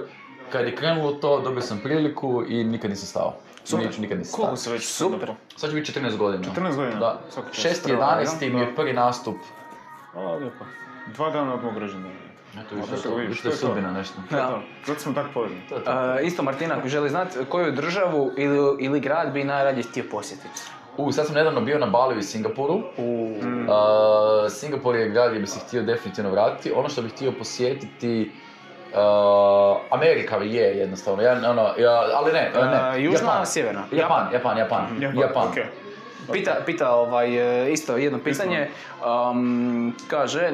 Kad 0.52 0.66
je 0.66 0.76
krenulo 0.76 1.12
to, 1.12 1.42
dobio 1.42 1.62
sam 1.62 1.80
priliku 1.84 2.44
i 2.50 2.64
nikad 2.64 2.90
nisam 2.90 3.08
stao. 3.08 3.34
Super. 3.70 3.86
Neću 3.86 4.02
nikad 4.02 4.32
Koliko 4.32 4.56
se 4.56 4.72
već 4.72 4.88
Super. 4.88 5.32
Sad 5.56 5.70
će 5.70 5.76
biti 5.76 5.92
14 5.92 6.18
godina. 6.18 6.44
14 6.56 6.76
godina? 6.76 7.00
Da. 7.00 7.22
Svaka 7.30 7.50
čast. 7.52 7.88
6.11. 7.88 8.54
mi 8.54 8.60
je 8.60 8.76
prvi 8.76 8.94
nastup. 8.94 9.36
Hvala 10.12 10.36
lijepo. 10.36 10.66
Dva 11.14 11.30
dana 11.30 11.54
od 11.54 11.64
mog 11.64 11.78
rođendana. 11.78 12.14
Eto, 12.54 12.76
A, 12.76 12.86
vidiš, 12.86 13.02
to 13.04 13.10
vidiš, 13.10 13.28
vidiš, 13.28 13.38
to 13.38 13.44
to 13.44 13.50
je 13.50 13.58
sudbina 13.58 13.92
nešto. 13.92 14.14
Da. 14.30 14.48
to. 14.48 14.62
Zato 14.86 15.00
smo 15.00 15.14
tako 15.14 15.30
povezani. 15.34 15.62
A, 15.86 16.20
isto 16.20 16.44
Martina, 16.44 16.76
ako 16.78 16.88
želi 16.88 17.10
znati 17.10 17.38
koju 17.50 17.72
državu 17.72 18.32
ili, 18.38 18.78
ili 18.80 19.00
grad 19.00 19.34
bi 19.34 19.44
najradije 19.44 19.84
htio 19.84 20.04
posjetiti? 20.12 20.62
U, 20.98 21.12
sad 21.12 21.26
sam 21.26 21.36
nedavno 21.36 21.62
bio 21.62 21.80
na 21.80 21.86
Baliju 21.86 22.20
i 22.20 22.24
Singapuru. 22.24 22.82
U... 22.98 23.36
Mm. 23.44 23.70
Uh, 23.70 24.52
Singapur 24.52 24.96
je 24.96 25.10
grad 25.10 25.30
gdje 25.30 25.40
bi 25.40 25.48
se 25.48 25.60
htio 25.60 25.84
definitivno 25.84 26.32
vratiti. 26.32 26.72
Ono 26.76 26.90
što 26.90 27.02
bih 27.02 27.12
htio 27.12 27.32
posjetiti, 27.32 28.32
uh, 28.94 29.82
Amerika 29.90 30.38
je 30.38 30.78
jednostavno, 30.78 31.22
ja, 31.22 31.50
ono, 31.50 31.74
ja, 31.78 32.04
ali 32.16 32.34
ne, 32.34 32.52
ne, 32.54 32.80
A, 32.80 32.96
južna, 32.96 33.28
Japan. 33.28 33.46
sjeverna? 33.46 33.84
Japan, 33.92 34.28
Japan, 34.34 34.58
Japan, 34.58 34.88
Japan. 35.16 35.48
okej. 35.48 35.66
Pita, 36.32 36.56
pita 36.66 36.92
ovaj, 36.92 37.66
e, 37.66 37.72
isto 37.72 37.98
jedno 37.98 38.20
pitanje, 38.24 38.70
um, 39.32 39.96
kaže, 40.08 40.42
e, 40.42 40.54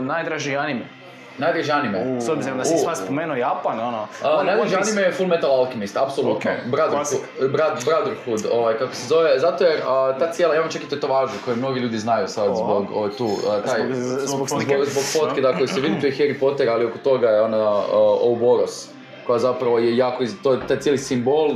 najdraži 0.00 0.56
anime. 0.56 0.97
Najdraži 1.38 1.72
anime. 1.72 2.20
S 2.20 2.28
obzirom 2.28 2.58
da 2.58 2.64
si 2.64 2.78
sva 2.78 2.94
spomenuo 2.96 3.36
Japan, 3.36 3.80
ono... 3.80 4.06
A, 4.22 4.42
najdraži 4.42 4.76
anime 4.76 5.02
je 5.02 5.12
Full 5.12 5.28
Metal 5.28 5.50
Alchemist, 5.50 5.96
apsolutno. 5.96 6.50
Brotherhood, 6.66 7.84
Brotherhood, 7.84 8.46
ovaj, 8.52 8.78
kako 8.78 8.94
se 8.94 9.06
zove, 9.08 9.38
zato 9.38 9.64
jer 9.64 9.80
a, 9.86 10.18
ta 10.18 10.32
cijela, 10.32 10.54
ja 10.54 10.58
imam 10.60 10.70
čak 10.70 10.82
i 10.82 10.88
tetovažu 10.88 11.32
koju 11.44 11.56
mnogi 11.56 11.80
ljudi 11.80 11.98
znaju 11.98 12.28
sad 12.28 12.48
O. 12.50 12.54
zbog 12.54 12.86
ovaj, 12.94 13.10
tu, 13.10 13.28
a, 13.50 13.60
taj, 13.60 13.80
Zbog- 13.82 14.46
zbog 14.46 14.48
zbog, 14.48 14.84
zbog 14.84 15.04
fotke 15.12 15.40
da 15.40 15.56
koju 15.56 15.68
se 15.68 15.80
vidi, 15.80 16.00
to 16.00 16.06
je 16.06 16.12
Harry 16.12 16.40
Potter, 16.40 16.68
ali 16.68 16.84
oko 16.86 16.98
toga 16.98 17.28
je 17.28 17.42
ona 17.42 17.82
Ouroboros, 18.22 18.86
koja 19.26 19.38
zapravo 19.38 19.78
je 19.78 19.96
jako, 19.96 20.24
to 20.42 20.52
je 20.52 20.58
taj 20.68 20.78
cijeli 20.80 20.98
simbol, 20.98 21.50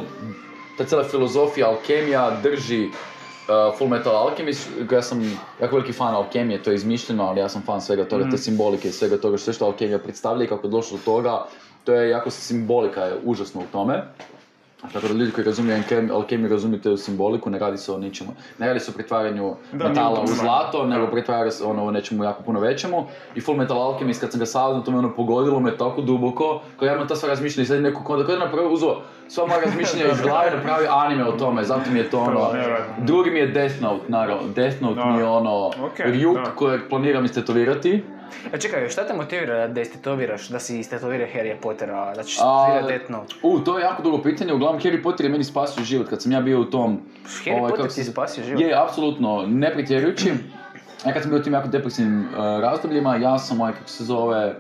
ta 0.79 0.85
cijela 0.85 1.05
filozofija, 1.05 1.69
alkemija 1.69 2.31
drži 2.43 2.89
uh, 3.49 3.79
Full 3.79 3.91
Metal 3.91 4.17
Alchemist, 4.17 4.69
ja 4.91 5.03
sam 5.03 5.39
jako 5.61 5.77
veliki 5.77 5.93
fan 5.93 6.15
alkemije, 6.15 6.63
to 6.63 6.71
je 6.71 6.75
izmišljeno, 6.75 7.25
ali 7.25 7.41
ja 7.41 7.49
sam 7.49 7.63
fan 7.63 7.81
svega 7.81 8.05
toga, 8.05 8.31
te 8.31 8.39
simbolike 8.39 8.89
i 8.89 8.93
svega 8.93 9.17
toga, 9.17 9.39
sve 9.39 9.53
što 9.53 9.65
alkemija 9.65 9.99
predstavlja 9.99 10.45
i 10.45 10.49
kako 10.49 10.67
je 10.67 10.71
došlo 10.71 10.97
do 10.97 11.05
toga, 11.05 11.47
to 11.85 11.95
je 11.95 12.11
jako 12.11 12.31
simbolika 12.31 13.05
je 13.05 13.19
užasno 13.25 13.61
u 13.61 13.67
tome. 13.73 14.03
Tako 14.93 15.09
da 15.09 15.15
ljudi 15.15 15.33
koji 15.33 15.45
razumiju 15.45 15.77
alkem- 15.77 16.11
alkemiju 16.13 16.51
razumiju 16.51 16.81
tu 16.81 16.97
simboliku, 16.97 17.51
ne 17.51 17.59
radi 17.59 17.79
se 17.79 17.93
o 17.93 17.99
ničemu. 17.99 18.31
Ne 18.59 18.67
radi 18.67 18.81
se 18.81 18.91
o 18.91 18.95
pretvaranju 18.95 19.55
Da, 19.73 19.89
metala 19.89 20.21
u 20.21 20.27
to 20.27 20.33
zlato, 20.33 20.87
nego 20.87 21.07
pretvara 21.07 21.51
se 21.51 21.65
ono 21.65 21.85
u 21.85 21.91
nečemu 21.91 22.25
jako 22.25 22.43
puno 22.43 22.61
većemu. 22.61 23.07
I 23.35 23.41
Full 23.41 23.57
Metal 23.57 23.83
Alchemist, 23.83 24.21
kad 24.21 24.31
sam 24.31 24.41
ga 24.41 24.47
saznao, 24.47 24.81
to 24.81 24.91
me 24.91 24.99
ono 24.99 25.15
pogodilo 25.15 25.61
me 25.61 25.77
tako 25.77 26.01
duboko, 26.01 26.61
kao 26.79 26.87
ja 26.87 26.95
imam 26.95 27.09
ta 27.09 27.17
sva 27.17 27.29
razmišljanja 27.29 27.63
i 27.65 27.67
sad 27.67 27.83
neko 27.83 28.05
kod 28.05 28.27
da 28.27 28.39
napravio 28.39 28.71
uzo 28.71 28.97
sva 29.29 29.47
moja 29.47 29.61
razmišljanja 29.61 30.13
iz 30.13 30.21
glave 30.21 30.49
i 30.53 30.57
napravio 30.57 30.89
anime 30.91 31.25
o 31.29 31.33
tome, 31.33 31.65
zato 31.65 31.91
mi 31.91 31.99
je 31.99 32.11
to 32.11 32.19
ono... 32.21 32.51
Drugi 32.99 33.31
mi 33.31 33.39
je 33.39 33.47
Death 33.47 33.83
Note, 33.83 34.05
naravno. 34.09 34.43
Death 34.55 34.83
Note 34.83 34.95
Da. 34.95 35.07
mi 35.07 35.19
je 35.19 35.25
ono 35.25 35.67
Okej, 35.67 36.07
Ryuk 36.07 36.47
kojeg 36.57 36.81
planiram 36.89 37.25
istetovirati. 37.25 38.05
A 38.55 38.59
čekaj, 38.59 38.89
šta 38.89 39.07
te 39.07 39.15
motivira 39.15 39.69
da 39.69 39.81
istetoviraš, 39.81 40.49
da 40.49 40.59
si 40.59 40.79
istetovira 40.79 41.27
Harry 41.35 41.55
Pottera, 41.57 42.15
da 42.15 42.23
ćeš 42.23 42.33
istetovira 42.33 42.87
Death 42.89 43.11
Note? 43.11 43.35
U, 43.43 43.61
to 43.61 43.79
je 43.79 43.83
jako 43.83 44.03
dugo 44.03 44.23
pitanje, 44.23 44.53
uglavnom 44.53 44.83
Harry 44.83 45.03
Potter 45.03 45.27
je 45.27 45.31
meni 45.31 45.45
spasio 45.45 45.85
život 45.85 46.09
kad 46.09 46.23
sam 46.23 46.33
ja 46.33 46.41
bio 46.41 46.61
u 46.61 46.65
tom... 46.65 47.01
Harry 47.45 47.59
ovaj, 47.59 47.71
Potter 47.71 47.87
ti 47.87 47.93
se- 47.95 48.05
spasio 48.05 48.45
život? 48.45 48.61
Je, 48.61 48.75
apsolutno, 48.77 49.45
ne 49.47 49.73
pretjerujući. 49.73 50.29
ja 51.07 51.13
kad 51.13 51.23
sam 51.23 51.31
bio 51.31 51.41
u 51.41 51.43
tim 51.43 51.53
jako 51.53 51.69
depresivnim 51.69 52.21
uh, 52.21 52.35
razdobljima, 52.61 53.17
ja 53.17 53.39
sam 53.39 53.61
ovaj, 53.61 53.73
kako 53.73 53.89
se 53.89 54.05
zove, 54.05 54.55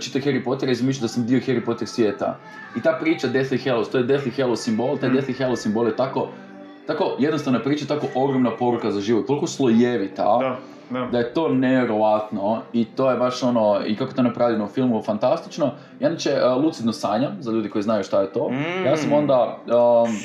čitao 0.00 0.20
Harry 0.22 0.44
Potter 0.44 0.68
i 0.68 0.72
izmišljao 0.72 1.02
da 1.02 1.08
sam 1.08 1.26
dio 1.26 1.40
Harry 1.40 1.64
Potter 1.64 1.88
svijeta. 1.88 2.38
I 2.76 2.82
ta 2.82 2.98
priča 3.00 3.28
Deathly 3.28 3.64
Hallows, 3.64 3.90
to 3.90 3.98
je 3.98 4.04
Deathly 4.04 4.42
Hallows 4.42 4.56
simbol, 4.56 4.98
taj 4.98 5.10
Deathly 5.10 5.38
Hallows 5.38 5.56
simbol 5.56 5.86
je 5.86 5.96
tako, 5.96 6.28
tako 6.86 7.16
jednostavna 7.18 7.60
priča, 7.62 7.86
tako 7.86 8.06
ogromna 8.14 8.50
poruka 8.50 8.90
za 8.90 9.00
život, 9.00 9.26
toliko 9.26 9.46
slojevita, 9.46 10.22
Da, 10.40 10.58
da. 10.90 11.08
da 11.12 11.18
je 11.18 11.34
to 11.34 11.48
nevjerovatno 11.48 12.62
i 12.72 12.84
to 12.84 13.10
je 13.10 13.16
baš 13.16 13.42
ono, 13.42 13.80
i 13.86 13.96
kako 13.96 14.12
to 14.12 14.22
napravljeno 14.22 14.64
u 14.64 14.68
filmu, 14.68 15.02
fantastično. 15.02 15.70
Inače, 16.00 16.30
uh, 16.30 16.64
lucidno 16.64 16.92
sanjam, 16.92 17.36
za 17.40 17.52
ljudi 17.52 17.70
koji 17.70 17.82
znaju 17.82 18.04
šta 18.04 18.20
je 18.20 18.32
to. 18.32 18.50
Ja 18.84 18.96
sam 18.96 19.12
onda, 19.12 19.58
um, 19.66 20.16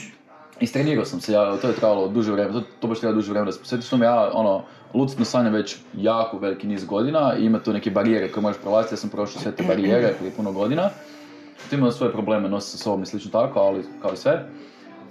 istrenirao 0.60 1.06
sam 1.06 1.22
se, 1.22 1.34
ja, 1.34 1.58
to 1.58 1.68
je 1.68 1.74
trebalo 1.74 2.08
duže 2.08 2.32
vrijeme, 2.32 2.54
to, 2.54 2.62
to 2.80 2.88
baš 2.88 3.00
treba 3.00 3.16
duže 3.16 3.30
vrijeme 3.32 3.46
da 3.46 3.52
se 3.52 3.82
što 3.82 3.96
ja, 3.96 4.30
ono, 4.34 4.64
lucidno 4.94 5.26
sanjam 5.26 5.54
već 5.54 5.78
jako 5.98 6.38
veliki 6.38 6.68
niz 6.68 6.86
godina 6.86 7.36
i 7.40 7.46
ima 7.46 7.60
tu 7.60 7.74
neke 7.74 7.92
barijere 7.92 8.32
koje 8.32 8.42
možeš 8.42 8.62
prolaziti, 8.62 8.94
ja 8.94 8.98
sam 8.98 9.10
prošao 9.10 9.42
sve 9.42 9.52
te 9.52 9.64
barijere 9.64 10.14
prije 10.20 10.32
puno 10.32 10.52
godina. 10.52 10.90
To 11.70 11.76
ima 11.76 11.92
svoje 11.92 12.12
probleme, 12.12 12.50
nosi 12.50 12.72
sa 12.72 12.78
sobom 12.78 13.04
i 13.04 13.06
slično 13.06 13.32
tako, 13.32 13.60
ali 13.60 13.84
kao 14.02 14.14
i 14.14 14.18
sve. 14.18 14.46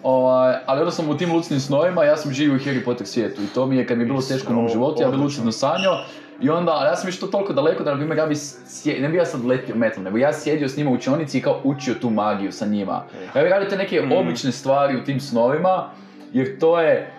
Ovaj, 0.03 0.57
ali 0.67 0.81
onda 0.81 0.91
sam 0.91 1.09
u 1.09 1.17
tim 1.17 1.33
lucidnim 1.33 1.61
snovima, 1.61 2.05
ja 2.05 2.17
sam 2.17 2.33
živio 2.33 2.55
u 2.55 2.59
Harry 2.59 2.85
Potter 2.85 3.07
svijetu 3.07 3.43
i 3.43 3.47
to 3.47 3.67
mi 3.67 3.77
je 3.77 3.87
kad 3.87 3.99
mi 3.99 4.05
je 4.05 4.07
bilo 4.07 4.23
teško 4.23 4.53
u 4.53 4.57
mom 4.57 4.69
životu, 4.69 5.03
ja 5.03 5.09
bi 5.09 5.17
lucidno 5.17 5.53
sanjao 5.53 6.05
i 6.41 6.51
onda, 6.51 6.73
ali 6.73 6.89
ja 6.89 6.97
sam 6.97 7.09
išao 7.09 7.29
toliko 7.29 7.53
daleko 7.53 7.85
da 7.85 7.95
primjer 7.95 8.19
ja 8.19 8.27
bi 8.27 8.37
sje, 8.37 9.01
ne 9.01 9.09
bi 9.09 9.17
ja 9.17 9.27
sad 9.27 9.45
letio 9.45 9.75
metal, 9.75 10.03
nego 10.03 10.19
ja 10.19 10.33
sjedio 10.33 10.69
s 10.69 10.77
njima 10.77 10.91
u 10.91 10.95
učionici 10.95 11.39
i 11.39 11.43
kao 11.43 11.61
učio 11.65 11.95
tu 11.95 12.11
magiju 12.11 12.53
sa 12.53 12.67
njima. 12.67 13.05
Ja 13.37 13.43
bi 13.43 13.49
radio 13.49 13.69
te 13.69 13.77
neke 13.77 14.03
obične 14.17 14.53
stvari 14.53 14.97
u 14.97 15.05
tim 15.05 15.21
snovima, 15.21 15.91
jer 16.33 16.59
to 16.59 16.81
je, 16.81 17.13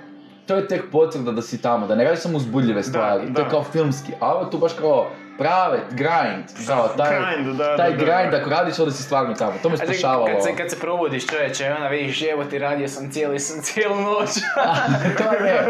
to 0.47 0.55
je 0.55 0.67
tek 0.67 0.83
potvrda 0.91 1.31
da 1.31 1.41
si 1.41 1.61
tamo, 1.61 1.87
da 1.87 1.95
ne 1.95 2.03
radiš 2.03 2.19
samo 2.19 2.37
uzbudljive 2.37 2.83
stvari, 2.83 3.33
to 3.33 3.41
je 3.41 3.45
da. 3.45 3.49
kao 3.49 3.63
filmski, 3.63 4.11
a 4.19 4.33
ovo 4.33 4.45
je 4.45 4.51
tu 4.51 4.57
baš 4.57 4.73
kao 4.73 5.07
prave, 5.41 5.79
grind, 5.91 6.67
kao 6.67 6.87
taj, 6.87 7.19
Grind, 7.19 7.57
da, 7.57 7.77
taj 7.77 7.91
da, 7.91 7.97
da. 7.97 8.03
grind 8.05 8.33
ako 8.33 8.49
radiš 8.49 8.79
onda 8.79 8.91
si 8.91 9.03
stvarno 9.03 9.33
tamo, 9.33 9.53
to 9.63 9.69
me 9.69 9.77
spašavalo. 9.77 10.25
kad 10.25 10.43
se, 10.43 10.55
kad 10.55 10.69
se 10.69 10.79
probudiš 10.79 11.27
čovječe, 11.27 11.73
onda 11.75 11.87
vidiš 11.87 12.21
evo 12.21 12.43
ti 12.43 12.59
radio 12.59 12.87
sam 12.87 13.11
cijeli 13.11 13.39
sam 13.39 13.61
cijelu 13.67 13.95
noć. 13.95 14.29
to 15.17 15.45
je, 15.45 15.65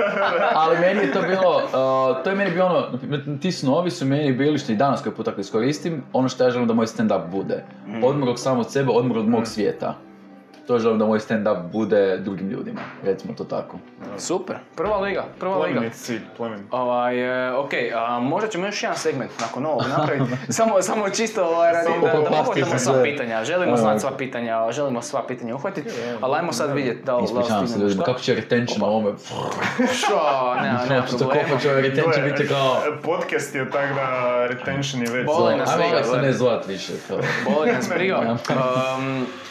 ali 0.53 0.79
meni 0.79 0.99
je 1.01 1.11
to 1.11 1.21
bilo, 1.21 1.55
uh, 1.57 2.23
to 2.23 2.29
je 2.29 2.35
meni 2.35 2.51
bilo 2.51 2.65
ono, 2.65 3.37
ti 3.41 3.51
snovi 3.51 3.91
su 3.91 4.05
meni 4.05 4.33
bili 4.33 4.57
što 4.57 4.71
i 4.71 4.75
danas 4.75 5.01
koji 5.01 5.15
put 5.15 5.25
tako 5.25 5.41
iskoristim, 5.41 6.03
ono 6.13 6.29
što 6.29 6.43
ja 6.43 6.51
želim 6.51 6.67
da 6.67 6.73
moj 6.73 6.85
stand-up 6.85 7.27
bude. 7.27 7.63
Odmor 8.03 8.29
od 8.29 8.39
samog 8.39 8.65
sebe, 8.71 8.91
odmor 8.91 9.17
od 9.17 9.29
mog 9.29 9.47
svijeta. 9.47 9.95
To 10.71 10.79
želim 10.79 10.99
da 10.99 11.05
moj 11.05 11.19
stand-up 11.19 11.71
bude 11.71 12.17
drugim 12.17 12.49
ljudima, 12.49 12.81
recimo 13.03 13.33
to 13.33 13.43
tako. 13.43 13.77
Super, 14.17 14.55
prva 14.75 14.97
liga, 14.97 15.25
prva 15.39 15.57
liga. 15.57 15.73
Plemenit 15.73 15.93
cilj, 15.93 16.21
plemenit. 16.37 16.65
Ovaj, 16.71 17.47
e, 17.47 17.53
ok, 17.53 17.71
a 17.95 18.19
možda 18.19 18.49
ćemo 18.49 18.65
još 18.65 18.83
jedan 18.83 18.97
segment 18.97 19.31
nakon 19.41 19.65
ovog 19.65 19.83
napraviti. 19.97 20.31
samo, 20.57 20.81
samo 20.81 21.09
čisto 21.09 21.45
ovaj, 21.45 21.73
radi 21.73 21.87
Samo 21.91 22.07
da, 22.07 22.13
da 22.13 22.19
uhvatimo 22.19 22.79
sva 22.79 23.03
pitanja. 23.03 23.43
Želimo 23.43 23.77
znati 23.77 23.99
sva 23.99 24.11
pitanja, 24.17 24.71
želimo 24.71 25.01
sva 25.01 25.27
pitanja 25.27 25.55
uhvatiti. 25.55 25.89
Ali 26.21 26.37
ajmo 26.37 26.53
sad 26.53 26.73
vidjeti 26.73 27.03
da 27.05 27.17
li 27.17 27.23
Ispričavam 27.23 27.67
se 27.67 27.79
ljudima, 27.79 28.03
kako 28.03 28.19
će 28.19 28.35
retention 28.35 28.79
na 28.79 28.87
ovome? 28.87 29.11
Što, 29.99 30.53
nema, 30.61 30.79
nema 30.89 31.07
Što 31.07 31.17
problema. 31.17 31.41
koliko 31.47 31.61
će 31.61 31.73
retention 31.73 32.25
biti 32.31 32.47
kao... 32.47 32.81
Podcast 33.03 33.55
je 33.55 33.69
tak 33.71 33.95
da 33.95 34.47
retention 34.47 35.01
je 35.03 35.11
već... 35.11 35.25
Boli 35.25 35.55
nas 35.55 35.69
Ajmo 35.69 35.83
briga, 35.83 35.95
ovak 35.95 36.05
se 36.05 36.27
ne 36.27 36.33
zvat 36.33 36.67
više. 36.67 36.93
Boli 37.45 37.71
nas 37.71 37.89
briga. 37.89 38.37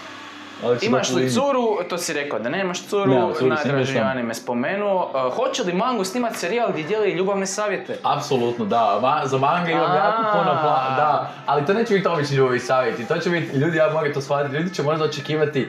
Ja. 0.65 0.77
Imaš 0.83 1.11
li 1.11 1.31
curu, 1.31 1.79
to 1.89 1.99
si 1.99 2.13
rekao 2.13 2.39
da 2.39 2.49
nemaš 2.49 2.87
curu, 2.87 3.11
Nemam 3.11 3.33
curu, 3.35 3.49
najdraži 3.49 3.99
anime 3.99 4.35
spomenuo. 4.35 5.11
Uh, 5.15 5.35
hoće 5.35 5.63
li 5.63 5.73
Mango 5.73 6.05
snimati 6.05 6.39
serijal 6.39 6.73
gdje 6.73 6.83
dijeli 6.85 7.11
ljubavne 7.11 7.47
savjete? 7.47 7.97
Apsolutno, 8.03 8.65
da. 8.65 8.99
Ma, 9.03 9.21
za 9.25 9.39
manga 9.39 9.71
imam 9.71 9.97
jako 9.97 10.23
puno 10.33 10.51
pla- 10.53 10.97
da. 10.97 11.31
Ali 11.47 11.67
to 11.67 11.73
neće 11.73 11.95
biti 11.95 12.09
obični 12.09 12.37
ljubavi 12.37 12.59
savjeti. 12.59 13.09
To 13.09 13.19
će 13.19 13.31
biti, 13.31 13.57
ljudi, 13.57 13.77
ja 13.77 13.93
mogu 13.93 14.07
to 14.15 14.21
shvatiti, 14.21 14.57
ljudi 14.57 14.75
će 14.75 14.83
možda 14.83 15.05
očekivati 15.05 15.69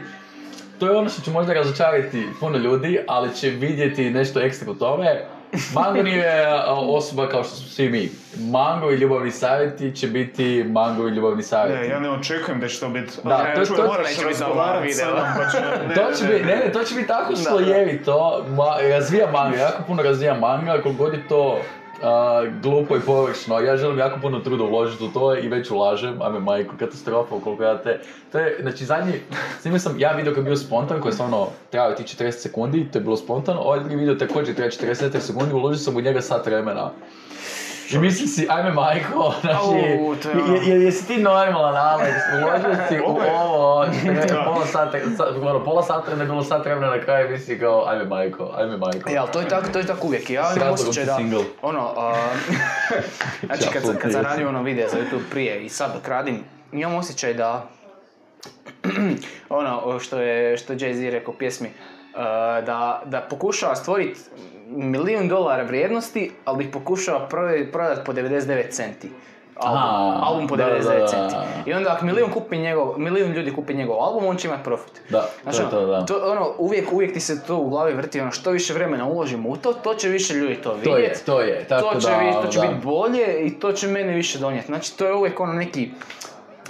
to 0.82 0.88
je 0.88 0.98
ono 0.98 1.10
što 1.10 1.22
će 1.22 1.32
možda 1.32 1.54
razočarati 1.54 2.28
puno 2.40 2.58
ljudi, 2.58 3.00
ali 3.08 3.36
će 3.36 3.50
vidjeti 3.50 4.10
nešto 4.10 4.40
ekstra 4.40 4.72
u 4.72 4.76
tome. 4.76 5.26
Mango 5.74 6.04
nije 6.04 6.48
osoba 6.70 7.30
kao 7.30 7.44
što 7.44 7.56
smo 7.56 7.68
svi 7.68 7.90
mi. 7.90 8.10
Mango 8.42 8.92
i 8.92 8.96
ljubavni 8.96 9.32
savjeti 9.32 9.96
će 9.96 10.08
biti 10.08 10.66
Mango 10.68 11.08
i 11.08 11.12
ljubavni 11.12 11.44
savjeti. 11.44 11.82
Ne, 11.82 11.88
ja 11.88 12.00
ne 12.00 12.10
očekujem 12.10 12.60
da 12.60 12.68
će 12.68 12.80
to 12.80 12.90
biti... 12.90 13.14
Da, 13.24 13.44
Ne, 13.44 13.56
to- 13.56 13.66
čuj, 13.66 13.76
to- 13.78 13.86
moraš 13.88 14.08
neće 14.08 14.26
biti 14.26 14.40
pa 14.40 15.96
To 15.96 16.12
će 16.14 16.26
biti, 16.26 16.46
ne, 16.46 16.56
ne, 16.56 16.72
to 16.72 16.84
će 16.84 16.96
biti 16.96 17.08
tako 17.08 17.36
slojevito, 17.36 18.46
ma, 18.50 18.66
razvija 18.90 19.32
manga, 19.32 19.58
jako 19.58 19.84
puno 19.88 20.04
razvija 20.04 20.34
manga, 20.34 20.82
koliko 20.82 21.04
god 21.04 21.14
je 21.14 21.28
to 21.28 21.62
a, 22.04 22.44
glupo 22.64 22.96
i 22.96 23.00
površno, 23.00 23.60
ja 23.60 23.78
želim 23.78 24.00
jako 24.00 24.20
puno 24.22 24.40
truda 24.40 24.64
uložiti 24.64 25.04
u 25.04 25.08
to 25.08 25.38
i 25.38 25.48
već 25.48 25.72
ulažem, 25.72 26.22
ajme 26.22 26.40
majko, 26.40 26.76
katastrofa 26.80 27.36
koliko 27.44 27.64
ja 27.64 27.78
te, 27.78 28.00
to 28.32 28.40
je, 28.40 28.58
znači 28.62 28.86
zadnji, 28.86 29.14
snimio 29.62 29.80
sam, 29.80 30.00
ja 30.00 30.12
video 30.12 30.34
koji 30.34 30.42
je 30.42 30.46
bio 30.46 30.56
spontan, 30.56 31.02
koji 31.02 31.10
je 31.10 31.14
stvarno 31.14 31.48
trajao 31.70 31.94
tih 31.94 32.06
40 32.06 32.32
sekundi, 32.32 32.88
to 32.92 33.00
je 33.00 33.04
bilo 33.04 33.18
spontano, 33.18 33.62
ovaj 33.62 33.80
drugi 33.80 33.96
video 33.96 34.16
također 34.16 34.56
traje 34.56 34.72
40 34.72 35.20
sekundi, 35.20 35.54
uložio 35.54 35.80
sam 35.80 35.98
u 35.98 36.02
njega 36.02 36.22
sat 36.22 36.46
vremena. 36.46 36.92
I 37.94 37.98
mislim 37.98 38.28
si, 38.28 38.48
ajme 38.50 38.72
majko, 38.72 39.34
znači, 39.42 39.58
to 39.60 39.76
je 39.76 39.84
je- 39.84 40.00
ono. 40.00 40.56
je- 40.58 40.82
jesi 40.82 41.08
ti 41.08 41.18
normalan, 41.18 41.76
Alex, 41.76 42.14
uložio 42.38 42.84
si 42.90 43.00
u 43.00 43.04
Ovo 43.06 43.84
je- 44.06 44.26
Da. 44.28 44.44
pola 44.46 44.66
sata, 44.66 44.98
sa- 45.18 45.28
ono, 45.42 45.64
pola 45.64 45.84
sata 45.84 46.16
ne 46.16 46.26
bilo 46.26 46.44
sat 46.44 46.66
vremena 46.66 46.88
na 46.88 47.02
kraju 47.02 47.30
misli 47.30 47.60
kao, 47.60 47.86
ajme 47.88 48.06
majko, 48.06 48.52
ajme 48.56 48.78
majko. 48.78 49.10
E, 49.10 49.18
ali 49.18 49.30
to 49.30 49.40
je 49.40 49.48
tako, 49.48 49.68
to 49.68 49.80
je 49.80 49.86
tako 49.86 50.08
uvijek. 50.08 50.30
Ja 50.30 50.44
imam 50.58 50.74
osjećaj 50.74 51.06
da, 51.06 51.16
single. 51.16 51.44
ono, 51.62 51.94
a, 51.98 52.14
znači 53.44 53.64
kad, 53.64 53.72
kad 53.74 53.82
sam 53.82 53.92
Apsolutno 53.92 54.22
radio 54.22 54.50
ono 54.50 54.64
video 54.64 54.90
za 54.90 54.98
YouTube 54.98 55.30
prije 55.32 55.62
i 55.62 55.70
sad 55.70 55.94
dok 55.94 56.08
radim, 56.08 56.40
imam 56.72 56.96
osjećaj 56.96 57.34
da, 57.34 57.68
ono 59.52 60.00
što 60.00 60.18
je, 60.18 60.58
što 60.58 60.74
je 60.74 60.80
Jay-Z 60.80 61.10
rekao 61.10 61.34
pjesmi, 61.34 61.70
da, 62.62 63.02
da 63.06 63.22
pokušava 63.22 63.76
stvoriti 63.76 64.20
milijun 64.68 65.28
dolara 65.28 65.64
vrijednosti, 65.64 66.32
ali 66.46 66.64
ih 66.64 66.70
pokušava 66.70 67.20
prodati 67.22 67.72
prodat 67.72 68.06
po 68.06 68.14
99 68.14 68.70
centi. 68.70 69.12
Album, 69.56 69.78
Aha, 69.80 70.20
album 70.24 70.48
po 70.48 70.56
da, 70.56 70.64
99 70.66 70.84
da, 70.84 70.96
da. 70.96 71.08
centi. 71.08 71.36
I 71.66 71.74
onda 71.74 71.92
ako 71.92 72.06
milijun, 72.06 72.32
kupi 72.32 72.58
njegov, 72.58 72.94
milijun 72.98 73.32
ljudi 73.32 73.54
kupi 73.54 73.74
njegov 73.74 73.96
album, 73.98 74.26
on 74.26 74.38
će 74.38 74.48
imati 74.48 74.64
profit. 74.64 75.02
Da, 75.10 75.20
to 75.20 75.28
Znači, 75.44 75.58
je 75.60 75.70
to, 75.70 75.86
da. 75.86 76.06
to, 76.06 76.22
ono, 76.26 76.54
uvijek, 76.58 76.94
uvijek 76.94 77.14
ti 77.14 77.20
se 77.20 77.44
to 77.44 77.58
u 77.58 77.70
glavi 77.70 77.94
vrti, 77.94 78.22
ono, 78.22 78.32
što 78.32 78.52
više 78.52 78.74
vremena 78.74 79.06
uložimo 79.06 79.50
u 79.50 79.58
to, 79.58 79.74
to 79.74 79.94
će 79.94 80.10
više 80.10 80.34
ljudi 80.34 80.56
to 80.56 80.70
To 80.72 80.90
je, 80.90 80.96
vidjeti. 80.96 81.26
to 81.26 81.42
je, 81.42 81.66
tako 81.66 81.90
to 81.90 82.00
će, 82.00 82.08
da, 82.08 82.18
vi- 82.18 82.34
to 82.34 82.48
će 82.48 82.60
da. 82.60 82.68
biti 82.68 82.80
bolje 82.80 83.40
i 83.40 83.52
to 83.52 83.72
će 83.72 83.88
meni 83.88 84.14
više 84.14 84.40
donijeti. 84.40 84.68
Znači, 84.68 84.98
to 84.98 85.06
je 85.06 85.14
uvijek 85.14 85.40
ono 85.40 85.54
neki, 85.54 85.92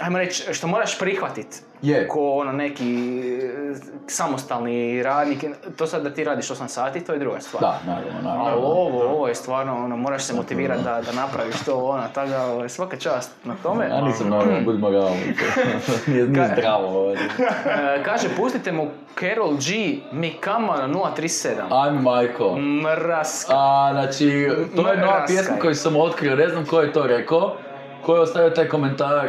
ajmo 0.02 0.18
reći, 0.18 0.54
što 0.54 0.66
moraš 0.66 0.98
prihvatiti. 0.98 1.56
Je. 1.82 2.08
Ko 2.08 2.30
ono 2.30 2.52
neki 2.52 3.20
e, 3.34 3.74
samostalni 4.06 5.02
radnik, 5.02 5.44
to 5.76 5.86
sad 5.86 6.02
da 6.02 6.10
ti 6.10 6.24
radiš 6.24 6.48
8 6.48 6.68
sati, 6.68 7.00
to 7.00 7.12
je 7.12 7.18
druga 7.18 7.40
stvar. 7.40 7.62
Da, 7.62 7.80
naravno, 7.86 8.22
naravno. 8.22 8.44
Ali 8.44 8.60
ovo, 8.62 9.02
ovo 9.02 9.28
je 9.28 9.34
stvarno, 9.34 9.84
ono, 9.84 9.96
moraš 9.96 10.24
se 10.24 10.34
motivirati 10.34 10.82
da, 10.84 11.00
da 11.06 11.12
napraviš 11.12 11.54
to, 11.64 11.84
ono, 11.84 12.02
tako 12.14 12.52
ovaj, 12.52 12.68
svaka 12.68 12.96
čast 12.96 13.30
na 13.44 13.54
tome. 13.62 13.88
Ja 13.88 14.00
nisam 14.00 14.28
normalno, 14.28 14.64
budimo 14.64 14.90
realni. 14.90 15.34
nije, 16.06 16.26
zdravo 16.52 16.86
ovo. 16.86 17.14
E, 17.66 18.02
kaže, 18.04 18.28
pustite 18.36 18.72
mu 18.72 18.90
Carol 19.20 19.52
G, 19.52 19.96
Mikama 20.12 20.76
na 20.76 20.88
037. 20.88 21.82
Ajme 21.84 22.00
majko. 22.00 22.56
Mraska. 22.56 23.52
A, 23.56 23.90
znači, 23.92 24.50
to 24.76 24.88
je 24.88 24.98
nova 24.98 25.24
pjesma 25.26 25.56
koju 25.60 25.74
sam 25.74 25.96
otkrio, 25.96 26.36
ne 26.36 26.48
znam 26.48 26.66
ko 26.66 26.80
je 26.80 26.92
to 26.92 27.06
rekao. 27.06 27.56
Ko 28.02 28.14
je 28.14 28.20
ostavio 28.20 28.50
taj 28.50 28.68
komentar? 28.68 29.28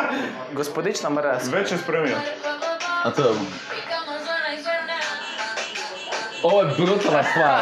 Gospodična 0.58 1.10
mraska. 1.10 1.56
Već 1.56 1.72
je 1.72 1.78
spremio. 1.78 2.16
A 3.04 3.10
to 3.10 3.22
je... 3.22 3.28
Ovo 6.42 6.62
je 6.62 6.66
brutalna 6.78 7.22
stvar. 7.22 7.60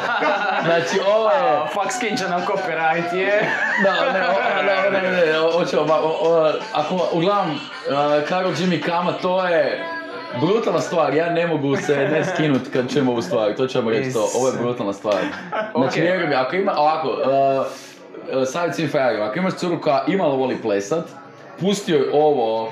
Znači, 0.65 1.01
ovo 1.07 1.31
je... 1.31 1.67
Fuck 1.73 1.93
skin 1.97 2.17
će 2.17 2.29
nam 2.29 2.43
copyright, 2.47 3.15
je. 3.15 3.51
Da, 3.85 4.13
ne, 4.13 4.29
o, 4.29 4.33
ne, 4.63 4.91
ne, 4.91 5.11
ne, 5.11 5.27
ne, 5.27 5.39
hoću, 5.53 5.79
o, 5.79 5.85
o, 6.21 6.53
ako, 6.75 7.09
uglavnom, 7.13 7.57
uh, 7.57 8.29
Karol 8.29 8.53
Jimmy 8.53 8.83
Kama, 8.83 9.13
to 9.13 9.47
je 9.47 9.85
brutalna 10.41 10.81
stvar, 10.81 11.15
ja 11.15 11.31
ne 11.31 11.47
mogu 11.47 11.77
se 11.77 11.97
ne 11.97 12.25
skinut 12.25 12.63
kad 12.73 12.93
čujem 12.93 13.09
ovu 13.09 13.23
stvar, 13.23 13.55
to 13.57 13.67
vam 13.75 13.89
reći 13.89 14.13
to, 14.13 14.31
ovo 14.35 14.49
je 14.49 14.55
brutalna 14.61 14.93
stvar. 14.93 15.17
Znači, 15.75 16.01
Ok. 16.01 16.05
vjeruj 16.05 16.27
mi, 16.27 16.35
ako 16.35 16.57
ima, 16.57 16.73
ovako, 16.77 17.09
uh, 17.09 17.67
savjet 18.47 18.75
svim 18.75 18.89
frajerima, 18.91 19.25
ako 19.25 19.39
imaš 19.39 19.55
curu 19.55 19.81
koja 19.81 20.05
imalo 20.07 20.37
voli 20.37 20.59
plesat, 20.63 21.05
pusti 21.61 21.93
joj 21.93 22.11
ovo 22.13 22.69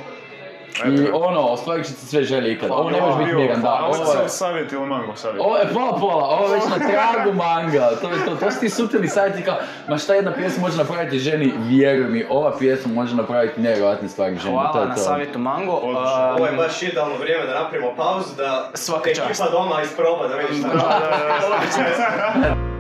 i 0.87 1.11
ono, 1.13 1.41
ostvarit 1.41 1.87
će 1.87 1.93
ti 1.93 2.07
sve 2.07 2.23
želje 2.23 2.53
ikad. 2.53 2.71
Ovo 2.71 2.91
ne 2.91 3.01
može 3.01 3.19
biti 3.19 3.37
miran, 3.37 3.63
da. 3.63 3.81
Ovo 3.85 4.13
je, 4.13 4.23
je 4.23 4.29
savjet 4.29 4.73
ili 4.73 4.87
mango 4.87 5.17
savjet. 5.17 5.41
ovo 5.41 5.57
je 5.57 5.69
pola 5.75 5.97
pola, 6.01 6.25
ovo 6.25 6.47
je 6.47 6.55
već 6.55 6.65
na 6.69 6.89
tragu 6.89 7.33
manga, 7.33 7.91
to, 8.01 8.11
je 8.11 8.25
to, 8.25 8.37
to 8.37 8.51
su 8.51 8.61
ti 8.61 8.69
suptilni 8.69 9.09
savjeti 9.09 9.43
kao, 9.43 9.57
ma 9.89 9.99
šta 9.99 10.15
jedna 10.15 10.33
pjesma 10.33 10.61
može 10.61 10.77
napraviti 10.77 11.19
ženi, 11.19 11.53
vjeruj 11.59 12.11
mi, 12.11 12.25
ova 12.31 12.53
pjesma 12.59 12.93
može 12.95 13.17
napraviti 13.17 13.61
nevjerojatne 13.61 14.09
stvari 14.09 14.37
ženi, 14.37 14.57
to 14.57 14.61
Hvala 14.61 14.81
je 14.81 14.89
na 14.89 14.95
to. 14.95 15.01
savjetu 15.01 15.39
Mango. 15.39 15.73
Ovo 15.73 16.47
je 16.47 16.53
baš 16.57 16.83
idealno 16.83 17.17
vrijeme 17.17 17.47
da 17.47 17.61
napravimo 17.61 17.95
pauzu, 17.97 18.37
da 18.37 18.71
Svaka 18.75 19.11
ekipa 19.11 19.51
doma 19.51 19.83
isproba 19.83 20.29
da 20.29 20.35
vidi 20.37 20.59
šta 20.59 20.69
Da, 20.69 20.79
da, 20.79 22.41
da. 22.41 22.57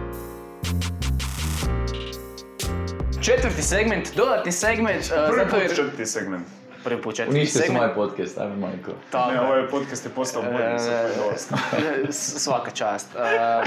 četvrti 3.22 3.62
segment, 3.62 4.14
dodatni 4.16 4.52
segment, 4.52 5.02
uh, 5.02 5.08
Prvi 5.28 5.38
zato 5.38 5.50
put 5.50 5.62
jer... 5.62 5.76
četvrti 5.76 6.06
segment. 6.06 6.46
Prvi 6.84 7.02
put 7.02 7.14
četvrti 7.16 7.38
Uništio 7.38 7.52
sam 7.52 7.62
segment. 7.66 7.82
ovaj 7.82 7.94
podcast, 7.94 8.38
ajme 8.38 8.56
majko. 8.56 8.90
Tako 9.10 9.30
Ne, 9.30 9.36
je. 9.36 9.40
ovaj 9.40 9.68
podcast 9.68 10.04
je 10.04 10.10
postao 10.10 10.42
bolji. 10.42 10.64
E, 10.64 12.12
Svaka 12.12 12.70
čast. 12.70 13.08
E, 13.16 13.62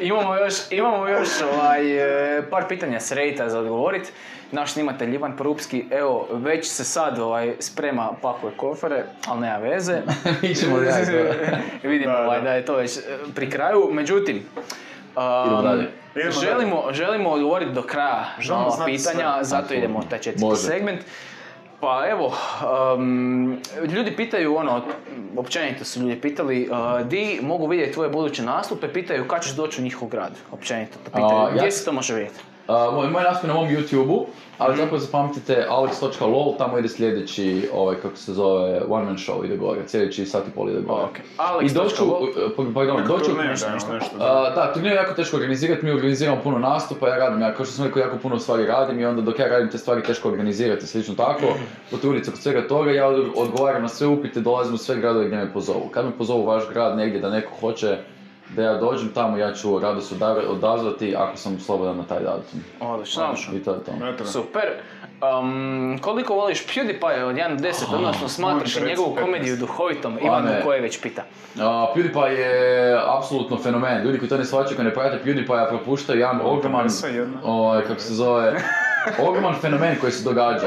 imamo 0.00 0.36
još, 0.36 0.54
imamo 0.70 1.08
još 1.08 1.28
ovaj, 1.54 1.98
e, 2.38 2.42
par 2.50 2.64
pitanja 2.68 3.00
s 3.00 3.12
Reddita 3.12 3.48
za 3.48 3.58
odgovorit. 3.58 4.12
Naš 4.50 4.72
snimatelj 4.72 5.14
Ivan 5.14 5.36
Porupski, 5.36 5.84
evo, 5.90 6.28
već 6.32 6.68
se 6.68 6.84
sad 6.84 7.18
ovaj, 7.18 7.54
sprema, 7.58 8.12
pakuje 8.22 8.52
kofere, 8.56 9.04
ali 9.26 9.40
nema 9.40 9.56
veze. 9.58 10.00
Mi 10.42 10.54
ćemo. 10.54 10.76
Vidimo 11.82 12.12
Da, 12.12 12.22
ovaj, 12.22 12.38
da. 12.38 12.44
da 12.44 12.52
je 12.54 12.64
to 12.64 12.76
već 12.76 12.96
e, 12.96 13.00
pri 13.34 13.50
kraju. 13.50 13.88
Međutim, 13.92 14.36
um, 14.36 15.46
Idemo 15.46 15.62
dalje. 15.62 16.01
Želimo, 16.40 16.84
želimo 16.92 17.30
odgovoriti 17.30 17.72
do 17.72 17.82
kraja 17.82 18.24
na 18.36 18.42
Želimo 18.42 18.70
znati 18.70 18.92
pitanja, 18.92 19.32
sve. 19.34 19.44
zato 19.44 19.74
idemo 19.74 19.98
u 19.98 20.02
taj 20.02 20.18
četvrti 20.18 20.44
Može. 20.44 20.62
segment. 20.62 21.00
Pa 21.80 22.06
evo, 22.08 22.34
um, 22.94 23.58
ljudi 23.86 24.10
pitaju 24.12 24.56
ono, 24.56 24.82
općenito 25.36 25.84
su 25.84 26.00
ljudi 26.00 26.20
pitali, 26.20 26.68
uh, 26.70 27.06
di 27.06 27.38
mogu 27.42 27.66
vidjeti 27.66 27.92
tvoje 27.92 28.10
buduće 28.10 28.42
nastupe, 28.42 28.88
pitaju 28.88 29.28
kad 29.28 29.42
ćeš 29.42 29.52
doći 29.52 29.80
u 29.80 29.84
njihov 29.84 30.08
grad, 30.08 30.32
općenito 30.52 30.92
to 30.94 31.04
pitaju, 31.06 31.26
A, 31.36 31.42
ja 31.42 31.54
gdje 31.56 31.70
s- 31.70 31.74
se 31.74 31.84
to 31.84 31.92
može 31.92 32.14
vidjeti? 32.14 32.40
Uh, 32.62 32.94
moj, 32.94 33.08
moj 33.08 33.22
nastup 33.22 33.48
na 33.48 33.54
mom 33.54 33.66
YouTube-u, 33.66 34.26
ali 34.58 34.72
Mhm. 34.72 34.80
zapravo 34.80 34.98
zapamtite 35.00 35.66
alex.lol, 35.70 36.56
tamo 36.58 36.78
ide 36.78 36.88
sljedeći, 36.88 37.68
ovaj, 37.74 37.96
kako 37.96 38.16
se 38.16 38.32
zove, 38.32 38.80
one 38.88 39.04
man 39.04 39.16
show 39.16 39.44
ide 39.44 39.56
gore, 39.56 39.80
sljedeći 39.86 40.26
sat 40.26 40.48
i 40.48 40.50
pol 40.50 40.70
ide 40.70 40.80
gore. 40.80 41.02
Ok. 41.02 41.16
Alex 41.38 41.70
I 41.70 41.74
doću, 41.74 42.04
pardon, 42.74 43.04
doću, 43.08 43.32
da, 43.32 43.42
nešto. 43.42 43.66
nešto, 43.70 44.18
da. 44.18 44.24
Uh, 44.48 44.54
da, 44.54 44.72
turnir 44.74 44.92
je 44.92 44.96
jako 44.96 45.14
teško 45.14 45.36
organizirati, 45.36 45.84
mi 45.84 45.90
organiziramo 45.90 46.40
puno 46.42 46.58
nastupa, 46.58 47.08
ja 47.08 47.16
radim, 47.16 47.40
ja 47.40 47.54
kao 47.54 47.64
što 47.64 47.74
sam 47.74 47.84
rekao, 47.84 48.00
jako 48.00 48.16
puno 48.18 48.38
stvari 48.38 48.66
radim 48.66 49.00
i 49.00 49.04
onda 49.04 49.22
dok 49.22 49.38
ja 49.38 49.46
radim 49.46 49.70
te 49.70 49.78
stvari 49.78 50.02
teško 50.02 50.28
organizirati, 50.28 50.86
slično 50.86 51.14
tako, 51.14 51.46
potruditi 51.90 52.24
se 52.24 52.30
kod 52.30 52.40
svega 52.40 52.68
toga, 52.68 52.90
ja 52.90 53.06
od- 53.06 53.32
odgovaram 53.36 53.82
na 53.82 53.88
sve 53.88 54.06
upite, 54.06 54.40
dolazim 54.40 54.74
u 54.74 54.78
sve 54.78 54.96
gradove 54.96 55.24
gdje 55.26 55.36
me 55.36 55.52
pozovu. 55.52 55.88
Kad 55.90 56.04
me 56.04 56.10
pozovu 56.10 56.44
vaš 56.44 56.62
grad 56.72 56.96
negdje 56.96 57.20
da 57.20 57.30
neko 57.30 57.50
hoće 57.60 57.98
da 58.48 58.62
ja 58.62 58.74
dođem 58.74 59.08
tamo, 59.14 59.36
ja 59.36 59.52
ću 59.52 59.78
rado 59.78 60.00
se 60.00 60.14
odazvati 60.48 61.14
ako 61.16 61.36
sam 61.36 61.60
slobodan 61.60 61.96
na 61.96 62.04
taj 62.04 62.20
datum. 62.20 62.64
Odlično. 62.80 63.34
I 63.52 63.62
to 63.62 63.72
je 63.72 63.84
to. 63.84 63.92
Eto. 64.14 64.24
Super. 64.24 64.64
Um, 65.40 65.98
koliko 66.00 66.34
voliš 66.34 66.66
PewDiePie 66.66 67.22
od 67.22 67.36
1 67.36 67.56
do 67.56 67.68
10, 67.68 67.94
odnosno 67.94 68.28
smatraš 68.28 68.80
njegovu 68.80 69.16
komediju 69.20 69.54
15. 69.54 69.58
duhovitom? 69.58 70.18
Ivan 70.22 70.44
ne. 70.44 70.62
koje 70.64 70.80
već 70.80 71.02
pita. 71.02 71.22
Uh, 71.54 71.62
PewDiePie 71.62 72.28
je 72.28 72.98
apsolutno 73.18 73.56
fenomen. 73.56 74.02
Ljudi 74.04 74.18
koji 74.18 74.28
to 74.28 74.38
ne 74.38 74.44
shvaćaju, 74.44 74.76
koji 74.76 74.88
ne 74.88 74.94
prate 74.94 75.18
PewDiePie, 75.24 75.68
propuštaju 75.68 76.20
jedan 76.20 76.40
ogroman, 76.44 76.88
ovaj, 77.44 77.82
kako 77.82 78.00
se 78.00 78.14
zove, 78.14 78.52
ogroman 79.20 79.54
fenomen 79.54 79.96
koji 80.00 80.12
se 80.12 80.24
događa. 80.24 80.66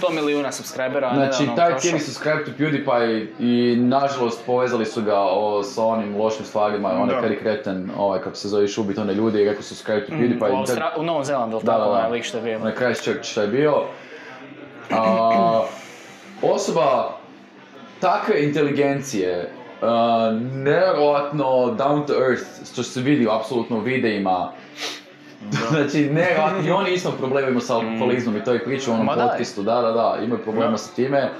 100 0.00 0.12
milijuna 0.12 0.52
subscribera, 0.52 1.14
Znači, 1.14 1.42
nedavno 1.42 1.56
taj 1.56 1.78
cijeli 1.78 2.00
subscribe 2.00 2.44
to 2.44 2.50
PewDiePie 2.58 3.26
i 3.38 3.76
nažalost 3.78 4.46
povezali 4.46 4.86
su 4.86 5.02
ga 5.02 5.16
o, 5.16 5.62
sa 5.62 5.84
onim 5.84 6.16
lošim 6.16 6.44
stvarima, 6.44 6.88
onaj 6.90 7.14
Da. 7.16 7.22
Kerry 7.22 7.38
Kreten, 7.38 7.90
ovaj, 7.98 8.20
kako 8.20 8.36
se 8.36 8.48
zove, 8.48 8.64
išubit 8.64 8.98
one 8.98 9.14
ljude 9.14 9.42
i 9.42 9.48
rekao 9.48 9.62
subscribe 9.62 10.06
to 10.06 10.14
Mm, 10.14 10.18
PewDiePie. 10.18 10.44
u, 10.44 10.54
i 10.54 10.56
Austra- 10.56 10.90
u 10.96 11.02
Novom 11.02 11.24
Zelandu, 11.24 11.56
ili 11.56 11.64
Da, 11.64 11.72
tako, 11.72 11.90
da, 11.92 12.08
lik 12.08 12.24
što 12.24 12.36
je 12.38 12.42
bio. 12.42 12.56
Onaj 12.56 12.74
Christchurch 12.74 13.22
što 13.22 13.42
je 13.42 13.48
bio. 13.48 13.74
A, 14.90 15.62
osoba 16.44 17.16
takve 18.00 18.44
inteligencije, 18.44 19.50
uh, 19.82 19.88
nevjerojatno 20.54 21.44
down 21.74 22.06
to 22.06 22.12
earth, 22.20 22.42
što 22.72 22.82
se 22.82 23.00
vidi 23.00 23.28
apsolutno 23.30 23.76
u 23.76 23.80
videima. 23.80 24.52
znači, 25.70 26.10
nevjerojatno, 26.10 26.68
i 26.68 26.70
oni 26.70 26.90
isto 26.90 27.10
problema 27.10 27.48
imaju 27.48 27.60
sa 27.60 27.74
alkoholizmom 27.74 28.36
i 28.36 28.44
to 28.44 28.52
je 28.52 28.64
priča 28.64 28.90
u 28.90 28.94
onom 28.94 29.06
podcastu, 29.06 29.62
da, 29.62 29.80
da, 29.80 29.92
da, 29.92 30.18
imaju 30.24 30.42
problema 30.42 30.78
sa 30.78 30.94
time. 30.94 31.30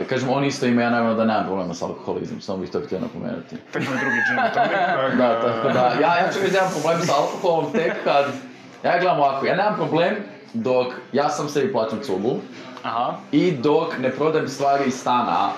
E, 0.00 0.04
Kažem, 0.04 0.28
oni 0.30 0.46
isto 0.46 0.66
imaju, 0.66 0.86
ja 0.86 0.90
naravno 0.90 1.14
da 1.14 1.24
nemam 1.24 1.46
problema 1.46 1.74
sa 1.74 1.86
alkoholizmom, 1.86 2.40
samo 2.40 2.58
bih 2.58 2.70
to 2.70 2.80
htio 2.80 3.00
napomenuti. 3.00 3.56
Tek 3.72 3.82
moj 3.88 3.98
drugi 3.98 4.52
tako 4.54 5.16
Da, 5.22 5.40
tako 5.40 5.68
da, 5.68 5.92
ja, 6.00 6.16
ja 6.16 6.32
ću 6.32 6.38
reći 6.40 6.52
da 6.52 6.58
imam 6.58 6.70
problem 6.72 7.06
sa 7.06 7.12
alkoholom 7.14 7.72
tek 7.72 7.92
kad, 8.04 8.24
ja 8.84 8.98
gledam 8.98 9.18
ovako, 9.18 9.46
ja 9.46 9.56
nemam 9.56 9.76
problem 9.76 10.16
dok 10.52 10.86
ja 11.12 11.28
sam 11.28 11.48
sebi 11.48 11.72
plaćam 11.72 11.98
cugu 12.02 12.36
Aha. 12.82 13.14
i 13.32 13.52
dok 13.52 13.98
ne 13.98 14.10
prodajem 14.10 14.48
stvari 14.48 14.84
iz 14.86 14.94
stana 14.94 15.50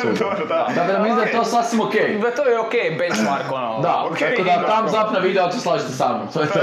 cugu. 0.00 0.18
Dobro, 0.18 0.46
da. 0.46 0.68
Dakle, 0.76 0.92
da 0.92 0.98
mislim 0.98 1.16
da 1.16 1.22
je 1.22 1.32
to 1.32 1.44
sasvim 1.44 1.80
okej. 1.80 2.18
Da, 2.18 2.30
to 2.30 2.44
je 2.44 2.60
okej, 2.60 2.96
benchmark, 2.98 3.52
ono. 3.52 3.80
Da, 3.80 4.04
okej, 4.10 4.30
tako 4.30 4.42
da 4.42 4.56
da, 4.56 4.66
tam 4.66 4.84
da. 4.84 4.90
zap 4.90 5.12
na 5.12 5.18
video 5.18 5.44
ako 5.44 5.52
se 5.52 5.60
slažete 5.60 5.92
sa 5.92 6.08
mnom, 6.08 6.28
to 6.32 6.40
je 6.40 6.46
to. 6.48 6.60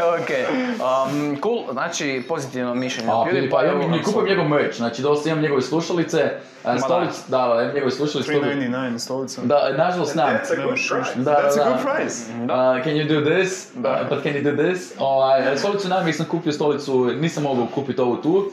ok. 0.18 0.30
Um, 0.50 1.40
cool, 1.42 1.72
znači 1.72 2.24
pozitivno 2.28 2.74
mišljenje 2.74 3.10
A, 3.12 3.24
vidi, 3.24 3.50
pa 3.50 3.62
ja 3.62 3.74
mi, 3.74 3.84
PewDiePie-u. 3.84 4.04
kupujem 4.04 4.28
njegov 4.28 4.48
merch, 4.48 4.76
znači 4.76 5.02
dosta 5.02 5.28
imam 5.28 5.42
njegove 5.42 5.62
slušalice, 5.62 6.18
e, 6.64 6.78
stolic, 6.78 7.14
da, 7.28 7.38
da, 7.38 7.62
imam 7.62 7.74
njegove 7.74 7.90
slušalice. 7.90 8.32
stolice. 8.32 8.56
399 8.56 8.98
stolica. 8.98 9.40
Da, 9.44 9.72
nažalost 9.76 10.14
nemam. 10.14 10.32
That's 10.34 10.52
a 10.52 10.66
good 10.66 10.74
price. 10.74 11.10
Da, 11.16 11.30
That's 11.30 11.56
da, 11.56 11.62
a 11.62 11.64
da. 11.64 11.70
good 11.70 11.96
price. 11.96 12.16
Uh, 12.44 12.84
can 12.84 12.94
you 12.94 13.08
do 13.08 13.30
this? 13.30 13.70
Uh, 13.76 13.82
but 14.08 14.22
can 14.22 14.32
you 14.32 14.42
do 14.42 14.62
this? 14.62 14.92
Ovaj, 14.98 15.56
stolicu 15.56 15.88
naime 15.88 16.06
nisam 16.06 16.26
kupio 16.30 16.52
stolicu, 16.52 17.04
nisam 17.20 17.42
mogao 17.42 17.66
kupiti 17.74 18.00
ovu 18.00 18.16
tu. 18.16 18.50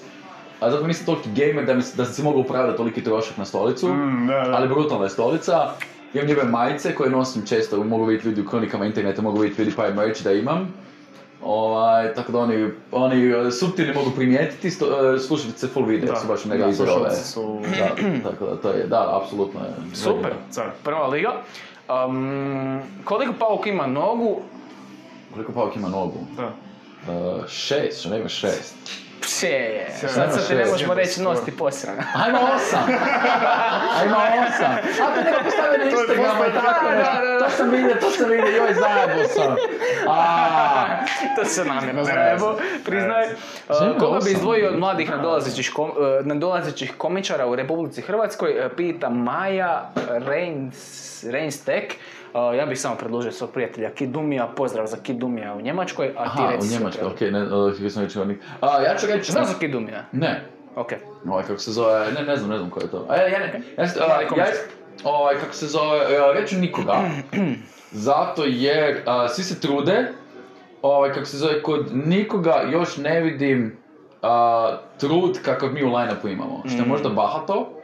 A 0.62 0.72
zato 0.72 0.88
nisam 0.88 1.06
toliki 1.06 1.30
gamer 1.32 1.66
da, 1.66 1.74
mi, 1.74 1.84
da 1.96 2.06
si 2.06 2.24
mogao 2.24 2.42
upravljati 2.42 2.78
toliki 2.78 3.04
trošak 3.04 3.38
na 3.38 3.46
stolicu. 3.46 3.88
Mm, 3.88 4.28
da, 4.28 4.34
da. 4.40 4.56
Ali 4.56 4.68
brutalna 4.68 5.04
je 5.04 5.10
stolica. 5.10 5.70
Imam 6.14 6.28
njegove 6.28 6.48
majice 6.48 6.96
koje 6.96 7.10
nosim 7.10 7.46
često, 7.46 7.84
mogu 7.84 8.06
vidjeti 8.06 8.28
ljudi 8.28 8.42
u 8.42 8.46
kronikama 8.46 8.86
interneta, 8.86 9.22
mogu 9.22 9.40
vidjeti 9.40 9.62
PewDiePie 9.72 9.96
merch 9.96 10.24
da 10.24 10.32
imam. 10.32 10.74
Ovaj, 11.44 12.14
tako 12.14 12.32
da 12.32 12.40
oni, 12.40 12.70
oni 12.92 13.34
uh, 13.36 13.54
suptilni 13.54 13.94
mogu 13.94 14.12
primijetiti, 14.12 14.72
sto, 14.72 14.86
uh, 14.86 15.22
slušalice 15.22 15.68
full 15.68 15.86
video, 15.86 16.10
Da, 16.10 16.20
su 16.20 16.28
baš 16.28 16.46
mega 16.46 16.74
slušalice 16.74 17.24
su- 17.24 17.60
Da, 17.80 18.30
tako 18.30 18.46
da 18.46 18.56
to 18.56 18.70
je, 18.70 18.84
da, 18.84 19.20
apsolutno 19.24 19.60
je. 19.60 19.96
Super, 19.96 20.34
Car. 20.50 20.70
prva 20.84 21.08
liga. 21.08 21.32
Um, 22.08 22.82
koliko 23.04 23.34
pauk 23.34 23.68
ima 23.68 23.88
nogu? 23.88 24.42
Koliko 25.34 25.52
Pauk 25.52 25.76
ima 25.76 25.90
nogu? 25.90 26.18
Da. 26.38 26.52
Uh, 27.08 27.48
šest, 27.48 28.00
što 28.00 28.10
nema 28.10 28.28
šest. 28.30 28.76
Pše 29.22 29.48
je. 29.48 29.90
Sad 30.00 30.34
sad 30.34 30.48
ti 30.48 30.56
ne 30.56 30.66
možemo 30.66 30.94
reći 30.94 31.22
nos 31.22 31.46
ti 31.46 31.58
posran. 31.58 31.96
Ajmo 32.26 32.40
osam! 32.56 32.84
Ajmo 34.00 34.16
osam! 34.48 34.72
A 35.04 35.16
to 35.16 35.22
neko 35.24 35.44
postavio 35.44 35.78
na 35.78 35.84
Instagramu 35.84 36.44
i 36.44 36.54
tako 36.54 36.86
Da, 36.86 36.96
nešto. 36.96 37.46
To 37.46 37.50
sam 37.50 37.70
vidio, 37.70 37.96
to 38.02 38.12
sam 38.12 38.30
vidio, 38.30 38.48
joj 38.48 38.74
zajebo 38.74 39.28
sam. 39.28 39.56
A, 40.10 40.86
to 41.36 41.46
se 41.46 41.66
namjerno 41.66 42.02
Ne, 42.02 42.14
zajebo, 42.14 42.56
priznaj. 42.86 43.28
Željko 43.82 44.06
koga 44.06 44.20
bi 44.26 44.32
izdvojio 44.32 44.70
od 44.70 44.80
mladih 44.80 45.10
nadolazećih, 45.10 45.72
kom, 45.74 45.90
uh, 45.90 46.26
nadolazećih 46.26 46.94
komičara 46.98 47.48
u 47.48 47.56
Republici 47.56 48.02
Hrvatskoj? 48.02 48.66
Uh, 48.66 48.72
Pita 48.78 49.10
Maja 49.10 49.90
Reins, 50.28 51.24
Reinstek. 51.24 51.96
Uh, 52.34 52.58
ja 52.58 52.66
bih 52.66 52.80
samo 52.80 52.96
predložio 52.96 53.32
svog 53.32 53.52
prijatelja 53.52 53.90
Kidumija, 53.90 54.48
pozdrav 54.56 54.88
za 54.88 54.98
Kidumija 54.98 55.54
u 55.54 55.62
Njemačkoj, 55.62 56.08
a 56.18 56.24
ti 56.24 56.40
aha, 56.40 56.48
u 56.48 56.52
reci 56.52 56.68
svoj 56.68 56.80
Njemačkoj, 56.80 57.08
okej, 57.08 57.32
ne, 57.32 57.44
uh. 57.44 57.74
A, 58.62 58.82
ja 58.82 58.96
ću 58.98 59.08
reći... 59.08 59.32
Znaš 59.32 59.48
za 59.48 59.60
Kidumija? 59.60 60.06
Ne, 60.12 60.46
Ok. 60.76 60.92
ovaj, 61.28 61.44
kako 61.44 61.60
se 61.60 61.72
zove, 61.72 62.12
ne, 62.12 62.24
ne 62.24 62.38
znam, 62.38 62.50
ne 62.50 62.58
znam 62.58 62.70
ko 62.70 62.80
je 62.80 62.88
to. 62.88 63.06
A, 63.10 63.16
ja, 63.16 63.28
ja, 63.28 63.40
ne, 63.40 63.46
ja, 63.78 63.84
ja, 63.84 64.08
Mladi 64.08 64.40
ja, 64.40 64.46
ovaj, 65.04 65.36
kako 65.36 65.54
se 65.54 65.68
zove, 65.68 66.14
ja, 66.14 66.34
reću 66.34 66.56
nikoga, 66.58 67.02
zato 68.08 68.44
jer 68.46 69.02
a, 69.06 69.28
svi 69.28 69.44
se 69.44 69.60
trude, 69.60 70.12
ovaj, 70.82 71.14
kako 71.14 71.26
se 71.26 71.38
zove, 71.38 71.62
kod 71.64 71.90
nikoga 71.94 72.64
još 72.72 72.98
ne 72.98 73.22
vidim 73.22 73.78
a, 74.22 74.78
trud 74.98 75.40
kakav 75.46 75.74
mi 75.74 75.84
u 75.84 75.88
line-upu 75.88 76.28
imamo, 76.28 76.64
što 76.66 76.78
je 76.78 76.86
možda 76.86 77.10
bahato, 77.10 77.81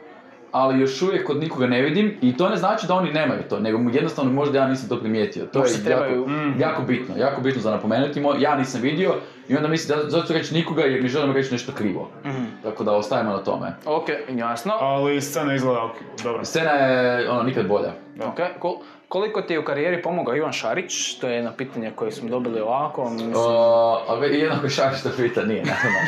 ali 0.52 0.80
još 0.80 1.02
uvijek 1.02 1.26
kod 1.26 1.36
nikoga 1.36 1.66
ne 1.66 1.82
vidim 1.82 2.14
i 2.22 2.36
to 2.36 2.48
ne 2.48 2.56
znači 2.56 2.86
da 2.86 2.94
oni 2.94 3.12
nemaju 3.12 3.42
to, 3.42 3.60
nego 3.60 3.90
jednostavno 3.90 4.32
možda 4.32 4.58
ja 4.58 4.68
nisam 4.68 4.88
to 4.88 5.00
primijetio. 5.00 5.46
To 5.46 5.58
Možda 5.58 5.76
je 5.78 5.84
trebaju- 5.84 6.20
jako, 6.20 6.30
Mm. 6.30 6.60
jako 6.60 6.82
bitno, 6.82 7.16
jako 7.16 7.40
bitno 7.40 7.62
za 7.62 7.70
napomenuti, 7.70 8.20
mo- 8.20 8.36
ja 8.38 8.56
nisam 8.56 8.80
vidio 8.80 9.14
i 9.48 9.56
onda 9.56 9.68
mislim 9.68 9.98
da 9.98 10.10
zato 10.10 10.26
ću 10.26 10.32
reći 10.32 10.54
nikoga 10.54 10.82
jer 10.82 11.02
ne 11.02 11.08
želim 11.08 11.32
reći 11.32 11.52
nešto 11.52 11.72
krivo. 11.72 12.10
Tako 12.62 12.84
da 12.84 12.92
ostajemo 12.92 13.30
na 13.30 13.38
tome. 13.38 13.72
Ok, 13.86 14.04
jasno. 14.30 14.72
Ali 14.72 15.20
scena 15.20 15.54
izgleda 15.54 15.84
ok, 15.84 16.22
dobro. 16.24 16.44
Scena 16.44 16.70
je 16.70 17.30
ono 17.30 17.42
nikad 17.42 17.66
bolja. 17.68 17.92
Ok, 18.20 18.38
cool. 18.62 18.74
Koliko 19.08 19.42
ti 19.42 19.52
je 19.52 19.58
u 19.58 19.64
karijeri 19.64 20.02
pomogao 20.02 20.36
Ivan 20.36 20.52
Šarić? 20.52 21.14
To 21.14 21.28
je 21.28 21.34
jedno 21.34 21.52
pitanje 21.52 21.92
koje 21.94 22.12
smo 22.12 22.28
dobili 22.28 22.60
ovako. 22.60 23.10
Mislim, 23.10 23.32
O, 23.36 24.00
a 24.08 24.24
jednako 24.24 24.68
Šarić 24.68 25.02
to 25.02 25.08
pita, 25.16 25.42
nije, 25.42 25.64
naravno. 25.64 25.98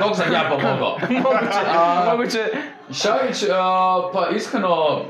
Dok 0.00 0.16
sam 0.16 0.32
ja 0.32 0.44
pomogao. 0.50 0.96
moguće, 1.10 1.60
a- 1.68 2.04
moguće. 2.10 2.44
Šarić, 2.92 3.44
a, 3.52 4.10
pa 4.12 4.28
iskreno, 4.28 5.00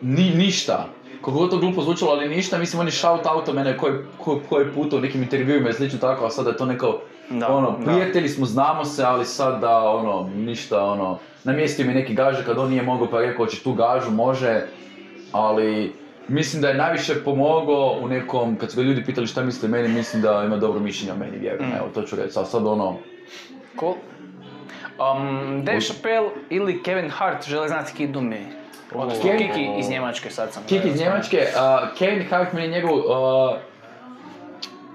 ni, 0.00 0.30
ništa. 0.30 0.86
Koliko 1.20 1.40
god 1.40 1.50
to 1.50 1.58
glupo 1.58 1.82
zvučalo, 1.82 2.10
ali 2.12 2.28
ništa, 2.28 2.58
mislim 2.58 2.80
on 2.80 2.86
je 2.86 2.92
shout 2.92 3.26
outo 3.26 3.52
mene 3.52 3.76
koji, 3.76 3.92
koji, 4.18 4.38
koji 4.48 4.66
put 4.66 4.92
u 4.92 5.00
nekim 5.00 5.22
intervjuima 5.22 5.68
i 5.68 5.72
slično 5.72 5.98
tako, 5.98 6.26
a 6.26 6.30
sada 6.30 6.50
je 6.50 6.56
to 6.56 6.66
neko, 6.66 6.98
Da, 7.30 7.48
ono, 7.48 7.70
da. 7.70 7.84
prijatelji 7.84 8.28
smo, 8.28 8.46
znamo 8.46 8.84
se, 8.84 9.04
ali 9.04 9.24
sad 9.24 9.60
da, 9.60 9.78
ono, 9.80 10.30
ništa, 10.36 10.84
ono, 10.84 11.18
namjestio 11.44 11.86
mi 11.86 11.94
neki 11.94 12.14
gaže 12.14 12.44
kad 12.44 12.58
on 12.58 12.70
nije 12.70 12.82
mogao 12.82 13.10
pa 13.10 13.20
je 13.20 13.26
rekao, 13.26 13.44
hoćeš 13.44 13.62
tu 13.62 13.72
gažu, 13.72 14.10
može, 14.10 14.66
ali 15.32 15.92
Mislim 16.28 16.62
da 16.62 16.68
je 16.68 16.74
najviše 16.74 17.14
pomogao 17.24 17.98
u 18.02 18.08
nekom, 18.08 18.56
kad 18.56 18.70
su 18.70 18.76
ga 18.76 18.82
ljudi 18.82 19.04
pitali 19.04 19.26
šta 19.26 19.42
misle 19.42 19.68
meni, 19.68 19.88
mislim 19.88 20.22
da 20.22 20.42
ima 20.46 20.56
dobro 20.56 20.80
mišljenje 20.80 21.12
o 21.12 21.16
meni, 21.16 21.38
vjerujem, 21.38 21.72
evo, 21.78 21.88
to 21.94 22.02
ću 22.02 22.16
reći, 22.16 22.38
a 22.38 22.44
sad 22.44 22.66
ono, 22.66 22.96
Cool. 23.80 23.94
Um, 24.98 25.64
Dave 25.64 25.80
Chappelle 25.80 26.28
ili 26.50 26.82
Kevin 26.82 27.10
Hart 27.10 27.48
žele 27.48 27.68
znati 27.68 27.92
Kid 27.96 28.16
mi. 28.16 28.46
Odnosno 28.94 29.30
Kevin- 29.30 29.48
Kiki 29.48 29.68
iz 29.78 29.90
Njemačke 29.90 30.30
sad 30.30 30.52
sam. 30.52 30.62
Kik 30.68 30.84
iz. 30.84 31.00
Njemačke, 31.00 31.38
uh, 31.38 31.98
Kevin 31.98 32.28
Hart 32.30 32.52
meni 32.52 32.66
je 32.66 32.70
njegov, 32.72 32.98
uh, 32.98 33.04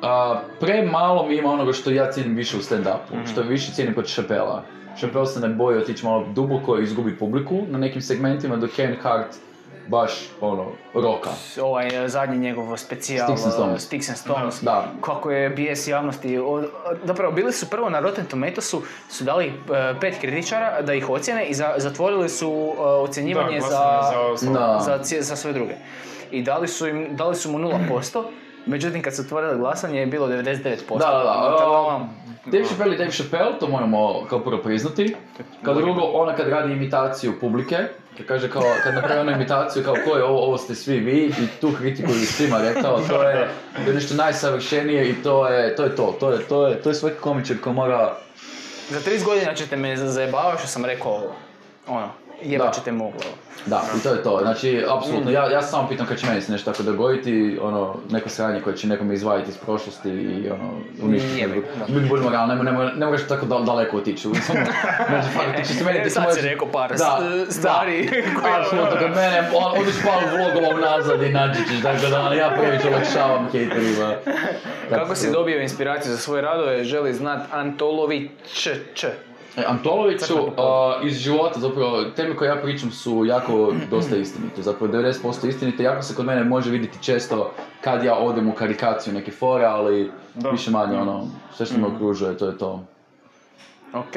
uh, 0.01 0.37
premalo 0.59 1.27
mi 1.27 1.35
ima 1.35 1.51
onoga 1.51 1.73
što 1.73 1.91
ja 1.91 2.11
cijenim 2.11 2.35
više 2.35 2.57
u 2.57 2.59
stand-upu, 2.59 3.31
što 3.31 3.41
više 3.41 3.71
cijenim 3.71 3.95
kod 3.95 4.07
Chappella. 4.07 4.63
Chappelle 4.97 5.25
se 5.25 5.39
ne 5.39 5.49
boji 5.49 5.77
otići 5.77 6.05
malo 6.05 6.25
duboko 6.35 6.79
i 6.79 6.83
izgubiti 6.83 7.19
publiku 7.19 7.61
na 7.67 7.77
nekim 7.77 8.01
segmentima, 8.01 8.55
dok 8.55 8.71
Kevin 8.71 8.97
Hart 9.01 9.35
baš, 9.87 10.11
ono, 10.41 10.65
roka. 10.95 11.29
Ovaj 11.61 12.07
zadnji 12.07 12.37
njegov 12.39 12.77
specijal 12.77 13.27
Sticks 13.27 13.43
and 13.45 13.53
Stones. 13.53 13.83
Sticks 13.83 14.09
and 14.09 14.17
Stones. 14.17 14.61
Da. 14.61 14.85
Kako 15.01 15.31
je 15.31 15.49
bijes 15.49 15.87
javnosti. 15.87 16.37
O- 16.39 16.63
Zapravo, 17.03 17.31
bili 17.31 17.53
su 17.53 17.69
prvo 17.69 17.89
na 17.89 17.99
Rotten 17.99 18.25
Tomatoesu, 18.25 18.81
su 19.09 19.23
dali 19.23 19.45
eh, 19.45 19.53
pet 20.01 20.15
kritičara 20.21 20.81
da 20.81 20.93
ih 20.93 21.09
ocjene 21.09 21.45
i 21.45 21.53
za- 21.53 21.73
zatvorili 21.77 22.29
su 22.29 22.49
eh, 22.69 22.81
ocjenjivanje 22.81 23.59
Da, 23.59 23.65
za, 24.35 24.47
za 24.79 24.79
za, 24.99 25.21
za 25.21 25.35
sve 25.35 25.53
druge. 25.53 25.73
I 26.31 26.43
dali 26.43 26.67
su, 26.67 26.87
im, 26.87 27.07
dali 27.11 27.35
su 27.35 27.51
mu 27.51 27.59
0%, 27.59 28.23
međutim 28.65 29.01
kad 29.01 29.15
su 29.15 29.21
otvorili 29.21 29.57
glasanje 29.57 29.99
je 29.99 30.05
bilo 30.05 30.27
99%. 30.27 30.77
Da, 30.89 30.97
da, 30.97 31.23
da. 31.59 31.69
Ono- 31.69 32.09
Dave 32.45 32.65
Chappelle 32.65 32.93
je 32.93 32.97
Dave 32.97 33.11
Chappelle, 33.11 33.59
to 33.59 33.67
moramo 33.67 34.25
kao 34.25 34.39
prvo 34.39 34.57
priznati. 34.57 35.15
Kao 35.63 35.73
drugo, 35.73 36.01
ona 36.03 36.35
kad 36.35 36.47
radi 36.49 36.73
imitaciju 36.73 37.33
publike, 37.39 37.77
kad 38.17 38.25
kaže 38.25 38.49
kao, 38.49 38.63
kad 38.83 38.95
napravi 38.95 39.19
onu 39.19 39.31
imitaciju 39.31 39.83
kao 39.83 39.95
ko 40.05 40.17
je 40.17 40.23
ovo, 40.23 40.39
ovo 40.39 40.57
ste 40.57 40.75
svi 40.75 40.99
vi 40.99 41.25
i 41.25 41.47
tu 41.61 41.73
kritiku 41.77 42.11
bi 42.11 42.25
svima 42.25 42.61
rekao, 42.61 43.01
to 43.09 43.23
je, 43.23 43.49
to 43.85 43.89
je 43.91 43.95
nešto 43.95 44.15
najsavršenije 44.15 45.09
i 45.09 45.23
to 45.23 45.47
je 45.47 45.75
to, 45.75 45.83
je 45.83 45.95
to, 45.95 46.17
to 46.19 46.31
je, 46.31 46.39
to 46.39 46.67
je, 46.67 46.81
to 46.81 46.89
je 46.89 46.95
svaki 46.95 47.15
komičar 47.15 47.57
ko 47.57 47.73
mora, 47.73 48.17
Za 48.89 48.99
30 48.99 49.23
godina 49.25 49.53
ćete 49.53 49.75
me 49.75 49.97
zajebavati 49.97 50.59
što 50.59 50.67
sam 50.67 50.85
rekao 50.85 51.11
ovo. 51.11 51.35
Ono, 51.87 52.09
jebat 52.43 52.75
ćete 52.75 52.91
mu 52.91 53.03
glavu. 53.03 53.33
da, 53.65 53.81
i 53.97 54.03
to 54.03 54.09
je 54.09 54.23
to, 54.23 54.39
znači, 54.41 54.85
apsolutno, 54.89 55.31
ja, 55.31 55.45
ja 55.45 55.61
se 55.61 55.69
samo 55.69 55.87
pitam 55.87 56.05
kad 56.05 56.17
će 56.17 56.27
meni 56.27 56.41
se 56.41 56.51
nešto 56.51 56.71
tako 56.71 56.83
dogoditi, 56.83 57.31
ono, 57.61 57.95
neko 58.09 58.29
sranje 58.29 58.61
koje 58.61 58.77
će 58.77 58.87
nekome 58.87 59.13
izvaditi 59.13 59.49
iz 59.49 59.57
prošlosti 59.57 60.09
i 60.09 60.49
ono, 60.49 60.71
uništiti. 61.03 61.47
Budi 61.87 62.07
budimo 62.07 62.29
realni, 62.29 62.55
ne, 62.55 62.71
ne, 62.71 62.91
ne 62.95 63.05
moraš 63.05 63.21
tako 63.23 63.45
dal- 63.45 63.65
daleko 63.65 63.97
otići, 63.97 64.27
znači, 65.09 65.27
fakat, 65.29 65.55
to 65.57 65.63
će 65.63 65.73
se 65.73 65.83
meni 65.83 66.09
sad 66.09 66.35
si 66.35 66.41
rekao 66.41 66.67
par 66.67 66.89
Da, 66.89 67.19
s- 67.49 67.55
stvari 67.55 68.05
da, 68.05 68.41
koje- 68.41 68.53
apsolutno, 68.55 68.91
kod 68.91 69.09
mene, 69.09 69.49
odiš 69.73 69.95
par 70.03 70.23
vlogova 70.31 70.75
unazad 70.75 71.21
i 71.21 71.29
nađi 71.29 71.59
ćeš, 71.61 71.81
tako 71.83 72.07
da 72.07 72.19
ono, 72.19 72.33
ja 72.33 72.51
previše 72.51 72.87
olakšavam 72.87 73.47
hejterima. 73.51 74.13
Kako 74.89 75.15
si 75.15 75.31
dobio 75.31 75.61
inspiraciju 75.61 76.11
za 76.11 76.17
svoje 76.17 76.41
radove, 76.41 76.83
želi 76.83 77.13
znat 77.13 77.39
Antolović 77.51 78.31
Č. 78.93 79.07
E, 79.57 79.63
Antoloviću, 79.67 80.37
a, 80.57 80.99
iz 81.03 81.17
života, 81.17 81.59
zapravo, 81.59 82.03
teme 82.03 82.35
koje 82.35 82.47
ja 82.49 82.55
pričam 82.55 82.91
su 82.91 83.25
jako 83.25 83.73
dosta 83.89 84.15
istinite, 84.15 84.61
zapravo 84.61 84.93
90% 84.93 85.47
istinite, 85.47 85.83
jako 85.83 86.01
se 86.01 86.15
kod 86.15 86.25
mene 86.25 86.43
može 86.43 86.71
vidjeti 86.71 87.03
često 87.03 87.51
kad 87.81 88.03
ja 88.03 88.15
odem 88.15 88.49
u 88.49 88.53
karikaciju 88.53 89.13
neke 89.13 89.31
fore, 89.31 89.65
ali 89.65 90.11
Da. 90.35 90.49
više 90.49 90.71
manje 90.71 90.97
ono, 90.97 91.27
sve 91.55 91.65
što 91.65 91.77
me 91.77 91.87
okružuje, 91.87 92.37
to 92.37 92.45
je 92.47 92.57
to. 92.57 92.83
Ok. 93.93 94.15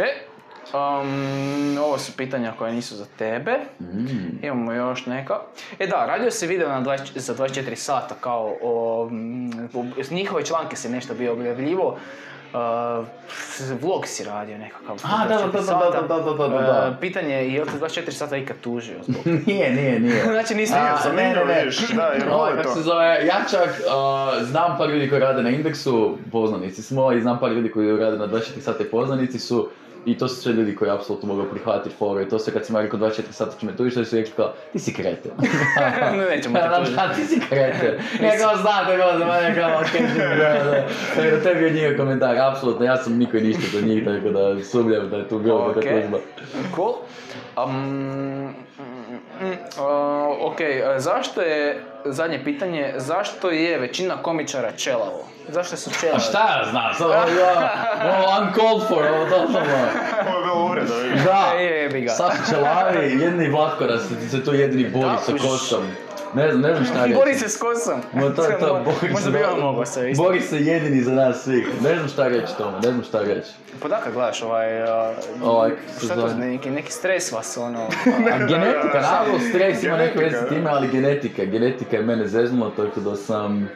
Um, 0.75 1.79
ovo 1.79 1.99
su 1.99 2.13
pitanja 2.17 2.53
koja 2.59 2.73
nisu 2.73 2.97
za 2.97 3.07
tebe. 3.19 3.59
Mm. 3.81 4.45
Imamo 4.47 4.73
još 4.73 5.07
neka. 5.07 5.41
E 5.79 5.87
da, 5.87 6.07
radio 6.07 6.31
se 6.31 6.47
video 6.47 6.69
na 6.69 6.83
20, 6.83 7.19
za 7.19 7.35
24 7.35 7.75
sata 7.75 8.15
kao 8.21 8.57
o, 8.63 9.09
mm, 9.11 9.51
s 10.03 10.11
njihove 10.11 10.45
članke 10.45 10.77
se 10.77 10.91
nešto 10.91 11.15
bio 11.15 11.33
objavljivo. 11.33 11.99
Uh, 12.55 13.07
vlog 13.81 14.07
si 14.07 14.25
radio 14.25 14.59
nekakav. 14.59 14.97
A, 15.03 15.29
da, 15.29 15.37
da, 15.37 15.59
24 15.61 15.67
da, 15.67 15.91
da, 15.91 16.07
da, 16.09 16.23
da, 16.23 16.33
da, 16.33 16.49
da, 16.49 16.63
da. 16.63 16.89
Uh, 16.91 16.97
pitanje 17.01 17.35
je 17.35 17.53
je 17.55 17.65
li 17.65 17.71
te 17.71 17.79
24 17.79 18.11
sata 18.11 18.37
ikad 18.37 18.57
tužio 18.61 18.97
zbog 19.03 19.27
nije, 19.47 19.73
nije, 19.73 20.01
nije. 20.01 20.23
Znači 20.33 20.55
niste 20.55 20.77
A, 20.79 20.99
Za 21.03 21.13
ne, 21.13 21.23
ne, 21.23 21.29
mene, 21.29 21.45
ne. 21.55 21.61
vidiš, 21.61 21.89
da, 21.89 22.03
jer 22.19 22.29
vole 22.29 22.51
kako 22.51 22.69
to. 22.69 22.75
se 22.75 22.83
zove, 22.83 23.27
ja 23.27 23.37
čak 23.51 23.69
uh, 23.69 24.47
znam 24.47 24.79
par 24.79 24.91
ljudi 24.91 25.11
koji 25.11 25.21
rade 25.21 25.43
na 25.43 25.51
indeksu, 25.51 26.19
poznanici 26.33 26.83
smo, 26.83 27.13
i 27.13 27.21
znam 27.21 27.41
par 27.41 27.53
ljudi 27.53 27.71
koji 27.71 27.97
rade 27.97 28.19
na 28.19 28.29
24 28.29 28.61
sata 28.61 28.83
i 28.83 28.87
poznanici 28.87 29.39
su, 29.39 29.69
i 30.07 30.19
to 30.19 30.29
su 30.29 30.37
sve 30.43 30.53
ljudi 30.53 30.77
koji 30.77 30.91
apsolutno 30.91 31.35
mogu 31.35 31.51
prihvatiti 31.51 31.95
fore, 31.99 32.23
i 32.23 32.29
to 32.29 32.39
sve 32.39 32.53
kad 32.53 32.67
sam 32.67 32.77
ja 32.77 32.83
rekao 32.83 33.01
24 33.01 33.23
sata 33.31 33.59
će 33.61 33.67
me 33.67 33.77
tužiti, 33.77 34.05
su 34.05 34.17
rekli 34.17 34.33
kao, 34.37 34.53
ti 34.73 34.79
si 34.79 34.95
kreten. 34.95 35.33
Ne, 36.17 36.37
nećemo 36.37 36.59
te 36.59 36.65
Ja, 36.65 36.79
tužiti. 36.79 36.97
Da, 36.97 37.15
ti 37.15 37.25
si 37.25 37.41
kreten. 37.49 37.95
Ja 38.23 38.31
kao 38.39 38.57
znam, 38.57 38.87
to 38.87 38.97
kao 38.97 39.19
za 39.19 39.25
mene 39.25 39.55
kao, 39.55 39.81
okej, 39.81 40.01
da, 40.19 40.35
da. 40.37 41.31
Da 41.31 41.43
to 41.43 41.49
je 41.49 41.55
bio 41.55 41.71
njihov 41.71 41.97
komentar, 41.97 42.37
apsolutno, 42.39 42.85
ja 42.87 42.97
sam 42.97 43.19
niko 43.19 43.37
i 43.37 43.41
ništa 43.41 43.63
za 43.73 43.87
njih, 43.87 44.05
tako 44.05 44.29
da 44.31 44.65
sumnjam 44.65 45.11
da 45.11 45.17
je 45.17 45.29
tu 45.29 45.39
bilo 45.39 45.57
Ok. 45.57 45.75
kakva 45.75 46.01
tužba. 46.01 46.19
Cool. 46.75 46.95
Um, 47.67 48.55
ok, 50.41 50.59
uh, 50.61 50.99
zašto 50.99 51.41
je, 51.43 51.83
zadnje 52.05 52.45
pitanje, 52.45 52.93
zašto 52.97 53.51
je 53.51 53.79
većina 53.79 54.23
komičara 54.23 54.73
čelavo? 54.77 55.27
Zašto 55.49 55.77
su 55.77 55.91
čelavi? 56.01 56.17
A 56.17 56.21
šta 56.21 56.39
ja 56.59 56.71
znam, 56.71 56.95
sad 56.95 57.07
ovo 57.07 57.15
ja, 57.15 57.73
ovo 58.11 58.25
uncalled 58.41 58.89
for, 58.89 59.07
ovo 59.07 59.25
totalno. 59.25 59.77
Ovo 60.29 60.39
je 60.39 60.45
bilo 60.45 60.65
uvreda. 60.65 60.95
Da, 61.25 61.53
E, 61.57 61.63
jebi 61.63 62.01
ga. 62.01 62.11
Saša 62.11 62.43
Čelavi, 62.51 63.21
jedni 63.21 63.49
Vlatko 63.49 63.85
da 63.85 63.99
se, 63.99 64.29
se 64.29 64.45
tu 64.45 64.55
jedini 64.55 64.91
bori 64.91 65.05
Da, 65.07 65.19
sa 65.19 65.33
kosom. 65.33 65.83
Ne 66.35 66.51
znam, 66.51 66.63
ne 66.63 66.73
znam 66.73 66.85
šta 66.87 67.05
reći. 67.05 67.15
Bori 67.15 67.35
se 67.35 67.49
s 67.49 67.57
kosom. 67.57 68.01
Ma 68.13 68.21
to 68.31 68.45
je 68.45 68.59
to, 68.59 68.67
Mo- 68.67 68.85
bori 68.85 69.13
Možda 69.13 69.21
se. 69.23 69.31
bi 69.31 69.45
on 69.45 69.61
mogao 69.61 69.87
se 69.87 70.11
isto. 70.11 70.23
Bori 70.23 70.41
se 70.41 70.57
jedini 70.59 71.03
za 71.03 71.13
nas 71.13 71.43
svih. 71.43 71.69
Ne 71.83 71.95
znam 71.95 72.09
šta 72.09 72.29
reći 72.29 72.57
tome, 72.59 72.77
ne 72.77 72.91
znam 72.91 73.03
šta 73.05 73.21
reći. 73.21 73.51
Pa 73.83 73.89
da, 73.89 73.97
kad 73.97 74.13
gledaš 74.13 74.43
ovaj... 74.43 74.83
Uh, 74.83 74.89
Ovaj, 75.43 75.71
šta 75.99 76.15
to, 76.15 76.29
neki, 76.29 76.71
neki 76.71 76.93
stres 76.93 77.33
vas, 77.33 77.57
ono... 77.57 77.79
A 78.35 78.39
genetika, 78.39 79.01
naravno 79.03 79.39
stres 79.51 79.83
ima 79.83 79.97
neke 79.97 80.19
veze 80.19 80.37
s 80.37 80.49
time, 80.49 80.71
ali 80.71 80.89
genetika, 80.89 81.45
genetika 81.45 81.97
je 81.97 82.03
mene 82.03 82.27
zeznula, 82.27 82.71
tako 82.77 83.01
da 83.01 83.17
sam 83.17 83.69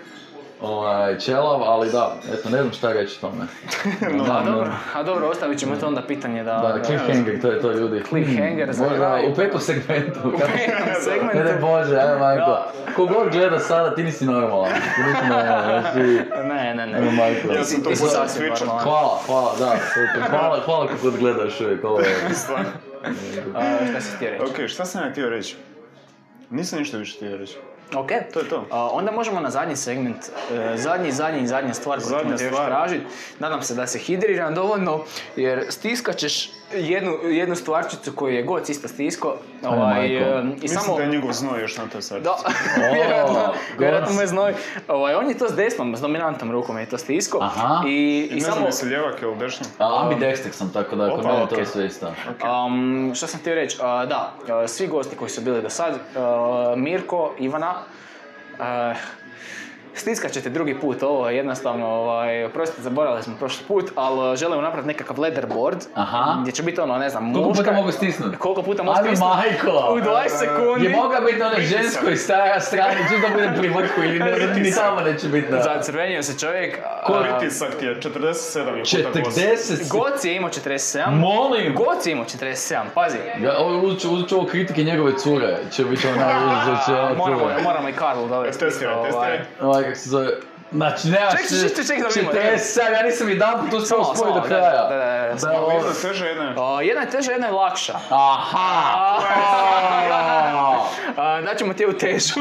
ovaj, 0.61 1.19
čelav, 1.19 1.63
ali 1.63 1.91
da, 1.93 2.17
eto, 2.33 2.49
ne 2.51 2.59
znam 2.59 2.73
šta 2.73 2.93
reći 2.93 3.21
tome. 3.21 3.47
Da, 4.27 4.33
a 4.33 4.45
dobro, 4.45 4.73
a 4.95 5.03
dobro, 5.03 5.29
ostavit 5.29 5.59
ćemo 5.59 5.77
to 5.77 5.87
onda 5.87 6.03
pitanje 6.03 6.45
da... 6.45 6.53
Da, 6.53 6.83
cliffhanger, 6.85 7.41
to 7.41 7.51
je 7.51 7.61
to 7.61 7.73
ljudi. 7.73 8.03
Cliffhanger 8.09 8.73
za 8.73 8.89
kraj. 8.97 9.27
U 9.27 9.35
petom 9.35 9.61
segmentu. 9.61 10.21
U 10.29 10.31
petom 10.31 10.95
segmentu. 11.05 11.39
Ne, 11.39 11.59
Bože, 11.61 11.97
ajmo 11.97 12.19
majko. 12.19 12.51
Da. 12.51 12.73
Kogod 12.97 13.33
gleda 13.33 13.59
sada, 13.59 13.95
ti 13.95 14.03
nisi 14.03 14.25
normalan. 14.25 14.73
Ti 14.73 15.03
nisi 15.09 15.27
normalan, 15.29 15.83
znači... 15.83 15.99
Ne, 16.49 16.75
ne, 16.75 16.87
ne. 16.87 16.99
Ajmo 16.99 17.11
majko. 17.11 17.53
Ja 17.53 17.65
sam 17.65 17.83
to 17.83 17.91
normalan. 17.91 18.83
Hvala, 18.83 19.19
hvala, 19.27 19.53
da. 19.59 19.77
super. 19.95 20.31
Hvala, 20.31 20.61
hvala 20.65 20.87
kako 20.87 21.11
gledaš 21.19 21.61
uvijek, 21.61 21.85
ovo 21.85 22.01
je... 22.01 22.35
Stvarno. 22.35 22.71
A, 23.55 23.87
šta 23.91 24.01
si 24.01 24.17
htio 24.17 24.31
reći? 24.31 24.45
Ok, 24.45 24.69
šta 24.69 24.85
sam 24.85 25.05
ja 25.05 25.11
htio 25.11 25.29
reći? 25.29 25.57
Nisam 26.51 26.79
ništa 26.79 26.97
više 26.97 27.17
htio 27.17 27.37
reći. 27.37 27.57
Ok, 27.95 28.09
To 28.33 28.41
je 28.41 28.49
to. 28.49 28.65
A, 28.71 28.89
onda 28.93 29.13
možemo 29.13 29.41
na 29.41 29.51
zadnji 29.51 29.77
segment, 29.77 30.17
e, 30.53 30.77
zadnji, 30.77 31.13
zadnji, 31.13 31.47
zadnja 31.47 31.75
stvar 31.75 31.99
koju 31.99 32.19
ćemo 32.19 32.31
još 32.33 32.67
tražiti. 32.67 33.07
Nadam 33.39 33.63
se 33.63 33.75
da 33.75 33.87
se 33.87 33.99
hidriram 33.99 34.55
dovoljno, 34.55 35.01
jer 35.37 35.67
stiskat 35.69 36.17
ćeš 36.17 36.51
jednu, 36.73 37.13
jednu 37.25 37.57
stvarčicu 37.57 38.13
koju 38.13 38.35
je 38.35 38.43
god 38.43 38.71
isto 38.71 38.89
stisko. 38.89 39.37
Ovaj, 39.65 40.17
e, 40.17 40.41
I 40.41 40.63
Mislim 40.63 40.81
samo... 40.81 40.97
da 40.97 41.03
je 41.03 41.09
njegov 41.09 41.33
znoj 41.33 41.61
još 41.61 41.77
na 41.77 41.87
toj 41.87 42.03
sad. 42.03 42.23
Da, 42.23 42.37
vjerojatno, 42.95 43.39
O, 43.39 43.55
vjerojatno 43.81 44.15
me 44.15 44.27
znoj. 44.27 44.55
Ovaj, 44.89 45.15
on 45.15 45.29
je 45.29 45.39
to 45.39 45.49
s 45.49 45.57
desnom, 45.57 45.97
s 45.97 46.01
dominantnom 46.01 46.53
rukom 46.53 46.79
je 46.79 46.87
to 46.87 46.99
stisko. 46.99 47.39
Aha. 47.43 47.83
I, 47.87 47.91
I 47.91 48.29
i 48.31 48.35
ne 48.35 48.41
znam 48.41 48.55
samo... 48.55 48.67
jesi 48.67 48.87
lijevak 48.87 49.23
ili 49.23 49.37
desni? 49.37 49.67
A, 49.79 49.85
ambidexter 49.85 50.53
sam, 50.53 50.73
tako 50.73 50.97
da 50.97 51.11
kod 51.11 51.25
mene 51.25 51.41
je 51.41 51.49
to 51.49 51.65
sve 51.65 51.87
isto. 51.87 52.07
Um, 52.67 53.13
što 53.15 53.27
sam 53.27 53.41
htio 53.41 53.55
reći, 53.55 53.79
a, 53.83 54.07
da, 54.07 54.33
a, 54.49 54.69
svi 54.69 54.87
gosti 54.87 55.17
koji 55.17 55.31
su 55.31 55.41
bili 55.41 55.63
do 55.63 55.71
sad, 55.71 55.99
a, 56.17 56.75
Mirko, 56.77 57.35
Ivana, 57.39 57.75
a, 58.59 58.99
stiskat 59.95 60.33
ćete 60.33 60.51
drugi 60.51 60.75
put 60.75 61.03
ovo, 61.03 61.31
jednostavno, 61.31 61.87
ovaj, 61.87 62.45
oprostite, 62.45 62.83
zaboravili 62.83 63.23
smo 63.23 63.35
prošli 63.37 63.65
put, 63.69 63.91
ali 63.95 64.37
želimo 64.37 64.63
napraviti 64.63 64.89
nekakav 64.89 65.21
leaderboard, 65.21 65.79
Aha. 65.95 66.37
gdje 66.41 66.53
će 66.53 66.63
biti 66.63 66.81
ono, 66.81 66.99
ne 66.99 67.09
znam, 67.11 67.33
Koliko 67.35 67.51
puta 67.51 67.61
muška- 67.63 67.73
mogu 67.73 67.93
stisnut? 67.93 68.37
Koliko 68.37 68.63
puta 68.63 68.83
mogu 68.83 68.99
Ajme 68.99 69.09
stisnut? 69.09 69.29
majko! 69.31 69.93
U 69.93 69.99
20 69.99 70.29
sekundi. 70.29 70.85
Je 70.85 70.91
mogla 70.93 71.21
biti 71.21 71.37
na 71.37 71.47
onoj 71.47 71.61
ženskoj 71.63 72.17
stara 72.17 72.61
strani, 72.61 72.97
čisto 73.03 73.29
da 73.29 73.35
budem 73.35 73.55
pri 73.55 73.69
vrhu 73.69 74.03
ili 74.03 74.19
ne 74.19 74.37
znam, 74.37 74.61
ni 74.63 74.73
tamo 74.73 75.01
neće 75.01 75.29
biti 75.29 75.53
na... 75.53 75.63
Zacrvenio 75.63 76.23
se 76.23 76.39
čovjek. 76.39 76.79
a, 77.03 77.23
Pritisak 77.39 77.75
ti 77.75 77.85
je 77.87 77.97
47 77.97 78.61
i 78.99 79.05
puta 79.05 79.21
gos. 79.21 79.35
40... 79.37 79.89
Goc 79.91 80.25
je 80.25 80.37
imao 80.37 80.51
47. 80.51 81.11
Molim! 81.11 81.75
Goc 81.75 82.07
je 82.07 82.13
imao 82.13 82.25
47, 82.27 82.49
pazi. 82.95 83.17
Ja, 83.41 83.59
ovo 83.59 83.79
uzet 83.79 84.01
ću, 84.01 84.11
uzet 84.11 84.29
ću 84.29 84.37
ovo 84.37 84.47
kritike 84.47 84.85
njegove 84.85 85.13
cure, 85.15 85.57
će 85.71 85.85
biti 85.85 86.07
ona, 86.09 86.27
uzet 86.63 86.85
će 86.87 86.93
Moramo, 86.93 87.39
cure. 87.41 87.63
moramo 87.63 87.89
i 87.89 87.93
Karlu 87.93 88.29
dovesti. 88.29 88.65
Testiraj, 88.65 88.95
isto, 88.95 89.21
testiraj. 89.21 89.39
Ovaj. 89.89 89.95
Ovaj, 89.95 89.95
kako 89.95 89.99
se 89.99 90.11
zove, 90.11 90.29
Znači, 90.73 91.09
nema 91.09 91.31
Ček, 91.31 91.41
ček, 91.41 91.77
ček, 91.77 91.87
ček 91.87 92.01
da 92.01 92.09
vidimo. 92.09 92.33
47, 92.33 92.93
ja 92.93 93.03
nisam 93.03 93.29
jedan 93.29 93.61
put 93.61 93.73
uspio 93.73 93.87
Samo, 94.05 94.15
spojiti 94.15 94.35
do 94.35 94.41
da, 94.41 94.47
kraja. 94.49 94.83
da, 94.83 94.89
da, 94.89 94.97
da, 94.97 95.29
Da, 95.29 95.39
samo 95.39 95.55
ovo- 95.55 95.71
Jedna 95.73 95.93
teža, 96.03 96.27
jedna 96.27 96.45
je... 96.45 96.55
O, 96.59 96.81
jedna 96.81 97.03
je 97.03 97.11
teža, 97.11 97.33
jedna 97.33 97.47
je 97.47 97.53
lakša. 97.53 97.95
Aha! 98.11 99.19
Daćemo 101.43 101.75
ti 101.75 101.87
u 101.87 101.93
težu, 101.95 102.41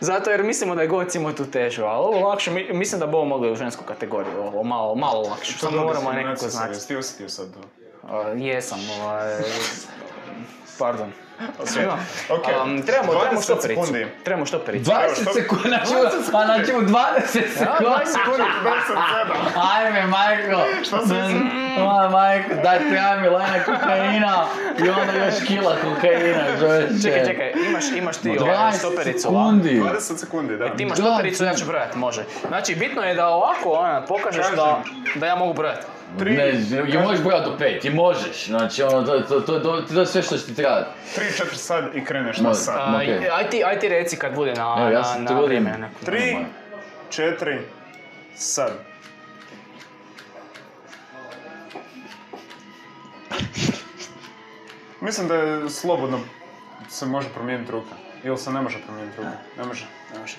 zato 0.00 0.30
jer 0.30 0.42
mislimo 0.42 0.74
da 0.74 0.82
je 0.82 0.88
Goc 0.88 1.14
imao 1.14 1.32
tu 1.32 1.44
težu, 1.46 1.84
ali 1.84 1.98
ovo 1.98 2.28
lakše, 2.28 2.50
mi- 2.50 2.72
mislim 2.72 3.00
da 3.00 3.06
bi 3.06 3.14
ovo 3.14 3.24
mogli 3.24 3.52
u 3.52 3.56
žensku 3.56 3.84
kategoriju, 3.84 4.38
ovo 4.38 4.62
malo, 4.62 4.94
malo 4.94 5.22
lakše, 5.22 5.52
Što 5.52 5.66
samo 5.66 5.82
moramo 5.82 6.10
je 6.10 6.16
nekako 6.16 6.48
znati. 6.48 6.72
Jesi 6.72 6.88
ti 6.88 6.96
osjetio 6.96 7.28
sad 7.28 7.46
to? 7.54 7.60
Jesam, 8.30 8.78
ovaj... 8.92 9.36
Pardon. 10.78 11.12
Svima. 11.64 11.96
Ok. 12.30 12.44
Um, 12.64 12.82
trebamo, 12.82 13.12
20 13.12 13.20
trebamo 13.20 13.42
štopericu. 13.42 13.82
sekundi. 13.82 14.06
Trebamo 14.24 14.46
štopericu. 14.46 14.90
20 14.90 15.32
sekundi, 15.34 15.68
znači, 15.68 15.94
a 16.32 16.44
znači 16.46 16.72
u 16.74 16.80
20 16.80 16.88
Ja, 16.90 17.78
20 17.80 18.06
sekundi. 18.06 18.06
sekundi. 18.06 18.42
27. 18.64 19.74
Ajme, 19.74 20.06
majko. 20.06 20.60
Šta 20.84 20.98
si 20.98 21.12
mislio? 21.14 21.84
Ma, 21.84 22.08
majko, 22.08 22.48
daj 22.62 22.78
treba 22.80 23.16
mi 23.16 23.28
lajna 23.28 23.64
kokaina 23.64 24.44
i 24.78 24.90
onda 24.90 25.12
još 25.14 25.34
kila 25.46 25.76
kokaina, 25.76 26.44
čovječe. 26.60 27.02
Čekaj, 27.02 27.26
čekaj, 27.26 27.52
imaš, 27.68 27.84
imaš 27.92 28.16
ti 28.16 28.38
ovaj 28.40 28.54
20 28.56 28.78
štopericu 28.78 29.28
ovako. 29.28 29.44
sekundi. 29.44 29.80
20 29.82 30.16
sekundi, 30.16 30.56
da. 30.56 30.68
Ti 30.68 30.82
imaš 30.82 30.98
Da, 30.98 31.04
štopericu, 31.04 31.44
ja 31.44 31.50
da. 31.50 31.56
ću 31.56 31.64
brojat, 31.66 31.94
može. 31.94 32.24
Znači, 32.48 32.74
bitno 32.74 33.02
je 33.02 33.14
da 33.14 33.28
ovako 33.28 33.70
ona, 33.70 34.04
pokažeš 34.04 34.46
da, 34.56 34.82
da 35.14 35.26
ja 35.26 35.34
mogu 35.34 35.52
brojati. 35.52 35.86
Tri. 36.18 36.36
Ne, 36.36 36.50
i 36.88 36.98
možeš 36.98 37.22
brojati 37.22 37.50
do 37.50 37.56
pet, 37.58 37.84
i 37.84 37.90
možeš, 37.90 38.46
znači 38.46 38.82
ono, 38.82 39.02
to, 39.02 39.20
to, 39.20 39.40
to, 39.40 39.58
to, 39.58 39.80
to 39.80 40.00
je 40.00 40.06
sve 40.06 40.22
što 40.22 40.38
ti 40.38 40.54
trebati. 40.54 40.90
3, 41.16 41.44
4 41.44 41.54
sad 41.54 41.96
i 41.96 42.04
kreneš 42.04 42.38
na 42.38 42.54
sad. 42.54 42.94
A, 42.94 42.96
okej. 42.96 43.30
aj, 43.30 43.50
ti, 43.50 43.64
aj 43.64 43.78
ti 43.78 43.88
reci 43.88 44.16
kad 44.16 44.34
bude 44.34 44.54
na, 44.54 44.76
Evo, 44.78 44.88
ja 44.88 45.02
na, 45.18 45.34
na 45.34 45.40
vrijeme. 45.40 45.78
neko. 45.78 46.10
3, 46.10 46.44
4, 47.10 47.58
sad. 48.34 48.72
Mislim 55.00 55.28
da 55.28 55.34
je 55.34 55.70
slobodno 55.70 56.20
se 56.88 57.06
može 57.06 57.28
promijeniti 57.28 57.72
ruka. 57.72 57.94
Ili 58.24 58.38
se 58.38 58.50
ne 58.50 58.60
može 58.60 58.78
promijeniti 58.86 59.16
ruka? 59.16 59.30
Ne 59.58 59.64
može. 59.64 59.86
Ne 60.14 60.20
može. 60.20 60.36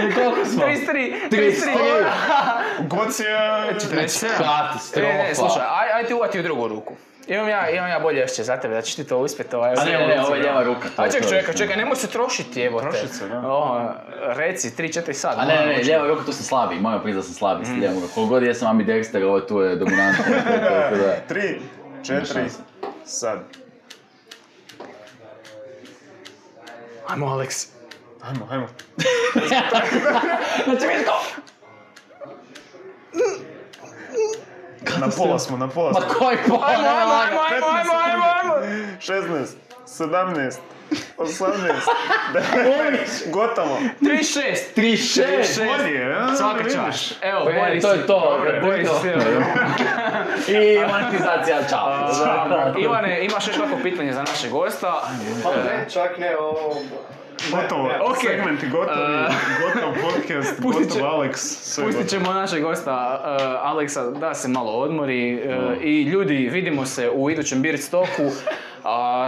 I 0.00 0.14
koliko 0.14 0.44
smo? 0.44 0.62
33, 0.62 1.12
33. 1.30 2.04
Goc 2.80 3.20
je... 3.20 3.26
47. 3.72 4.26
Katastrofa. 4.28 5.08
E, 5.08 5.12
ne, 5.18 5.34
slušaj, 5.34 5.62
aj, 5.62 5.92
aj 5.92 6.06
ti 6.06 6.14
uvati 6.14 6.40
u 6.40 6.42
drugu 6.42 6.68
ruku. 6.68 6.94
Imam 7.26 7.48
ja, 7.48 7.70
imam 7.70 7.88
ja 7.88 8.00
bolje 8.00 8.24
osjećaj 8.24 8.44
za 8.44 8.56
tebe, 8.56 8.74
da 8.74 8.82
ćeš 8.82 8.94
ti 8.94 9.04
to 9.04 9.18
uspjeti. 9.18 9.56
Ovaj, 9.56 9.72
A 9.72 9.84
ne, 9.84 9.92
ne, 9.92 10.06
ne, 10.06 10.20
ovo 10.20 10.34
je 10.34 10.42
lijeva 10.42 10.62
ruka. 10.62 10.88
to 10.88 11.02
A 11.02 11.08
čekaj, 11.08 11.28
čekaj, 11.30 11.54
čekaj, 11.54 11.76
nemoj 11.76 11.96
se 11.96 12.06
trošiti, 12.06 12.62
evo 12.62 12.80
te. 12.80 12.88
Trošit 12.90 13.10
se, 13.10 13.28
da. 13.28 13.38
O, 13.40 13.88
reci, 14.26 14.70
3-4 14.70 15.12
sad. 15.12 15.38
A 15.38 15.44
ne, 15.44 15.54
ne, 15.56 15.82
ne, 15.84 16.08
ruka 16.08 16.24
tu 16.24 16.32
sam 16.32 16.44
slabiji, 16.44 16.80
moram 16.80 17.02
priznat 17.02 17.22
da 17.22 17.26
sam 17.26 17.34
slabiji 17.34 17.64
Mm. 17.64 17.66
s 17.68 17.78
lijevom 17.78 17.94
rukom. 17.94 18.10
Koliko 18.10 18.30
god 18.30 18.42
jesam 18.42 18.78
ambidexter, 18.78 19.24
ovo 19.24 19.40
tu 19.40 19.60
je 19.60 19.76
dominantno. 19.76 20.24
tako 20.44 20.96
da- 20.96 21.16
3, 21.28 21.58
4, 22.02 22.26
šanse. 22.26 22.58
sad. 23.04 23.38
Ajmo, 27.08 27.26
Alex. 27.28 27.73
Ajmo, 28.28 28.48
ajmo. 28.50 28.66
Znači, 30.64 30.86
vidiš 30.86 31.06
to? 31.06 31.20
Na 35.00 35.08
pola 35.16 35.38
smo, 35.38 35.56
na 35.56 35.68
pola 35.68 35.92
Ma 35.92 36.00
smo. 36.00 36.08
koji 36.18 36.36
pola, 36.48 36.66
Ajmo, 36.66 36.88
ajmo, 36.88 37.12
ajmo, 37.12 37.40
ajmo, 37.50 37.66
15 37.66 37.78
ajmo, 37.78 37.92
ajmo, 38.04 38.24
ajmo. 38.42 38.66
16, 39.00 39.46
17, 39.86 40.56
18, 41.18 41.72
19, 42.32 43.30
gotovo. 43.32 43.78
3-6. 44.00 44.40
3-6. 44.76 45.66
Bolje, 45.78 46.14
a? 46.16 46.36
Svaka 46.36 46.64
čast. 46.64 47.14
Evo, 47.22 47.50
E, 47.50 47.60
bolji 47.60 47.80
to 47.80 47.92
je 47.92 48.06
to, 48.06 48.40
Bolji 48.62 48.84
si. 48.86 49.08
I 50.52 50.78
monetizacija, 50.92 51.58
čao. 51.70 52.08
Ivane, 52.78 53.24
imaš 53.24 53.46
još 53.46 53.56
kako 53.56 53.82
pitanje 53.82 54.12
za 54.12 54.22
našeg 54.22 54.50
gosta? 54.50 55.02
Pa 55.42 55.50
ne, 55.50 55.86
čak 55.90 56.18
ne, 56.18 56.36
ovo... 56.36 56.76
Gotovo, 57.52 57.90
Ok. 58.02 58.16
segmenti 58.20 58.68
gotovi, 58.68 59.12
gotov 59.64 59.94
podcast, 60.02 60.62
pustit 60.62 60.92
će- 60.92 60.98
gotov 61.00 61.12
Alex, 61.12 61.32
sve 61.34 61.84
Pustit 61.84 62.02
gotovo. 62.04 62.24
ćemo 62.24 62.32
našeg 62.32 62.62
gosta 62.62 63.20
uh, 63.20 63.70
Aleksa 63.70 64.02
da 64.04 64.34
se 64.34 64.48
malo 64.48 64.72
odmori 64.72 65.34
uh, 65.36 65.50
i 65.82 66.02
ljudi 66.02 66.48
vidimo 66.48 66.86
se 66.86 67.10
u 67.10 67.30
idućem 67.30 67.62
Beard 67.62 67.80
Stoku. 67.80 68.22
Uh, 68.22 68.30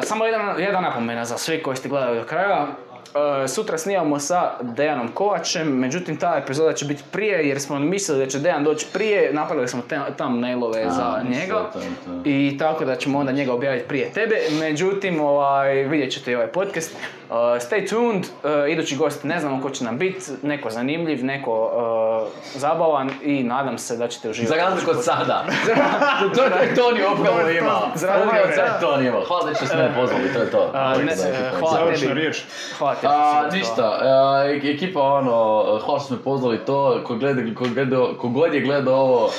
samo 0.02 0.24
jedan, 0.24 0.60
jedan 0.60 0.82
napomena 0.82 1.24
za 1.24 1.38
sve 1.38 1.62
koji 1.62 1.76
ste 1.76 1.88
gledali 1.88 2.18
do 2.18 2.24
kraja. 2.24 2.66
Uh, 3.06 3.20
sutra 3.48 3.78
snimamo 3.78 4.18
sa 4.18 4.42
Dejanom 4.60 5.08
Kovačem, 5.08 5.68
međutim 5.68 6.16
ta 6.16 6.36
epizoda 6.36 6.72
će 6.72 6.84
biti 6.84 7.02
prije 7.12 7.48
jer 7.48 7.60
smo 7.60 7.78
mislili 7.78 8.20
da 8.20 8.26
će 8.26 8.38
Dejan 8.38 8.64
doći 8.64 8.86
prije, 8.92 9.32
napravili 9.32 9.68
smo 9.68 9.82
te, 9.88 9.98
thumbnailove 10.16 10.84
za 10.90 11.22
njega 11.30 11.54
to, 11.72 11.78
to. 12.04 12.20
i 12.24 12.56
tako 12.58 12.84
da 12.84 12.96
ćemo 12.96 13.18
onda 13.18 13.32
njega 13.32 13.52
objaviti 13.52 13.88
prije 13.88 14.10
tebe, 14.10 14.36
međutim 14.60 15.20
ovaj, 15.20 15.74
vidjet 15.74 16.12
ćete 16.12 16.32
i 16.32 16.34
ovaj 16.34 16.46
podcast. 16.48 16.96
Uh, 17.30 17.36
stay 17.36 17.88
tuned, 17.88 18.24
uh, 18.24 18.72
idući 18.72 18.96
gost 18.96 19.24
ne 19.24 19.40
znamo 19.40 19.62
ko 19.62 19.70
će 19.70 19.84
nam 19.84 19.98
biti, 19.98 20.20
neko 20.42 20.70
zanimljiv, 20.70 21.24
neko 21.24 21.64
uh, 21.64 22.60
zabavan 22.60 23.10
i 23.22 23.42
nadam 23.42 23.78
se 23.78 23.96
da 23.96 24.08
ćete 24.08 24.30
uživati. 24.30 24.58
Za 24.58 24.64
razliku 24.64 24.90
od 24.90 25.04
sada. 25.04 25.44
to 26.36 26.42
je 26.42 26.74
to 26.74 26.82
Toni 26.82 27.00
upravo 27.20 27.50
imao. 27.50 27.88
Za 27.94 28.06
razliku 28.06 28.36
od 28.48 28.54
sad 28.54 28.66
sada. 28.66 28.80
Toni 28.80 29.06
imao. 29.06 29.24
Hvala 29.24 29.48
da 29.48 29.54
ste 29.54 29.66
se 29.66 29.76
mene 29.76 29.94
pozvali, 29.94 30.32
to 30.32 30.40
je 30.40 30.50
to. 30.50 30.70
Za 30.72 31.30
hvala 31.58 31.92
tebi. 31.94 32.32
Hvala 32.78 32.94
tebi. 32.94 33.12
Što 33.48 33.56
ništa, 33.56 34.00
e- 34.46 34.70
ekipa 34.70 35.02
ono, 35.02 35.64
hvala 35.84 36.00
što 36.00 36.06
ste 36.06 36.14
me 36.14 36.22
pozvali 36.22 36.58
to, 36.58 37.00
ko, 37.04 37.16
gleda, 37.16 37.42
ko, 37.54 37.64
gledao, 37.74 38.14
ko 38.20 38.28
god 38.28 38.54
je 38.54 38.60
gledao 38.60 38.94
ovo, 38.94 39.30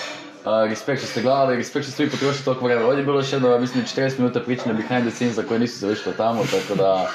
a, 0.46 0.66
respekt 0.70 1.02
što 1.02 1.12
ste 1.12 1.22
gledali, 1.22 1.56
respekt 1.56 1.86
što 1.86 1.92
ste 1.92 2.04
vi 2.04 2.10
potrošili 2.10 2.46
toliko 2.46 2.66
vremena. 2.66 2.88
Ovdje 2.88 3.02
je 3.02 3.06
bilo 3.06 3.20
još 3.20 3.34
jedno, 3.34 3.60
mislim, 3.60 3.84
40 3.84 4.20
minuta 4.20 4.40
pričanja 4.40 4.74
behind 4.74 5.08
the 5.08 5.16
scenes 5.16 5.40
koje 5.48 5.60
nisu 5.60 5.80
završile 5.80 6.16
tamo, 6.16 6.44
tako 6.52 6.76
da, 6.76 7.08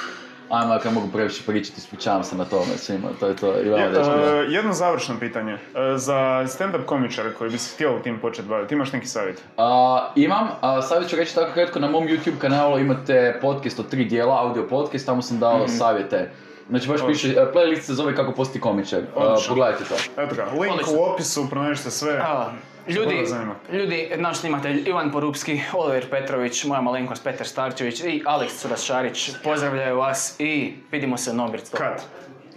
ajmo, 0.52 0.74
ako 0.74 0.88
ja 0.88 0.92
mogu 0.92 1.08
previše 1.12 1.42
pričati, 1.46 1.78
ispričavam 1.78 2.24
se 2.24 2.36
na 2.36 2.44
tome 2.44 2.76
svima, 2.76 3.08
to 3.20 3.26
je 3.26 3.36
to, 3.36 3.60
i 3.60 3.68
vama 3.68 3.82
Je- 3.84 3.90
dečki, 3.90 4.10
e, 4.10 4.46
jedno 4.48 4.72
završno 4.72 5.14
pitanje. 5.20 5.52
E, 5.52 5.58
za 5.96 6.14
stand-up 6.46 6.84
komičare 6.84 7.32
koji 7.32 7.50
bi 7.50 7.58
se 7.58 7.74
htjeli 7.74 8.02
tim 8.02 8.18
početi 8.18 8.48
baviti, 8.48 8.74
imaš 8.74 8.92
neki 8.92 9.06
savjet? 9.06 9.42
A, 9.56 10.08
imam, 10.16 10.48
a, 10.60 10.82
savjet 10.82 11.10
ću 11.10 11.16
reći 11.16 11.34
tako 11.34 11.52
kratko, 11.54 11.78
na 11.78 11.88
mom 11.88 12.04
YouTube 12.04 12.38
kanalu 12.38 12.78
imate 12.78 13.38
podcast 13.40 13.78
od 13.78 13.88
tri 13.88 14.04
dijela, 14.04 14.40
audio 14.40 14.66
podcast, 14.68 15.06
tamo 15.06 15.22
sam 15.22 15.38
dao 15.38 15.68
savjete. 15.68 16.30
Znači 16.70 16.88
baš 16.88 17.00
piše, 17.06 17.28
e, 17.28 17.46
playlist 17.54 17.80
se 17.80 17.94
zove 17.94 18.16
kako 18.16 18.32
postati 18.32 18.60
komičar, 18.60 19.00
pogledajte 19.48 19.84
to. 19.84 20.22
Eto 20.22 20.34
ga, 20.34 20.44
link 20.44 20.72
Odlično. 20.72 20.94
u 20.94 21.02
opisu, 21.02 21.50
pronađite 21.50 21.90
sve. 21.90 22.12
A, 22.18 22.50
Ljudi, 22.88 23.24
ljudi, 23.72 24.10
naš 24.16 24.38
snimatelj 24.38 24.88
Ivan 24.88 25.12
Porupski, 25.12 25.60
Oliver 25.72 26.10
Petrović, 26.10 26.64
moja 26.64 26.80
malenkost 26.80 27.24
Petar 27.24 27.46
Starčević 27.46 28.00
i 28.00 28.22
Aleks 28.26 28.60
Curas 28.60 28.84
Šarić 28.84 29.30
pozdravljaju 29.44 29.96
vas 29.96 30.36
i 30.38 30.74
vidimo 30.90 31.16
se 31.16 31.30
u 31.30 31.34
Nobird 31.34 31.70
Kad? 31.70 32.02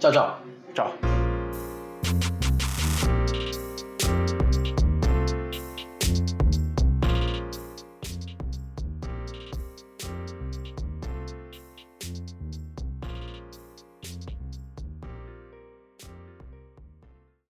Ćao, 0.00 0.12
čao. 0.12 0.36
Ćao. 0.76 1.25